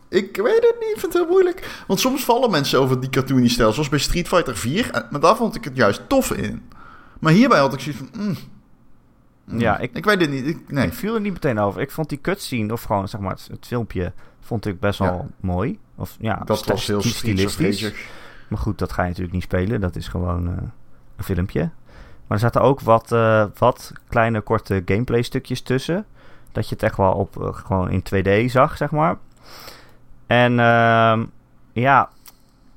Ik 0.08 0.36
weet 0.36 0.54
het 0.62 0.74
niet, 0.80 0.90
ik 0.94 1.00
vind 1.00 1.12
het 1.12 1.22
heel 1.22 1.30
moeilijk. 1.30 1.82
Want 1.86 2.00
soms 2.00 2.24
vallen 2.24 2.50
mensen 2.50 2.80
over 2.80 3.00
die 3.00 3.10
cartoony 3.10 3.48
stijl, 3.48 3.72
zoals 3.72 3.88
bij 3.88 3.98
Street 3.98 4.28
Fighter 4.28 4.56
4. 4.56 4.90
en- 4.90 5.06
Maar 5.10 5.20
daar 5.20 5.36
vond 5.36 5.54
ik 5.54 5.64
het 5.64 5.76
juist 5.76 6.08
tof 6.08 6.32
in. 6.32 6.62
Maar 7.20 7.32
hierbij 7.32 7.58
had 7.58 7.72
ik 7.72 7.80
zoiets 7.80 8.00
van... 8.12 8.22
mm, 8.24 8.36
mm, 9.44 9.58
Ja, 9.60 9.78
ik- 9.78 9.96
ik 9.96 10.04
weet 10.04 10.20
het 10.20 10.30
niet. 10.30 10.46
Ik, 10.46 10.58
nee. 10.72 10.86
Ik 10.86 10.92
viel 10.94 11.14
er 11.14 11.20
niet 11.20 11.32
meteen 11.32 11.58
over. 11.58 11.80
Ik 11.80 11.90
vond 11.90 12.08
die 12.08 12.20
cutscene, 12.20 12.72
of 12.72 12.82
gewoon 12.82 13.08
zeg 13.08 13.20
maar 13.20 13.30
het, 13.30 13.48
het 13.50 13.66
filmpje, 13.66 14.12
vond 14.40 14.66
ik 14.66 14.80
best 14.80 14.98
wel 14.98 15.08
Ja. 15.12 15.26
mooi. 15.40 15.78
Of 15.94 16.16
ja, 16.20 16.42
dat 16.44 16.64
was 16.66 16.86
heel 16.86 17.00
sti- 17.00 17.10
stilistisch. 17.10 17.92
Maar 18.48 18.58
goed, 18.58 18.78
dat 18.78 18.92
ga 18.92 19.02
je 19.02 19.08
natuurlijk 19.08 19.34
niet 19.34 19.42
spelen. 19.44 19.80
Dat 19.80 19.96
is 19.96 20.08
gewoon 20.08 20.48
eh, 20.48 20.62
filmpje. 21.22 21.70
Maar 22.28 22.36
er 22.36 22.38
zaten 22.38 22.60
ook 22.60 22.80
wat, 22.80 23.12
eh, 23.12 23.44
wat 23.58 23.92
kleine 24.08 24.40
korte 24.40 24.82
gameplay 24.84 25.22
stukjes 25.22 25.60
tussen. 25.60 26.06
Dat 26.52 26.68
je 26.68 26.74
het 26.74 26.82
echt 26.84 26.96
wel 26.96 27.12
op, 27.12 27.42
eh, 27.42 27.54
gewoon 27.54 27.90
in 27.90 28.02
2D 28.02 28.50
zag, 28.50 28.76
zeg 28.76 28.90
maar. 28.90 29.16
En 30.26 30.60
ehm, 30.60 31.24
ja, 31.72 32.08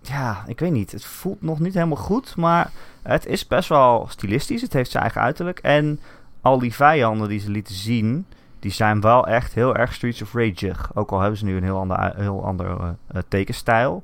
ja, 0.01 0.43
ik 0.47 0.59
weet 0.59 0.71
niet. 0.71 0.91
Het 0.91 1.05
voelt 1.05 1.41
nog 1.41 1.59
niet 1.59 1.73
helemaal 1.73 1.97
goed. 1.97 2.35
Maar 2.35 2.71
het 3.01 3.25
is 3.25 3.47
best 3.47 3.69
wel 3.69 4.05
stilistisch. 4.09 4.61
Het 4.61 4.73
heeft 4.73 4.91
zijn 4.91 5.03
eigen 5.03 5.21
uiterlijk. 5.21 5.59
En 5.59 5.99
al 6.41 6.59
die 6.59 6.73
vijanden 6.73 7.29
die 7.29 7.39
ze 7.39 7.49
lieten 7.49 7.75
zien... 7.75 8.25
Die 8.59 8.71
zijn 8.71 9.01
wel 9.01 9.27
echt 9.27 9.53
heel 9.53 9.75
erg 9.75 9.93
Streets 9.93 10.21
of 10.21 10.33
Rage. 10.33 10.73
Ook 10.93 11.11
al 11.11 11.19
hebben 11.19 11.37
ze 11.37 11.45
nu 11.45 11.57
een 11.57 11.63
heel 11.63 11.77
ander, 11.77 12.15
heel 12.15 12.45
ander 12.45 12.95
eh, 13.07 13.21
tekenstijl. 13.27 14.03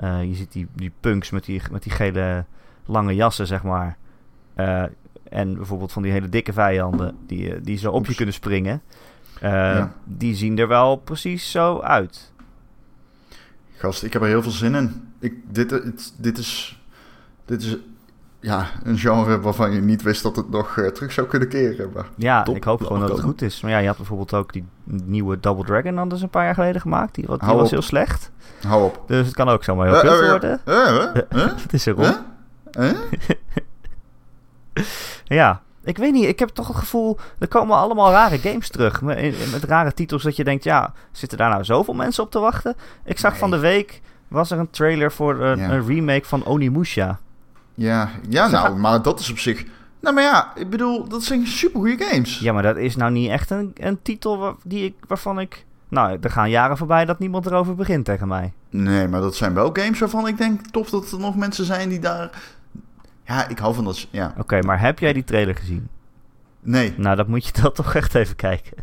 Je 0.00 0.34
ziet 0.34 0.52
die, 0.52 0.66
die 0.74 0.92
punks 1.00 1.30
met 1.30 1.44
die, 1.44 1.62
met 1.70 1.82
die 1.82 1.92
gele 1.92 2.44
lange 2.86 3.14
jassen, 3.14 3.46
zeg 3.46 3.62
maar. 3.62 3.96
Eh, 4.54 4.82
en 5.28 5.54
bijvoorbeeld 5.56 5.92
van 5.92 6.02
die 6.02 6.12
hele 6.12 6.28
dikke 6.28 6.52
vijanden 6.52 7.16
die, 7.26 7.54
eh, 7.54 7.60
die 7.62 7.78
zo 7.78 7.90
op 7.90 8.06
je 8.06 8.14
kunnen 8.14 8.34
springen. 8.34 8.82
Eh, 9.40 9.50
Ja. 9.50 9.92
Die 10.04 10.34
zien 10.34 10.58
er 10.58 10.68
wel 10.68 10.96
precies 10.96 11.50
zo 11.50 11.80
uit. 11.80 12.32
Gast, 13.76 14.02
ik 14.02 14.12
heb 14.12 14.22
er 14.22 14.28
heel 14.28 14.42
veel 14.42 14.50
zin 14.50 14.74
in. 14.74 15.08
Ik, 15.18 15.34
dit, 15.54 15.80
dit 16.18 16.38
is... 16.38 16.80
Dit 17.44 17.62
is... 17.62 17.76
Ja, 18.40 18.66
een 18.82 18.98
genre 18.98 19.40
waarvan 19.40 19.72
je 19.72 19.80
niet 19.80 20.02
wist 20.02 20.22
dat 20.22 20.36
het 20.36 20.50
nog 20.50 20.80
terug 20.94 21.12
zou 21.12 21.26
kunnen 21.26 21.48
keren. 21.48 21.90
Maar 21.94 22.06
Ja, 22.14 22.42
Top, 22.42 22.56
ik 22.56 22.64
hoop 22.64 22.82
gewoon 22.82 23.00
dat 23.00 23.10
het 23.10 23.20
goed 23.20 23.42
is. 23.42 23.60
Maar 23.60 23.70
ja, 23.70 23.78
je 23.78 23.86
had 23.86 23.96
bijvoorbeeld 23.96 24.34
ook 24.34 24.52
die 24.52 24.64
nieuwe 24.84 25.40
Double 25.40 25.64
Dragon 25.64 25.98
anders 25.98 26.22
een 26.22 26.28
paar 26.30 26.44
jaar 26.44 26.54
geleden 26.54 26.80
gemaakt. 26.80 27.14
Die, 27.14 27.26
die 27.26 27.36
was 27.38 27.58
op. 27.58 27.70
heel 27.70 27.82
slecht. 27.82 28.30
hou 28.66 28.84
op. 28.84 29.02
Dus 29.06 29.26
het 29.26 29.34
kan 29.34 29.48
ook 29.48 29.64
zomaar 29.64 29.86
heel 29.86 29.94
Eh, 29.96 30.00
kut 30.18 30.28
worden. 30.30 30.60
Het 31.62 31.72
is 31.72 31.86
erom. 31.86 32.16
Ja, 35.24 35.60
ik 35.84 35.96
weet 35.98 36.12
niet. 36.12 36.24
Ik 36.24 36.38
heb 36.38 36.48
toch 36.48 36.66
het 36.68 36.76
gevoel, 36.76 37.18
er 37.38 37.48
komen 37.48 37.76
allemaal 37.76 38.10
rare 38.10 38.38
games 38.38 38.68
terug. 38.68 39.02
Met, 39.02 39.52
met 39.52 39.64
rare 39.64 39.92
titels 39.94 40.22
dat 40.22 40.36
je 40.36 40.44
denkt, 40.44 40.64
ja, 40.64 40.92
zitten 41.12 41.38
daar 41.38 41.50
nou 41.50 41.64
zoveel 41.64 41.94
mensen 41.94 42.22
op 42.24 42.30
te 42.30 42.38
wachten? 42.38 42.74
Ik 43.04 43.18
zag 43.18 43.30
Nee. 43.30 43.40
van 43.40 43.50
de 43.50 43.58
week, 43.58 44.00
was 44.28 44.50
er 44.50 44.58
een 44.58 44.70
trailer 44.70 45.12
voor 45.12 45.40
een, 45.40 45.58
Ja. 45.58 45.70
een 45.70 45.86
remake 45.86 46.24
van 46.26 46.44
Onimusha. 46.44 47.18
Ja, 47.74 48.10
ja 48.28 48.46
nou, 48.48 48.76
maar 48.76 49.02
dat 49.02 49.20
is 49.20 49.30
op 49.30 49.38
zich... 49.38 49.64
Nou, 50.00 50.14
maar 50.14 50.24
ja, 50.24 50.52
ik 50.54 50.70
bedoel, 50.70 51.08
dat 51.08 51.22
zijn 51.24 51.46
supergoeie 51.46 51.96
games. 51.98 52.38
Ja, 52.38 52.52
maar 52.52 52.62
dat 52.62 52.76
is 52.76 52.96
nou 52.96 53.12
niet 53.12 53.30
echt 53.30 53.50
een, 53.50 53.72
een 53.74 54.02
titel 54.02 54.38
waar, 54.38 54.54
die 54.64 54.84
ik, 54.84 54.94
waarvan 55.08 55.40
ik... 55.40 55.64
Nou, 55.88 56.18
er 56.20 56.30
gaan 56.30 56.50
jaren 56.50 56.76
voorbij 56.76 57.04
dat 57.04 57.18
niemand 57.18 57.46
erover 57.46 57.74
begint 57.74 58.04
tegen 58.04 58.28
mij. 58.28 58.52
Nee, 58.70 59.08
maar 59.08 59.20
dat 59.20 59.36
zijn 59.36 59.54
wel 59.54 59.70
games 59.72 59.98
waarvan 59.98 60.26
ik 60.26 60.38
denk, 60.38 60.60
tof 60.70 60.90
dat 60.90 61.12
er 61.12 61.18
nog 61.18 61.36
mensen 61.36 61.64
zijn 61.64 61.88
die 61.88 61.98
daar... 61.98 62.30
Ja, 63.26 63.48
ik 63.48 63.58
hou 63.58 63.74
van 63.74 63.84
dat... 63.84 64.06
Ja, 64.10 64.34
Oké, 64.38 64.60
maar 64.62 64.80
heb 64.80 64.98
jij 64.98 65.12
die 65.12 65.24
trailer 65.24 65.54
gezien? 65.54 65.88
nee. 66.60 66.94
Nou, 66.96 67.16
dan 67.16 67.28
moet 67.28 67.46
je 67.46 67.52
dat 67.62 67.74
toch 67.84 67.94
echt 67.94 68.14
even 68.14 68.36
kijken. 68.36 68.76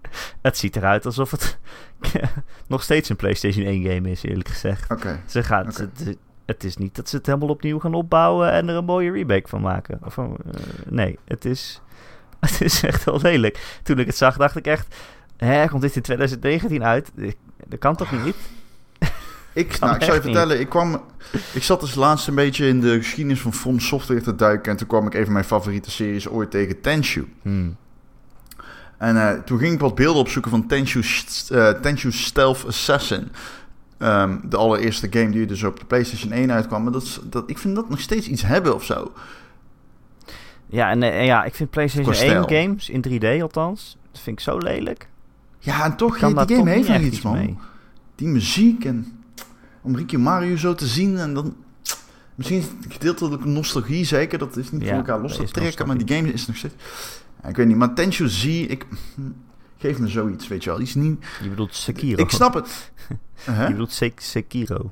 Het 0.42 0.58
ziet 0.58 0.76
eruit 0.76 1.06
alsof 1.06 1.30
het 1.30 1.58
nog 2.68 2.82
steeds 2.82 3.08
een 3.08 3.16
PlayStation 3.16 3.66
1 3.66 3.82
game 3.84 4.10
is, 4.10 4.22
eerlijk 4.22 4.48
gezegd. 4.48 4.90
Oké. 4.90 5.20
Ze 5.26 5.42
ze- 5.42 6.16
het 6.46 6.64
is 6.64 6.76
niet 6.76 6.94
dat 6.96 7.08
ze 7.08 7.16
het 7.16 7.26
helemaal 7.26 7.48
opnieuw 7.48 7.78
gaan 7.78 7.94
opbouwen 7.94 8.52
en 8.52 8.68
er 8.68 8.76
een 8.76 8.84
mooie 8.84 9.10
remake 9.12 9.48
van 9.48 9.60
maken. 9.60 9.98
Of, 10.04 10.18
eh, 10.18 10.24
nee, 10.88 11.18
het 11.24 11.44
is, 11.44 11.80
het 12.40 12.60
is 12.60 12.82
echt 12.82 13.04
wel 13.04 13.20
lelijk. 13.20 13.78
Toen 13.82 13.98
ik 13.98 14.06
het 14.06 14.16
zag, 14.16 14.36
dacht 14.36 14.56
ik 14.56 14.66
echt... 14.66 14.96
Hè, 15.36 15.66
komt 15.68 15.82
dit 15.82 15.96
in 15.96 16.02
2019 16.02 16.84
uit? 16.84 17.12
Ik- 17.16 17.36
Dat 17.66 17.78
kan 17.78 17.96
toch 17.96 18.24
niet? 18.24 18.36
Ik, 19.52 19.78
nou, 19.78 19.94
ik 19.94 20.02
zou 20.02 20.12
je 20.16 20.16
niet. 20.16 20.22
vertellen, 20.22 20.60
ik 20.60 20.68
kwam... 20.68 21.00
Ik 21.52 21.62
zat 21.62 21.80
dus 21.80 21.94
laatst 21.94 22.28
een 22.28 22.34
beetje 22.34 22.66
in 22.68 22.80
de 22.80 22.96
geschiedenis 22.96 23.40
van 23.40 23.52
From 23.52 23.78
Software 23.80 24.20
te 24.20 24.34
duiken... 24.34 24.70
en 24.72 24.78
toen 24.78 24.86
kwam 24.86 25.06
ik 25.06 25.14
even 25.14 25.32
mijn 25.32 25.44
favoriete 25.44 25.90
series 25.90 26.28
ooit 26.28 26.50
tegen 26.50 26.80
Tenshu. 26.80 27.32
Hmm. 27.42 27.76
En 28.98 29.16
eh, 29.16 29.38
toen 29.42 29.58
ging 29.58 29.72
ik 29.74 29.80
wat 29.80 29.94
beelden 29.94 30.20
opzoeken 30.22 30.50
van 30.50 30.66
Tenshu, 30.66 31.02
eh, 31.48 31.68
Tenshu 31.68 32.12
Stealth 32.12 32.66
Assassin. 32.66 33.28
Ehm, 33.98 34.36
de 34.44 34.56
allereerste 34.56 35.06
game 35.10 35.30
die 35.30 35.46
dus 35.46 35.62
op 35.62 35.78
de 35.80 35.84
PlayStation 35.84 36.32
1 36.32 36.52
uitkwam. 36.52 36.82
Maar 36.82 36.92
dat, 36.92 37.02
is- 37.02 37.20
dat, 37.24 37.50
ik 37.50 37.58
vind 37.58 37.74
dat 37.74 37.88
nog 37.88 38.00
steeds 38.00 38.26
iets 38.28 38.42
hebben 38.42 38.74
of 38.74 38.84
zo. 38.84 39.12
Ja, 40.66 40.90
en 40.90 41.02
eh, 41.02 41.26
ja, 41.26 41.44
ik 41.44 41.54
vind 41.54 41.70
PlayStation 41.70 42.12
Qua 42.12 42.22
1 42.24 42.44
stijl. 42.44 42.62
games 42.62 42.88
in 42.88 43.04
3D 43.08 43.42
althans, 43.42 43.96
dat 44.12 44.20
vind 44.20 44.38
ik 44.38 44.44
zo 44.44 44.58
lelijk. 44.58 45.08
Ja, 45.58 45.84
en 45.84 45.96
toch, 45.96 46.18
die 46.18 46.56
game 46.56 46.70
heeft 46.70 46.88
nog 46.88 47.00
iets, 47.00 47.22
man. 47.22 47.58
Die 48.14 48.28
muziek 48.28 48.84
en 48.84 49.19
om 49.82 49.96
Ricky 49.96 50.16
Mario 50.16 50.56
zo 50.56 50.74
te 50.74 50.86
zien 50.86 51.18
en 51.18 51.34
dan... 51.34 51.56
Misschien 52.34 52.64
gedeeltelijk 52.88 53.44
nostalgie, 53.44 54.04
zeker. 54.04 54.38
Dat 54.38 54.56
is 54.56 54.70
niet 54.70 54.82
Ja, 54.82 54.88
voor 54.88 54.96
elkaar 54.96 55.20
los 55.20 55.36
te 55.36 55.44
trekken, 55.44 55.86
maar 55.86 55.98
die 55.98 56.16
game 56.16 56.32
is 56.32 56.46
nog 56.46 56.56
steeds... 56.56 56.74
Ik 57.48 57.56
weet 57.56 57.66
niet, 57.66 57.76
maar 57.76 57.94
Tenshu 57.94 58.28
Z, 58.28 58.44
ik... 58.44 58.86
Geef 59.78 59.98
me 59.98 60.08
zoiets, 60.08 60.48
weet 60.48 60.64
je 60.64 60.70
wel. 60.70 60.80
Iets 60.80 60.94
niet... 60.94 61.24
Je 61.42 61.48
bedoelt 61.48 61.74
Sekiro. 61.74 62.22
Ik 62.22 62.30
snap 62.30 62.54
het. 62.54 62.68
Huh? 63.44 63.62
Je 63.62 63.70
bedoelt 63.70 63.92
Sek- 63.92 64.20
Sekiro. 64.20 64.90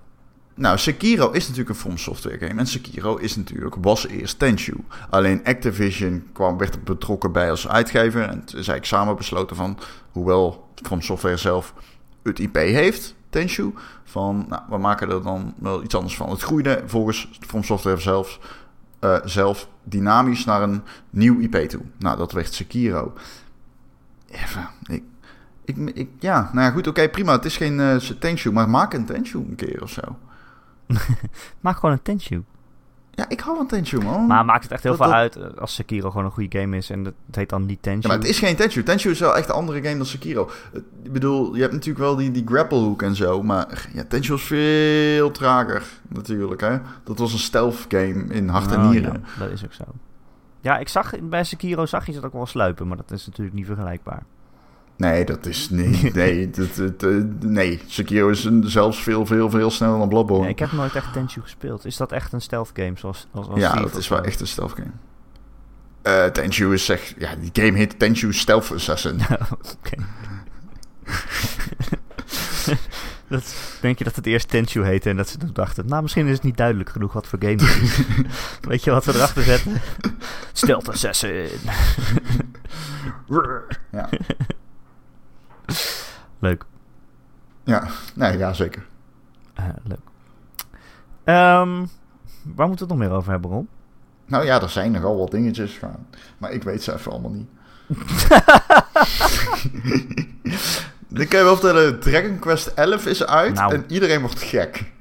Nou, 0.54 0.78
Sekiro 0.78 1.30
is 1.30 1.42
natuurlijk 1.42 1.68
een 1.68 1.74
From 1.74 1.98
Software 1.98 2.38
game. 2.38 2.60
En 2.60 2.66
Sekiro 2.66 3.16
is 3.16 3.36
natuurlijk, 3.36 3.74
was 3.80 4.06
eerst 4.06 4.38
Tenshu. 4.38 4.74
Alleen 5.10 5.44
Activision 5.44 6.24
kwam, 6.32 6.58
werd 6.58 6.74
er 6.74 6.82
betrokken 6.82 7.32
bij 7.32 7.50
als 7.50 7.68
uitgever. 7.68 8.22
En 8.22 8.30
toen 8.30 8.44
is 8.44 8.52
eigenlijk 8.68 8.84
samen 8.84 9.16
besloten 9.16 9.56
van, 9.56 9.78
hoewel 10.10 10.68
From 10.82 11.00
Software 11.02 11.36
zelf 11.36 11.74
het 12.22 12.38
IP 12.38 12.54
heeft, 12.54 13.14
Tenshu, 13.30 13.72
van, 14.04 14.46
nou, 14.48 14.62
we 14.68 14.78
maken 14.78 15.10
er 15.10 15.22
dan 15.22 15.54
wel 15.58 15.82
iets 15.82 15.94
anders 15.94 16.16
van. 16.16 16.30
Het 16.30 16.42
groeide 16.42 16.82
volgens 16.86 17.30
From 17.40 17.62
Software 17.62 18.00
zelf, 18.00 18.38
eh, 18.98 19.18
zelf 19.24 19.68
dynamisch 19.82 20.44
naar 20.44 20.62
een 20.62 20.82
nieuw 21.10 21.40
IP 21.40 21.54
toe. 21.54 21.82
Nou, 21.98 22.16
dat 22.16 22.32
werd 22.32 22.54
Sekiro. 22.54 23.12
Even, 24.30 24.68
ik, 25.64 25.76
ik, 25.94 26.08
ja, 26.18 26.50
nou 26.52 26.66
ja, 26.66 26.70
goed, 26.70 26.86
oké, 26.86 27.08
prima. 27.08 27.32
Het 27.32 27.44
is 27.44 27.56
geen 27.56 27.80
eh 27.80 27.96
Tenshu, 27.96 28.52
maar 28.52 28.70
maak 28.70 28.92
een 28.92 29.04
Tenshu 29.04 29.38
een 29.38 29.56
keer 29.56 29.82
of 29.82 29.90
zo. 29.90 30.02
Maak 31.60 31.78
gewoon 31.78 31.94
een 31.94 32.02
Tenshu. 32.02 32.42
Ja, 33.18 33.28
ik 33.28 33.40
hou 33.40 33.56
van 33.56 33.66
Tenshu, 33.66 33.98
man. 34.00 34.26
Maar 34.26 34.44
maakt 34.44 34.62
het 34.62 34.72
echt 34.72 34.82
heel 34.82 34.96
Dat- 34.96 35.00
veel 35.00 35.10
dat- 35.10 35.20
uit 35.20 35.36
eh, 35.54 35.60
als 35.60 35.74
Sekiro 35.74 36.10
gewoon 36.10 36.24
een 36.24 36.30
goede 36.32 36.58
game 36.58 36.76
is 36.76 36.90
en 36.90 37.04
het, 37.04 37.14
het 37.26 37.36
heet 37.36 37.48
dan 37.48 37.66
niet 37.66 37.82
Tenshu. 37.82 38.00
Ja, 38.02 38.08
maar 38.08 38.18
het 38.18 38.26
is 38.28 38.38
geen 38.38 38.56
Tenshu. 38.56 38.82
Tenshu 38.82 39.10
is 39.10 39.20
wel 39.20 39.36
echt 39.36 39.48
een 39.48 39.54
andere 39.54 39.82
game 39.82 39.96
dan 39.96 40.06
Sekiro. 40.06 40.50
Het- 40.72 40.82
Ik 41.02 41.12
bedoel, 41.12 41.54
je 41.54 41.60
hebt 41.60 41.72
natuurlijk 41.72 42.04
wel 42.04 42.16
die, 42.16 42.30
die 42.30 42.42
grapple 42.46 42.78
hook 42.78 43.02
en 43.02 43.16
zo, 43.16 43.42
maar 43.42 43.88
ja, 43.94 44.04
Tenshu 44.08 44.32
was 44.32 44.42
veel 44.42 45.30
trager 45.30 45.82
natuurlijk, 46.08 46.60
hè. 46.60 46.78
Dat 47.04 47.18
was 47.18 47.32
een 47.32 47.38
stealth 47.38 47.84
game 47.88 48.24
in 48.34 48.48
hart 48.48 48.72
en 48.72 48.80
Oh, 48.80 48.88
nieren. 48.90 49.12
ja, 49.12 49.44
dat 49.44 49.50
is 49.50 49.64
ook 49.64 49.72
zo. 49.72 49.84
Ja, 50.60 50.78
ik 50.78 50.88
zag 50.88 51.12
bij 51.22 51.44
Sekiro 51.44 51.86
zag 51.86 52.06
je 52.06 52.12
ze 52.12 52.24
ook 52.24 52.32
wel 52.32 52.46
sluipen, 52.46 52.88
maar 52.88 52.96
dat 52.96 53.10
is 53.10 53.26
natuurlijk 53.26 53.56
niet 53.56 53.66
vergelijkbaar. 53.66 54.22
Nee, 54.98 55.24
dat 55.24 55.46
is 55.46 55.70
niet. 55.70 56.12
Nee, 56.14 56.50
dat, 56.50 56.74
dat, 56.76 57.02
eh, 57.02 57.16
nee. 57.40 57.80
Sekiro 57.86 58.28
is 58.28 58.44
een- 58.44 58.64
zelfs 58.70 59.02
veel, 59.02 59.26
veel, 59.26 59.50
veel 59.50 59.70
sneller 59.70 59.98
dan 59.98 60.08
Bloodborne. 60.08 60.44
Ja, 60.44 60.50
ik 60.50 60.58
heb 60.58 60.72
nooit 60.72 60.94
echt 60.94 61.12
Tenshu 61.12 61.40
gespeeld. 61.40 61.84
Is 61.84 61.96
dat 61.96 62.12
echt 62.12 62.32
een 62.32 62.40
stealth 62.40 62.70
game 62.74 62.92
zoals, 62.94 63.26
als, 63.32 63.48
als 63.48 63.60
ja, 63.60 63.74
dat 63.74 63.96
is 63.96 64.08
wel 64.08 64.22
echt 64.22 64.40
een 64.40 64.46
stealth 64.46 64.72
game. 64.72 64.90
Eh 66.02 66.24
Tenshu 66.24 66.72
is 66.72 66.88
echt... 66.88 67.14
Ja, 67.18 67.34
die 67.40 67.64
game 67.64 67.78
heet 67.78 67.98
Tenshu 67.98 68.32
Stealth 68.32 68.72
Assassin. 68.72 69.20
Oké. 69.78 69.96
dat, 73.28 73.54
denk 73.80 73.98
je 73.98 74.04
dat 74.04 74.16
het 74.16 74.26
eerst 74.26 74.48
Tenshu 74.48 74.84
heette 74.84 75.10
en 75.10 75.16
dat 75.16 75.28
ze 75.28 75.38
toen 75.38 75.50
dachten... 75.52 75.86
Nou, 75.86 76.02
misschien 76.02 76.26
is 76.26 76.32
het 76.34 76.42
niet 76.42 76.56
duidelijk 76.56 76.90
genoeg 76.90 77.12
wat 77.12 77.26
voor 77.26 77.38
game 77.42 77.52
het 77.62 77.82
is. 77.82 78.00
Weet 78.60 78.84
je 78.84 78.90
wat 78.90 79.04
we 79.04 79.14
erachter 79.14 79.42
zetten? 79.42 79.80
Stealth 80.52 80.88
Assassin. 80.88 81.48
ja. 83.90 84.08
Leuk. 86.38 86.64
ja, 87.64 87.88
nee, 88.14 88.38
ja, 88.38 88.52
zeker. 88.52 88.86
Eh, 89.54 89.64
leuk. 89.84 89.98
Ehm, 91.24 91.86
waar 92.54 92.68
moeten 92.68 92.86
we 92.86 92.92
het 92.92 92.98
nog 92.98 92.98
meer 92.98 93.10
over 93.10 93.30
hebben, 93.30 93.50
Ron? 93.50 93.68
Nou 94.26 94.44
ja, 94.44 94.62
er 94.62 94.70
zijn 94.70 94.92
nogal 94.92 95.18
wat 95.18 95.30
dingetjes 95.30 95.78
gaan. 95.78 96.06
Maar 96.38 96.52
ik 96.52 96.62
weet 96.62 96.82
ze 96.82 96.94
even 96.94 97.12
allemaal 97.12 97.30
niet. 97.30 97.48
Kan 101.28 101.38
je 101.38 101.44
wel 101.44 101.56
vertellen, 101.56 102.00
Dragon 102.00 102.38
Quest 102.38 102.66
11 102.66 103.06
is 103.06 103.24
uit 103.24 103.54
Nou. 103.54 103.74
en 103.74 103.84
iedereen 103.88 104.20
wordt 104.20 104.42
gek. 104.42 104.92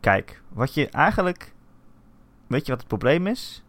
Kijk, 0.00 0.40
wat 0.48 0.74
je 0.74 0.88
eigenlijk... 0.88 1.52
Weet 2.46 2.64
je 2.66 2.70
wat 2.70 2.80
het 2.80 2.88
probleem 2.88 3.26
is? 3.26 3.62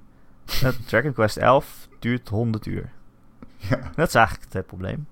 Dragon 0.86 1.14
Quest 1.14 1.38
11 1.38 1.88
duurt 2.00 2.30
100 2.30 2.66
uur. 2.66 2.92
Ja. 3.58 3.80
Dat 3.96 4.08
is 4.08 4.16
eigenlijk 4.16 4.54
het 4.54 4.68
probleem. 4.68 5.08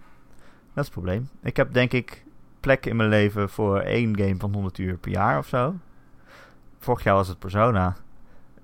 Dat 0.74 0.84
is 0.84 0.84
het 0.84 0.92
probleem. 0.92 1.30
Ik 1.42 1.58
heb 1.58 1.74
denk 1.74 1.92
ik 1.94 2.26
plek 2.60 2.86
in 2.86 2.96
mijn 2.96 3.10
leven 3.10 3.50
voor 3.50 3.80
één 3.80 4.18
game 4.18 4.36
van 4.38 4.54
100 4.54 4.78
uur 4.78 4.98
per 4.98 5.12
jaar 5.12 5.38
of 5.38 5.48
zo. 5.48 5.76
Vorig 6.80 7.04
jaar 7.04 7.16
was 7.16 7.28
het 7.28 7.40
Persona. 7.40 7.96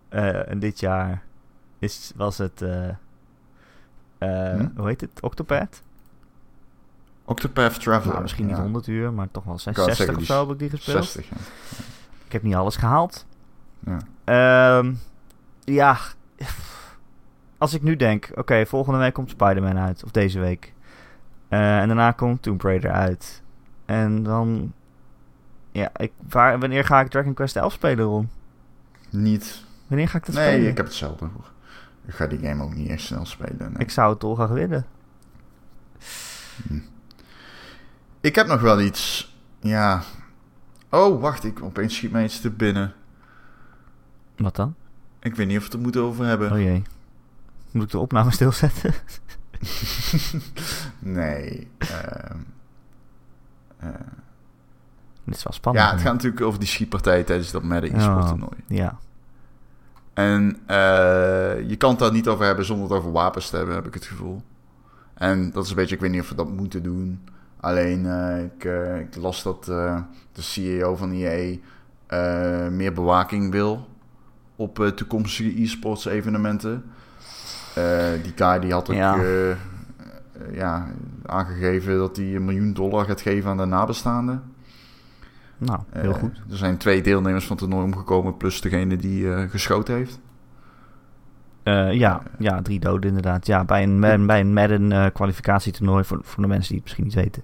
Eh, 0.09 0.49
en 0.49 0.59
dit 0.59 0.79
jaar 0.79 1.23
is, 1.79 2.11
was 2.15 2.37
het... 2.37 2.61
eh, 2.61 2.87
eh, 2.89 2.95
Hm? 4.59 4.67
Hoe 4.75 4.87
heet 4.87 5.01
het? 5.01 5.21
Octopath? 5.21 5.83
Octopath 7.25 7.79
Traveler. 7.81 8.09
Nou, 8.11 8.21
misschien 8.21 8.45
niet 8.45 8.55
ja. 8.55 8.61
100 8.61 8.87
uur, 8.87 9.13
maar 9.13 9.31
toch 9.31 9.43
wel 9.43 9.59
wou 9.63 9.73
60 9.75 9.95
zeggen, 9.95 10.09
of 10.09 10.17
die 10.17 10.25
zo 10.25 10.39
heb 10.41 10.51
ik 10.51 10.59
die 10.59 10.69
gespeeld. 10.69 11.05
60, 11.05 11.29
ja. 11.29 11.35
Ik 12.25 12.31
heb 12.31 12.43
niet 12.43 12.55
alles 12.55 12.75
gehaald. 12.75 13.25
Ja. 13.79 13.99
Ehm, 14.23 14.93
ja, 15.63 15.97
als 17.57 17.73
ik 17.73 17.81
nu 17.81 17.95
denk, 17.95 18.31
oké, 18.35 18.65
volgende 18.65 18.99
week 18.99 19.13
komt 19.13 19.29
Spider-Man 19.29 19.77
uit, 19.77 20.03
of 20.03 20.11
deze 20.11 20.39
week. 20.39 20.73
Eh, 21.55 21.79
en 21.79 21.87
daarna 21.87 22.11
komt 22.11 22.41
Tomb 22.41 22.61
Raider 22.61 22.91
uit. 22.91 23.41
En 23.85 24.23
dan, 24.23 24.73
ja, 25.71 25.89
ik, 25.97 26.11
waar, 26.29 26.59
wanneer 26.59 26.85
ga 26.85 26.99
ik 26.99 27.07
Dragon 27.09 27.33
Quest 27.33 27.55
11 27.55 27.73
spelen, 27.73 28.05
Ron? 28.05 28.29
Niet. 29.09 29.63
Wanneer 29.87 30.09
ga 30.09 30.17
ik 30.17 30.25
dat 30.25 30.35
Nee, 30.35 30.51
spelen? 30.51 30.69
ik 30.69 30.77
heb 30.77 30.85
hetzelfde. 30.85 31.25
Ik 32.05 32.13
ga 32.13 32.27
die 32.27 32.39
game 32.39 32.63
ook 32.63 32.73
niet 32.75 32.89
echt 32.89 33.01
snel 33.01 33.25
spelen. 33.25 33.57
nee. 33.57 33.77
Ik 33.77 33.91
zou 33.91 34.11
het 34.11 34.19
dolgraag 34.21 34.49
willen. 34.49 34.85
Hm. 36.67 36.79
Ik 38.21 38.35
heb 38.35 38.47
nog 38.47 38.61
wel 38.61 38.81
iets. 38.81 39.35
Ja. 39.59 40.01
Oh, 40.89 41.21
wacht. 41.21 41.43
Ik, 41.43 41.63
opeens 41.63 41.95
schiet 41.95 42.11
mij 42.11 42.23
iets 42.23 42.41
te 42.41 42.49
binnen. 42.51 42.93
Wat 44.37 44.55
dan? 44.55 44.75
Ik 45.19 45.35
weet 45.35 45.47
niet 45.47 45.57
of 45.57 45.61
we 45.61 45.65
het 45.69 45.73
er 45.73 45.81
moeten 45.81 46.01
over 46.01 46.25
hebben. 46.25 46.51
Oh 46.51 46.57
jee. 46.57 46.83
Moet 47.71 47.83
ik 47.83 47.89
de 47.91 47.99
opname 47.99 48.31
stilzetten? 48.31 48.93
nee. 51.05 51.67
eh, 53.79 53.89
Dit 55.23 55.35
is 55.35 55.43
wel 55.43 55.53
spannend. 55.53 55.85
ja, 55.85 55.91
het 55.91 56.01
gaat 56.01 56.13
natuurlijk 56.13 56.41
over 56.41 56.59
die 56.59 56.67
schietpartij 56.67 57.23
tijdens 57.23 57.51
dat 57.51 57.63
Madden 57.63 57.95
e-sport 57.95 58.23
Oh. 58.23 58.27
toernooi. 58.29 58.55
Ja, 58.67 58.97
En 60.13 60.57
eh, 60.65 61.69
je 61.69 61.75
kan 61.77 61.89
het 61.89 61.99
daar 61.99 62.11
niet 62.11 62.27
over 62.27 62.45
hebben 62.45 62.65
zonder 62.65 62.87
het 62.89 62.97
over 62.97 63.11
wapens 63.11 63.49
te 63.49 63.57
hebben, 63.57 63.75
heb 63.75 63.87
ik 63.87 63.93
het 63.93 64.05
gevoel. 64.05 64.41
En 65.13 65.51
dat 65.51 65.63
is 65.63 65.69
een 65.69 65.75
beetje, 65.75 65.95
ik 65.95 66.01
weet 66.01 66.11
niet 66.11 66.21
of 66.21 66.29
we 66.29 66.35
dat 66.35 66.49
moeten 66.49 66.83
doen. 66.83 67.21
Alleen, 67.59 68.05
eh, 68.05 68.43
ik, 68.43 68.63
ik 69.07 69.15
las 69.15 69.43
dat 69.43 69.65
de 69.65 70.41
CEO 70.41 70.95
van 70.95 71.11
EA 71.11 71.57
meer 72.69 72.93
bewaking 72.93 73.51
wil 73.51 73.87
op 74.55 74.91
toekomstige 74.95 75.61
e-sports 75.61 76.05
evenementen. 76.05 76.83
Die 78.23 78.33
guy 78.35 78.59
die 78.59 78.71
had 78.71 78.89
ook 78.89 78.95
Ja. 78.95 79.17
Eh, 80.39 80.55
ja, 80.55 80.87
aangegeven 81.25 81.97
dat 81.97 82.15
hij 82.15 82.35
een 82.35 82.45
miljoen 82.45 82.73
dollar 82.73 83.05
gaat 83.05 83.21
geven 83.21 83.49
aan 83.49 83.57
de 83.57 83.65
nabestaanden. 83.65 84.43
nou, 85.57 85.79
heel 85.89 86.13
Eh, 86.13 86.19
goed. 86.19 86.41
Er 86.49 86.57
zijn 86.57 86.77
twee 86.77 87.01
deelnemers 87.01 87.45
van 87.45 87.55
het 87.57 87.65
toernooi 87.65 87.85
omgekomen, 87.85 88.37
plus 88.37 88.61
degene 88.61 88.95
die 88.97 89.33
eh, 89.33 89.49
geschoten 89.49 89.95
heeft. 89.95 90.19
Ja, 91.91 92.21
ja, 92.39 92.61
drie 92.61 92.79
doden 92.79 93.07
inderdaad. 93.07 93.45
Ja, 93.45 93.63
bij 93.63 93.83
een, 93.83 93.99
bij 94.25 94.39
een 94.39 94.53
Madden 94.53 95.11
kwalificatietoernooi, 95.11 96.03
voor, 96.03 96.19
voor 96.23 96.43
de 96.43 96.49
mensen 96.49 96.67
die 96.67 96.77
het 96.77 96.83
misschien 96.83 97.03
niet 97.03 97.13
weten. 97.13 97.43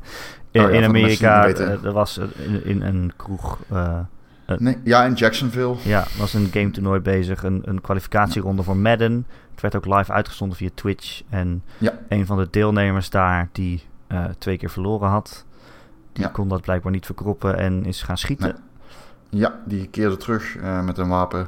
In, 0.52 0.62
Oh 0.62 0.72
ja, 0.72 0.78
in 0.78 0.84
Amerika, 0.84 1.48
er 1.48 1.92
was 1.92 2.18
in, 2.18 2.64
in 2.66 2.82
een 2.82 3.12
kroeg, 3.16 3.60
Nee, 4.60 4.78
ja, 4.84 5.04
in 5.06 5.14
Jacksonville. 5.14 5.76
ja, 5.84 6.06
was 6.18 6.34
een 6.34 6.48
game 6.52 6.72
toernooi 6.72 7.00
bezig, 7.00 7.44
een, 7.44 7.62
een 7.66 7.82
kwalificatieronde 7.82 8.64
voor 8.64 8.78
Madden. 8.78 9.26
Het 9.52 9.62
werd 9.62 9.76
ook 9.76 9.98
live 9.98 10.12
uitgezonden 10.12 10.58
via 10.58 10.70
Twitch. 10.74 11.22
En 11.30 11.64
Ja. 11.78 11.94
een 12.10 12.26
van 12.26 12.38
de 12.38 12.48
deelnemers 12.52 13.10
daar, 13.10 13.50
die 13.52 13.84
eh, 14.08 14.26
twee 14.38 14.58
keer 14.58 14.70
verloren 14.70 15.10
had, 15.10 15.46
die 16.14 16.24
Ja. 16.24 16.30
kon 16.30 16.48
dat 16.48 16.62
blijkbaar 16.62 16.92
niet 16.92 17.06
verkroppen 17.06 17.58
en 17.58 17.86
is 17.86 18.02
gaan 18.02 18.18
schieten. 18.18 18.56
Nee. 19.30 19.42
Ja, 19.42 19.60
die 19.66 19.88
keerde 19.88 20.18
terug 20.18 20.56
eh, 20.58 20.82
met 20.84 20.98
een 20.98 21.08
wapen. 21.10 21.48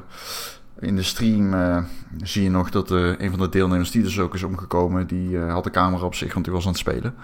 In 0.78 0.96
de 0.96 1.02
stream 1.02 1.54
eh, 1.54 1.84
zie 2.22 2.42
je 2.42 2.50
nog 2.50 2.70
dat 2.70 2.90
eh, 2.90 3.18
een 3.18 3.30
van 3.30 3.38
de 3.38 3.48
deelnemers 3.48 3.90
die 3.90 4.02
dus 4.02 4.18
ook 4.20 4.34
is 4.34 4.42
omgekomen, 4.42 5.06
die 5.06 5.38
eh, 5.38 5.52
had 5.52 5.64
de 5.64 5.70
camera 5.70 6.04
op 6.04 6.14
zich, 6.14 6.32
want 6.32 6.44
die 6.44 6.54
was 6.54 6.64
aan 6.64 6.70
het 6.70 6.80
spelen. 6.80 7.14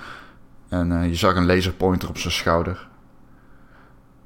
En 0.69 0.93
eh, 0.93 1.07
je 1.09 1.15
zag 1.15 1.37
een 1.37 1.47
laserpointer 1.47 2.09
op 2.09 2.19
zijn 2.19 2.33
schouder. 2.33 2.89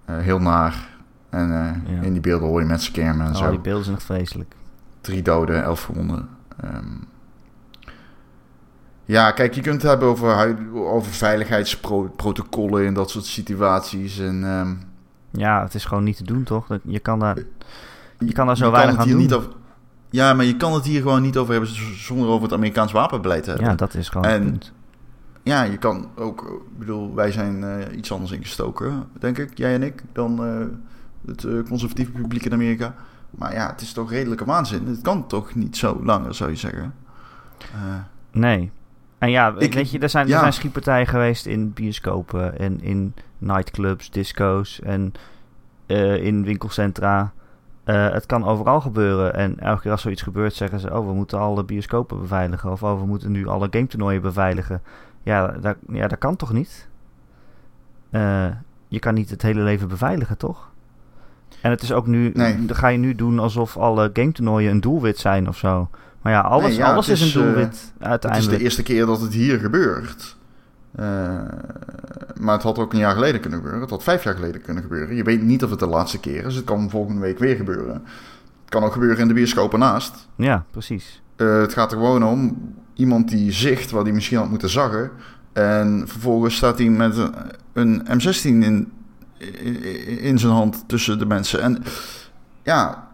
Eh, 0.04 0.18
heel 0.18 0.38
naar. 0.40 0.88
En 1.34 1.50
eh, 1.50 1.94
Ja. 1.96 2.02
in 2.02 2.12
die 2.12 2.20
beelden 2.20 2.48
hoor 2.48 2.60
je 2.60 2.66
mensen 2.66 2.92
kermen 2.92 3.26
en 3.26 3.32
Oh, 3.32 3.38
zo. 3.38 3.50
die 3.50 3.58
beelden 3.60 3.84
zijn 3.84 3.96
echt 3.96 4.04
vreselijk. 4.04 4.54
Drie 5.00 5.22
doden, 5.22 5.62
elf 5.62 5.82
gewonden. 5.82 6.28
Ehm, 6.60 6.86
ja, 9.04 9.30
kijk, 9.30 9.54
je 9.54 9.60
kunt 9.60 9.82
het 9.82 9.90
hebben 9.90 10.08
over, 10.08 10.56
over 10.74 11.12
veiligheidsprotocollen 11.12 12.84
in 12.84 12.94
dat 12.94 13.10
soort 13.10 13.24
situaties. 13.24 14.18
En 14.18 14.44
ehm, 14.44 14.74
Ja, 15.30 15.62
het 15.62 15.74
is 15.74 15.84
gewoon 15.84 16.04
niet 16.04 16.16
te 16.16 16.24
doen, 16.24 16.42
toch? 16.42 16.66
Je 16.84 16.98
kan 16.98 17.18
daar, 17.18 17.36
je 18.18 18.32
kan 18.32 18.46
daar 18.46 18.56
zo 18.56 18.64
je 18.66 18.70
weinig 18.70 18.96
aan 18.96 19.08
doen. 19.08 19.16
Niet 19.16 19.32
over, 19.32 19.50
ja, 20.10 20.34
maar 20.34 20.44
je 20.44 20.56
kan 20.56 20.72
het 20.72 20.84
hier 20.84 21.02
gewoon 21.02 21.22
niet 21.22 21.36
over 21.36 21.52
hebben 21.52 21.70
zonder 21.96 22.28
over 22.28 22.42
het 22.42 22.52
Amerikaans 22.52 22.92
wapenbeleid 22.92 23.42
te 23.42 23.50
hebben. 23.50 23.68
Ja, 23.68 23.74
dat 23.74 23.94
is 23.94 24.08
gewoon 24.08 24.26
En- 24.26 24.32
het 24.42 24.42
punt. 24.50 24.72
Ja, 25.42 25.62
je 25.62 25.76
kan 25.76 26.08
ook, 26.16 26.42
ik 26.72 26.78
bedoel, 26.78 27.14
wij 27.14 27.32
zijn 27.32 27.64
eh, 27.64 27.96
iets 27.96 28.12
anders 28.12 28.32
ingestoken, 28.32 29.04
denk 29.18 29.38
ik, 29.38 29.58
jij 29.58 29.74
en 29.74 29.82
ik, 29.82 30.02
dan 30.12 30.44
eh, 30.44 30.66
het 31.26 31.44
eh, 31.44 31.52
conservatieve 31.68 32.10
publiek 32.12 32.44
in 32.44 32.52
Amerika. 32.52 32.94
Maar 33.30 33.52
ja, 33.54 33.66
het 33.70 33.80
is 33.80 33.92
toch 33.92 34.10
redelijke 34.10 34.44
waanzin. 34.44 34.86
Het 34.86 35.00
kan 35.02 35.26
toch 35.26 35.54
niet 35.54 35.76
zo 35.76 36.00
langer, 36.02 36.34
zou 36.34 36.50
je 36.50 36.56
zeggen. 36.56 36.94
Eh, 37.58 37.94
Nee. 38.32 38.70
En 39.18 39.30
ja, 39.30 39.54
Ik- 39.58 39.74
weet 39.74 39.90
je, 39.90 39.98
er 39.98 40.08
zijn, 40.08 40.26
ja. 40.26 40.34
er 40.34 40.40
zijn 40.40 40.52
schietpartijen 40.52 41.06
geweest 41.06 41.46
in 41.46 41.72
bioscopen 41.72 42.58
en 42.58 42.80
in 42.82 43.14
nightclubs, 43.38 44.10
disco's 44.10 44.80
en 44.80 45.12
eh, 45.86 46.24
in 46.24 46.44
winkelcentra. 46.44 47.32
Het 47.84 48.26
kan 48.26 48.44
overal 48.44 48.80
gebeuren. 48.80 49.34
En 49.34 49.58
elke 49.60 49.80
keer 49.82 49.90
als 49.90 50.02
zoiets 50.02 50.22
gebeurt, 50.22 50.54
zeggen 50.54 50.80
ze: 50.80 50.94
Oh, 50.98 51.06
we 51.06 51.12
moeten 51.14 51.38
alle 51.38 51.64
bioscopen 51.64 52.20
beveiligen. 52.20 52.70
Of 52.70 52.82
oh, 52.82 53.00
we 53.00 53.06
moeten 53.06 53.30
nu 53.32 53.46
alle 53.46 53.68
gametoernooien 53.70 54.22
beveiligen. 54.22 54.82
Ja, 55.22 55.46
dat, 55.46 55.76
ja, 55.88 56.08
dat 56.08 56.18
kan 56.18 56.36
toch 56.36 56.52
niet? 56.52 56.88
Je 58.88 58.98
kan 58.98 59.14
niet 59.14 59.30
het 59.30 59.42
hele 59.42 59.60
leven 59.60 59.88
beveiligen, 59.88 60.36
toch? 60.38 60.70
En 61.60 61.70
het 61.70 61.82
is 61.82 61.92
ook 61.92 62.06
nu, 62.06 62.30
Nee. 62.34 62.64
dan 62.66 62.76
ga 62.76 62.88
je 62.88 62.98
nu 62.98 63.14
doen 63.14 63.38
alsof 63.38 63.76
alle 63.76 64.10
gametoernooien 64.12 64.70
een 64.70 64.80
doelwit 64.80 65.18
zijn 65.18 65.48
of 65.48 65.56
zo. 65.56 65.88
Maar 66.22 66.32
ja, 66.32 66.40
alles, 66.40 66.66
Nee, 66.68 66.76
ja, 66.76 66.92
alles 66.92 67.08
is, 67.08 67.20
is, 67.20 67.34
een 67.34 67.40
eh, 67.40 67.46
doelwit 67.46 67.64
Het 67.66 67.92
is 68.00 68.06
uiteindelijk. 68.06 68.58
de 68.58 68.64
eerste 68.64 68.82
keer 68.82 69.06
dat 69.06 69.20
het 69.20 69.32
hier 69.32 69.58
gebeurt. 69.58 70.36
Eh, 70.94 71.06
maar 72.40 72.54
het 72.54 72.62
had 72.62 72.78
ook 72.78 72.92
een 72.92 72.98
jaar 72.98 73.14
geleden 73.14 73.40
kunnen 73.40 73.58
gebeuren. 73.58 73.82
Het 73.82 73.90
had 73.90 74.02
vijf 74.02 74.24
jaar 74.24 74.34
geleden 74.34 74.60
kunnen 74.62 74.82
gebeuren. 74.82 75.16
Je 75.16 75.22
weet 75.22 75.42
niet 75.42 75.64
of 75.64 75.70
het 75.70 75.78
de 75.78 75.86
laatste 75.86 76.20
keer 76.20 76.44
is. 76.44 76.54
Het 76.54 76.64
kan 76.64 76.90
volgende 76.90 77.20
week 77.20 77.38
weer 77.38 77.56
gebeuren. 77.56 77.94
Het 77.94 78.68
kan 78.68 78.82
ook 78.84 78.92
gebeuren 78.92 79.18
in 79.18 79.28
de 79.28 79.34
bioscoop 79.34 79.72
ernaast. 79.72 80.28
Ja, 80.36 80.64
precies. 80.70 81.22
Eh, 81.36 81.60
het 81.60 81.72
gaat 81.72 81.92
er 81.92 81.98
gewoon 81.98 82.24
om 82.24 82.72
iemand 82.94 83.28
die 83.28 83.52
zicht 83.52 83.90
waar 83.90 84.04
die 84.04 84.12
misschien 84.12 84.38
had 84.38 84.48
moeten 84.50 84.68
zaggen. 84.70 85.10
En 85.52 86.02
vervolgens 86.06 86.56
staat 86.56 86.78
hij 86.78 86.88
met 86.88 87.16
een, 87.16 87.32
een 87.72 88.02
M16 88.20 88.42
in, 88.44 88.92
in, 90.20 90.38
zijn 90.38 90.52
hand 90.52 90.84
tussen 90.86 91.18
de 91.18 91.26
mensen. 91.26 91.60
En 91.60 91.84
ja, 92.62 93.08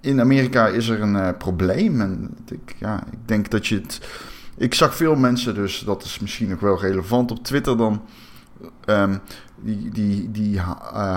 in 0.00 0.20
Amerika 0.20 0.66
is 0.66 0.88
er 0.88 1.00
een 1.00 1.16
eh, 1.16 1.28
probleem. 1.38 2.00
En 2.00 2.36
ik, 2.48 2.76
ja, 2.78 3.02
ik 3.10 3.18
denk 3.24 3.50
dat 3.50 3.66
je 3.66 3.74
het. 3.74 4.00
Ik 4.56 4.74
zag 4.74 4.96
veel 4.96 5.16
mensen, 5.16 5.54
dus 5.54 5.78
dat 5.78 6.04
is 6.04 6.18
misschien 6.18 6.48
nog 6.48 6.60
wel 6.60 6.80
relevant 6.80 7.30
op 7.30 7.44
Twitter 7.44 7.76
dan. 7.76 8.02
ehm, 8.84 9.16
die 9.62 9.90
die, 9.90 10.30
die 10.30 10.58
eh, 10.58 10.64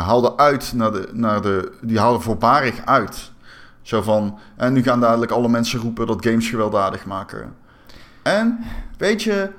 haalden 0.05 0.37
uit 0.37 0.73
naar 0.73 0.91
de, 0.91 1.09
naar 1.13 1.41
de. 1.41 1.71
Die 1.81 1.99
haalden 1.99 2.21
voorbarig 2.21 2.85
uit. 2.85 3.31
Zo 3.81 4.01
van. 4.01 4.39
En 4.55 4.73
nu 4.73 4.83
gaan 4.83 4.99
dadelijk 4.99 5.31
alle 5.31 5.49
mensen 5.49 5.79
roepen 5.79 6.07
dat 6.07 6.25
games 6.25 6.49
gewelddadig 6.49 7.05
maken. 7.05 7.55
En 8.23 8.59
weet 8.97 9.23
je, 9.23 9.49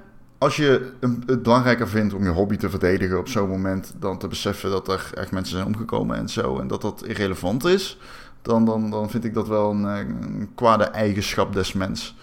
als 0.45 0.57
je 0.57 0.93
het 1.27 1.43
belangrijker 1.43 1.89
vindt 1.89 2.15
om 2.15 2.23
je 2.23 2.29
hobby 2.31 2.57
te 2.57 2.71
verdedigen 2.71 3.19
op 3.19 3.29
zo'n 3.29 3.49
moment, 3.49 3.95
dan 3.99 4.19
te 4.19 4.29
beseffen 4.29 4.71
dat 4.71 4.89
er 4.89 5.11
echt 5.15 5.33
mensen 5.33 5.55
zijn 5.55 5.67
omgekomen 5.67 6.17
en 6.17 6.29
zo, 6.29 6.59
en 6.59 6.67
dat 6.67 6.81
dat 6.83 7.05
irrelevant 7.07 7.65
is, 7.65 7.99
dan, 8.43 8.65
dan, 8.65 8.91
dan 8.91 9.11
vind 9.11 9.25
ik 9.25 9.35
dat 9.35 9.49
wel 9.49 9.71
een, 9.71 9.87
eh, 9.87 9.99
een 9.99 10.49
kwade 10.55 10.85
eigenschap 10.85 11.53
des 11.53 11.73
mens. 11.73 12.17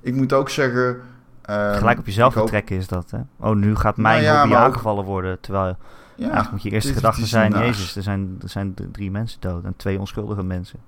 Ik 0.00 0.14
moet 0.14 0.32
ook 0.32 0.48
zeggen. 0.48 1.00
ehm, 1.42 1.76
Gelijk 1.78 1.98
op 1.98 2.06
jezelf 2.06 2.34
hoop- 2.34 2.44
betrekken 2.44 2.76
is 2.76 2.86
dat, 2.86 3.10
hè? 3.10 3.18
Oh, 3.48 3.56
nu 3.56 3.76
gaat 3.76 3.96
mijn 3.96 4.22
Nou 4.22 4.34
ja, 4.34 4.40
hobby 4.40 4.54
ook- 4.54 4.60
aangevallen 4.60 5.04
worden. 5.04 5.40
Terwijl 5.40 5.76
Ja, 6.16 6.22
eigenlijk 6.24 6.50
moet 6.52 6.62
je 6.62 6.70
eerst 6.70 6.86
het 6.86 6.96
is- 6.96 7.02
gedachte 7.02 7.26
zijn... 7.26 7.52
Jezus, 7.52 7.96
er 7.96 8.02
zijn, 8.02 8.36
er 8.42 8.48
zijn 8.48 8.74
drie 8.92 9.10
mensen 9.10 9.40
dood 9.40 9.64
en 9.64 9.74
twee 9.76 9.98
onschuldige 9.98 10.42
mensen. 10.42 10.78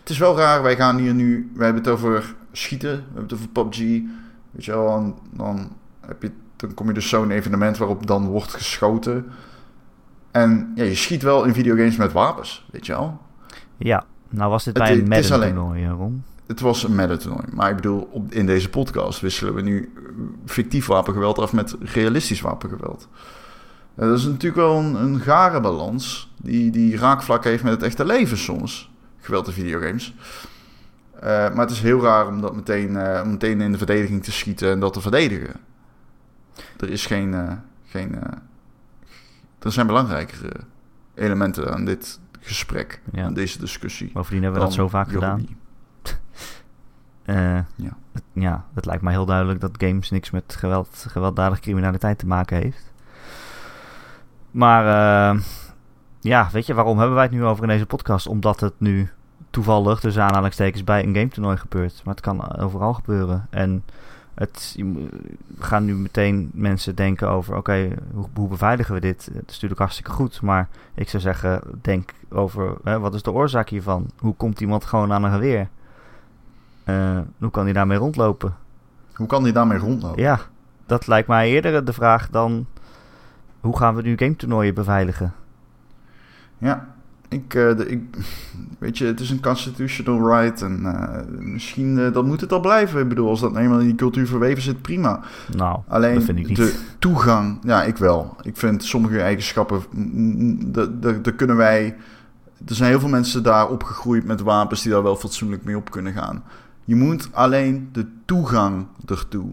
Het 0.00 0.10
is 0.10 0.18
wel 0.18 0.36
raar, 0.36 0.62
wij 0.62 0.76
gaan 0.76 0.96
hier 0.96 1.14
nu, 1.14 1.50
wij 1.54 1.64
hebben 1.64 1.84
het 1.84 1.92
over 1.92 2.34
schieten, 2.52 2.90
we 2.90 3.02
hebben 3.04 3.22
het 3.22 3.32
over 3.32 3.48
PUBG, 3.48 3.78
weet 4.50 4.64
je 4.64 4.70
wel, 4.72 4.96
en 4.96 5.14
dan, 5.30 5.72
heb 6.08 6.22
je, 6.22 6.30
dan 6.56 6.74
kom 6.74 6.86
je 6.86 6.92
dus 6.92 7.08
zo'n 7.08 7.30
evenement 7.30 7.76
waarop 7.78 8.06
dan 8.06 8.26
wordt 8.26 8.54
geschoten. 8.54 9.26
En 10.30 10.72
ja, 10.74 10.84
je 10.84 10.94
schiet 10.94 11.22
wel 11.22 11.44
in 11.44 11.54
videogames 11.54 11.96
met 11.96 12.12
wapens, 12.12 12.66
weet 12.72 12.86
je 12.86 12.92
wel. 12.92 13.20
Ja, 13.76 14.04
nou 14.28 14.50
was 14.50 14.64
dit 14.64 14.74
Het 14.76 14.82
bij 14.82 14.92
een 14.98 15.12
het 15.12 15.24
is 15.24 15.32
alleen- 15.32 15.54
Madden-toernooi, 15.54 15.84
eh, 15.84 15.98
Ron. 15.98 16.22
Het 16.46 16.60
was 16.60 16.82
een 16.82 16.94
Madden 16.94 17.18
toernooi, 17.18 17.44
maar 17.52 17.70
ik 17.70 17.76
bedoel, 17.76 18.08
op, 18.12 18.32
in 18.32 18.46
deze 18.46 18.70
podcast 18.70 19.20
wisselen 19.20 19.54
we 19.54 19.60
nu 19.60 19.92
eh, 19.96 20.02
fictief 20.44 20.86
wapengeweld 20.86 21.38
af 21.38 21.52
met 21.52 21.76
realistisch 21.80 22.40
wapengeweld. 22.40 23.08
dat 23.94 24.18
is 24.18 24.24
natuurlijk 24.24 24.56
wel 24.56 24.76
een, 24.76 24.94
een 24.94 25.20
gare 25.20 25.60
balans 25.60 26.32
die, 26.42 26.70
die 26.70 26.96
raakvlak 26.96 27.44
heeft 27.44 27.62
met 27.62 27.72
het 27.72 27.82
echte 27.82 28.04
leven 28.04 28.38
soms. 28.38 28.90
Geweld 29.20 29.46
in 29.46 29.52
videogames. 29.52 30.14
Uh, 31.16 31.22
maar 31.24 31.58
het 31.58 31.70
is 31.70 31.80
heel 31.80 32.02
raar 32.02 32.26
om 32.26 32.40
dat 32.40 32.54
meteen, 32.54 32.90
uh, 32.90 33.20
om 33.24 33.30
meteen 33.30 33.60
in 33.60 33.72
de 33.72 33.78
verdediging 33.78 34.24
te 34.24 34.32
schieten 34.32 34.70
en 34.70 34.80
dat 34.80 34.92
te 34.92 35.00
verdedigen. 35.00 35.60
Er 36.80 36.90
is 36.90 37.06
geen. 37.06 37.32
Uh, 37.32 37.52
geen 37.84 38.18
er 39.58 39.72
zijn 39.72 39.86
belangrijkere 39.86 40.52
elementen 41.14 41.72
aan 41.74 41.84
dit 41.84 42.20
gesprek, 42.40 43.00
ja. 43.12 43.24
aan 43.24 43.34
deze 43.34 43.58
discussie. 43.58 44.10
Bovendien 44.12 44.42
hebben 44.42 44.60
we 44.60 44.66
dat 44.66 44.74
zo 44.74 44.88
vaak 44.88 45.08
gedaan. 45.08 45.46
ja. 47.74 47.96
ja, 48.32 48.64
het 48.74 48.86
lijkt 48.86 49.02
mij 49.02 49.12
heel 49.12 49.26
duidelijk 49.26 49.60
dat 49.60 49.70
games 49.78 50.10
niks 50.10 50.30
met 50.30 50.56
geweld, 50.58 51.06
gewelddadige 51.08 51.60
criminaliteit 51.60 52.18
te 52.18 52.26
maken 52.26 52.56
heeft. 52.56 52.92
Maar 54.50 54.84
ja, 56.20 56.48
weet 56.52 56.66
je, 56.66 56.74
waarom 56.74 56.98
hebben 56.98 57.14
wij 57.14 57.24
het 57.24 57.32
nu 57.32 57.44
over 57.44 57.62
in 57.62 57.68
deze 57.68 57.86
podcast? 57.86 58.26
Omdat 58.26 58.60
het 58.60 58.74
nu 58.78 59.08
toevallig, 59.50 60.00
dus 60.00 60.18
aanhalingstekens, 60.18 60.84
bij 60.84 61.04
een 61.04 61.14
game 61.14 61.28
toernooi 61.28 61.56
gebeurt. 61.56 62.00
Maar 62.04 62.14
het 62.14 62.24
kan 62.24 62.56
overal 62.56 62.92
gebeuren. 62.92 63.46
En 63.50 63.84
het, 64.38 64.76
gaan 65.58 65.84
nu 65.84 65.94
meteen 65.94 66.50
mensen 66.52 66.94
denken 66.94 67.28
over, 67.28 67.56
oké, 67.56 67.88
hoe, 68.12 68.26
hoe, 68.34 68.48
beveiligen 68.48 68.94
we 68.94 69.00
dit? 69.00 69.24
Het 69.24 69.46
is 69.46 69.52
natuurlijk 69.52 69.80
hartstikke 69.80 70.10
goed, 70.10 70.40
maar 70.40 70.68
ik 70.94 71.08
zou 71.08 71.22
zeggen, 71.22 71.62
denk 71.82 72.12
over, 72.28 72.76
hè, 72.84 72.98
wat 72.98 73.14
is 73.14 73.22
de 73.22 73.32
oorzaak 73.32 73.68
hiervan? 73.68 74.10
Hoe 74.18 74.34
komt 74.34 74.60
iemand 74.60 74.84
gewoon 74.84 75.12
aan 75.12 75.24
een 75.24 75.32
geweer? 75.32 75.68
Uh, 76.84 77.18
hoe 77.38 77.50
kan 77.50 77.64
hij 77.64 77.72
daarmee 77.72 77.98
rondlopen? 77.98 78.56
Hoe 79.14 79.26
kan 79.26 79.42
hij 79.42 79.52
daarmee 79.52 79.78
rondlopen? 79.78 80.22
Ja, 80.22 80.40
dat 80.86 81.06
lijkt 81.06 81.28
mij 81.28 81.48
eerder 81.48 81.84
de 81.84 81.92
vraag 81.92 82.30
dan, 82.30 82.66
hoe 83.60 83.78
gaan 83.78 83.94
we 83.94 84.02
nu 84.02 84.16
game 84.16 84.36
toernooien 84.36 84.74
beveiligen? 84.74 85.34
Ja, 86.58 86.88
ik, 87.28 87.54
uh, 87.54 87.76
de, 87.76 87.88
ik, 87.88 88.02
weet 88.78 88.98
je, 88.98 89.04
het 89.04 89.20
is 89.20 89.30
een 89.30 89.40
constitutional 89.40 90.40
right 90.40 90.62
en 90.62 90.80
uh, 90.82 91.18
misschien 91.38 91.98
uh, 91.98 92.12
dan 92.12 92.26
moet 92.26 92.40
het 92.40 92.52
al 92.52 92.60
blijven. 92.60 93.00
Ik 93.00 93.08
bedoel, 93.08 93.28
als 93.28 93.40
dat 93.40 93.56
eenmaal 93.56 93.78
in 93.78 93.86
die 93.86 93.94
cultuur 93.94 94.26
verweven 94.26 94.62
zit, 94.62 94.82
prima. 94.82 95.20
Nou, 95.56 95.80
Alleen 95.88 96.14
dat 96.14 96.22
vind 96.22 96.38
ik 96.38 96.46
niet. 96.46 96.56
de 96.56 96.74
toegang, 96.98 97.58
ja, 97.62 97.82
ik 97.82 97.96
wel. 97.96 98.36
Ik 98.42 98.56
vind 98.56 98.84
sommige 98.84 99.20
eigenschappen, 99.20 99.82
daar 101.00 101.32
kunnen 101.32 101.56
wij... 101.56 101.96
Er 102.66 102.74
zijn 102.74 102.90
heel 102.90 103.00
veel 103.00 103.08
mensen 103.08 103.42
daar 103.42 103.68
opgegroeid 103.68 104.24
met 104.24 104.40
wapens 104.40 104.82
die 104.82 104.92
daar 104.92 105.02
wel 105.02 105.16
fatsoenlijk 105.16 105.64
mee 105.64 105.76
op 105.76 105.90
kunnen 105.90 106.12
gaan. 106.12 106.42
Je 106.84 106.94
moet 106.94 107.28
alleen 107.32 107.88
de 107.92 108.06
toegang 108.24 108.86
ertoe, 109.06 109.50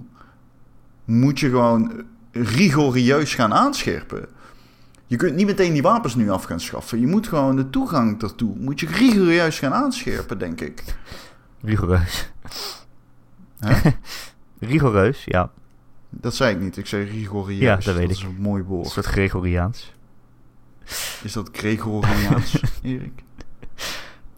moet 1.06 1.40
je 1.40 1.50
gewoon 1.50 1.92
rigorieus 2.32 3.36
gaan 3.36 3.54
aanscherpen. 3.54 4.26
Je 5.08 5.16
kunt 5.16 5.36
niet 5.36 5.46
meteen 5.46 5.74
die 5.74 5.82
wapens 5.82 6.16
nu 6.16 6.30
af 6.30 6.44
gaan 6.44 6.60
schaffen. 6.60 7.00
Je 7.00 7.08
moet 7.08 7.28
gewoon 7.28 7.56
de 7.56 7.70
toegang 7.70 8.20
daartoe. 8.20 8.56
Moet 8.58 8.80
je 8.80 8.88
rigoureus 8.88 9.60
gaan 9.60 9.74
aanscherpen, 9.74 10.38
denk 10.38 10.62
ik. 10.62 10.84
Rigoureus. 11.62 12.32
rigoureus, 14.60 15.24
ja. 15.26 15.52
Dat 16.10 16.36
zei 16.36 16.56
ik 16.56 16.62
niet. 16.62 16.78
Ik 16.78 16.86
zei 16.86 17.04
rigoureus. 17.04 17.60
Ja, 17.60 17.76
dat 17.76 17.86
weet 17.86 17.98
ik. 17.98 18.08
Dat 18.08 18.18
is 18.18 18.24
een 18.24 18.36
mooi 18.40 18.64
woord. 18.64 18.86
Een 18.86 18.92
soort 18.92 19.06
Gregoriaans. 19.06 19.94
Is 21.24 21.34
dat 21.34 21.50
Gregoriaans, 21.52 22.62
Erik? 22.82 23.24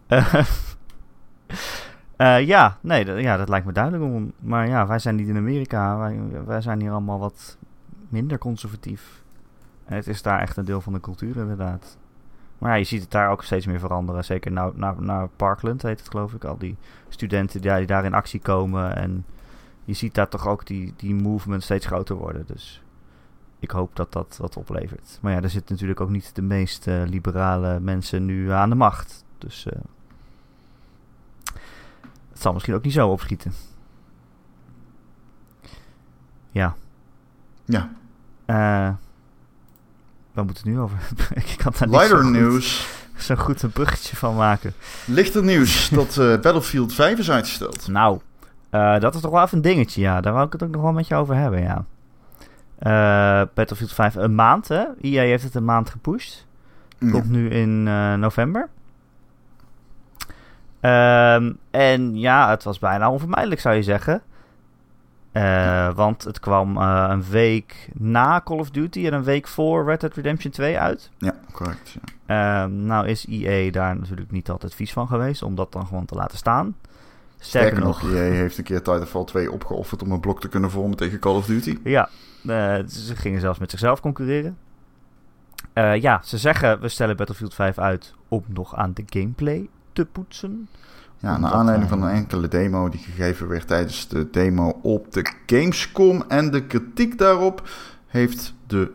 Uh, 0.08 0.34
uh, 2.18 2.46
ja, 2.46 2.78
nee, 2.80 3.04
dat, 3.04 3.20
ja, 3.20 3.36
dat 3.36 3.48
lijkt 3.48 3.66
me 3.66 3.72
duidelijk. 3.72 4.02
Om, 4.02 4.32
maar 4.40 4.68
ja, 4.68 4.86
wij 4.86 4.98
zijn 4.98 5.16
niet 5.16 5.28
in 5.28 5.36
Amerika. 5.36 5.98
Wij, 5.98 6.20
wij 6.46 6.60
zijn 6.60 6.80
hier 6.80 6.90
allemaal 6.90 7.18
wat 7.18 7.56
minder 8.08 8.38
conservatief. 8.38 9.22
Het 9.88 10.06
is 10.06 10.22
daar 10.22 10.40
echt 10.40 10.56
een 10.56 10.64
deel 10.64 10.80
van 10.80 10.92
de 10.92 11.00
cultuur 11.00 11.36
inderdaad. 11.36 11.96
Maar 12.58 12.70
ja, 12.70 12.76
je 12.76 12.84
ziet 12.84 13.00
het 13.00 13.10
daar 13.10 13.30
ook 13.30 13.42
steeds 13.42 13.66
meer 13.66 13.78
veranderen. 13.78 14.24
Zeker 14.24 14.52
naar, 14.52 14.72
naar 14.98 15.28
Parkland 15.28 15.82
heet 15.82 15.98
het 15.98 16.08
geloof 16.08 16.32
ik. 16.32 16.44
Al 16.44 16.58
die 16.58 16.76
studenten 17.08 17.60
die, 17.60 17.74
die 17.74 17.86
daar 17.86 18.04
in 18.04 18.14
actie 18.14 18.40
komen. 18.40 18.96
En 18.96 19.24
je 19.84 19.92
ziet 19.92 20.14
daar 20.14 20.28
toch 20.28 20.46
ook 20.46 20.66
die, 20.66 20.94
die 20.96 21.14
movement 21.14 21.62
steeds 21.62 21.86
groter 21.86 22.16
worden. 22.16 22.46
Dus 22.46 22.82
ik 23.58 23.70
hoop 23.70 23.96
dat 23.96 24.12
dat 24.12 24.36
wat 24.40 24.56
oplevert. 24.56 25.18
Maar 25.22 25.32
ja, 25.32 25.42
er 25.42 25.50
zitten 25.50 25.72
natuurlijk 25.72 26.00
ook 26.00 26.10
niet 26.10 26.34
de 26.34 26.42
meest 26.42 26.86
uh, 26.86 27.02
liberale 27.06 27.80
mensen 27.80 28.24
nu 28.24 28.50
aan 28.50 28.68
de 28.68 28.74
macht. 28.74 29.24
Dus 29.38 29.66
uh, 29.66 29.72
het 32.30 32.40
zal 32.40 32.52
misschien 32.52 32.74
ook 32.74 32.84
niet 32.84 32.92
zo 32.92 33.08
opschieten. 33.08 33.52
Ja. 36.50 36.74
Ja. 37.64 37.90
Uh, 38.46 38.94
Waar 40.38 40.46
moet 40.46 40.56
het 40.56 40.66
nu 40.66 40.80
over 40.80 40.98
ik 41.34 41.54
kan 41.56 41.72
daar 41.78 41.88
Lighter 41.88 42.22
zo 42.22 42.28
nieuws. 42.28 42.86
Goed, 43.14 43.22
zo 43.22 43.34
goed 43.34 43.62
een 43.62 43.70
bruggetje 43.70 44.16
van 44.16 44.36
maken. 44.36 44.72
Lichter 45.04 45.42
nieuws 45.42 45.88
dat 46.00 46.16
uh, 46.16 46.26
Battlefield 46.40 46.94
5 46.94 47.18
is 47.18 47.30
uitgesteld. 47.30 47.88
Nou, 47.88 48.20
uh, 48.70 48.98
dat 48.98 49.14
is 49.14 49.20
toch 49.20 49.30
wel 49.30 49.42
even 49.42 49.56
een 49.56 49.62
dingetje, 49.62 50.00
ja. 50.00 50.20
Daar 50.20 50.32
wou 50.32 50.46
ik 50.46 50.52
het 50.52 50.62
ook 50.62 50.70
nog 50.70 50.82
wel 50.82 50.92
met 50.92 51.06
je 51.06 51.14
over 51.14 51.34
hebben, 51.34 51.62
ja. 51.62 51.84
Uh, 52.82 53.48
Battlefield 53.54 53.92
5, 53.92 54.14
een 54.14 54.34
maand, 54.34 54.68
hè? 54.68 54.84
EA 55.00 55.22
heeft 55.22 55.42
het 55.42 55.54
een 55.54 55.64
maand 55.64 55.90
gepusht. 55.90 56.46
Komt 56.98 57.30
nu 57.30 57.50
in 57.50 57.82
november. 58.18 58.68
Um, 60.80 61.58
en 61.70 62.18
ja, 62.18 62.50
het 62.50 62.64
was 62.64 62.78
bijna 62.78 63.10
onvermijdelijk, 63.10 63.60
zou 63.60 63.74
je 63.74 63.82
zeggen. 63.82 64.22
Uh, 65.38 65.94
want 65.94 66.24
het 66.24 66.40
kwam 66.40 66.76
uh, 66.76 67.06
een 67.08 67.24
week 67.30 67.88
na 67.94 68.40
Call 68.44 68.58
of 68.58 68.70
Duty 68.70 69.06
en 69.06 69.12
een 69.12 69.22
week 69.22 69.48
voor 69.48 69.84
Red 69.84 70.00
Dead 70.00 70.14
Redemption 70.14 70.52
2 70.52 70.78
uit. 70.78 71.10
Ja, 71.18 71.34
correct. 71.52 71.96
Ja. 72.26 72.64
Uh, 72.64 72.70
nou 72.70 73.06
is 73.06 73.26
EA 73.28 73.70
daar 73.70 73.96
natuurlijk 73.96 74.30
niet 74.30 74.50
altijd 74.50 74.74
vies 74.74 74.92
van 74.92 75.06
geweest 75.06 75.42
om 75.42 75.54
dat 75.54 75.72
dan 75.72 75.86
gewoon 75.86 76.04
te 76.04 76.14
laten 76.14 76.38
staan. 76.38 76.76
Sterker, 77.38 77.68
Sterker 77.68 77.86
nog, 77.86 78.02
EA 78.02 78.32
heeft 78.32 78.58
een 78.58 78.64
keer 78.64 78.82
Titanfall 78.82 79.24
2 79.24 79.52
opgeofferd 79.52 80.02
om 80.02 80.12
een 80.12 80.20
blok 80.20 80.40
te 80.40 80.48
kunnen 80.48 80.70
vormen 80.70 80.96
tegen 80.96 81.18
Call 81.18 81.34
of 81.34 81.46
Duty. 81.46 81.78
Ja, 81.84 82.08
ze 82.88 83.16
gingen 83.16 83.40
zelfs 83.40 83.58
met 83.58 83.70
zichzelf 83.70 84.00
concurreren. 84.00 84.58
ja, 85.74 86.20
ze 86.24 86.38
zeggen 86.38 86.80
we 86.80 86.88
stellen 86.88 87.16
Battlefield 87.16 87.54
5 87.54 87.78
uit 87.78 88.14
om 88.28 88.44
nog 88.46 88.74
aan 88.74 88.92
de 88.92 89.02
gameplay 89.06 89.68
te 89.92 90.04
poetsen. 90.04 90.68
Ja, 91.20 91.38
naar 91.38 91.52
aanleiding 91.52 91.88
van 91.88 92.02
een 92.02 92.14
enkele 92.14 92.48
demo 92.48 92.88
die 92.88 93.00
gegeven 93.00 93.48
werd 93.48 93.66
tijdens 93.66 94.08
de 94.08 94.30
demo 94.30 94.78
op 94.82 95.12
de 95.12 95.32
Gamescom 95.46 96.24
en 96.28 96.50
de 96.50 96.66
kritiek 96.66 97.18
daarop 97.18 97.68
heeft 98.06 98.54
de 98.66 98.92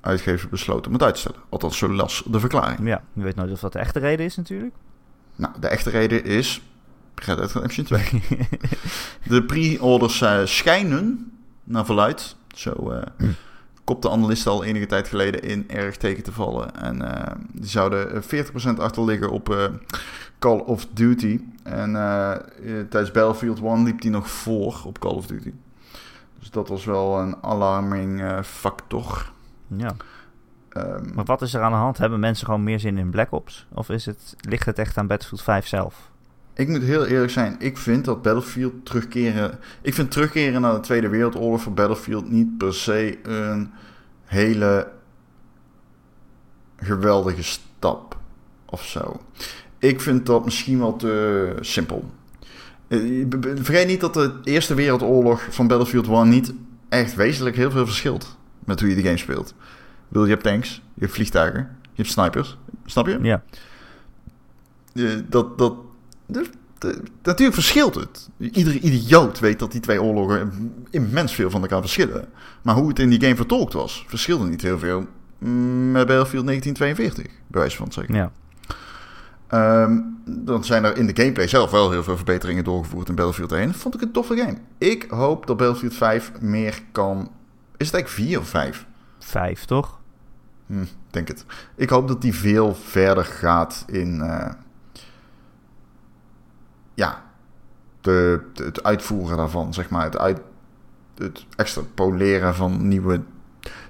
uitgever 0.00 0.48
besloten 0.48 0.86
om 0.86 0.92
het 0.92 1.02
uit 1.02 1.14
te 1.14 1.20
stellen. 1.20 1.40
Althans, 1.48 1.78
zo 1.78 1.92
las 1.92 2.22
de 2.26 2.40
verklaring. 2.40 2.88
Ja, 2.88 3.02
je 3.12 3.22
weet 3.22 3.36
nooit 3.36 3.52
of 3.52 3.60
dat 3.60 3.72
de 3.72 3.78
echte 3.78 3.98
reden 3.98 4.26
is 4.26 4.36
natuurlijk. 4.36 4.74
Nou, 5.36 5.54
de 5.60 5.68
echte 5.68 5.90
reden 5.90 6.24
is 6.24 6.62
Red 7.14 7.36
Dead 7.36 7.52
Redemption 7.52 7.84
2. 7.84 8.02
de 9.24 9.42
pre-orders 9.42 10.20
uh, 10.20 10.40
schijnen 10.44 11.32
naar 11.64 11.84
verluid. 11.84 12.36
Zo 12.54 12.92
uh, 12.92 13.02
hm. 13.16 13.24
kopte 13.84 14.10
analisten 14.10 14.52
al 14.52 14.64
enige 14.64 14.86
tijd 14.86 15.08
geleden 15.08 15.42
in 15.42 15.70
erg 15.70 15.96
tegen 15.96 16.22
te 16.22 16.32
vallen. 16.32 16.76
En 16.80 17.02
uh, 17.02 17.22
die 17.52 17.68
zouden 17.68 18.22
40% 18.22 18.26
achter 18.78 19.04
liggen 19.04 19.30
op 19.30 19.70
Call 20.38 20.58
of 20.58 20.86
Duty. 20.92 21.40
En 21.62 21.90
uh, 21.90 22.32
tijdens 22.62 23.10
Battlefield 23.10 23.60
1 23.60 23.84
liep 23.84 24.02
hij 24.02 24.10
nog 24.10 24.30
voor 24.30 24.82
op 24.84 24.98
Call 24.98 25.14
of 25.14 25.26
Duty. 25.26 25.52
Dus 26.38 26.50
dat 26.50 26.68
was 26.68 26.84
wel 26.84 27.18
een 27.18 27.36
alarming 27.42 28.20
uh, 28.20 28.42
factor. 28.42 29.32
Ja. 29.66 29.96
Um, 30.72 31.14
maar 31.14 31.24
wat 31.24 31.42
is 31.42 31.54
er 31.54 31.62
aan 31.62 31.70
de 31.72 31.76
hand? 31.76 31.98
Hebben 31.98 32.20
mensen 32.20 32.46
gewoon 32.46 32.62
meer 32.62 32.80
zin 32.80 32.98
in 32.98 33.10
Black 33.10 33.32
Ops? 33.32 33.66
Of 33.74 33.88
is 33.88 34.06
het, 34.06 34.36
ligt 34.40 34.66
het 34.66 34.78
echt 34.78 34.98
aan 34.98 35.06
Battlefield 35.06 35.42
5 35.42 35.66
zelf? 35.66 36.10
Ik 36.54 36.68
moet 36.68 36.82
heel 36.82 37.06
eerlijk 37.06 37.32
zijn. 37.32 37.56
Ik 37.58 37.78
vind 37.78 38.04
dat 38.04 38.22
Battlefield 38.22 38.86
terugkeren... 38.86 39.58
Ik 39.80 39.94
vind 39.94 40.10
terugkeren 40.10 40.60
naar 40.60 40.74
de 40.74 40.80
Tweede 40.80 41.08
Wereldoorlog 41.08 41.60
voor 41.60 41.72
Battlefield 41.72 42.30
niet 42.30 42.58
per 42.58 42.74
se 42.74 43.18
een 43.22 43.72
hele 44.24 44.90
geweldige 46.76 47.42
stap 47.42 48.16
of 48.64 48.84
zo. 48.84 49.20
Ik 49.78 50.00
vind 50.00 50.26
dat 50.26 50.44
misschien 50.44 50.78
wel 50.78 50.96
te 50.96 51.54
simpel. 51.60 52.10
Eh, 52.88 53.24
vergeet 53.54 53.86
niet 53.86 54.00
dat 54.00 54.14
de 54.14 54.32
Eerste 54.44 54.74
Wereldoorlog 54.74 55.46
van 55.50 55.66
Battlefield 55.66 56.06
1 56.06 56.28
niet 56.28 56.52
echt 56.88 57.14
wezenlijk 57.14 57.56
heel 57.56 57.70
veel 57.70 57.86
verschilt 57.86 58.36
met 58.64 58.80
hoe 58.80 58.88
je 58.88 58.94
de 58.94 59.02
game 59.02 59.16
speelt. 59.16 59.48
Ik 59.48 59.54
bedoel, 60.08 60.24
je 60.24 60.30
hebt 60.30 60.42
tanks, 60.42 60.74
je 60.94 61.00
hebt 61.00 61.12
vliegtuigen, 61.12 61.60
je 61.82 62.02
hebt 62.02 62.10
snipers. 62.10 62.56
Snap 62.84 63.06
je? 63.06 63.18
Ja. 63.22 63.42
dat, 65.28 65.58
dat, 65.58 65.74
dus, 66.26 66.46
natuurlijk 67.22 67.54
verschilt 67.54 67.94
het. 67.94 68.28
Iedere 68.38 68.80
idioot 68.80 69.38
weet 69.38 69.58
dat 69.58 69.72
die 69.72 69.80
twee 69.80 70.02
oorlogen 70.02 70.72
immens 70.90 71.34
veel 71.34 71.50
van 71.50 71.60
elkaar 71.60 71.80
verschillen. 71.80 72.28
Maar 72.62 72.74
hoe 72.74 72.88
het 72.88 72.98
in 72.98 73.10
die 73.10 73.20
game 73.20 73.36
vertolkt 73.36 73.72
was, 73.72 74.04
verschilde 74.06 74.48
niet 74.48 74.62
heel 74.62 74.78
veel 74.78 75.06
met 75.90 76.06
Battlefield 76.06 76.46
1942, 76.46 77.24
bij 77.46 77.60
wijze 77.60 77.76
van 77.76 77.92
zeggen. 77.92 78.14
Ja. 78.14 78.32
Um, 79.54 80.16
dan 80.24 80.64
zijn 80.64 80.84
er 80.84 80.96
in 80.96 81.06
de 81.06 81.16
gameplay 81.22 81.48
zelf 81.48 81.70
wel 81.70 81.90
heel 81.90 82.02
veel 82.02 82.16
verbeteringen 82.16 82.64
doorgevoerd 82.64 83.08
in 83.08 83.14
Battlefield 83.14 83.52
1. 83.52 83.74
Vond 83.74 83.94
ik 83.94 84.00
een 84.00 84.12
toffe 84.12 84.36
game. 84.36 84.56
Ik 84.78 85.06
hoop 85.10 85.46
dat 85.46 85.56
Battlefield 85.56 85.94
5 85.94 86.32
meer 86.40 86.78
kan. 86.92 87.30
Is 87.76 87.86
het 87.86 87.94
eigenlijk 87.94 88.08
4 88.30 88.38
of 88.40 88.48
5? 88.48 88.86
5, 89.18 89.64
toch? 89.64 89.98
Hm, 90.66 90.84
denk 91.10 91.28
het. 91.28 91.44
Ik 91.74 91.90
hoop 91.90 92.08
dat 92.08 92.22
die 92.22 92.34
veel 92.34 92.74
verder 92.74 93.24
gaat 93.24 93.84
in... 93.86 94.20
eh, 94.20 94.50
ja, 96.94 97.22
de, 98.00 98.40
de- 98.54 98.64
het 98.64 98.82
uitvoeren 98.82 99.36
daarvan, 99.36 99.74
zeg 99.74 99.90
maar. 99.90 100.04
Het, 100.04 100.18
uit, 100.18 100.40
het 101.16 101.46
extrapoleren 101.56 102.54
van 102.54 102.88
nieuwe 102.88 103.20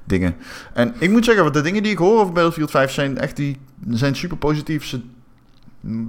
dingen. 0.05 0.37
En 0.73 0.95
ik 0.99 1.11
moet 1.11 1.25
zeggen, 1.25 1.53
de 1.53 1.61
dingen 1.61 1.83
die 1.83 1.93
ik 1.93 1.99
hoor 1.99 2.21
over 2.21 2.33
Battlefield 2.33 2.71
5 2.71 2.91
zijn 2.93 3.19
echt 3.19 3.37
die, 3.37 3.59
zijn 3.91 4.17
super 4.17 4.37
positief. 4.37 4.85
Ze 4.85 5.03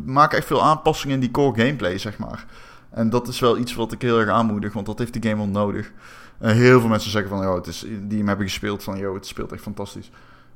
maken 0.05 0.37
echt 0.37 0.47
veel 0.47 0.63
aanpassingen 0.63 1.15
in 1.15 1.21
die 1.21 1.31
core 1.31 1.61
gameplay, 1.61 1.97
zeg 1.97 2.17
maar. 2.17 2.45
En 2.89 3.09
dat 3.09 3.27
is 3.27 3.39
wel 3.39 3.57
iets 3.57 3.75
wat 3.75 3.91
ik 3.91 4.01
heel 4.01 4.19
erg 4.19 4.29
aanmoedig, 4.29 4.73
want 4.73 4.85
dat 4.85 4.99
heeft 4.99 5.13
die 5.13 5.21
game 5.21 5.35
wel 5.35 5.47
nodig. 5.47 5.91
En 6.37 6.55
heel 6.55 6.79
veel 6.79 6.89
mensen 6.89 7.11
zeggen 7.11 7.29
van, 7.29 7.41
joh, 7.41 7.55
het 7.55 7.67
is, 7.67 7.85
die 8.01 8.23
hebben 8.23 8.45
gespeeld, 8.45 8.83
van, 8.83 8.97
joh, 8.97 9.13
het 9.13 9.25
speelt 9.25 9.51
echt 9.51 9.61
fantastisch. 9.61 10.11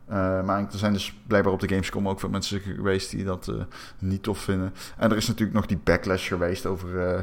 Eh, 0.05 0.43
maar 0.43 0.59
er 0.59 0.77
zijn 0.77 0.93
dus 0.93 1.17
blijkbaar 1.27 1.53
op 1.53 1.59
de 1.59 1.67
Gamescom 1.67 2.07
ook 2.09 2.19
veel 2.19 2.29
mensen 2.29 2.59
geweest 2.59 3.11
die 3.11 3.23
dat 3.23 3.47
eh, 3.47 3.55
niet 3.99 4.23
tof 4.23 4.37
vinden. 4.39 4.73
En 4.97 5.11
er 5.11 5.17
is 5.17 5.27
natuurlijk 5.27 5.57
nog 5.57 5.65
die 5.65 5.79
backlash 5.83 6.27
geweest 6.27 6.65
over, 6.65 7.07
eh, 7.07 7.21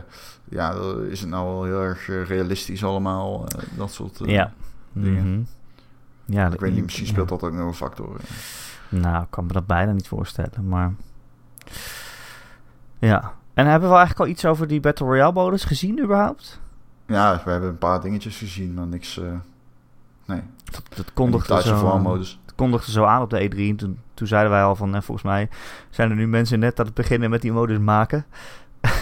ja, 0.49 0.74
is 1.11 1.20
het 1.20 1.28
nou 1.28 1.47
wel 1.47 1.64
heel 1.64 1.80
erg 1.82 2.09
eh, 2.09 2.24
realistisch 2.24 2.84
allemaal, 2.84 3.47
eh, 3.47 3.62
dat 3.76 3.93
soort 3.93 4.20
eh, 4.20 4.28
ja. 4.28 4.53
dingen. 4.93 5.32
Mhm. 5.32 5.43
Ja, 6.24 6.53
Ik 6.53 6.61
weet 6.61 6.74
niet, 6.74 6.84
misschien 6.84 7.07
ja. 7.07 7.11
speelt 7.11 7.28
dat 7.28 7.43
ook 7.43 7.53
nog 7.53 7.66
een 7.66 7.74
factor. 7.74 8.20
Nou, 8.88 9.22
ik 9.22 9.30
kan 9.30 9.47
me 9.47 9.53
dat 9.53 9.66
bijna 9.66 9.93
niet 9.93 10.09
voorstellen, 10.09 10.68
maar... 10.68 10.93
Ja. 12.99 13.33
En 13.55 13.66
hebben 13.66 13.89
we 13.89 13.95
eigenlijk 13.97 14.25
al 14.27 14.33
iets 14.35 14.45
over 14.45 14.66
die 14.66 14.81
Battle 14.81 15.07
Royale 15.07 15.33
modus 15.33 15.64
gezien 15.64 16.03
überhaupt? 16.03 16.61
Ja, 17.07 17.41
we 17.45 17.51
hebben 17.51 17.68
een 17.68 17.79
paar 17.79 18.01
dingetjes 18.01 18.37
gezien, 18.37 18.75
maar 18.75 18.87
niks... 18.87 19.18
eh 19.18 19.25
nee, 20.27 20.41
Dat, 20.95 21.12
kondigde 21.12 21.62
zo, 21.62 21.99
modus. 21.99 22.41
het 22.47 22.55
kondigde 22.55 22.91
zo 22.93 23.05
aan 23.05 23.23
op 23.23 23.31
de 23.31 23.51
E3. 23.51 23.57
En 23.59 23.77
toen, 23.77 23.99
toen 24.14 24.27
zeiden 24.27 24.51
wij 24.51 24.62
al 24.62 24.77
van, 24.77 24.95
eh, 24.95 25.01
volgens 25.03 25.27
mij 25.27 25.49
zijn 25.91 26.11
er 26.11 26.16
nu 26.16 26.27
mensen 26.29 26.59
net 26.59 26.79
aan 26.81 26.87
het 26.87 26.95
beginnen 26.95 27.31
met 27.31 27.43
die 27.43 27.53
modus 27.53 27.79
maken. 27.79 28.25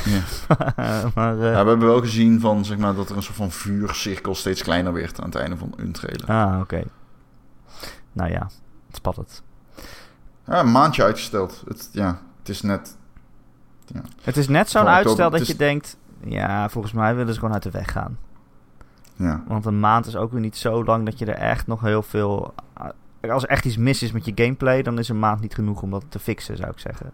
Ja. 0.05 0.21
maar 1.15 1.35
eh, 1.39 1.53
Ja, 1.53 1.63
we 1.63 1.69
hebben 1.69 1.87
wel 1.89 2.01
gezien 2.01 2.41
van, 2.41 2.65
zeg 2.65 2.79
maar, 2.79 2.95
dat 2.95 3.11
er 3.11 3.17
een 3.17 3.23
soort 3.23 3.37
van 3.37 3.51
vuurcirkel 3.51 4.35
steeds 4.35 4.63
kleiner 4.63 4.93
werd 4.93 5.21
aan 5.21 5.27
het 5.27 5.35
einde 5.35 5.57
van 5.57 5.73
een 5.77 5.93
trailer. 5.93 6.27
Ah, 6.29 6.61
oké. 6.61 6.83
Nou 8.13 8.31
ja, 8.31 8.51
spannend. 8.93 9.43
Ja, 10.47 10.61
een 10.61 10.71
maandje 10.73 11.03
uitgesteld. 11.03 11.63
Het, 11.67 11.89
ja, 11.93 12.21
het 12.49 12.57
is 12.57 12.63
net... 12.63 12.97
Het 14.23 14.37
is 14.37 14.49
net 14.49 14.71
zo'n 14.71 14.87
uitstel 14.87 15.31
dat 15.31 15.47
je 15.47 15.57
denkt... 15.57 15.97
Ja, 16.21 16.69
volgens 16.69 16.93
mij 16.93 17.15
willen 17.15 17.33
ze 17.35 17.39
gewoon 17.39 17.55
uit 17.55 17.63
de 17.63 17.71
weg 17.71 17.93
gaan. 17.93 18.19
Ja, 19.17 19.43
Want 19.47 19.67
een 19.67 19.81
maand 19.81 20.07
is 20.07 20.17
ook 20.17 20.33
weer 20.33 20.41
niet 20.41 20.57
zo 20.57 20.85
lang 20.85 21.05
dat 21.05 21.19
je 21.19 21.27
er 21.27 21.35
echt 21.35 21.67
nog 21.67 21.81
heel 21.81 22.03
veel... 22.03 22.55
Als 23.21 23.43
er 23.43 23.49
echt 23.49 23.65
iets 23.65 23.77
mis 23.77 24.03
is 24.03 24.13
met 24.13 24.25
je 24.25 24.33
gameplay, 24.35 24.83
dan 24.83 24.99
is 24.99 25.09
een 25.09 25.19
maand 25.19 25.41
niet 25.41 25.55
genoeg 25.55 25.83
om 25.83 25.91
dat 25.91 26.05
te 26.09 26.19
fixen, 26.19 26.57
zou 26.57 26.71
ik 26.71 26.79
zeggen. 26.79 27.13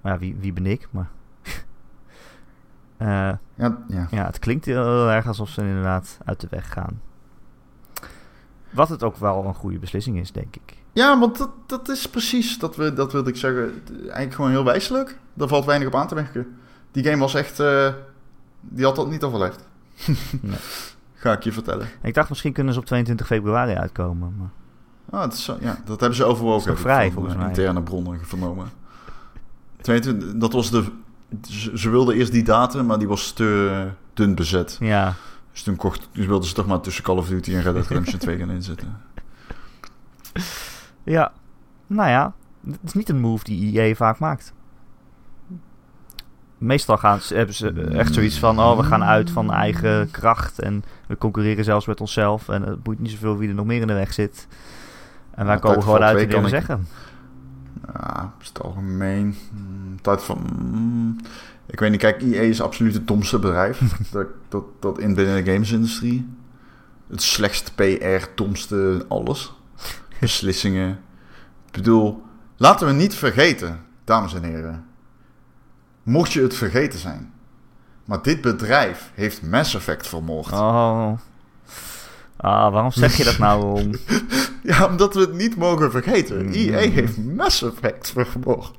Maar 0.00 0.12
ja, 0.12 0.18
wie, 0.18 0.36
wie 0.38 0.52
ben 0.52 0.66
ik? 0.66 0.88
Maar... 0.90 1.08
Eh, 2.96 3.32
ja, 3.54 3.78
ja. 3.88 4.06
ja, 4.10 4.26
het 4.26 4.38
klinkt 4.38 4.64
heel 4.64 5.10
erg 5.10 5.26
alsof 5.26 5.48
ze 5.48 5.60
inderdaad 5.60 6.18
uit 6.24 6.40
de 6.40 6.46
weg 6.50 6.72
gaan. 6.72 7.00
Wat 8.70 8.88
het 8.88 9.02
ook 9.02 9.16
wel 9.16 9.44
een 9.44 9.54
goede 9.54 9.78
beslissing 9.78 10.18
is, 10.18 10.32
denk 10.32 10.56
ik. 10.56 10.83
Ja 10.94 11.18
want 11.18 11.38
dat, 11.38 11.50
dat 11.66 11.88
is 11.88 12.08
precies, 12.08 12.58
dat, 12.58 12.76
we, 12.76 12.92
dat 12.92 13.12
wilde 13.12 13.30
ik 13.30 13.36
zeggen, 13.36 13.82
eigenlijk 14.00 14.34
gewoon 14.34 14.50
heel 14.50 14.64
wijselijk. 14.64 15.18
Daar 15.34 15.48
valt 15.48 15.64
weinig 15.64 15.88
op 15.88 15.94
aan 15.94 16.08
te 16.08 16.14
merken. 16.14 16.56
Die 16.90 17.04
game 17.04 17.18
was 17.18 17.34
echt... 17.34 17.60
eh, 17.60 17.92
die 18.60 18.84
had 18.84 18.96
dat 18.96 19.10
niet 19.10 19.22
overleefd. 19.22 19.64
Nee. 20.40 20.56
Ga 21.14 21.32
ik 21.32 21.42
je 21.42 21.52
vertellen. 21.52 21.88
Ik 22.02 22.14
dacht 22.14 22.28
misschien 22.28 22.52
kunnen 22.52 22.74
ze 22.74 22.80
op 22.80 22.86
22 22.86 23.26
februari 23.26 23.74
uitkomen. 23.74 24.34
Maar... 24.38 25.20
Ah, 25.20 25.32
is 25.32 25.44
zo, 25.44 25.56
ja, 25.60 25.78
dat 25.84 26.00
hebben 26.00 26.16
ze 26.18 26.24
overwogen. 26.24 26.72
Ik 26.72 26.78
vrij, 26.78 27.10
volgens 27.10 27.34
eh, 27.34 27.40
mij? 27.40 27.48
Interne 27.48 27.82
bronnen 27.82 28.20
vernomen. 28.22 28.70
22, 29.80 30.32
dat 30.34 30.52
was 30.52 30.70
de... 30.70 30.84
Ze, 31.50 31.78
ze 31.78 31.90
wilden 31.90 32.14
eerst 32.14 32.32
die 32.32 32.44
datum, 32.44 32.86
maar 32.86 32.98
die 32.98 33.08
was 33.08 33.32
te 33.32 33.88
dun 34.14 34.34
bezet. 34.34 34.76
Ja, 34.80 35.14
Dus 35.52 35.62
toen 35.62 35.76
kocht, 35.76 36.08
dus 36.12 36.26
wilden 36.26 36.48
ze 36.48 36.54
toch 36.54 36.66
maar 36.66 36.80
tussen 36.80 37.04
Call 37.04 37.16
of 37.16 37.28
Duty 37.28 37.54
en 37.54 37.62
Red 37.62 37.74
Dead 37.74 37.86
Redemption 37.86 38.18
2 38.18 38.38
gaan 38.38 38.50
inzetten. 38.50 39.00
ja. 41.04 41.32
Nou 41.86 42.08
ja, 42.08 42.32
het 42.66 42.78
is 42.82 42.92
niet 42.92 43.08
een 43.08 43.20
move 43.20 43.44
die 43.44 43.80
EA 43.80 43.94
vaak 43.94 44.18
maakt. 44.18 44.52
Meestal 46.58 46.96
gaan 46.96 47.20
ze, 47.20 47.34
hebben 47.34 47.54
ze 47.54 47.70
echt 47.72 48.14
zoiets 48.14 48.38
van... 48.38 48.58
Oh, 48.60 48.76
we 48.76 48.82
gaan 48.82 49.04
uit 49.04 49.30
van 49.30 49.52
eigen 49.52 50.10
kracht. 50.10 50.58
En 50.58 50.84
we 51.06 51.18
concurreren 51.18 51.64
zelfs 51.64 51.86
met 51.86 52.00
onszelf. 52.00 52.48
En 52.48 52.62
het 52.62 52.82
boeit 52.82 52.98
niet 52.98 53.10
zoveel 53.10 53.36
wie 53.36 53.48
er 53.48 53.54
nog 53.54 53.66
meer 53.66 53.80
in 53.80 53.86
de 53.86 53.92
weg 53.92 54.12
zit. 54.12 54.46
En 55.30 55.46
wij 55.46 55.54
Ja, 55.54 55.60
komen 55.60 55.82
gewoon 55.82 56.02
uit 56.02 56.16
2 56.16 56.26
en 56.26 56.32
kan 56.32 56.48
zeggen. 56.48 56.86
Ja, 57.92 58.32
is 58.40 58.48
het 58.48 58.62
algemeen. 58.62 59.36
Hmm, 59.50 60.00
tijd 60.00 60.22
van... 60.22 60.38
hmm, 60.56 61.16
ik 61.66 61.80
weet 61.80 61.90
niet, 61.90 62.00
kijk, 62.00 62.22
EA 62.22 62.40
is 62.40 62.60
absoluut 62.60 62.94
het 62.94 63.08
domste 63.08 63.38
bedrijf. 63.38 63.80
dat, 64.12 64.26
dat, 64.48 64.64
dat 64.80 64.98
in 64.98 65.14
binnen 65.14 65.44
de 65.44 65.52
gamesindustrie. 65.52 66.28
Het 67.06 67.22
slechtst 67.22 67.74
PR, 67.74 68.26
domste 68.34 69.04
alles. 69.08 69.54
Beslissingen. 70.24 70.90
Ik 71.66 71.72
bedoel, 71.72 72.22
laten 72.56 72.86
we 72.86 72.92
niet 72.92 73.14
vergeten, 73.14 73.80
dames 74.04 74.34
en 74.34 74.42
heren. 74.42 74.84
Mocht 76.02 76.32
je 76.32 76.42
het 76.42 76.54
vergeten 76.54 76.98
zijn. 76.98 77.32
Maar 78.04 78.22
dit 78.22 78.40
bedrijf 78.40 79.10
heeft 79.14 79.42
Mass 79.42 79.74
Effect 79.74 80.08
vermoord. 80.08 80.52
Oh. 80.52 81.12
Ah, 82.36 82.72
waarom 82.72 82.90
zeg 82.90 83.16
je 83.16 83.24
dat 83.24 83.38
nou 83.38 83.80
om? 83.80 83.90
Ja, 84.62 84.86
omdat 84.86 85.14
we 85.14 85.20
het 85.20 85.32
niet 85.32 85.56
mogen 85.56 85.90
vergeten. 85.90 86.46
Mm. 86.46 86.52
EA 86.52 86.90
heeft 86.90 87.16
Mass 87.16 87.62
Effect 87.62 88.12
vermoord. 88.16 88.72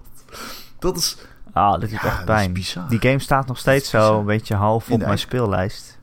Dat 0.79 0.97
is... 0.97 1.17
Ah, 1.53 1.79
dit 1.79 1.89
doet 1.89 1.99
Ja, 2.01 2.05
echt 2.05 2.17
dat 2.17 2.25
pijn. 2.25 2.53
Die 2.89 2.99
game 2.99 3.19
staat 3.19 3.47
nog 3.47 3.57
steeds 3.57 3.91
Dat 3.91 4.03
zo 4.03 4.19
een 4.19 4.25
beetje 4.25 4.55
half 4.55 4.89
op 4.89 4.99
mijn 4.99 5.19
speellijst. 5.19 5.94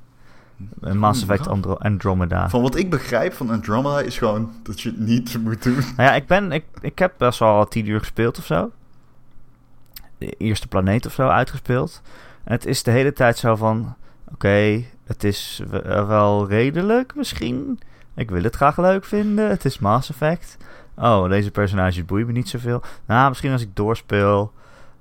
Een 0.81 0.99
Mass 0.99 1.23
Effect. 1.23 1.49
Andro- 1.49 1.75
Andromeda. 1.79 2.49
Van 2.49 2.63
wat 2.63 2.77
ik 2.77 2.91
begrijp 2.91 3.33
van 3.33 3.51
Andromeda 3.51 4.01
is 4.01 4.19
gewoon 4.19 4.53
dat 4.63 4.81
je 4.81 4.89
het 4.89 4.99
niet 4.99 5.37
moet 5.45 5.63
doen. 5.63 5.75
Nou 5.75 5.85
ja, 5.97 6.15
ik, 6.15 6.27
ben, 6.27 6.53
ik, 6.53 6.65
ik 6.81 6.99
heb 6.99 7.15
best 7.19 7.39
wel 7.39 7.49
al 7.49 7.69
tien 7.69 7.89
uur 7.89 7.99
gespeeld 7.99 8.39
of 8.39 8.45
zo. 8.47 8.71
De 10.19 10.31
eerste 10.31 10.69
planeet 10.69 11.07
of 11.07 11.13
zo 11.13 11.29
uitgespeeld. 11.29 12.03
En 12.45 12.53
het 12.53 12.67
is 12.67 12.83
de 12.83 12.91
hele 12.91 13.13
tijd 13.13 13.39
zo 13.39 13.57
van... 13.57 13.95
Oké, 14.33 14.83
het 15.05 15.25
is 15.25 15.63
eh, 15.73 16.07
wel 16.07 16.49
redelijk 16.49 17.15
misschien. 17.15 17.81
Ik 18.15 18.31
wil 18.31 18.43
het 18.43 18.57
graag 18.57 18.77
leuk 18.79 19.05
vinden. 19.05 19.49
Het 19.49 19.65
is 19.65 19.79
Mass 19.79 20.11
Effect. 20.11 20.57
Oh, 20.97 21.29
deze 21.29 21.51
personages 21.51 22.05
boeien 22.05 22.27
me 22.27 22.33
niet 22.33 22.49
zoveel. 22.49 22.83
Nou, 23.07 23.29
misschien 23.29 23.53
als 23.53 23.63
ik 23.63 23.77
doorspeel, 23.77 24.53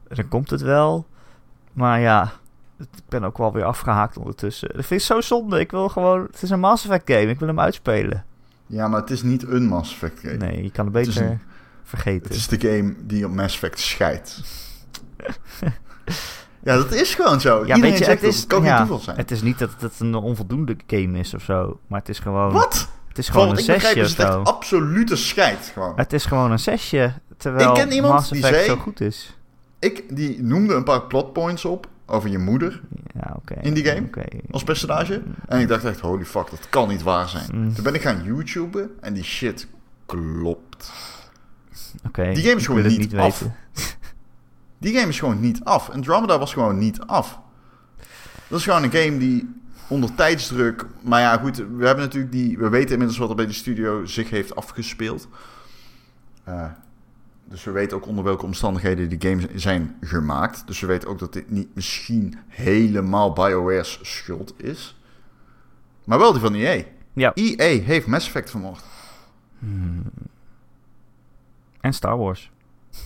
dan 0.07 0.27
komt 0.27 0.49
het 0.49 0.61
wel. 0.61 1.05
Maar 1.73 1.99
ja, 1.99 2.31
ik 2.81 3.03
ben 3.09 3.23
ook 3.23 3.37
wel 3.37 3.53
weer 3.53 3.63
afgehaakt 3.63 4.17
ondertussen. 4.17 4.69
Dat 4.75 4.85
vind 4.85 4.99
ik 5.01 5.05
zo 5.05 5.21
zonde. 5.21 5.59
Ik 5.59 5.71
wil 5.71 5.89
gewoon... 5.89 6.21
Het 6.31 6.41
is 6.41 6.49
een 6.49 6.59
Mass 6.59 6.83
Effect 6.85 7.09
game. 7.11 7.27
Ik 7.29 7.39
wil 7.39 7.47
hem 7.47 7.59
uitspelen. 7.59 8.25
Ja, 8.67 8.87
maar 8.87 8.99
het 8.99 9.09
is 9.09 9.21
niet 9.23 9.47
een 9.47 9.65
Mass 9.65 9.91
Effect 9.91 10.19
game. 10.19 10.37
Nee, 10.37 10.63
je 10.63 10.71
kan 10.71 10.85
het 10.85 10.93
beter 10.93 11.21
een- 11.21 11.41
vergeten. 11.83 12.23
Het 12.27 12.35
is 12.35 12.47
de 12.47 12.59
game 12.59 12.93
die 12.99 13.25
op 13.25 13.31
Mass 13.31 13.53
Effect 13.53 13.79
scheidt. 13.79 14.41
ja, 16.63 16.75
dat 16.75 16.91
is 16.91 17.15
gewoon 17.15 17.41
zo. 17.41 17.55
Ja, 17.55 17.61
Iedereen 17.61 17.81
weet 17.81 17.97
je, 17.97 18.03
zegt 18.03 18.09
het 18.09 18.21
dat. 18.21 18.29
is, 18.33 18.39
Het 18.39 18.47
kan 18.47 18.63
ja, 18.63 18.69
geen 18.77 18.85
toeval 18.87 19.03
zijn. 19.03 19.17
Het 19.17 19.31
is 19.31 19.41
niet 19.41 19.59
dat 19.59 19.69
het 19.79 19.99
een 19.99 20.15
onvoldoende 20.15 20.75
game 20.87 21.19
is 21.19 21.33
of 21.33 21.43
zo. 21.43 21.79
Maar 21.87 21.99
het 21.99 22.09
is 22.09 22.19
gewoon, 22.19 22.51
Wat? 22.51 22.89
het 23.07 23.17
is 23.17 23.29
gewoon 23.29 23.47
wat 23.47 23.57
een 23.57 23.61
ik 23.67 23.73
begrijp 23.73 23.97
zesje 23.97 24.21
of 24.27 24.37
het 24.37 24.47
absolute 24.47 25.15
scheid 25.15 25.71
gewoon. 25.73 25.93
Het 25.95 26.13
is 26.13 26.25
gewoon 26.25 26.51
een 26.51 26.59
zesje. 26.59 27.13
Terwijl 27.37 27.69
Ik 27.69 27.75
ken 27.75 27.91
iemand 27.91 28.13
Mass 28.13 28.29
die 28.29 28.43
Effect 28.43 28.63
zei- 28.65 28.77
zo 28.77 28.81
goed 28.83 29.01
is. 29.01 29.37
Ik, 29.79 30.15
die 30.15 30.43
noemde 30.43 30.73
een 30.73 30.83
paar 30.83 31.01
plotpoints 31.01 31.65
op 31.65 31.87
over 32.11 32.29
je 32.29 32.37
moeder 32.37 32.81
Ja. 33.13 33.37
In 33.61 33.73
die 33.73 33.85
game? 33.85 34.09
Als 34.51 34.63
personage. 34.63 35.21
En 35.47 35.59
ik 35.59 35.67
dacht 35.67 35.83
echt, 35.85 35.99
holy 35.99 36.25
fuck, 36.25 36.49
dat 36.49 36.69
kan 36.69 36.87
niet 36.87 37.01
waar 37.03 37.29
zijn. 37.29 37.49
Mm. 37.53 37.73
Toen 37.73 37.83
ben 37.83 37.93
ik 37.93 38.01
gaan 38.01 38.23
YouTuben 38.23 38.89
en 38.99 39.13
die 39.13 39.23
shit 39.23 39.67
klopt. 40.05 40.91
Oké, 42.07 42.31
Die 42.33 42.43
game 42.43 42.55
is 42.55 42.65
gewoon 42.65 42.87
niet 42.87 42.97
niet 42.97 43.15
af. 43.15 43.39
weten. 43.39 43.55
Die 44.77 44.95
game 44.95 45.07
is 45.07 45.19
gewoon 45.19 45.39
niet 45.39 45.63
af. 45.63 45.89
Andromeda 45.89 46.39
was 46.39 46.53
gewoon 46.53 46.77
niet 46.77 46.99
af. 47.01 47.39
Dat 48.47 48.59
is 48.59 48.65
gewoon 48.65 48.83
een 48.83 48.91
game 48.91 49.17
die 49.17 49.49
onder 49.87 50.15
tijdsdruk... 50.15 50.85
Maar 51.01 51.21
ja, 51.21 51.37
goed, 51.37 51.57
we 51.57 51.85
hebben 51.85 52.03
natuurlijk 52.03 52.31
die... 52.31 52.57
We 52.57 52.69
weten 52.69 52.91
inmiddels 52.91 53.17
wat 53.19 53.29
er 53.29 53.35
bij 53.35 53.45
de 53.45 53.53
studio 53.53 54.05
zich 54.05 54.29
heeft 54.29 54.55
afgespeeld. 54.55 55.27
Eh, 56.43 56.65
dus 57.43 57.63
we 57.63 57.71
weten 57.71 57.97
ook 57.97 58.05
onder 58.05 58.23
welke 58.23 58.45
omstandigheden 58.45 59.09
die 59.09 59.29
games 59.29 59.45
zijn 59.53 59.97
gemaakt. 60.01 60.67
Dus 60.67 60.79
we 60.79 60.87
weten 60.87 61.09
ook 61.09 61.19
dat 61.19 61.33
dit 61.33 61.49
niet 61.49 61.75
misschien 61.75 62.39
helemaal 62.47 63.33
BioWare's 63.33 63.99
schuld 64.01 64.53
is. 64.57 64.99
Maar 66.05 66.19
wel 66.19 66.31
die 66.31 66.41
van 66.41 66.53
EA. 66.53 66.83
Ja. 67.13 67.31
EA 67.33 67.81
heeft 67.83 68.07
Mass 68.07 68.25
Effect 68.25 68.49
vermoord. 68.49 68.83
Hmm. 69.59 70.03
En 71.81 71.93
Star 71.93 72.17
Wars. 72.17 72.51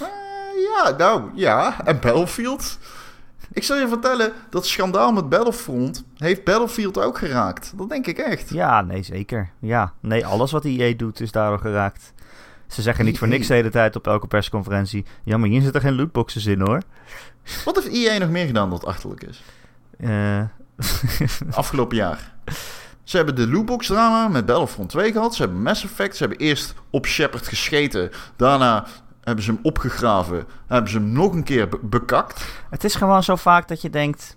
Eh, 0.00 0.06
ja, 0.76 0.96
nou, 0.96 1.30
ja. 1.34 1.84
En 1.84 2.00
Battlefield. 2.00 2.78
Ik 3.52 3.62
zal 3.62 3.76
je 3.76 3.88
vertellen, 3.88 4.32
dat 4.50 4.66
schandaal 4.66 5.12
met 5.12 5.28
Battlefront 5.28 6.04
heeft 6.16 6.44
Battlefield 6.44 6.98
ook 6.98 7.18
geraakt. 7.18 7.72
Dat 7.76 7.88
denk 7.88 8.06
ik 8.06 8.18
echt. 8.18 8.50
Ja, 8.50 8.82
nee, 8.82 9.02
zeker. 9.02 9.50
Ja, 9.58 9.92
nee, 10.00 10.26
alles 10.26 10.50
wat 10.50 10.64
EA 10.64 10.94
doet 10.96 11.20
is 11.20 11.32
daardoor 11.32 11.58
geraakt. 11.58 12.12
Ze 12.70 12.82
zeggen 12.82 13.04
niet 13.04 13.18
voor 13.18 13.28
niks 13.28 13.46
de 13.46 13.54
hele 13.54 13.70
tijd 13.70 13.96
op 13.96 14.06
elke 14.06 14.26
persconferentie... 14.26 15.04
Ja, 15.24 15.36
maar 15.36 15.48
hier 15.48 15.62
zitten 15.62 15.80
geen 15.80 15.94
lootboxes 15.94 16.46
in, 16.46 16.60
hoor. 16.60 16.82
Wat 17.64 17.74
heeft 17.82 17.88
EA 17.96 18.18
nog 18.18 18.28
meer 18.30 18.46
gedaan 18.46 18.70
dat 18.70 18.84
achterlijk 18.84 19.22
is? 19.22 19.42
Eh, 19.98 20.40
Afgelopen 21.50 21.96
jaar. 21.96 22.32
Ze 23.02 23.16
hebben 23.16 23.34
de 23.34 23.48
lootbox 23.48 23.86
drama 23.86 24.28
met 24.28 24.46
Battlefront 24.46 24.88
2 24.88 25.12
gehad. 25.12 25.34
Ze 25.34 25.42
hebben 25.42 25.62
Mass 25.62 25.84
Effect. 25.84 26.16
Ze 26.16 26.24
hebben 26.24 26.46
eerst 26.46 26.74
op 26.90 27.06
Shepard 27.06 27.48
gescheten. 27.48 28.10
Daarna 28.36 28.86
hebben 29.20 29.44
ze 29.44 29.50
hem 29.50 29.60
opgegraven. 29.62 30.44
Hebben 30.66 30.90
ze 30.90 30.96
hem 30.98 31.12
nog 31.12 31.32
een 31.32 31.42
keer 31.44 31.68
be- 31.68 31.78
bekakt. 31.82 32.44
het 32.70 32.84
is 32.84 32.94
gewoon 32.94 33.22
zo 33.22 33.36
vaak 33.36 33.68
dat 33.68 33.82
je 33.82 33.90
denkt... 33.90 34.36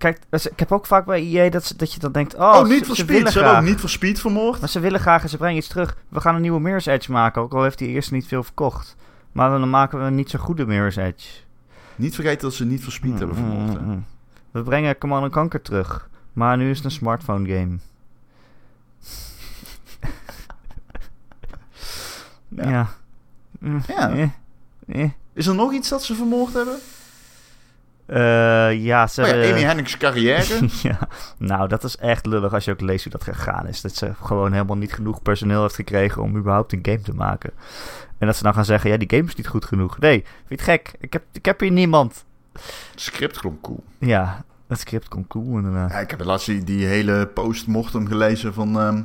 Kijk, 0.00 0.18
dus 0.28 0.46
ik 0.46 0.58
heb 0.58 0.72
ook 0.72 0.86
vaak 0.86 1.04
bij 1.04 1.20
EA 1.22 1.50
dat, 1.50 1.64
ze, 1.64 1.76
dat 1.76 1.92
je 1.92 1.98
dan 1.98 2.12
denkt... 2.12 2.34
Oh, 2.34 2.40
Oh, 2.40 2.64
niet 2.68 2.78
ze- 2.78 2.84
voor 2.84 2.96
ze 2.96 3.02
Speed. 3.02 3.28
Ze 3.32 3.38
hebben 3.38 3.58
ook 3.58 3.64
niet 3.64 3.80
voor 3.80 3.88
Speed 3.88 4.20
vermoord. 4.20 4.60
Maar 4.60 4.68
ze 4.68 4.80
willen 4.80 5.00
graag 5.00 5.22
en 5.22 5.28
ze 5.28 5.36
brengen 5.36 5.56
iets 5.56 5.68
terug. 5.68 5.96
We 6.08 6.20
gaan 6.20 6.34
een 6.34 6.40
nieuwe 6.40 6.60
Mirror's 6.60 6.86
Edge 6.86 7.12
maken, 7.12 7.42
ook 7.42 7.52
al 7.54 7.62
heeft 7.62 7.78
die 7.78 7.88
eerst 7.88 8.10
niet 8.10 8.26
veel 8.26 8.42
verkocht. 8.42 8.96
Maar 9.32 9.50
dan 9.50 9.70
maken 9.70 9.98
we 9.98 10.04
een 10.04 10.14
niet 10.14 10.30
zo 10.30 10.38
goede 10.38 10.66
Mirror's 10.66 10.96
Edge. 10.96 11.28
Niet 11.96 12.14
vergeten 12.14 12.40
dat 12.40 12.54
ze 12.54 12.64
niet 12.64 12.82
voor 12.82 12.92
Speed 12.92 13.18
hebben 13.18 13.36
vermoord. 13.36 13.72
hè. 13.72 13.78
Mm, 13.78 13.84
mm, 13.86 13.90
mm. 13.92 14.04
We 14.50 14.62
brengen 14.62 14.98
Command 14.98 15.32
Conquer 15.32 15.62
terug. 15.62 16.08
Maar 16.32 16.56
nu 16.56 16.70
is 16.70 16.76
het 16.76 16.84
een 16.84 16.90
smartphone 16.90 17.48
game. 17.48 17.76
Ja. 22.48 22.68
ja. 22.70 22.88
Mm, 23.58 23.80
Ja. 23.86 24.10
eh, 24.10 24.28
eh. 24.88 25.10
Is 25.32 25.46
er 25.46 25.54
nog 25.54 25.72
iets 25.72 25.88
dat 25.88 26.02
ze 26.04 26.14
vermoord 26.14 26.52
hebben? 26.52 26.78
Eh, 28.10 28.84
ja, 28.84 29.06
ze 29.06 29.22
Oh 29.22 29.28
ja, 29.28 29.34
Amy 29.34 29.60
Hennigs 29.60 29.96
carrière. 29.96 30.68
ja, 30.82 30.98
nou, 31.38 31.68
dat 31.68 31.84
is 31.84 31.96
echt 31.96 32.26
lullig 32.26 32.52
als 32.52 32.64
je 32.64 32.70
ook 32.70 32.80
leest 32.80 33.02
hoe 33.02 33.12
dat 33.12 33.24
gegaan 33.24 33.66
is. 33.66 33.80
Dat 33.80 33.94
ze 33.94 34.12
gewoon 34.22 34.52
helemaal 34.52 34.76
niet 34.76 34.92
genoeg 34.92 35.22
personeel 35.22 35.62
heeft 35.62 35.74
gekregen 35.74 36.22
om 36.22 36.36
überhaupt 36.36 36.72
een 36.72 36.78
game 36.82 37.00
te 37.00 37.14
maken. 37.14 37.50
En 38.18 38.26
dat 38.26 38.36
ze 38.36 38.42
dan 38.42 38.54
gaan 38.54 38.64
zeggen, 38.64 38.90
ja, 38.90 38.96
die 38.96 39.10
game 39.10 39.28
is 39.28 39.34
niet 39.34 39.46
goed 39.46 39.64
genoeg. 39.64 39.98
Nee, 39.98 40.24
vind 40.46 40.48
je 40.48 40.54
het 40.54 40.64
gek? 40.64 40.92
Ik 40.98 41.12
heb, 41.12 41.22
ik 41.32 41.44
heb 41.44 41.60
hier 41.60 41.70
niemand. 41.70 42.24
Het 42.52 43.00
script 43.00 43.38
klonk 43.38 43.62
cool. 43.62 43.84
Ja, 43.98 44.44
het 44.66 44.78
script 44.78 45.08
komt 45.08 45.26
cool 45.26 45.56
inderdaad. 45.56 45.90
Ja, 45.90 45.98
ik 45.98 46.10
heb 46.10 46.24
laatst 46.24 46.46
die, 46.46 46.64
die 46.64 46.86
hele 46.86 47.26
post-mortem 47.26 48.06
gelezen 48.06 48.54
van 48.54 48.80
ehm, 48.80 49.02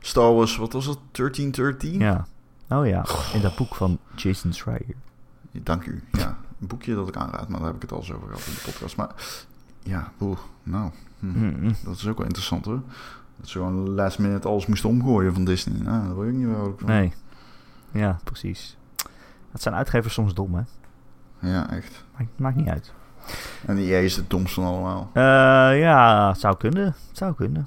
Star 0.00 0.34
Wars. 0.34 0.56
Wat 0.56 0.72
was 0.72 0.86
het? 0.86 0.98
1313? 1.12 2.00
Ja. 2.00 2.26
Oh 2.68 2.86
ja, 2.86 3.04
in 3.34 3.40
dat 3.40 3.56
boek 3.56 3.74
van 3.74 3.98
Jason 4.14 4.52
Schreier. 4.52 4.94
Dank 5.52 5.84
u. 5.84 6.02
Ja, 6.12 6.38
een 6.60 6.66
boekje 6.66 6.94
dat 6.94 7.08
ik 7.08 7.16
aanraad, 7.16 7.48
maar 7.48 7.58
daar 7.58 7.66
heb 7.66 7.76
ik 7.76 7.82
het 7.82 7.92
al 7.92 7.98
eens 7.98 8.12
over 8.12 8.26
gehad 8.28 8.46
in 8.46 8.54
de 8.54 8.60
podcast. 8.64 8.96
Maar 8.96 9.10
ja, 9.82 10.12
nou, 10.62 10.90
hm, 11.20 11.26
Mm-mm. 11.26 11.74
dat 11.84 11.96
is 11.96 12.06
ook 12.06 12.16
wel 12.16 12.26
interessant 12.26 12.64
hoor. 12.64 12.80
Dat 13.36 13.48
ze 13.48 13.58
gewoon 13.58 13.90
last 13.90 14.18
minute 14.18 14.48
alles 14.48 14.66
moesten 14.66 14.88
omgooien 14.88 15.34
van 15.34 15.44
Disney. 15.44 15.82
Nou, 15.82 16.06
daar 16.06 16.14
word 16.14 16.28
ik 16.28 16.34
niet 16.34 16.46
wel 16.46 16.74
van. 16.78 16.88
Nee. 16.88 17.12
Ja, 17.90 18.18
precies. 18.24 18.76
Dat 19.52 19.62
zijn 19.62 19.74
uitgevers 19.74 20.14
soms 20.14 20.34
dom, 20.34 20.54
hè? 20.54 20.62
Ja, 21.48 21.70
echt. 21.70 22.04
Maakt, 22.18 22.30
maakt 22.36 22.56
niet 22.56 22.68
uit. 22.68 22.92
En 23.66 23.76
EA 23.76 23.98
is 23.98 24.16
het 24.16 24.30
domste 24.30 24.60
van 24.60 24.64
allemaal. 24.64 25.10
Eh, 25.12 25.80
ja, 25.80 26.28
het 26.28 26.40
zou 26.40 26.56
kunnen. 26.56 26.84
Het 26.84 27.16
zou 27.16 27.34
kunnen. 27.34 27.66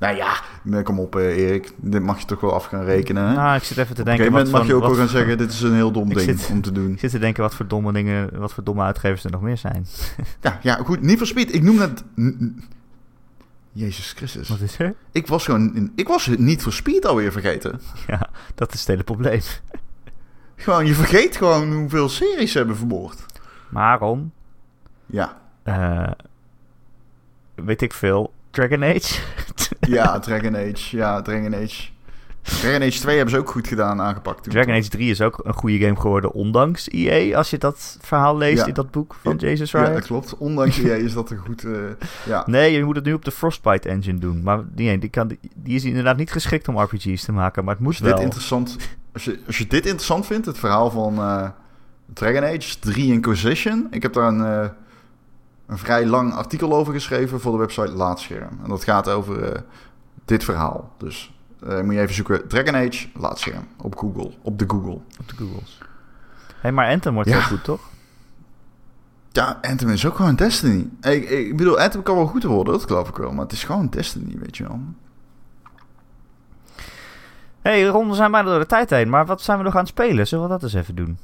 Nou 0.00 0.16
ja, 0.16 0.40
nee, 0.62 0.82
kom 0.82 0.98
op 0.98 1.16
eh, 1.16 1.36
Erik. 1.36 1.72
Dit 1.76 2.02
mag 2.02 2.18
je 2.20 2.24
toch 2.26 2.40
wel 2.40 2.52
af 2.54 2.64
gaan 2.64 2.84
rekenen. 2.84 3.26
Hè? 3.28 3.34
Nou, 3.34 3.56
ik 3.56 3.62
zit 3.62 3.76
even 3.78 3.94
te 3.94 4.00
Op 4.00 4.06
een 4.08 4.16
denken... 4.16 4.24
gegeven 4.24 4.32
moment 4.32 4.52
mag 4.52 4.66
je 4.66 4.74
ook 4.74 4.82
wel 4.82 4.94
gaan 4.94 5.08
zeggen, 5.18 5.38
dit 5.38 5.52
is 5.52 5.60
een 5.62 5.74
heel 5.74 5.90
dom 5.92 6.10
Ik 6.10 6.16
ding 6.16 6.38
zit- 6.40 6.50
om 6.50 6.60
te 6.62 6.72
doen. 6.72 6.92
Ik 6.92 6.98
zit 6.98 7.10
te 7.10 7.18
denken 7.18 7.42
wat 7.42 7.54
voor 7.54 7.66
domme 7.66 7.92
dingen, 7.92 8.38
wat 8.38 8.52
voor 8.52 8.64
domme 8.64 8.82
uitgevers 8.82 9.24
er 9.24 9.30
nog 9.30 9.40
meer 9.40 9.56
zijn. 9.56 9.86
Ja, 10.40 10.58
ja, 10.62 10.74
goed. 10.74 11.00
Niet 11.02 11.18
voor 11.18 11.26
Speed. 11.26 11.54
Ik 11.54 11.62
noem 11.62 11.80
n- 12.20 12.62
Jezus 13.72 14.12
Christus. 14.12 14.48
Wat 14.48 14.60
is 14.60 14.78
er? 14.78 14.94
Ik 15.12 15.26
was 15.26 15.44
gewoon... 15.44 15.74
in- 15.74 15.92
Ik 15.96 16.08
was 16.08 16.26
niet 16.38 16.62
voor 16.62 16.72
Speed 16.72 17.06
alweer 17.06 17.32
vergeten. 17.32 17.80
Ja, 18.06 18.28
dat 18.54 18.72
is 18.74 18.78
het 18.78 18.88
hele 18.88 19.02
probleem. 19.02 19.40
Gewoon, 20.56 20.86
je 20.86 20.94
vergeet 20.94 21.36
gewoon 21.36 21.72
hoeveel 21.72 22.08
series 22.08 22.52
ze 22.52 22.58
hebben 22.58 22.76
vermoord. 22.76 23.26
Waarom? 23.70 24.32
Ja. 25.06 25.36
Eh, 25.62 26.10
weet 27.54 27.82
ik 27.82 27.92
veel. 27.92 28.32
Dragon 28.50 28.82
Age? 28.82 29.20
Ja, 29.90 30.18
Dragon 30.18 30.56
Age. 30.56 30.96
Ja, 30.96 31.22
Dragon 31.22 31.54
Age. 31.54 31.88
Dragon 32.42 32.82
Age 32.88 32.98
2 33.00 33.14
hebben 33.16 33.34
ze 33.34 33.40
ook 33.40 33.50
goed 33.50 33.66
gedaan 33.68 34.00
aangepakt. 34.00 34.42
toen. 34.42 34.52
Dragon 34.52 34.74
Age 34.74 34.88
3 34.88 35.10
is 35.10 35.20
ook 35.20 35.40
een 35.42 35.52
goede 35.52 35.78
game 35.78 35.96
geworden, 35.96 36.32
ondanks 36.32 36.88
EA. 36.90 37.36
Als 37.36 37.50
je 37.50 37.58
dat 37.58 37.98
verhaal 38.00 38.36
leest 38.36 38.58
Ja. 38.60 38.66
in 38.66 38.74
dat 38.74 38.90
boek 38.90 39.16
van 39.22 39.32
Ja, 39.32 39.38
Jason 39.38 39.58
Ja, 39.58 39.64
Schreier. 39.66 39.92
dat 39.92 40.04
klopt. 40.06 40.36
Ondanks 40.38 40.78
EA 40.78 40.94
is 41.06 41.12
dat 41.12 41.30
een 41.30 41.38
goed... 41.38 41.64
eh, 41.64 41.72
ja. 42.26 42.42
Nee, 42.46 42.72
je 42.72 42.84
moet 42.84 42.96
het 42.96 43.04
nu 43.04 43.12
op 43.12 43.24
de 43.24 43.30
Frostbite 43.30 43.88
engine 43.88 44.18
doen. 44.18 44.42
Maar 44.42 44.60
die, 44.74 44.98
die, 44.98 45.08
kan, 45.10 45.36
die 45.54 45.74
is 45.74 45.84
inderdaad 45.84 46.16
niet 46.16 46.32
geschikt 46.32 46.68
om 46.68 46.78
RPG's 46.78 47.24
te 47.24 47.32
maken, 47.32 47.64
maar 47.64 47.74
het 47.74 47.82
moet 47.82 47.88
Als 47.92 47.98
je, 47.98 48.04
dit 48.04 48.12
wel. 48.14 48.22
interessant, 48.22 48.76
als, 49.12 49.24
je, 49.24 49.38
als 49.46 49.58
je 49.58 49.66
dit 49.66 49.84
interessant 49.86 50.26
vindt, 50.26 50.46
het 50.46 50.58
verhaal 50.58 50.90
van 50.90 51.18
eh, 51.18 51.48
Dragon 52.12 52.44
Age 52.44 52.78
3 52.78 53.12
Inquisition. 53.12 53.86
Ik 53.90 54.02
heb 54.02 54.12
daar 54.12 54.28
een, 54.28 54.44
eh, 54.44 54.68
een 55.70 55.78
vrij 55.78 56.06
lang 56.06 56.32
artikel 56.34 56.72
over 56.74 56.92
geschreven 56.92 57.40
voor 57.40 57.52
de 57.52 57.58
website 57.58 57.92
Laatscherm. 57.92 58.58
En 58.62 58.68
dat 58.68 58.84
gaat 58.84 59.08
over 59.08 59.42
eh, 59.42 59.60
dit 60.24 60.44
verhaal. 60.44 60.92
Dus 60.98 61.34
eh, 61.66 61.80
moet 61.80 61.94
je 61.94 62.00
even 62.00 62.14
zoeken 62.14 62.48
Dragon 62.48 62.74
Age 62.74 63.08
Laatscherm 63.14 63.66
op 63.76 63.96
Google, 63.98 64.30
op 64.42 64.58
de 64.58 64.64
Google. 64.68 64.98
Op 65.20 65.28
de 65.28 65.36
Googles. 65.36 65.78
Hé, 66.60 66.70
maar 66.70 66.88
Anthem 66.90 67.14
wordt 67.14 67.28
Ja. 67.28 67.34
heel 67.38 67.46
goed, 67.48 67.64
toch? 67.64 67.80
Ja, 69.32 69.58
Anthem 69.62 69.88
is 69.88 70.06
ook 70.06 70.16
gewoon 70.16 70.34
Destiny. 70.34 70.88
Ik, 71.00 71.28
ik 71.30 71.56
bedoel, 71.56 71.80
Anthem 71.80 72.02
kan 72.02 72.16
wel 72.16 72.26
goed 72.26 72.42
worden, 72.42 72.72
dat 72.72 72.82
geloof 72.84 73.08
ik 73.08 73.16
wel. 73.16 73.32
Maar 73.32 73.42
het 73.44 73.52
is 73.52 73.64
gewoon 73.64 73.88
Destiny, 73.88 74.38
weet 74.38 74.56
je 74.56 74.62
wel. 74.62 74.80
Hé, 77.62 77.70
hey, 77.80 77.86
Ron, 77.86 78.08
we 78.08 78.14
zijn 78.14 78.30
bijna 78.30 78.50
door 78.50 78.58
de 78.58 78.66
tijd 78.66 78.90
heen. 78.90 79.08
Maar 79.08 79.26
wat 79.26 79.42
zijn 79.42 79.58
we 79.58 79.64
nog 79.64 79.72
aan 79.74 79.80
het 79.80 79.88
spelen? 79.88 80.26
Zullen 80.26 80.44
we 80.44 80.50
dat 80.50 80.62
eens 80.62 80.74
even 80.74 80.94
doen? 80.94 81.18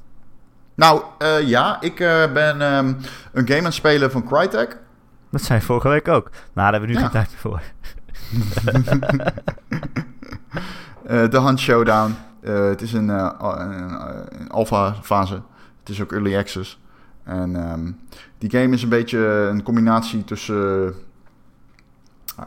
Nou, 0.76 1.02
eh, 1.18 1.48
ja, 1.48 1.80
ik 1.80 2.00
eh, 2.00 2.32
ben 2.32 2.60
ehm, 2.60 2.94
een 3.32 3.46
game 3.46 3.58
aan 3.58 3.64
het 3.64 3.74
spelen 3.74 4.10
van 4.10 4.24
Crytek. 4.24 4.78
Dat 5.30 5.42
zei 5.42 5.58
je 5.58 5.64
vorige 5.64 5.88
week 5.88 6.08
ook. 6.08 6.30
Nou, 6.30 6.40
daar 6.54 6.72
hebben 6.72 6.88
we 6.88 6.94
nu 6.94 7.00
Ja. 7.00 7.00
geen 7.00 7.10
tijd 7.10 7.28
meer 7.30 7.38
voor. 7.38 7.60
Eh, 11.06 11.30
De 11.30 11.40
Hunt 11.40 11.60
Showdown. 11.60 12.14
Het 12.40 12.82
is 12.82 12.92
een, 12.92 13.08
een, 13.08 14.48
alpha 14.48 14.94
fase. 15.02 15.34
Het 15.80 15.88
is 15.88 16.02
ook 16.02 16.12
early 16.12 16.36
access. 16.36 16.80
En 17.24 17.56
ehm, 17.56 17.90
die 18.38 18.50
game 18.50 18.74
is 18.74 18.82
een 18.82 18.88
beetje 18.88 19.18
een 19.50 19.62
combinatie 19.62 20.24
tussen 20.24 20.94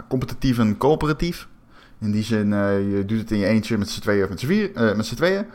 competitief 0.08 0.58
en 0.58 0.78
coöperatief. 0.78 1.48
In 2.00 2.12
die 2.12 2.24
zin, 2.24 2.50
je 2.90 3.04
doet 3.06 3.20
het 3.20 3.32
in 3.32 3.38
je 3.38 3.46
eentje 3.46 3.78
met 3.78 3.90
z'n 3.90 4.02
tweeën 4.02 4.24
of 4.24 4.30
met 4.30 4.40
z'n, 4.40 4.46
vier, 4.48 4.72
met 4.74 5.06
z'n 5.06 5.16
tweeën. 5.16 5.46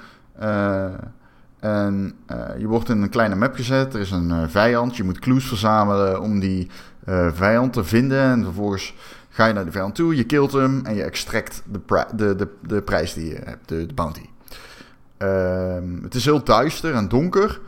En 1.64 2.12
eh, 2.26 2.58
je 2.58 2.66
wordt 2.66 2.88
in 2.88 3.02
een 3.02 3.08
kleine 3.08 3.34
map 3.34 3.54
gezet. 3.54 3.94
Er 3.94 4.00
is 4.00 4.10
een 4.10 4.30
eh, 4.30 4.42
vijand. 4.46 4.96
Je 4.96 5.04
moet 5.04 5.18
clues 5.18 5.44
verzamelen 5.46 6.20
om 6.20 6.40
die 6.40 6.70
eh, 7.04 7.28
vijand 7.32 7.72
te 7.72 7.84
vinden. 7.84 8.20
En 8.20 8.42
vervolgens 8.42 8.94
ga 9.28 9.46
je 9.46 9.52
naar 9.52 9.64
de 9.64 9.70
vijand 9.70 9.94
toe, 9.94 10.16
je 10.16 10.24
killt 10.24 10.52
hem 10.52 10.86
en 10.86 10.94
je 10.94 11.02
extract 11.02 11.62
de, 11.72 12.36
de, 12.36 12.48
de, 12.66 12.82
prijs 12.82 13.14
die 13.14 13.26
je 13.26 13.40
hebt, 13.44 13.68
de, 13.68 13.86
de 13.86 13.94
bounty. 13.94 14.28
Ehm, 15.16 16.02
het 16.02 16.14
is 16.14 16.24
heel 16.24 16.44
duister 16.44 16.94
en 16.94 17.08
donker. 17.08 17.60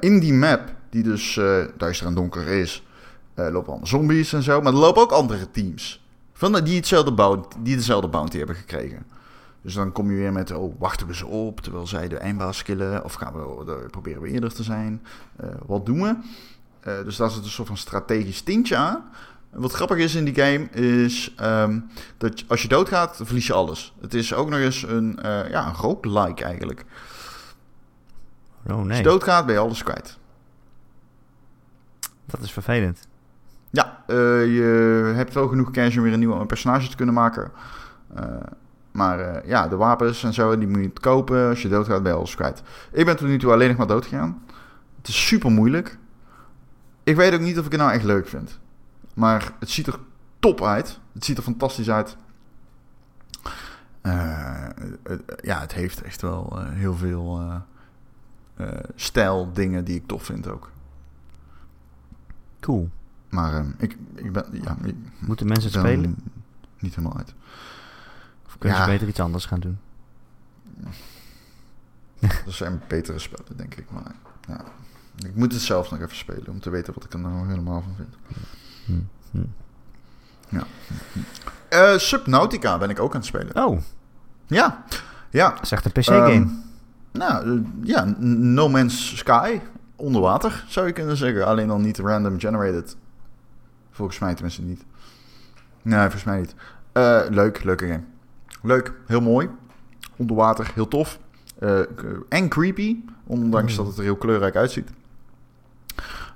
In 0.00 0.18
die 0.20 0.34
map, 0.34 0.62
die 0.90 1.02
dus 1.02 1.40
duister 1.76 2.06
en 2.06 2.14
donker 2.14 2.46
is, 2.46 2.86
lopen 3.34 3.68
allemaal 3.68 3.86
zombies 3.86 4.32
en 4.32 4.42
zo. 4.42 4.60
Maar 4.60 4.72
er 4.72 4.78
lopen 4.78 5.02
ook 5.02 5.10
andere 5.10 5.50
teams. 5.50 6.04
Van, 6.32 6.64
die, 6.64 6.76
hetzelfde 6.76 7.12
bounty, 7.12 7.56
die 7.62 7.76
dezelfde 7.76 8.08
bounty 8.08 8.36
hebben 8.36 8.56
gekregen. 8.56 9.06
Dus 9.68 9.76
dan 9.76 9.92
kom 9.92 10.10
je 10.10 10.16
weer 10.16 10.32
met, 10.32 10.50
oh, 10.50 10.74
wachten 10.78 11.06
we 11.06 11.14
ze 11.14 11.26
op 11.26 11.60
terwijl 11.60 11.86
zij 11.86 12.08
de 12.08 12.16
eindbaas 12.16 12.62
killen? 12.62 13.04
Of 13.04 13.14
gaan 13.14 13.32
we, 13.32 13.44
oh, 13.44 13.86
proberen 13.90 14.22
we 14.22 14.28
eerder 14.28 14.54
te 14.54 14.62
zijn? 14.62 15.02
Eh, 15.36 15.48
wat 15.66 15.86
doen 15.86 16.02
we? 16.02 16.16
Eh, 16.80 17.04
dus 17.04 17.16
daar 17.16 17.30
zit 17.30 17.44
een 17.44 17.50
soort 17.50 17.68
van 17.68 17.76
strategisch 17.76 18.40
tintje 18.40 18.76
aan. 18.76 19.04
En 19.50 19.60
Wat 19.60 19.72
grappig 19.72 19.96
is 19.96 20.14
in 20.14 20.24
die 20.24 20.34
game 20.34 20.70
is 20.70 21.34
ehm, 21.36 21.80
dat 22.16 22.44
als 22.46 22.62
je 22.62 22.68
doodgaat, 22.68 23.20
verlies 23.22 23.46
je 23.46 23.52
alles. 23.52 23.94
Het 24.00 24.14
is 24.14 24.34
ook 24.34 24.48
nog 24.48 24.58
eens 24.58 24.82
een, 24.82 25.22
eh 25.22 25.50
ja, 25.50 25.66
een 25.66 25.74
roguelike 25.74 26.44
eigenlijk. 26.44 26.84
Oh 28.66 28.76
Als 28.78 28.86
nee, 28.86 28.96
je 28.96 29.02
doodgaat, 29.02 29.46
ben 29.46 29.54
je 29.54 29.60
alles 29.60 29.82
kwijt. 29.82 30.18
dat 32.26 32.40
is 32.40 32.52
vervelend. 32.52 33.08
Ja, 33.70 34.02
je 34.42 35.12
hebt 35.14 35.34
wel 35.34 35.48
genoeg 35.48 35.70
cash 35.70 35.96
om 35.96 36.02
weer 36.02 36.12
een 36.12 36.18
nieuw 36.18 36.46
personage 36.46 36.88
te 36.88 36.96
kunnen 36.96 37.14
maken. 37.14 37.50
Eh, 38.14 38.24
maar 38.98 39.20
eh, 39.20 39.48
ja, 39.48 39.68
de 39.68 39.76
wapens 39.76 40.24
en 40.24 40.32
zo, 40.34 40.58
die 40.58 40.68
moet 40.68 40.82
je 40.82 40.92
kopen. 41.00 41.48
Als 41.48 41.62
je 41.62 41.68
doodgaat, 41.68 42.02
ben 42.02 42.12
je 42.12 42.18
alles 42.18 42.34
kwijt. 42.34 42.62
Ik 42.92 43.04
ben 43.04 43.16
tot 43.16 43.26
nu 43.26 43.38
toe 43.38 43.52
alleen 43.52 43.68
nog 43.68 43.76
maar 43.76 43.86
doodgegaan. 43.86 44.42
Het 44.96 45.08
is 45.08 45.26
super 45.26 45.50
moeilijk. 45.50 45.98
Ik 47.02 47.16
weet 47.16 47.34
ook 47.34 47.40
niet 47.40 47.58
of 47.58 47.64
ik 47.64 47.72
het 47.72 47.80
nou 47.80 47.92
echt 47.92 48.04
leuk 48.04 48.28
vind. 48.28 48.58
Maar 49.14 49.52
het 49.58 49.70
ziet 49.70 49.86
er 49.86 49.98
top 50.38 50.62
uit. 50.62 50.98
Het 51.12 51.24
ziet 51.24 51.36
er 51.36 51.42
fantastisch 51.42 51.90
uit. 51.90 52.16
Eh, 54.00 54.68
ja, 55.40 55.60
het 55.60 55.72
heeft 55.72 56.02
echt 56.02 56.22
wel 56.22 56.58
eh, 56.58 56.68
heel 56.68 56.94
veel 56.94 57.40
eh, 58.54 58.66
stijl 58.94 59.52
dingen 59.52 59.84
die 59.84 59.96
ik 59.96 60.06
tof 60.06 60.22
vind 60.22 60.48
ook. 60.48 60.70
Cool. 62.60 62.88
Maar 63.28 63.54
eh, 63.54 63.66
ik, 63.78 63.96
ik 64.14 64.32
ben... 64.32 64.44
Ja, 64.50 64.76
ik 64.82 64.94
Moeten 65.18 65.46
mensen 65.46 65.70
spelen? 65.70 66.16
niet 66.78 66.94
helemaal 66.94 67.16
uit. 67.16 67.34
Kunnen 68.58 68.78
Ja. 68.78 68.84
ze 68.84 68.90
beter 68.90 69.08
iets 69.08 69.20
anders 69.20 69.44
gaan 69.44 69.60
doen? 69.60 69.78
Er 72.20 72.52
zijn 72.52 72.82
betere 72.88 73.18
spellen, 73.18 73.56
denk 73.56 73.74
ik. 73.74 73.90
Maar 73.90 74.14
ja, 74.48 74.60
ik 75.26 75.34
moet 75.34 75.52
het 75.52 75.62
zelf 75.62 75.90
nog 75.90 76.00
even 76.00 76.16
spelen 76.16 76.48
om 76.48 76.60
te 76.60 76.70
weten 76.70 76.94
wat 76.94 77.04
ik 77.04 77.12
er 77.12 77.18
nou 77.18 77.48
helemaal 77.48 77.82
van 77.82 77.94
vind. 77.96 78.16
Hm. 79.30 79.42
Eh, 81.68 81.98
Subnautica 81.98 82.78
ben 82.78 82.90
ik 82.90 83.00
ook 83.00 83.10
aan 83.12 83.16
het 83.18 83.26
spelen. 83.26 83.56
Oh, 83.66 83.78
Ja, 84.46 84.84
ja. 85.30 85.50
dat 85.50 85.62
is 85.62 85.70
echt 85.72 85.84
een 85.84 85.92
PC-game. 85.92 86.30
Ehm, 86.30 86.48
nou, 87.12 87.56
eh, 87.58 87.64
ja, 87.82 88.04
No 88.18 88.68
Man's 88.68 89.16
Sky. 89.16 89.60
Onder 89.96 90.20
water, 90.20 90.64
zou 90.68 90.86
je 90.86 90.92
kunnen 90.92 91.16
zeggen. 91.16 91.46
Alleen 91.46 91.68
dan 91.68 91.82
niet 91.82 91.98
random 91.98 92.40
generated. 92.40 92.96
Volgens 93.90 94.18
mij 94.18 94.34
tenminste 94.34 94.62
niet. 94.62 94.84
Nee, 95.82 96.00
volgens 96.00 96.24
mij 96.24 96.38
niet. 96.38 96.54
Eh, 96.92 97.20
leuk, 97.28 97.64
leuke 97.64 97.86
game. 97.86 98.02
Leuk, 98.62 98.92
heel 99.06 99.20
mooi. 99.20 99.48
Onder 100.16 100.36
water, 100.36 100.70
heel 100.74 100.88
tof. 100.88 101.18
Eh, 101.58 101.80
k- 101.80 102.04
en 102.28 102.48
creepy, 102.48 102.96
ondanks 103.26 103.66
Hmm. 103.74 103.76
dat 103.76 103.86
het 103.86 103.96
er 103.96 104.02
heel 104.04 104.16
kleurrijk 104.16 104.56
uitziet. 104.56 104.90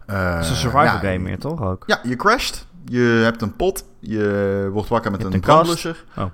Eh, 0.06 0.34
het 0.34 0.44
is 0.44 0.50
een 0.50 0.56
survival 0.56 0.84
ja, 0.84 0.98
game 0.98 1.18
meer, 1.18 1.38
toch 1.38 1.62
ook? 1.62 1.82
Ja, 1.86 2.00
je 2.02 2.16
crasht. 2.16 2.66
Je 2.84 3.20
hebt 3.22 3.42
een 3.42 3.56
pot. 3.56 3.84
Je 3.98 4.68
wordt 4.72 4.88
wakker 4.88 5.10
met 5.10 5.24
een 5.24 5.32
een 5.32 5.40
brandblusser. 5.40 6.04
Oh. 6.16 6.24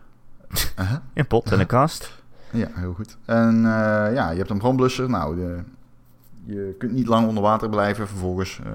Uh-huh. 0.79 0.97
Een 1.15 1.27
pot 1.27 1.53
en 1.53 1.61
een 1.61 1.67
kast. 1.67 2.13
Ja, 2.51 2.69
heel 2.75 2.93
goed. 2.95 3.17
En 3.25 3.57
eh, 3.57 4.15
ja, 4.15 4.31
je 4.31 4.39
hebt 4.39 4.51
een 4.51 4.59
brandblusser. 4.59 5.11
Nou, 5.11 5.37
de, 5.37 5.59
je 6.49 6.75
kunt 6.79 6.93
niet 6.93 7.07
lang 7.07 7.29
onder 7.29 7.43
water 7.43 7.69
blijven. 7.69 8.09
Vervolgens, 8.09 8.61
eh, 8.65 8.73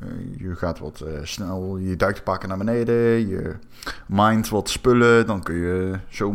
eh, 0.00 0.38
je 0.38 0.54
gaat 0.56 0.78
wat 0.78 1.00
eh, 1.00 1.12
snel 1.22 1.76
je 1.76 1.96
duikpakken 1.96 2.48
naar 2.48 2.58
beneden. 2.58 3.28
Je 3.28 3.54
mindt 4.06 4.48
wat 4.48 4.68
spullen. 4.68 5.26
Dan 5.26 5.42
kun 5.42 5.54
je 5.54 5.98
zo... 6.08 6.34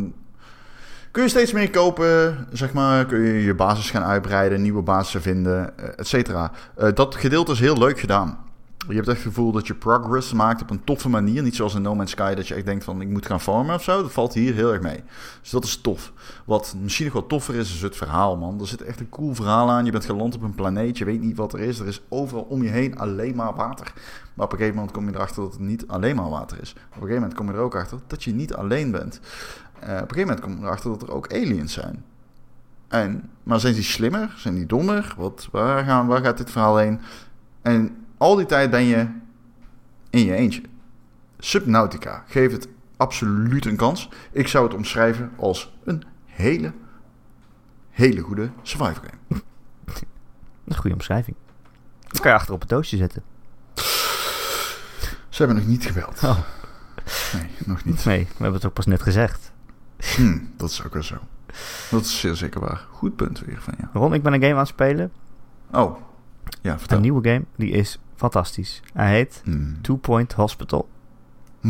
Kun 1.11 1.23
je 1.23 1.29
steeds 1.29 1.51
meer 1.51 1.69
kopen, 1.69 2.47
zeg 2.51 2.73
maar. 2.73 3.05
Kun 3.05 3.19
je 3.19 3.43
je 3.43 3.53
basis 3.53 3.89
gaan 3.89 4.03
uitbreiden, 4.03 4.61
nieuwe 4.61 4.81
basissen 4.81 5.21
vinden, 5.21 5.77
et 5.97 6.07
cetera. 6.07 6.51
Dat 6.93 7.15
gedeelte 7.15 7.51
is 7.51 7.59
heel 7.59 7.77
leuk 7.77 7.99
gedaan. 7.99 8.44
Je 8.87 8.95
hebt 8.95 9.07
echt 9.07 9.17
het 9.17 9.27
gevoel 9.27 9.51
dat 9.51 9.67
je 9.67 9.73
progress 9.73 10.33
maakt 10.33 10.61
op 10.61 10.69
een 10.69 10.83
toffe 10.83 11.09
manier. 11.09 11.43
Niet 11.43 11.55
zoals 11.55 11.75
in 11.75 11.81
No 11.81 11.95
Man's 11.95 12.11
Sky 12.11 12.33
dat 12.33 12.47
je 12.47 12.53
echt 12.53 12.65
denkt 12.65 12.83
van 12.83 13.01
ik 13.01 13.07
moet 13.07 13.25
gaan 13.25 13.41
farmen 13.41 13.75
of 13.75 13.83
zo. 13.83 14.01
Dat 14.01 14.11
valt 14.11 14.33
hier 14.33 14.53
heel 14.53 14.71
erg 14.71 14.81
mee. 14.81 15.03
Dus 15.41 15.49
dat 15.49 15.63
is 15.63 15.77
tof. 15.77 16.13
Wat 16.45 16.75
misschien 16.81 17.05
nog 17.05 17.13
wel 17.13 17.27
toffer 17.27 17.55
is, 17.55 17.73
is 17.73 17.81
het 17.81 17.95
verhaal, 17.95 18.37
man. 18.37 18.59
Er 18.59 18.67
zit 18.67 18.81
echt 18.81 18.99
een 18.99 19.09
cool 19.09 19.35
verhaal 19.35 19.69
aan. 19.69 19.85
Je 19.85 19.91
bent 19.91 20.05
geland 20.05 20.35
op 20.35 20.41
een 20.41 20.55
planeet, 20.55 20.97
je 20.97 21.05
weet 21.05 21.21
niet 21.21 21.37
wat 21.37 21.53
er 21.53 21.59
is. 21.59 21.79
Er 21.79 21.87
is 21.87 22.01
overal 22.09 22.43
om 22.43 22.63
je 22.63 22.69
heen 22.69 22.97
alleen 22.97 23.35
maar 23.35 23.55
water. 23.55 23.93
Maar 24.33 24.45
op 24.45 24.51
een 24.51 24.57
gegeven 24.57 24.75
moment 24.75 24.95
kom 24.95 25.07
je 25.07 25.15
erachter 25.15 25.43
dat 25.43 25.51
het 25.51 25.61
niet 25.61 25.87
alleen 25.87 26.15
maar 26.15 26.29
water 26.29 26.61
is. 26.61 26.71
Op 26.71 26.77
een 26.77 26.91
gegeven 26.93 27.13
moment 27.13 27.33
kom 27.33 27.47
je 27.47 27.53
er 27.53 27.59
ook 27.59 27.75
achter 27.75 27.99
dat 28.07 28.23
je 28.23 28.33
niet 28.33 28.53
alleen 28.53 28.91
bent. 28.91 29.19
Eh, 29.79 29.89
op 29.89 29.89
een 29.89 29.97
gegeven 29.97 30.19
moment 30.19 30.39
kom 30.39 30.55
je 30.55 30.61
erachter 30.61 30.89
dat 30.89 31.01
er 31.01 31.11
ook 31.11 31.33
aliens 31.33 31.73
zijn. 31.73 32.03
En, 32.87 33.29
maar 33.43 33.59
zijn 33.59 33.73
die 33.73 33.83
slimmer? 33.83 34.33
Zijn 34.37 34.55
die 34.55 34.65
dommer? 34.65 35.13
Wat, 35.17 35.47
waar, 35.51 35.83
gaan, 35.83 36.07
waar 36.07 36.23
gaat 36.23 36.37
dit 36.37 36.51
verhaal 36.51 36.77
heen? 36.77 36.99
En 37.61 38.04
al 38.17 38.35
die 38.35 38.45
tijd 38.45 38.69
ben 38.69 38.83
je 38.83 39.07
in 40.09 40.25
je 40.25 40.33
eentje. 40.33 40.61
Subnautica. 41.39 42.23
Geef 42.27 42.51
het 42.51 42.67
absoluut 42.97 43.65
een 43.65 43.75
kans. 43.75 44.09
Ik 44.31 44.47
zou 44.47 44.65
het 44.65 44.73
omschrijven 44.73 45.31
als 45.35 45.77
een 45.83 46.03
hele, 46.25 46.73
hele 47.89 48.21
goede 48.21 48.49
survival 48.61 49.03
game. 49.03 49.41
Een 50.65 50.75
goede 50.75 50.95
omschrijving. 50.95 51.35
Dat 52.07 52.19
kan 52.19 52.31
je 52.31 52.37
achter 52.37 52.53
op 52.53 52.59
het 52.59 52.69
doosje 52.69 52.97
zetten. 52.97 53.23
Ze 55.29 55.43
hebben 55.43 55.55
nog 55.55 55.65
niet 55.65 55.85
gebeld. 55.85 56.23
Oh. 56.23 56.39
Nee, 57.33 57.49
nog 57.65 57.85
niet. 57.85 58.05
Nee, 58.05 58.19
we 58.19 58.33
hebben 58.33 58.53
het 58.53 58.65
ook 58.65 58.73
pas 58.73 58.85
net 58.85 59.01
gezegd. 59.01 59.51
Hm, 59.97 60.37
dat 60.57 60.69
is 60.69 60.83
ook 60.83 60.93
wel 60.93 61.03
zo. 61.03 61.15
Dat 61.91 62.01
is 62.01 62.19
zeer 62.19 62.35
zeker 62.35 62.59
waar. 62.59 62.85
Goed 62.89 63.15
punt 63.15 63.39
weer 63.39 63.61
van 63.61 63.73
jou. 63.77 63.89
Ron, 63.93 64.13
ik 64.13 64.23
ben 64.23 64.33
een 64.33 64.41
game 64.41 64.53
aan 64.53 64.59
het 64.59 64.67
spelen. 64.67 65.11
Oh, 65.71 65.97
ja, 66.61 66.79
vertel. 66.79 66.97
Een 66.97 67.03
nieuwe 67.03 67.29
game. 67.29 67.43
Die 67.55 67.71
is 67.71 67.99
fantastisch. 68.15 68.81
Hij 68.93 69.09
heet 69.11 69.41
Hm. 69.43 69.81
Two 69.81 69.95
Point 69.95 70.33
Hospital. 70.33 70.87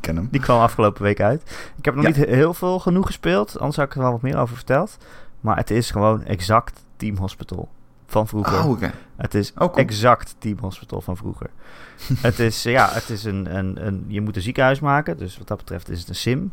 Ken 0.00 0.16
hem. 0.16 0.28
Die 0.30 0.40
kwam 0.40 0.60
afgelopen 0.60 1.02
week 1.02 1.20
uit. 1.20 1.70
Ik 1.76 1.84
heb 1.84 1.94
nog 1.94 2.02
Ja. 2.04 2.08
niet 2.10 2.18
he- 2.18 2.34
heel 2.34 2.54
veel 2.54 2.78
genoeg 2.78 3.06
gespeeld. 3.06 3.58
Anders 3.58 3.76
had 3.76 3.86
ik 3.86 3.94
er 3.94 4.00
wel 4.00 4.12
wat 4.12 4.22
meer 4.22 4.36
over 4.38 4.56
verteld. 4.56 4.96
Maar 5.40 5.56
het 5.56 5.70
is 5.70 5.90
gewoon 5.90 6.24
exact 6.24 6.84
Team 6.96 7.16
Hospital 7.16 7.68
van 8.06 8.28
vroeger. 8.28 8.64
Oh. 8.64 8.82
Het 9.16 9.34
is 9.34 9.50
Oh, 9.52 9.56
cool. 9.58 9.72
exact 9.74 10.34
Team 10.38 10.58
Hospital 10.60 11.00
van 11.00 11.16
vroeger. 11.16 11.50
het 12.20 12.38
is, 12.38 12.62
ja, 12.62 12.88
het 12.92 13.08
is 13.10 13.24
een, 13.24 13.56
een, 13.56 13.86
een... 13.86 14.04
Je 14.08 14.20
moet 14.20 14.36
een 14.36 14.42
ziekenhuis 14.42 14.80
maken. 14.80 15.16
Dus 15.16 15.38
wat 15.38 15.48
dat 15.48 15.56
betreft 15.58 15.88
is 15.88 15.98
het 16.00 16.08
een 16.08 16.14
sim. 16.14 16.52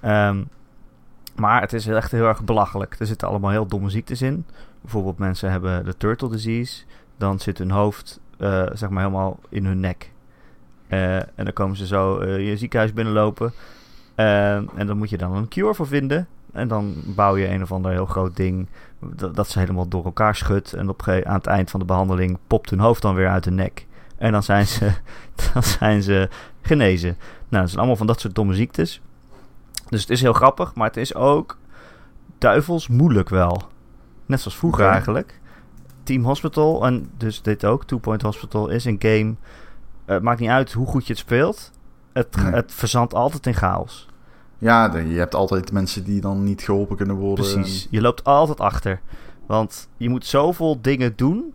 Ehm, 0.00 0.42
maar 1.36 1.60
het 1.60 1.72
is 1.72 1.86
echt 1.86 2.10
heel 2.10 2.26
erg 2.26 2.44
belachelijk. 2.44 2.96
Er 2.98 3.06
zitten 3.06 3.28
allemaal 3.28 3.50
heel 3.50 3.66
domme 3.66 3.90
ziektes 3.90 4.22
in. 4.22 4.46
Bijvoorbeeld 4.80 5.18
mensen 5.18 5.50
hebben 5.50 5.84
de 5.84 5.96
turtle 5.96 6.28
disease. 6.28 6.84
Dan 7.18 7.38
zit 7.40 7.58
hun 7.58 7.70
hoofd 7.70 8.20
eh, 8.44 8.66
zeg 8.72 8.88
maar 8.88 9.02
helemaal 9.02 9.38
in 9.48 9.64
hun 9.64 9.80
nek. 9.80 10.10
Eh, 10.88 11.16
en 11.16 11.44
dan 11.44 11.52
komen 11.52 11.76
ze 11.76 11.86
zo 11.86 12.18
eh, 12.18 12.48
je 12.48 12.56
ziekenhuis 12.56 12.92
binnenlopen. 12.92 13.52
En 14.14 14.86
dan 14.86 14.96
moet 14.96 15.10
je 15.10 15.18
dan 15.18 15.32
een 15.32 15.48
cure 15.48 15.74
voor 15.74 15.86
vinden. 15.86 16.28
En 16.52 16.68
dan 16.68 16.94
bouw 17.04 17.36
je 17.36 17.48
een 17.48 17.62
of 17.62 17.72
ander 17.72 17.90
heel 17.90 18.06
groot 18.06 18.36
ding. 18.36 18.68
Dat, 18.98 19.36
dat 19.36 19.48
ze 19.48 19.58
helemaal 19.58 19.88
door 19.88 20.04
elkaar 20.04 20.34
schudt. 20.34 20.72
En 20.72 20.88
op, 20.88 21.08
aan 21.08 21.34
het 21.34 21.46
eind 21.46 21.70
van 21.70 21.80
de 21.80 21.86
behandeling 21.86 22.38
popt 22.46 22.70
hun 22.70 22.78
hoofd 22.78 23.02
dan 23.02 23.14
weer 23.14 23.28
uit 23.28 23.44
hun 23.44 23.54
nek. 23.54 23.86
En 24.16 24.32
dan 24.32 24.42
zijn 24.42 24.66
ze, 24.66 24.92
dan 25.52 25.62
zijn 25.62 26.02
ze 26.02 26.28
genezen. 26.62 27.16
Nou, 27.48 27.60
dat 27.62 27.66
zijn 27.66 27.78
allemaal 27.78 27.96
van 27.96 28.06
dat 28.06 28.20
soort 28.20 28.34
domme 28.34 28.54
ziektes. 28.54 29.00
Dus 29.88 30.00
het 30.00 30.10
is 30.10 30.20
heel 30.20 30.32
grappig, 30.32 30.74
maar 30.74 30.86
het 30.86 30.96
is 30.96 31.14
ook 31.14 31.58
duivels 32.38 32.88
moeilijk 32.88 33.28
wel. 33.28 33.62
Net 34.26 34.40
zoals 34.40 34.56
vroeger 34.56 34.86
eigenlijk. 34.88 35.40
Team 36.04 36.24
Hospital, 36.24 36.86
en 36.86 37.10
dus 37.16 37.42
dit 37.42 37.64
ook, 37.64 37.84
Two 37.84 37.98
Point 37.98 38.22
Hospital, 38.22 38.68
is 38.68 38.84
een 38.84 38.96
game. 38.98 39.34
Het 40.04 40.22
maakt 40.22 40.40
niet 40.40 40.48
uit 40.48 40.72
hoe 40.72 40.86
goed 40.86 41.06
je 41.06 41.12
het 41.12 41.22
speelt. 41.22 41.70
Het, 42.12 42.36
Nee. 42.36 42.52
het 42.52 42.72
verzandt 42.72 43.14
altijd 43.14 43.46
in 43.46 43.54
chaos. 43.54 44.08
Ja, 44.58 44.96
je 44.96 45.18
hebt 45.18 45.34
altijd 45.34 45.72
mensen 45.72 46.04
die 46.04 46.20
dan 46.20 46.44
niet 46.44 46.62
geholpen 46.62 46.96
kunnen 46.96 47.16
worden. 47.16 47.44
Precies. 47.44 47.86
Je 47.90 48.00
loopt 48.00 48.24
altijd 48.24 48.60
achter. 48.60 49.00
Want 49.46 49.88
je 49.96 50.08
moet 50.08 50.26
zoveel 50.26 50.78
dingen 50.80 51.12
doen. 51.16 51.54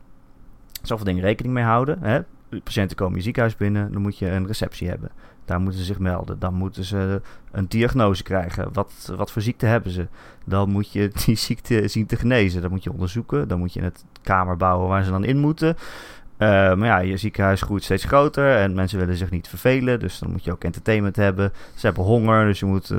Zoveel 0.82 1.06
dingen 1.06 1.24
rekening 1.24 1.54
mee 1.54 1.64
houden. 1.64 1.98
Hè? 2.02 2.20
De 2.50 2.62
patiënten 2.62 2.98
komen 2.98 3.18
je 3.18 3.24
ziekenhuis 3.24 3.56
binnen. 3.56 3.92
Dan 3.92 4.02
moet 4.02 4.18
je 4.18 4.30
een 4.30 4.48
receptie 4.48 4.88
hebben. 4.90 5.10
Daar 5.50 5.62
moeten 5.62 5.80
ze 5.80 5.86
zich 5.86 6.00
melden. 6.00 6.40
Dan 6.40 6.54
moeten 6.54 6.84
ze 6.84 7.22
een 7.52 7.68
diagnose 7.68 8.24
krijgen. 8.24 8.70
Wat, 8.74 9.14
wat 9.16 9.32
voor 9.32 9.42
ziekte 9.42 9.66
hebben 9.66 9.92
ze? 9.92 10.08
Dan 10.46 10.70
moet 10.70 10.92
je 10.92 11.12
die 11.26 11.36
ziekte 11.36 11.88
zien 11.88 12.06
te 12.06 12.16
genezen. 12.16 12.62
Dan 12.62 12.72
moet 12.72 12.84
je 12.84 12.92
onderzoeken. 12.92 13.48
Dan 13.48 13.60
moet 13.60 13.74
je 13.74 13.82
het 13.82 14.06
kamer 14.22 14.58
bouwen 14.58 14.88
waar 14.88 15.04
ze 15.04 15.12
dan 15.12 15.24
in 15.24 15.38
moeten. 15.38 15.78
Eh, 16.38 16.48
maar 16.48 16.86
ja, 16.86 17.00
je 17.00 17.18
ziekenhuis 17.18 17.62
groeit 17.62 17.84
steeds 17.84 18.04
groter 18.04 18.56
en 18.56 18.74
mensen 18.74 19.00
willen 19.00 19.18
zich 19.18 19.30
niet 19.30 19.48
vervelen. 19.48 20.00
Dus 20.00 20.20
dan 20.20 20.32
moet 20.32 20.44
je 20.44 20.52
ook 20.52 20.64
entertainment 20.64 21.16
hebben. 21.16 21.52
Ze 21.76 21.86
hebben 21.86 22.04
honger, 22.04 22.46
dus 22.46 22.60
je 22.60 22.66
moet 22.66 22.94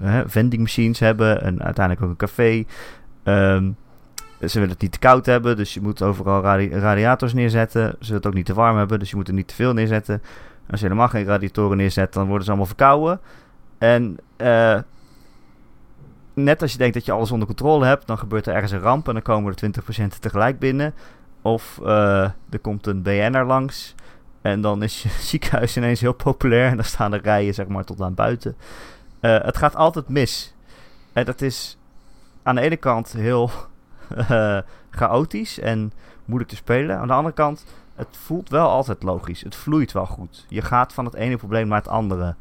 hè, 0.00 0.28
vending 0.28 0.62
machines 0.62 0.98
hebben. 0.98 1.42
En 1.42 1.62
uiteindelijk 1.62 2.04
ook 2.04 2.10
een 2.10 2.26
café. 2.26 2.64
Ehm, 3.22 3.70
ze 4.40 4.52
willen 4.52 4.70
het 4.70 4.80
niet 4.80 4.92
te 4.92 4.98
koud 4.98 5.26
hebben, 5.26 5.56
dus 5.56 5.74
je 5.74 5.80
moet 5.80 6.02
overal 6.02 6.42
radi- 6.42 6.74
radiators 6.74 7.32
neerzetten. 7.32 7.82
Ze 7.82 7.96
willen 7.98 8.16
het 8.16 8.26
ook 8.26 8.34
niet 8.34 8.46
te 8.46 8.54
warm 8.54 8.76
hebben, 8.76 8.98
dus 8.98 9.10
je 9.10 9.16
moet 9.16 9.28
er 9.28 9.34
niet 9.34 9.48
te 9.48 9.54
veel 9.54 9.72
neerzetten. 9.72 10.22
Als 10.70 10.80
je 10.80 10.86
helemaal 10.86 11.08
geen 11.08 11.24
radiatoren 11.24 11.76
neerzet, 11.76 12.12
dan 12.12 12.26
worden 12.26 12.44
ze 12.44 12.48
allemaal 12.48 12.68
verkouden. 12.68 13.20
En 13.78 14.16
eh, 14.36 14.78
net 16.34 16.62
als 16.62 16.72
je 16.72 16.78
denkt 16.78 16.94
dat 16.94 17.04
je 17.04 17.12
alles 17.12 17.30
onder 17.30 17.46
controle 17.46 17.86
hebt, 17.86 18.06
dan 18.06 18.18
gebeurt 18.18 18.46
er 18.46 18.54
ergens 18.54 18.72
een 18.72 18.78
ramp 18.78 19.08
en 19.08 19.12
dan 19.12 19.22
komen 19.22 19.50
er 19.50 19.56
20 19.56 19.84
patiënten 19.84 20.20
tegelijk 20.20 20.58
binnen. 20.58 20.94
Of 21.42 21.80
eh, 21.84 22.22
er 22.50 22.58
komt 22.60 22.86
een 22.86 23.02
BN'er 23.02 23.44
langs 23.44 23.94
en 24.42 24.60
dan 24.60 24.82
is 24.82 25.02
je 25.02 25.08
ziekenhuis 25.30 25.76
ineens 25.76 26.00
heel 26.00 26.12
populair 26.12 26.70
en 26.70 26.76
dan 26.76 26.84
staan 26.84 27.10
de 27.10 27.16
rijen 27.16 27.54
zeg 27.54 27.66
maar 27.66 27.84
tot 27.84 28.00
aan 28.00 28.14
buiten. 28.14 28.56
Eh, 29.20 29.42
het 29.42 29.56
gaat 29.56 29.76
altijd 29.76 30.08
mis. 30.08 30.54
En 31.12 31.24
dat 31.24 31.40
is 31.40 31.78
aan 32.42 32.54
de 32.54 32.60
ene 32.60 32.76
kant 32.76 33.12
heel 33.12 33.50
chaotisch 34.90 35.58
en 35.60 35.92
moeilijk 36.24 36.50
te 36.50 36.56
spelen. 36.56 36.98
Aan 36.98 37.06
de 37.06 37.12
andere 37.12 37.34
kant, 37.34 37.64
het 37.94 38.08
voelt 38.10 38.48
wel 38.48 38.68
altijd 38.68 39.02
logisch. 39.02 39.40
Het 39.40 39.54
vloeit 39.54 39.92
wel 39.92 40.06
goed. 40.06 40.46
Je 40.48 40.62
gaat 40.62 40.92
van 40.92 41.04
het 41.04 41.14
ene 41.14 41.36
probleem 41.36 41.68
naar 41.68 41.78
het 41.78 41.88
andere. 41.88 42.34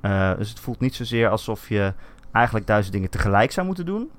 Eh, 0.00 0.36
dus 0.36 0.48
het 0.48 0.60
voelt 0.60 0.80
niet 0.80 0.94
zozeer 0.94 1.28
alsof 1.28 1.68
je 1.68 1.94
eigenlijk 2.32 2.66
duizend 2.66 2.94
dingen 2.94 3.10
tegelijk 3.10 3.50
zou 3.50 3.66
moeten 3.66 3.86
doen. 3.86 4.10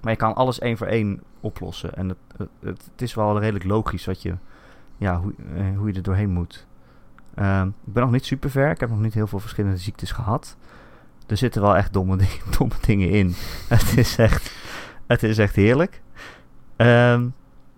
Maar 0.00 0.12
je 0.12 0.18
kan 0.18 0.34
alles 0.34 0.58
één 0.58 0.76
voor 0.76 0.86
één 0.86 1.22
oplossen. 1.40 1.94
En 1.94 2.08
het, 2.08 2.18
het, 2.36 2.48
het, 2.60 3.02
is 3.02 3.14
wel 3.14 3.38
redelijk 3.38 3.64
logisch 3.64 4.06
wat 4.06 4.22
je, 4.22 4.36
ja, 4.96 5.20
hoe, 5.20 5.34
eh, 5.56 5.76
hoe 5.76 5.88
je 5.88 5.94
er 5.94 6.02
doorheen 6.02 6.30
moet. 6.30 6.66
Ehm, 7.34 7.66
ik 7.66 7.92
ben 7.92 8.02
nog 8.02 8.12
niet 8.12 8.24
super 8.24 8.50
ver. 8.50 8.70
Ik 8.70 8.80
heb 8.80 8.88
nog 8.88 9.00
niet 9.00 9.14
heel 9.14 9.26
veel 9.26 9.38
verschillende 9.38 9.76
ziektes 9.76 10.10
gehad. 10.10 10.56
Er 11.26 11.36
zitten 11.36 11.62
wel 11.62 11.76
echt 11.76 11.92
domme, 11.92 12.16
dingen, 12.16 12.50
domme 12.58 12.74
dingen 12.80 13.10
in. 13.10 13.34
het, 13.68 13.96
is 13.96 14.18
echt, 14.18 14.52
het 15.06 15.22
is 15.22 15.38
echt 15.38 15.56
heerlijk. 15.56 16.02
Ehm, 16.76 17.28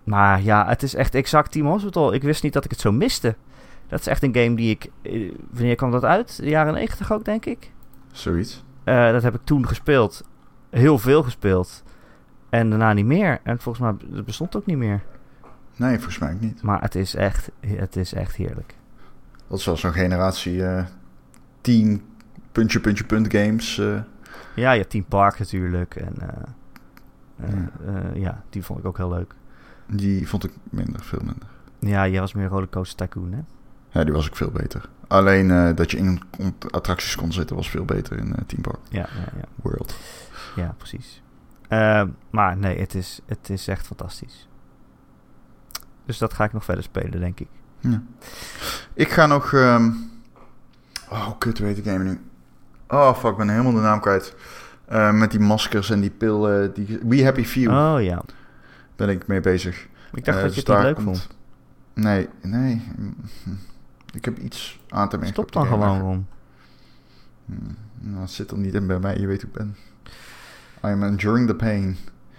Maar 0.09 0.43
ja, 0.43 0.67
het 0.69 0.83
is 0.83 0.95
echt 0.95 1.15
exact 1.15 1.53
Team 1.53 1.67
Hospital. 1.67 2.13
Ik 2.15 2.23
wist 2.23 2.43
niet 2.43 2.53
dat 2.53 2.65
ik 2.65 2.71
het 2.71 2.81
zo 2.81 2.93
miste. 2.93 3.35
Dat 3.89 4.01
is 4.01 4.07
echt 4.07 4.23
een 4.23 4.35
game 4.35 4.55
die 4.57 4.71
ik... 4.71 4.91
eh, 5.03 5.33
Wanneer 5.51 5.75
kwam 5.75 5.91
dat 5.91 6.05
uit? 6.05 6.37
De 6.37 6.49
jaren 6.49 6.73
90 6.75 7.13
ook, 7.13 7.25
denk 7.25 7.45
ik. 7.45 7.73
Zoiets. 8.13 8.65
Eh, 8.85 9.11
dat 9.11 9.23
heb 9.23 9.35
ik 9.35 9.41
toen 9.45 9.67
gespeeld. 9.69 10.25
Heel 10.71 10.99
veel 10.99 11.23
gespeeld. 11.23 11.83
En 12.51 12.71
daarna 12.71 12.93
niet 12.93 13.07
meer. 13.07 13.41
En 13.43 13.59
volgens 13.61 13.85
mij 13.85 14.17
het 14.17 14.25
bestond 14.25 14.57
ook 14.57 14.67
niet 14.67 14.77
meer. 14.77 15.03
Nee, 15.77 15.95
volgens 15.95 16.19
mij 16.19 16.33
ook 16.33 16.41
niet. 16.41 16.63
Maar 16.63 16.81
het 16.81 16.95
is 16.95 17.15
echt, 17.15 17.51
het 17.67 17.97
is 17.97 18.13
echt 18.15 18.37
heerlijk. 18.37 18.75
Dat 19.49 19.59
is 19.59 19.65
wel 19.65 19.77
zo'n 19.77 19.93
generatie 19.93 20.65
eh 20.67 20.85
10 21.61 22.03
puntje, 22.53 22.81
puntje, 22.81 23.05
punt 23.05 23.33
games. 23.35 23.79
eh. 23.79 24.01
Ja, 24.55 24.73
je 24.73 24.79
hebt 24.79 24.91
Team 24.91 25.05
Park 25.05 25.39
natuurlijk. 25.39 25.97
En 25.97 26.15
Ja. 26.21 28.11
ja, 28.15 28.43
die 28.51 28.63
vond 28.65 28.79
ik 28.79 28.85
ook 28.85 28.97
heel 28.97 29.09
leuk. 29.11 29.35
Die 29.89 30.29
vond 30.29 30.45
ik 30.45 30.53
minder, 30.71 31.03
veel 31.05 31.21
minder. 31.25 31.49
Ja, 31.79 32.09
jij 32.09 32.21
was 32.21 32.35
meer 32.35 32.49
Rollercoaster 32.49 33.09
Tycoon, 33.09 33.33
hè? 33.33 33.41
Ja, 33.91 34.05
die 34.05 34.13
was 34.13 34.27
ook 34.27 34.37
veel 34.37 34.51
beter. 34.51 34.89
Alleen 35.07 35.51
eh, 35.51 35.75
dat 35.77 35.91
je 35.91 35.97
in 35.97 36.23
attracties 36.71 37.17
kon 37.17 37.33
zitten 37.33 37.57
was 37.57 37.71
veel 37.71 37.85
beter 37.85 38.19
in 38.19 38.35
eh 38.35 38.43
Team 38.47 38.63
Park 38.63 38.79
Ja, 38.89 38.99
ja, 38.99 39.33
ja. 39.37 39.45
World. 39.55 39.95
Ja, 40.57 40.75
precies. 40.77 41.23
Eh, 41.69 42.03
maar 42.31 42.57
nee, 42.57 42.79
het 42.79 42.95
is, 42.95 43.21
het 43.27 43.51
is 43.51 43.69
echt 43.69 43.87
fantastisch. 43.87 44.49
Dus 46.05 46.19
dat 46.19 46.35
ga 46.35 46.45
ik 46.45 46.53
nog 46.53 46.65
verder 46.65 46.85
spelen, 46.85 47.21
denk 47.21 47.41
ik. 47.41 47.49
Ja. 47.81 48.03
Ik 48.95 49.11
ga 49.11 49.27
nog... 49.27 49.53
ehm, 49.53 49.91
Oh, 51.11 51.29
kut, 51.39 51.59
weet 51.59 51.79
ik 51.79 51.85
game 51.85 52.05
nu. 52.05 52.21
Oh, 52.89 53.15
fuck, 53.15 53.31
ik 53.31 53.37
ben 53.37 53.49
helemaal 53.49 53.73
de 53.73 53.81
naam 53.81 54.01
kwijt. 54.01 54.35
Eh, 54.85 55.13
met 55.13 55.31
die 55.31 55.41
maskers 55.41 55.91
en 55.91 56.01
die 56.01 56.11
pil... 56.11 56.49
eh, 56.51 56.69
die... 56.75 56.99
We 57.03 57.25
Happy 57.25 57.45
Few 57.45 57.71
Oh 57.73 58.03
ja. 58.03 58.23
Ben 58.99 59.09
ik 59.09 59.27
mee 59.27 59.41
bezig. 59.41 59.87
Ik 60.13 60.25
dacht 60.25 60.37
Eh, 60.39 60.45
dat 60.45 60.55
je 60.55 60.61
dus 60.63 60.69
het 60.69 60.77
niet 60.77 60.85
leuk 60.87 60.95
komt- 61.05 61.19
vond. 61.19 61.29
Nee, 61.95 62.29
nee. 62.43 62.83
Ik 64.13 64.25
heb 64.25 64.39
iets 64.39 64.81
aan 64.89 65.09
te 65.09 65.17
merken. 65.17 65.35
Stop 65.35 65.53
dan 65.53 65.67
gewoon, 65.67 66.01
Ron. 66.01 66.27
Hm, 67.47 67.53
Nou, 68.01 68.21
het 68.21 68.31
zit 68.31 68.51
er 68.51 68.59
niet 68.59 68.75
in 68.75 68.87
bij 68.87 68.99
mij, 68.99 69.19
je 69.19 69.27
weet 69.27 69.43
hoe 69.43 69.51
ik 69.51 69.57
ben. 69.57 69.77
I'm 70.93 71.03
enduring 71.03 71.47
the 71.47 71.55
pain. 71.55 71.97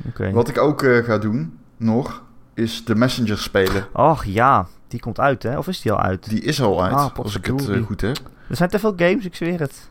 Oké. 0.08 0.32
Wat 0.32 0.48
ik 0.48 0.58
ook 0.58 0.84
eh, 0.84 1.04
ga 1.04 1.18
doen, 1.18 1.58
nog, 1.78 2.24
is 2.54 2.86
de 2.86 2.96
Messenger 2.96 3.38
spelen. 3.38 3.88
Och 3.94 4.24
ja, 4.26 4.68
die 4.88 5.00
komt 5.00 5.20
uit, 5.20 5.44
hè? 5.44 5.58
Of 5.58 5.68
is 5.68 5.82
die 5.82 5.92
al 5.92 6.02
uit? 6.02 6.30
Die 6.30 6.42
is 6.42 6.62
al 6.62 6.84
uit, 6.84 6.94
Ah, 6.94 7.16
als 7.16 7.36
ik 7.38 7.46
het 7.46 7.70
eh, 7.70 7.82
goed 7.82 8.02
heb. 8.02 8.18
Er 8.50 8.56
zijn 8.56 8.70
te 8.70 8.80
veel 8.80 8.94
games, 8.96 9.26
ik 9.26 9.36
zweer 9.36 9.60
het. 9.60 9.90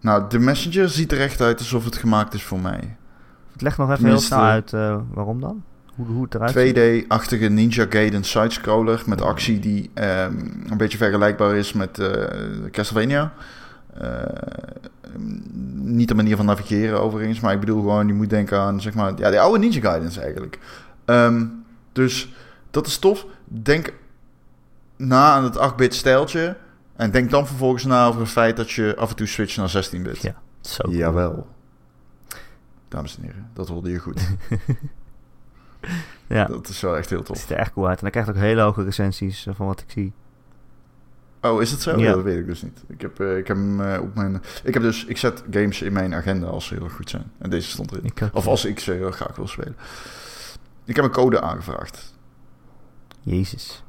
Nou, 0.00 0.28
de 0.28 0.38
Messenger 0.38 0.88
ziet 0.88 1.12
er 1.12 1.20
echt 1.20 1.40
uit 1.40 1.58
alsof 1.58 1.84
het 1.84 1.96
gemaakt 1.96 2.34
is 2.34 2.42
voor 2.42 2.60
mij. 2.60 2.96
Leg 3.56 3.76
nog 3.78 3.86
even 3.90 4.00
Tenminste- 4.02 4.34
heel 4.34 4.62
snel 4.62 4.90
uit 4.90 5.04
waarom 5.14 5.40
dan? 5.40 5.62
Hoe, 6.06 6.14
hoe 6.14 6.24
het 6.24 6.34
eruit 6.34 6.52
ziet. 6.52 7.04
2D-achtige 7.04 7.48
Ninja 7.48 7.86
Gaiden 7.88 8.24
sidescroller 8.24 9.02
met 9.06 9.20
actie 9.20 9.58
die 9.58 9.90
ehm, 9.94 10.38
een 10.70 10.76
beetje 10.76 10.98
vergelijkbaar 10.98 11.56
is 11.56 11.72
met 11.72 11.98
eh, 11.98 12.70
Castlevania. 12.70 13.32
Eh, 13.94 14.22
niet 15.74 16.08
de 16.08 16.14
manier 16.14 16.36
van 16.36 16.46
navigeren 16.46 17.00
overigens, 17.02 17.40
maar 17.40 17.52
ik 17.52 17.60
bedoel 17.60 17.80
gewoon, 17.80 18.06
je 18.06 18.12
moet 18.12 18.30
denken 18.30 18.58
aan 18.58 18.80
zeg 18.80 18.94
maar, 18.94 19.12
ja, 19.16 19.30
de 19.30 19.40
oude 19.40 19.58
Ninja 19.58 19.80
Gaidens 19.80 20.16
eigenlijk. 20.16 20.58
Ehm, 21.04 21.46
dus 21.92 22.32
dat 22.70 22.86
is 22.86 22.98
tof. 22.98 23.26
Denk 23.44 23.92
na 24.96 25.32
aan 25.32 25.44
het 25.44 25.72
8-bit 25.72 25.94
stijltje 25.94 26.56
en 26.96 27.10
denk 27.10 27.30
dan 27.30 27.46
vervolgens 27.46 27.84
na 27.84 28.06
over 28.06 28.20
het 28.20 28.30
feit 28.30 28.56
dat 28.56 28.70
je 28.70 28.94
af 28.96 29.10
en 29.10 29.16
toe 29.16 29.26
switcht 29.26 29.56
naar 29.56 29.84
16-bit. 29.84 30.22
Ja, 30.22 30.34
Zo 30.60 30.82
cool. 30.82 30.96
Jawel. 30.96 31.46
Dames 32.88 33.16
en 33.16 33.22
heren, 33.22 33.50
dat 33.52 33.68
hoorde 33.68 33.90
je 33.90 33.98
goed. 33.98 34.20
Ja, 36.26 36.44
Dat 36.44 36.68
is 36.68 36.80
wel 36.80 36.96
echt 36.96 37.08
heel 37.08 37.18
het 37.18 37.26
tof. 37.26 37.38
ziet 37.38 37.50
er 37.50 37.56
echt 37.56 37.72
cool 37.72 37.86
uit. 37.88 37.96
En 37.96 38.02
hij 38.02 38.10
krijgt 38.10 38.30
ook 38.30 38.36
hele 38.36 38.60
hoge 38.60 38.82
recensies 38.82 39.46
eh, 39.46 39.54
van 39.54 39.66
wat 39.66 39.80
ik 39.80 39.90
zie. 39.90 40.12
Oh, 41.40 41.62
is 41.62 41.70
het 41.70 41.82
zo? 41.82 41.98
Ja. 41.98 42.12
Dat 42.12 42.22
weet 42.22 42.38
ik 42.38 42.46
dus 42.46 42.62
niet. 42.62 42.82
Ik 42.88 43.00
heb, 43.00 43.20
eh, 43.20 43.36
ik 43.36 43.46
heb 43.46 43.56
hem 43.56 43.80
eh, 43.80 44.00
op 44.02 44.14
mijn. 44.14 44.42
Ik 44.64 44.74
heb 44.74 44.82
dus. 44.82 45.04
Ik 45.04 45.16
zet 45.16 45.42
games 45.50 45.82
in 45.82 45.92
mijn 45.92 46.14
agenda 46.14 46.46
als 46.46 46.66
ze 46.66 46.74
heel 46.74 46.88
goed 46.88 47.10
zijn. 47.10 47.32
En 47.38 47.50
deze 47.50 47.70
stond 47.70 47.92
erin. 47.92 48.12
Of 48.32 48.46
als 48.46 48.64
ik 48.64 48.80
ze 48.80 48.92
heel 48.92 49.10
graag 49.10 49.36
wil 49.36 49.48
spelen. 49.48 49.76
Ik 50.84 50.96
heb 50.96 51.04
een 51.04 51.10
code 51.10 51.40
aangevraagd. 51.40 52.14
Jezus. 53.20 53.84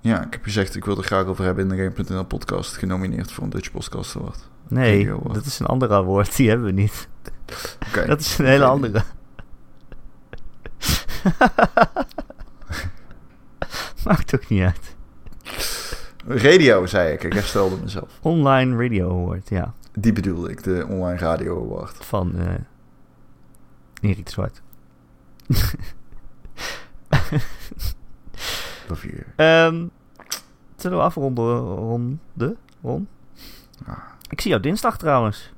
Ja, 0.00 0.24
ik 0.24 0.32
heb 0.32 0.42
gezegd, 0.42 0.76
ik 0.76 0.84
wil 0.84 0.96
er 0.96 1.04
graag 1.04 1.24
over 1.24 1.44
hebben 1.44 1.70
in 1.70 1.76
de 1.76 1.92
Game.nl 1.94 2.24
podcast. 2.24 2.76
Genomineerd 2.76 3.32
voor 3.32 3.44
een 3.44 3.50
Dutch 3.50 3.70
Podcast 3.70 4.16
Award. 4.16 4.48
Nee, 4.68 5.12
dat 5.32 5.44
is 5.44 5.58
een 5.58 5.66
ander 5.66 6.02
woord. 6.02 6.36
Die 6.36 6.48
hebben 6.48 6.66
we 6.66 6.72
niet. 6.72 7.08
Dat 8.06 8.20
is 8.20 8.38
een 8.38 8.46
hele 8.46 8.64
andere. 8.64 9.02
Maakt 14.04 14.34
ook 14.34 14.48
niet 14.48 14.62
uit. 14.62 14.94
Radio, 16.26 16.86
zei 16.86 17.12
ik. 17.12 17.24
Ik 17.24 17.32
herstelde 17.32 17.76
mezelf. 17.82 18.18
Online 18.22 18.82
Radio 18.82 19.10
Award, 19.22 19.48
ja. 19.48 19.74
Die 19.92 20.12
bedoelde 20.12 20.50
ik, 20.50 20.62
de 20.62 20.86
Online 20.88 21.18
Radio 21.18 21.62
Award. 21.64 21.96
Van 22.04 22.38
eh 22.38 22.54
Erik 24.10 24.28
Zwart. 24.28 24.62
Love 28.88 29.08
you. 29.08 29.22
Ehm, 29.36 29.86
zullen 30.76 30.98
we 30.98 31.04
afronden, 31.04 31.58
ronde? 31.58 32.56
Ron? 32.82 33.08
Ah. 33.86 33.98
Ik 34.28 34.40
zie 34.40 34.50
jou 34.50 34.62
dinsdag 34.62 34.98
trouwens. 34.98 35.52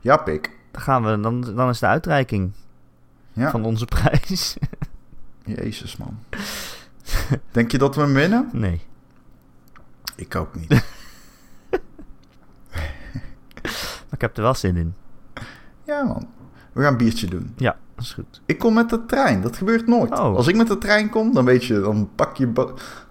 Ja, 0.00 0.16
pik. 0.16 0.50
Dan, 0.70 0.82
gaan 0.82 1.04
we, 1.04 1.20
dan, 1.20 1.40
dan 1.40 1.68
is 1.68 1.78
de 1.78 1.86
uitreiking 1.86 2.52
Ja. 3.32 3.50
van 3.50 3.64
onze 3.64 3.84
prijs. 3.84 4.56
Jezus, 5.44 5.96
man. 5.96 6.18
Denk 7.52 7.70
je 7.70 7.78
dat 7.78 7.94
we 7.94 8.00
hem 8.00 8.14
winnen? 8.14 8.48
nee. 8.52 8.80
Ik 10.16 10.34
ook 10.36 10.54
niet. 10.54 10.70
Ik 14.14 14.20
heb 14.20 14.36
er 14.36 14.42
wel 14.42 14.54
zin 14.54 14.76
in. 14.76 14.94
Ja, 15.84 16.02
man. 16.02 16.28
We 16.72 16.82
gaan 16.82 16.92
een 16.92 16.98
biertje 16.98 17.26
doen. 17.26 17.52
Ja, 17.56 17.76
dat 17.94 18.04
is 18.04 18.12
goed. 18.12 18.40
Ik 18.46 18.58
kom 18.58 18.74
met 18.74 18.90
de 18.90 19.06
trein. 19.06 19.42
Dat 19.42 19.56
gebeurt 19.56 19.86
nooit. 19.86 20.10
Oh. 20.10 20.36
Als 20.36 20.46
ik 20.46 20.56
met 20.56 20.66
de 20.68 20.78
trein 20.78 21.10
kom, 21.10 21.34
dan 21.34 21.44
weet 21.44 21.64
je, 21.64 21.80
dan 21.80 22.10
pak 22.14 22.36
je... 22.36 22.52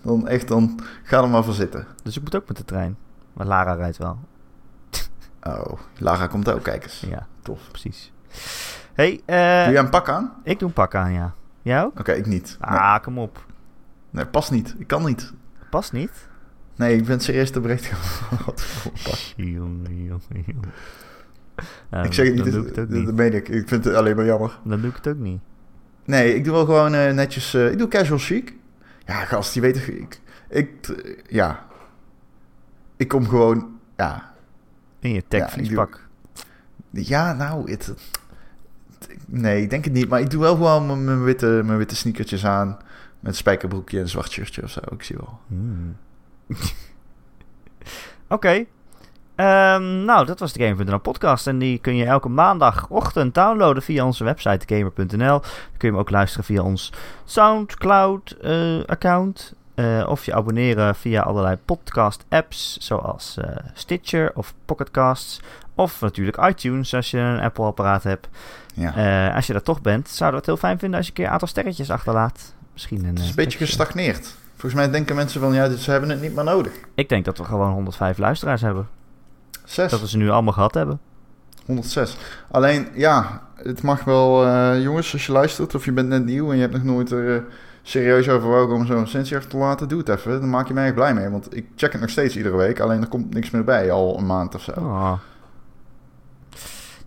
Dan 0.01 0.27
echt, 0.27 0.47
dan 0.47 0.79
ga 1.03 1.21
er 1.21 1.29
maar 1.29 1.43
voor 1.43 1.53
zitten. 1.53 1.87
Dus 2.03 2.17
ik 2.17 2.23
moet 2.23 2.35
ook 2.35 2.47
met 2.47 2.57
de 2.57 2.65
trein. 2.65 2.97
Maar 3.33 3.47
Lara 3.47 3.73
rijdt 3.73 3.97
wel. 3.97 4.17
Oh, 5.43 5.79
Lara 5.97 6.27
komt 6.27 6.51
ook, 6.51 6.63
kijk 6.63 6.83
eens. 6.83 6.99
Ja, 7.09 7.27
Tof. 7.41 7.59
precies. 7.71 8.11
hey, 8.93 9.11
eh, 9.25 9.63
Doe 9.63 9.73
jij 9.73 9.77
een 9.77 9.89
pak 9.89 10.09
aan? 10.09 10.33
ik 10.43 10.59
doe 10.59 10.67
een 10.67 10.73
pak 10.73 10.95
aan, 10.95 11.11
ja. 11.11 11.33
Jij 11.61 11.83
ook? 11.83 11.99
Oké, 11.99 12.11
ik 12.11 12.25
niet. 12.25 12.57
Nee. 12.59 12.79
Ah, 12.79 13.01
kom 13.01 13.17
op. 13.17 13.45
Nee, 14.09 14.25
past 14.25 14.51
niet. 14.51 14.75
Ik 14.77 14.87
kan 14.87 15.05
niet. 15.05 15.33
Past 15.69 15.91
niet? 15.93 16.29
Nee, 16.75 16.95
ik 16.97 17.05
ben 17.05 17.19
serieus 17.19 17.51
te 17.51 17.59
een 17.59 17.77
pak. 18.43 19.15
Jongen, 19.35 20.03
jongen, 20.03 20.43
jongen. 20.45 20.71
Ja, 21.91 22.03
ik 22.03 22.13
zeg 22.13 22.25
het 22.25 22.35
niet, 22.35 22.43
Dan 22.43 22.53
dat, 22.53 22.53
doe 22.53 22.69
ik 22.69 22.75
het 22.75 22.79
ook 22.85 22.89
niet. 22.89 23.05
dat 23.05 23.15
meen 23.15 23.33
ik. 23.33 23.49
Ik 23.49 23.67
vind 23.67 23.83
het 23.83 23.95
alleen 23.95 24.15
maar 24.15 24.25
jammer. 24.25 24.59
Dan 24.63 24.81
doe 24.81 24.89
ik 24.89 24.95
het 24.95 25.07
ook 25.07 25.17
niet. 25.17 25.41
Nee, 26.05 26.35
ik 26.35 26.43
doe 26.43 26.53
wel 26.53 26.65
gewoon 26.65 26.93
eh, 26.93 27.13
netjes... 27.13 27.53
eh, 27.53 27.71
ik 27.71 27.77
doe 27.77 27.87
casual 27.87 28.19
chic. 28.19 28.53
Ja, 29.05 29.25
gast, 29.25 29.53
die 29.53 29.61
weet 29.61 29.87
ik... 29.87 30.21
Ik... 30.49 31.01
ja. 31.27 31.65
Ik 32.97 33.07
kom 33.07 33.27
gewoon... 33.27 33.79
Ja. 33.97 34.33
In 34.99 35.09
je 35.09 35.15
Ja, 35.15 35.21
tech 35.27 35.43
ik 35.45 35.49
vliespak. 35.49 36.07
Ja, 36.89 37.33
nou... 37.33 37.71
Het, 37.71 37.93
nee, 39.25 39.61
ik 39.61 39.69
denk 39.69 39.83
het 39.83 39.93
niet. 39.93 40.09
Maar 40.09 40.19
ik 40.19 40.29
doe 40.29 40.41
wel 40.41 40.55
gewoon 40.55 41.05
mijn, 41.05 41.23
witte, 41.23 41.61
mijn 41.65 41.77
witte 41.77 41.95
sneakertjes 41.95 42.45
aan. 42.45 42.77
Met 43.19 43.35
spijkerbroekje 43.35 43.97
en 43.97 44.03
een 44.03 44.09
zwart 44.09 44.31
shirtje 44.31 44.63
of 44.63 44.69
zo. 44.69 44.79
Ik 44.89 45.03
zie 45.03 45.17
wel. 45.17 45.39
Hmm. 45.47 45.95
Oké. 48.27 48.65
Ehm, 49.35 50.05
nou, 50.05 50.25
dat 50.25 50.39
was 50.39 50.53
de 50.53 50.63
Gamer.nl 50.63 50.99
podcast. 50.99 51.47
En 51.47 51.57
die 51.57 51.79
kun 51.79 51.95
je 51.95 52.05
elke 52.05 52.29
maandagochtend 52.29 53.33
downloaden 53.33 53.83
via 53.83 54.05
onze 54.05 54.23
website 54.23 54.75
gamer.nl. 54.75 55.17
Dan 55.17 55.41
kun 55.77 55.87
je 55.87 55.87
hem 55.87 55.97
ook 55.97 56.09
luisteren 56.09 56.45
via 56.45 56.61
ons 56.61 56.93
Soundcloud-account. 57.25 59.53
Eh, 59.75 60.05
of 60.09 60.25
je 60.25 60.33
abonneren 60.33 60.95
via 60.95 61.21
allerlei 61.21 61.57
podcast-apps, 61.65 62.77
zoals 62.77 63.37
eh, 63.37 63.55
Stitcher 63.73 64.31
of 64.35 64.53
Pocketcasts. 64.65 65.41
Of 65.75 66.01
natuurlijk 66.01 66.37
iTunes, 66.37 66.93
als 66.93 67.11
je 67.11 67.17
een 67.17 67.39
Apple-apparaat 67.39 68.03
hebt. 68.03 68.29
Ja. 68.73 68.95
Eh, 69.29 69.35
als 69.35 69.47
je 69.47 69.53
dat 69.53 69.65
toch 69.65 69.81
bent, 69.81 70.09
zouden 70.09 70.41
we 70.41 70.45
het 70.45 70.59
heel 70.59 70.69
fijn 70.69 70.79
vinden 70.79 70.97
als 70.97 71.07
je 71.07 71.11
een 71.11 71.17
keer 71.17 71.27
een 71.27 71.31
aantal 71.31 71.47
sterretjes 71.47 71.89
achterlaat. 71.89 72.53
Misschien 72.73 72.99
een, 72.99 73.05
het 73.05 73.17
is 73.17 73.23
eh, 73.23 73.29
een 73.29 73.35
beetje 73.35 73.57
gestagneerd. 73.57 74.35
Volgens 74.51 74.81
mij 74.81 74.91
denken 74.91 75.15
mensen 75.15 75.41
van... 75.41 75.53
Ja, 75.53 75.75
ze 75.75 75.91
hebben 75.91 76.09
het 76.09 76.21
niet 76.21 76.35
meer 76.35 76.43
nodig. 76.43 76.73
Ik 76.95 77.09
denk 77.09 77.25
dat 77.25 77.37
we 77.37 77.43
gewoon 77.43 77.71
105 77.71 78.17
luisteraars 78.17 78.61
hebben. 78.61 78.87
Zes. 79.65 79.91
Dat 79.91 79.99
we 79.99 80.07
ze 80.07 80.17
nu 80.17 80.29
allemaal 80.29 80.53
gehad 80.53 80.73
hebben. 80.73 80.99
106. 81.65 82.17
Alleen, 82.51 82.87
ja, 82.93 83.41
het 83.55 83.81
mag 83.81 84.03
wel, 84.03 84.45
eh, 84.45 84.81
jongens, 84.81 85.13
als 85.13 85.25
je 85.25 85.31
luistert 85.31 85.75
of 85.75 85.85
je 85.85 85.91
bent 85.91 86.07
net 86.07 86.25
nieuw 86.25 86.49
en 86.49 86.55
je 86.55 86.61
hebt 86.61 86.73
nog 86.73 86.83
nooit 86.83 87.11
er 87.11 87.35
eh, 87.35 87.41
serieus 87.81 88.29
overwogen 88.29 88.75
om 88.75 88.85
zo'n 88.85 89.03
recensie 89.03 89.35
achter 89.35 89.51
te 89.51 89.57
laten, 89.57 89.87
doe 89.87 89.99
het 89.99 90.09
even. 90.09 90.39
Dan 90.39 90.49
maak 90.49 90.67
je 90.67 90.73
mij 90.73 90.85
echt 90.85 90.95
blij 90.95 91.13
mee, 91.13 91.29
want 91.29 91.55
ik 91.55 91.65
check 91.75 91.91
het 91.91 92.01
nog 92.01 92.09
steeds 92.09 92.37
iedere 92.37 92.57
week, 92.57 92.79
alleen 92.79 93.01
er 93.01 93.07
komt 93.07 93.33
niks 93.33 93.49
meer 93.49 93.63
bij, 93.63 93.91
al 93.91 94.17
een 94.17 94.25
maand 94.25 94.55
of 94.55 94.61
zo. 94.61 94.71
Oh. 94.71 95.13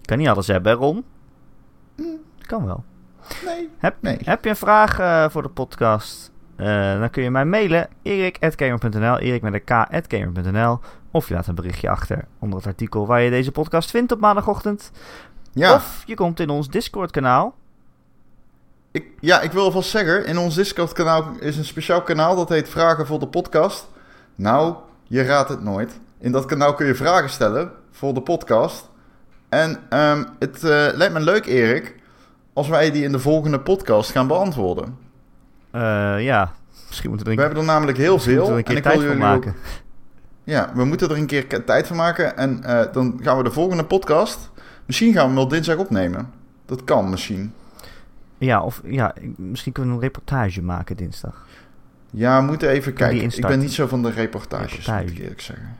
Je 0.00 0.06
kan 0.10 0.18
niet 0.18 0.28
alles 0.28 0.46
hebben, 0.46 0.72
hè, 0.72 1.02
Ron? 1.96 2.20
Kan 2.40 2.64
wel. 2.64 2.84
Nee. 3.44 3.70
Heb, 3.78 3.94
Nee. 4.00 4.18
heb 4.24 4.44
je 4.44 4.50
een 4.50 4.56
vraag 4.56 4.98
eh, 4.98 5.28
voor 5.28 5.42
de 5.42 5.48
podcast? 5.48 6.32
Eh, 6.56 6.98
dan 6.98 7.10
kun 7.10 7.22
je 7.22 7.30
mij 7.30 7.44
mailen. 7.44 7.88
erik.gamer.nl 8.02 9.18
Erik 9.18 9.42
met 9.42 9.54
een 9.54 9.64
k.gamer.nl 10.06 10.78
Of 11.10 11.28
je 11.28 11.34
laat 11.34 11.46
een 11.46 11.54
berichtje 11.54 11.88
achter 11.90 12.24
onder 12.38 12.58
het 12.58 12.66
artikel 12.66 13.06
waar 13.06 13.20
je 13.20 13.30
deze 13.30 13.52
podcast 13.52 13.90
vindt 13.90 14.12
op 14.12 14.20
maandagochtend. 14.20 14.90
Ja. 15.52 15.74
Of 15.74 16.02
je 16.06 16.14
komt 16.14 16.40
in 16.40 16.50
ons 16.50 16.68
Discord 16.68 17.10
kanaal. 17.10 17.54
Ik, 18.90 19.06
ja, 19.20 19.40
ik 19.40 19.52
wil 19.52 19.62
alvast 19.62 19.90
zeggen, 19.90 20.26
in 20.26 20.38
ons 20.38 20.54
Discord-kanaal 20.54 21.24
is 21.40 21.56
een 21.56 21.64
speciaal 21.64 22.02
kanaal 22.02 22.36
dat 22.36 22.48
heet 22.48 22.68
Vragen 22.68 23.06
voor 23.06 23.18
de 23.18 23.26
podcast. 23.26 23.88
Nou, 24.34 24.74
je 25.02 25.22
raadt 25.22 25.48
het 25.48 25.62
nooit. 25.62 26.00
In 26.18 26.32
dat 26.32 26.44
kanaal 26.44 26.74
kun 26.74 26.86
je 26.86 26.94
vragen 26.94 27.30
stellen 27.30 27.72
voor 27.90 28.14
de 28.14 28.20
podcast. 28.22 28.90
En 29.54 29.78
ehm, 29.88 30.24
het 30.38 30.64
eh, 30.64 30.86
lijkt 30.94 31.12
me 31.12 31.20
leuk, 31.20 31.46
Erik, 31.46 31.94
als 32.52 32.68
wij 32.68 32.90
die 32.90 33.02
in 33.04 33.12
de 33.12 33.18
volgende 33.18 33.60
podcast 33.60 34.10
gaan 34.10 34.26
beantwoorden. 34.26 34.96
Eh, 35.70 35.80
ja, 36.24 36.52
misschien 36.88 37.08
moeten 37.10 37.26
we 37.28 37.34
We 37.34 37.40
er 37.40 37.46
een, 37.46 37.54
hebben 37.54 37.58
er 37.58 37.74
namelijk 37.74 37.98
heel 37.98 38.12
misschien 38.12 38.34
veel. 38.34 38.44
moeten 38.46 38.64
we 38.64 38.70
een 38.76 38.82
keer 38.82 38.92
en 38.92 38.98
tijd 38.98 39.04
voor 39.04 39.12
ook- 39.14 39.18
maken. 39.28 39.54
ja, 40.44 40.70
we 40.74 40.84
moeten 40.84 41.10
er 41.10 41.16
een 41.16 41.26
keer 41.26 41.64
tijd 41.64 41.86
voor 41.86 41.96
maken. 41.96 42.36
En 42.36 42.64
eh, 42.64 42.92
dan 42.92 43.18
gaan 43.22 43.36
we 43.36 43.42
de 43.42 43.50
volgende 43.50 43.84
podcast. 43.84 44.50
Misschien 44.86 45.12
gaan 45.12 45.20
we 45.22 45.26
hem 45.26 45.34
wel 45.36 45.48
dinsdag 45.48 45.76
opnemen. 45.76 46.30
Dat 46.66 46.84
kan 46.84 47.10
misschien. 47.10 47.52
Ja, 48.38 48.62
of 48.62 48.80
ja, 48.84 49.14
misschien 49.36 49.72
kunnen 49.72 49.90
we 49.92 49.98
een 49.98 50.04
reportage 50.04 50.62
maken 50.62 50.96
dinsdag. 50.96 51.46
Ja, 52.10 52.40
we 52.40 52.46
moeten 52.46 52.68
even 52.68 52.92
kijken. 52.92 53.22
Ik 53.36 53.46
ben 53.46 53.58
niet 53.58 53.72
zo 53.72 53.86
van 53.86 54.02
de 54.02 54.10
reportages, 54.10 54.70
Reportage. 54.72 55.02
moet 55.02 55.10
ik 55.12 55.18
eerlijk 55.18 55.40
zeggen. 55.40 55.76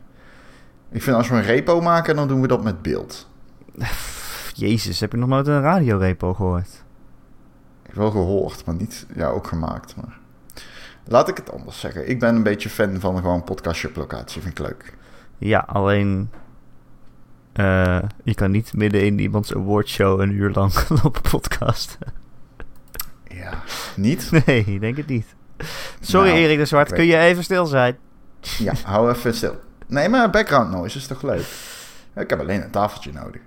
Ik 0.91 1.03
vind 1.03 1.17
als 1.17 1.29
we 1.29 1.35
een 1.35 1.43
repo 1.43 1.81
maken, 1.81 2.17
dan 2.17 2.29
doen 2.29 2.41
we 2.41 2.47
dat 2.49 2.63
met 2.65 2.83
beeld. 2.83 3.29
Jezus, 4.55 5.01
heb 5.01 5.13
je 5.13 5.19
nog 5.19 5.29
nooit 5.29 5.47
een 5.47 5.61
radiorepo 5.61 6.35
gehoord? 6.35 6.85
Ik 7.83 7.87
heb 7.87 7.95
wel 7.95 8.11
gehoord, 8.11 8.65
maar 8.65 8.75
niet, 8.75 9.07
ja, 9.15 9.29
ook 9.29 9.47
gemaakt. 9.47 9.97
Maar. 9.97 10.19
Laat 11.07 11.29
ik 11.29 11.37
het 11.37 11.53
anders 11.53 11.81
zeggen. 11.81 12.09
Ik 12.09 12.19
ben 12.19 12.35
een 12.35 12.43
beetje 12.43 12.69
fan 12.69 13.01
van 13.01 13.17
gewoon 13.17 13.45
podcastje 13.45 13.89
op 13.89 13.97
locatie, 13.97 14.43
vind 14.43 14.59
ik 14.59 14.67
leuk. 14.67 14.95
Ja, 15.39 15.59
alleen... 15.59 16.31
eh, 17.53 17.99
je 18.25 18.35
kan 18.35 18.51
niet 18.51 18.73
midden 18.75 19.05
in 19.05 19.19
iemands 19.19 19.55
awardshow 19.55 20.21
een 20.21 20.31
uur 20.31 20.51
lang 20.51 20.73
lopen 21.03 21.23
podcasten. 21.31 22.13
Ja. 23.29 23.63
Niet? 23.97 24.31
Nee, 24.47 24.65
ik 24.65 24.81
denk 24.81 24.97
het 24.97 25.07
niet. 25.07 25.27
Sorry 26.01 26.29
Nou, 26.29 26.41
Erik 26.41 26.59
de 26.59 26.65
Zwart, 26.65 26.93
kun 26.93 27.05
je 27.05 27.17
even 27.19 27.45
stil 27.45 27.67
zijn? 27.67 27.97
Ja, 28.41 28.73
hou 28.85 29.11
even 29.11 29.35
stil. 29.35 29.57
Nee, 29.87 30.09
maar 30.09 30.31
background 30.31 30.71
noise 30.71 30.99
is 30.99 31.07
toch 31.07 31.23
leuk? 31.23 31.47
Ik 32.15 32.31
heb 32.31 32.41
alleen 32.41 32.63
een 32.63 32.71
tafeltje 32.71 33.13
nodig. 33.13 33.41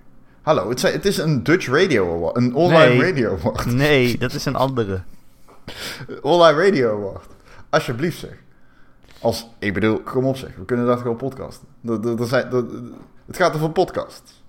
Hallo, 0.48 0.70
het, 0.70 0.82
het 0.82 1.06
is 1.06 1.18
een 1.18 1.44
Dutch 1.44 1.68
Radio 1.68 2.16
Award. 2.16 2.38
Een 2.38 2.54
online 2.56 2.94
Nee. 2.94 3.02
radio 3.12 3.38
award. 3.38 3.66
Nee, 3.66 4.18
dat 4.18 4.34
is 4.34 4.46
een 4.46 4.56
andere. 4.56 5.02
Online 6.22 6.64
Radio 6.64 6.92
Award. 6.98 7.26
Alsjeblieft 7.70 8.20
zeg. 8.20 8.34
Als, 9.22 9.50
ik 9.60 9.74
bedoel, 9.74 10.00
kom 10.02 10.26
op 10.26 10.38
zeg. 10.38 10.56
We 10.56 10.66
kunnen 10.66 10.86
dat 10.86 11.00
gewoon 11.02 11.16
podcasten. 11.16 11.68
Dat, 11.82 12.04
dat, 12.04 12.18
dat 12.18 12.28
zijn, 12.28 12.50
dat- 12.50 12.66
het 13.26 13.36
gaat 13.38 13.56
over 13.56 13.70
podcast. 13.72 14.44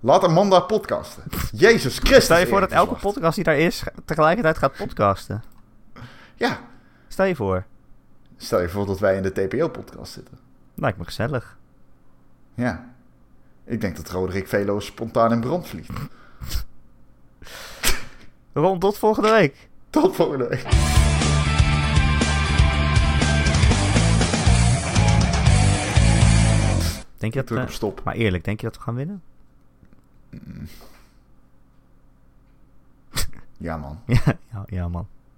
Laat 0.00 0.22
een 0.24 0.32
man 0.32 0.50
daar 0.50 0.62
podcasten. 0.62 1.22
Jezus 1.52 1.98
Christus. 1.98 2.24
Stel 2.24 2.38
je 2.38 2.46
voor 2.46 2.60
dat 2.60 2.70
elke 2.70 2.94
podcast 2.94 3.34
die 3.34 3.44
daar 3.44 3.58
is 3.58 3.82
tegelijkertijd 4.04 4.58
gaat 4.58 4.76
podcasten. 4.76 5.42
Ja. 6.34 6.60
Stel 7.08 7.26
je 7.26 7.36
voor. 7.36 7.64
Stel 8.36 8.60
je 8.60 8.68
voor 8.68 8.86
dat 8.86 8.98
wij 8.98 9.16
in 9.16 9.22
de 9.22 9.32
TPO-podcast 9.32 10.12
zitten. 10.12 10.38
Lijkt 10.74 10.98
me 10.98 11.04
gezellig. 11.04 11.56
Ja. 12.54 12.93
Ik 13.64 13.80
denk 13.80 13.96
dat 13.96 14.10
Roderick 14.10 14.48
Velo 14.48 14.80
spontaan 14.80 15.32
in 15.32 15.40
brand 15.40 15.68
vliegt. 15.68 15.90
Ron, 18.52 18.78
tot 18.78 18.98
volgende 18.98 19.30
week. 19.30 19.68
Tot 19.90 20.14
volgende 20.16 20.48
week. 20.48 20.62
Denk 27.18 27.34
je 27.34 27.44
dat... 27.44 27.64
Op 27.64 27.70
stop. 27.70 28.02
maar 28.04 28.14
eerlijk, 28.14 28.44
denk 28.44 28.60
je 28.60 28.66
dat 28.66 28.76
we 28.76 28.82
gaan 28.82 28.94
winnen? 28.94 29.22
Ja 33.56 33.76
man. 33.76 34.00
ja, 34.06 34.22
ja, 34.52 34.64
ja, 34.66 34.88
man. 34.88 35.06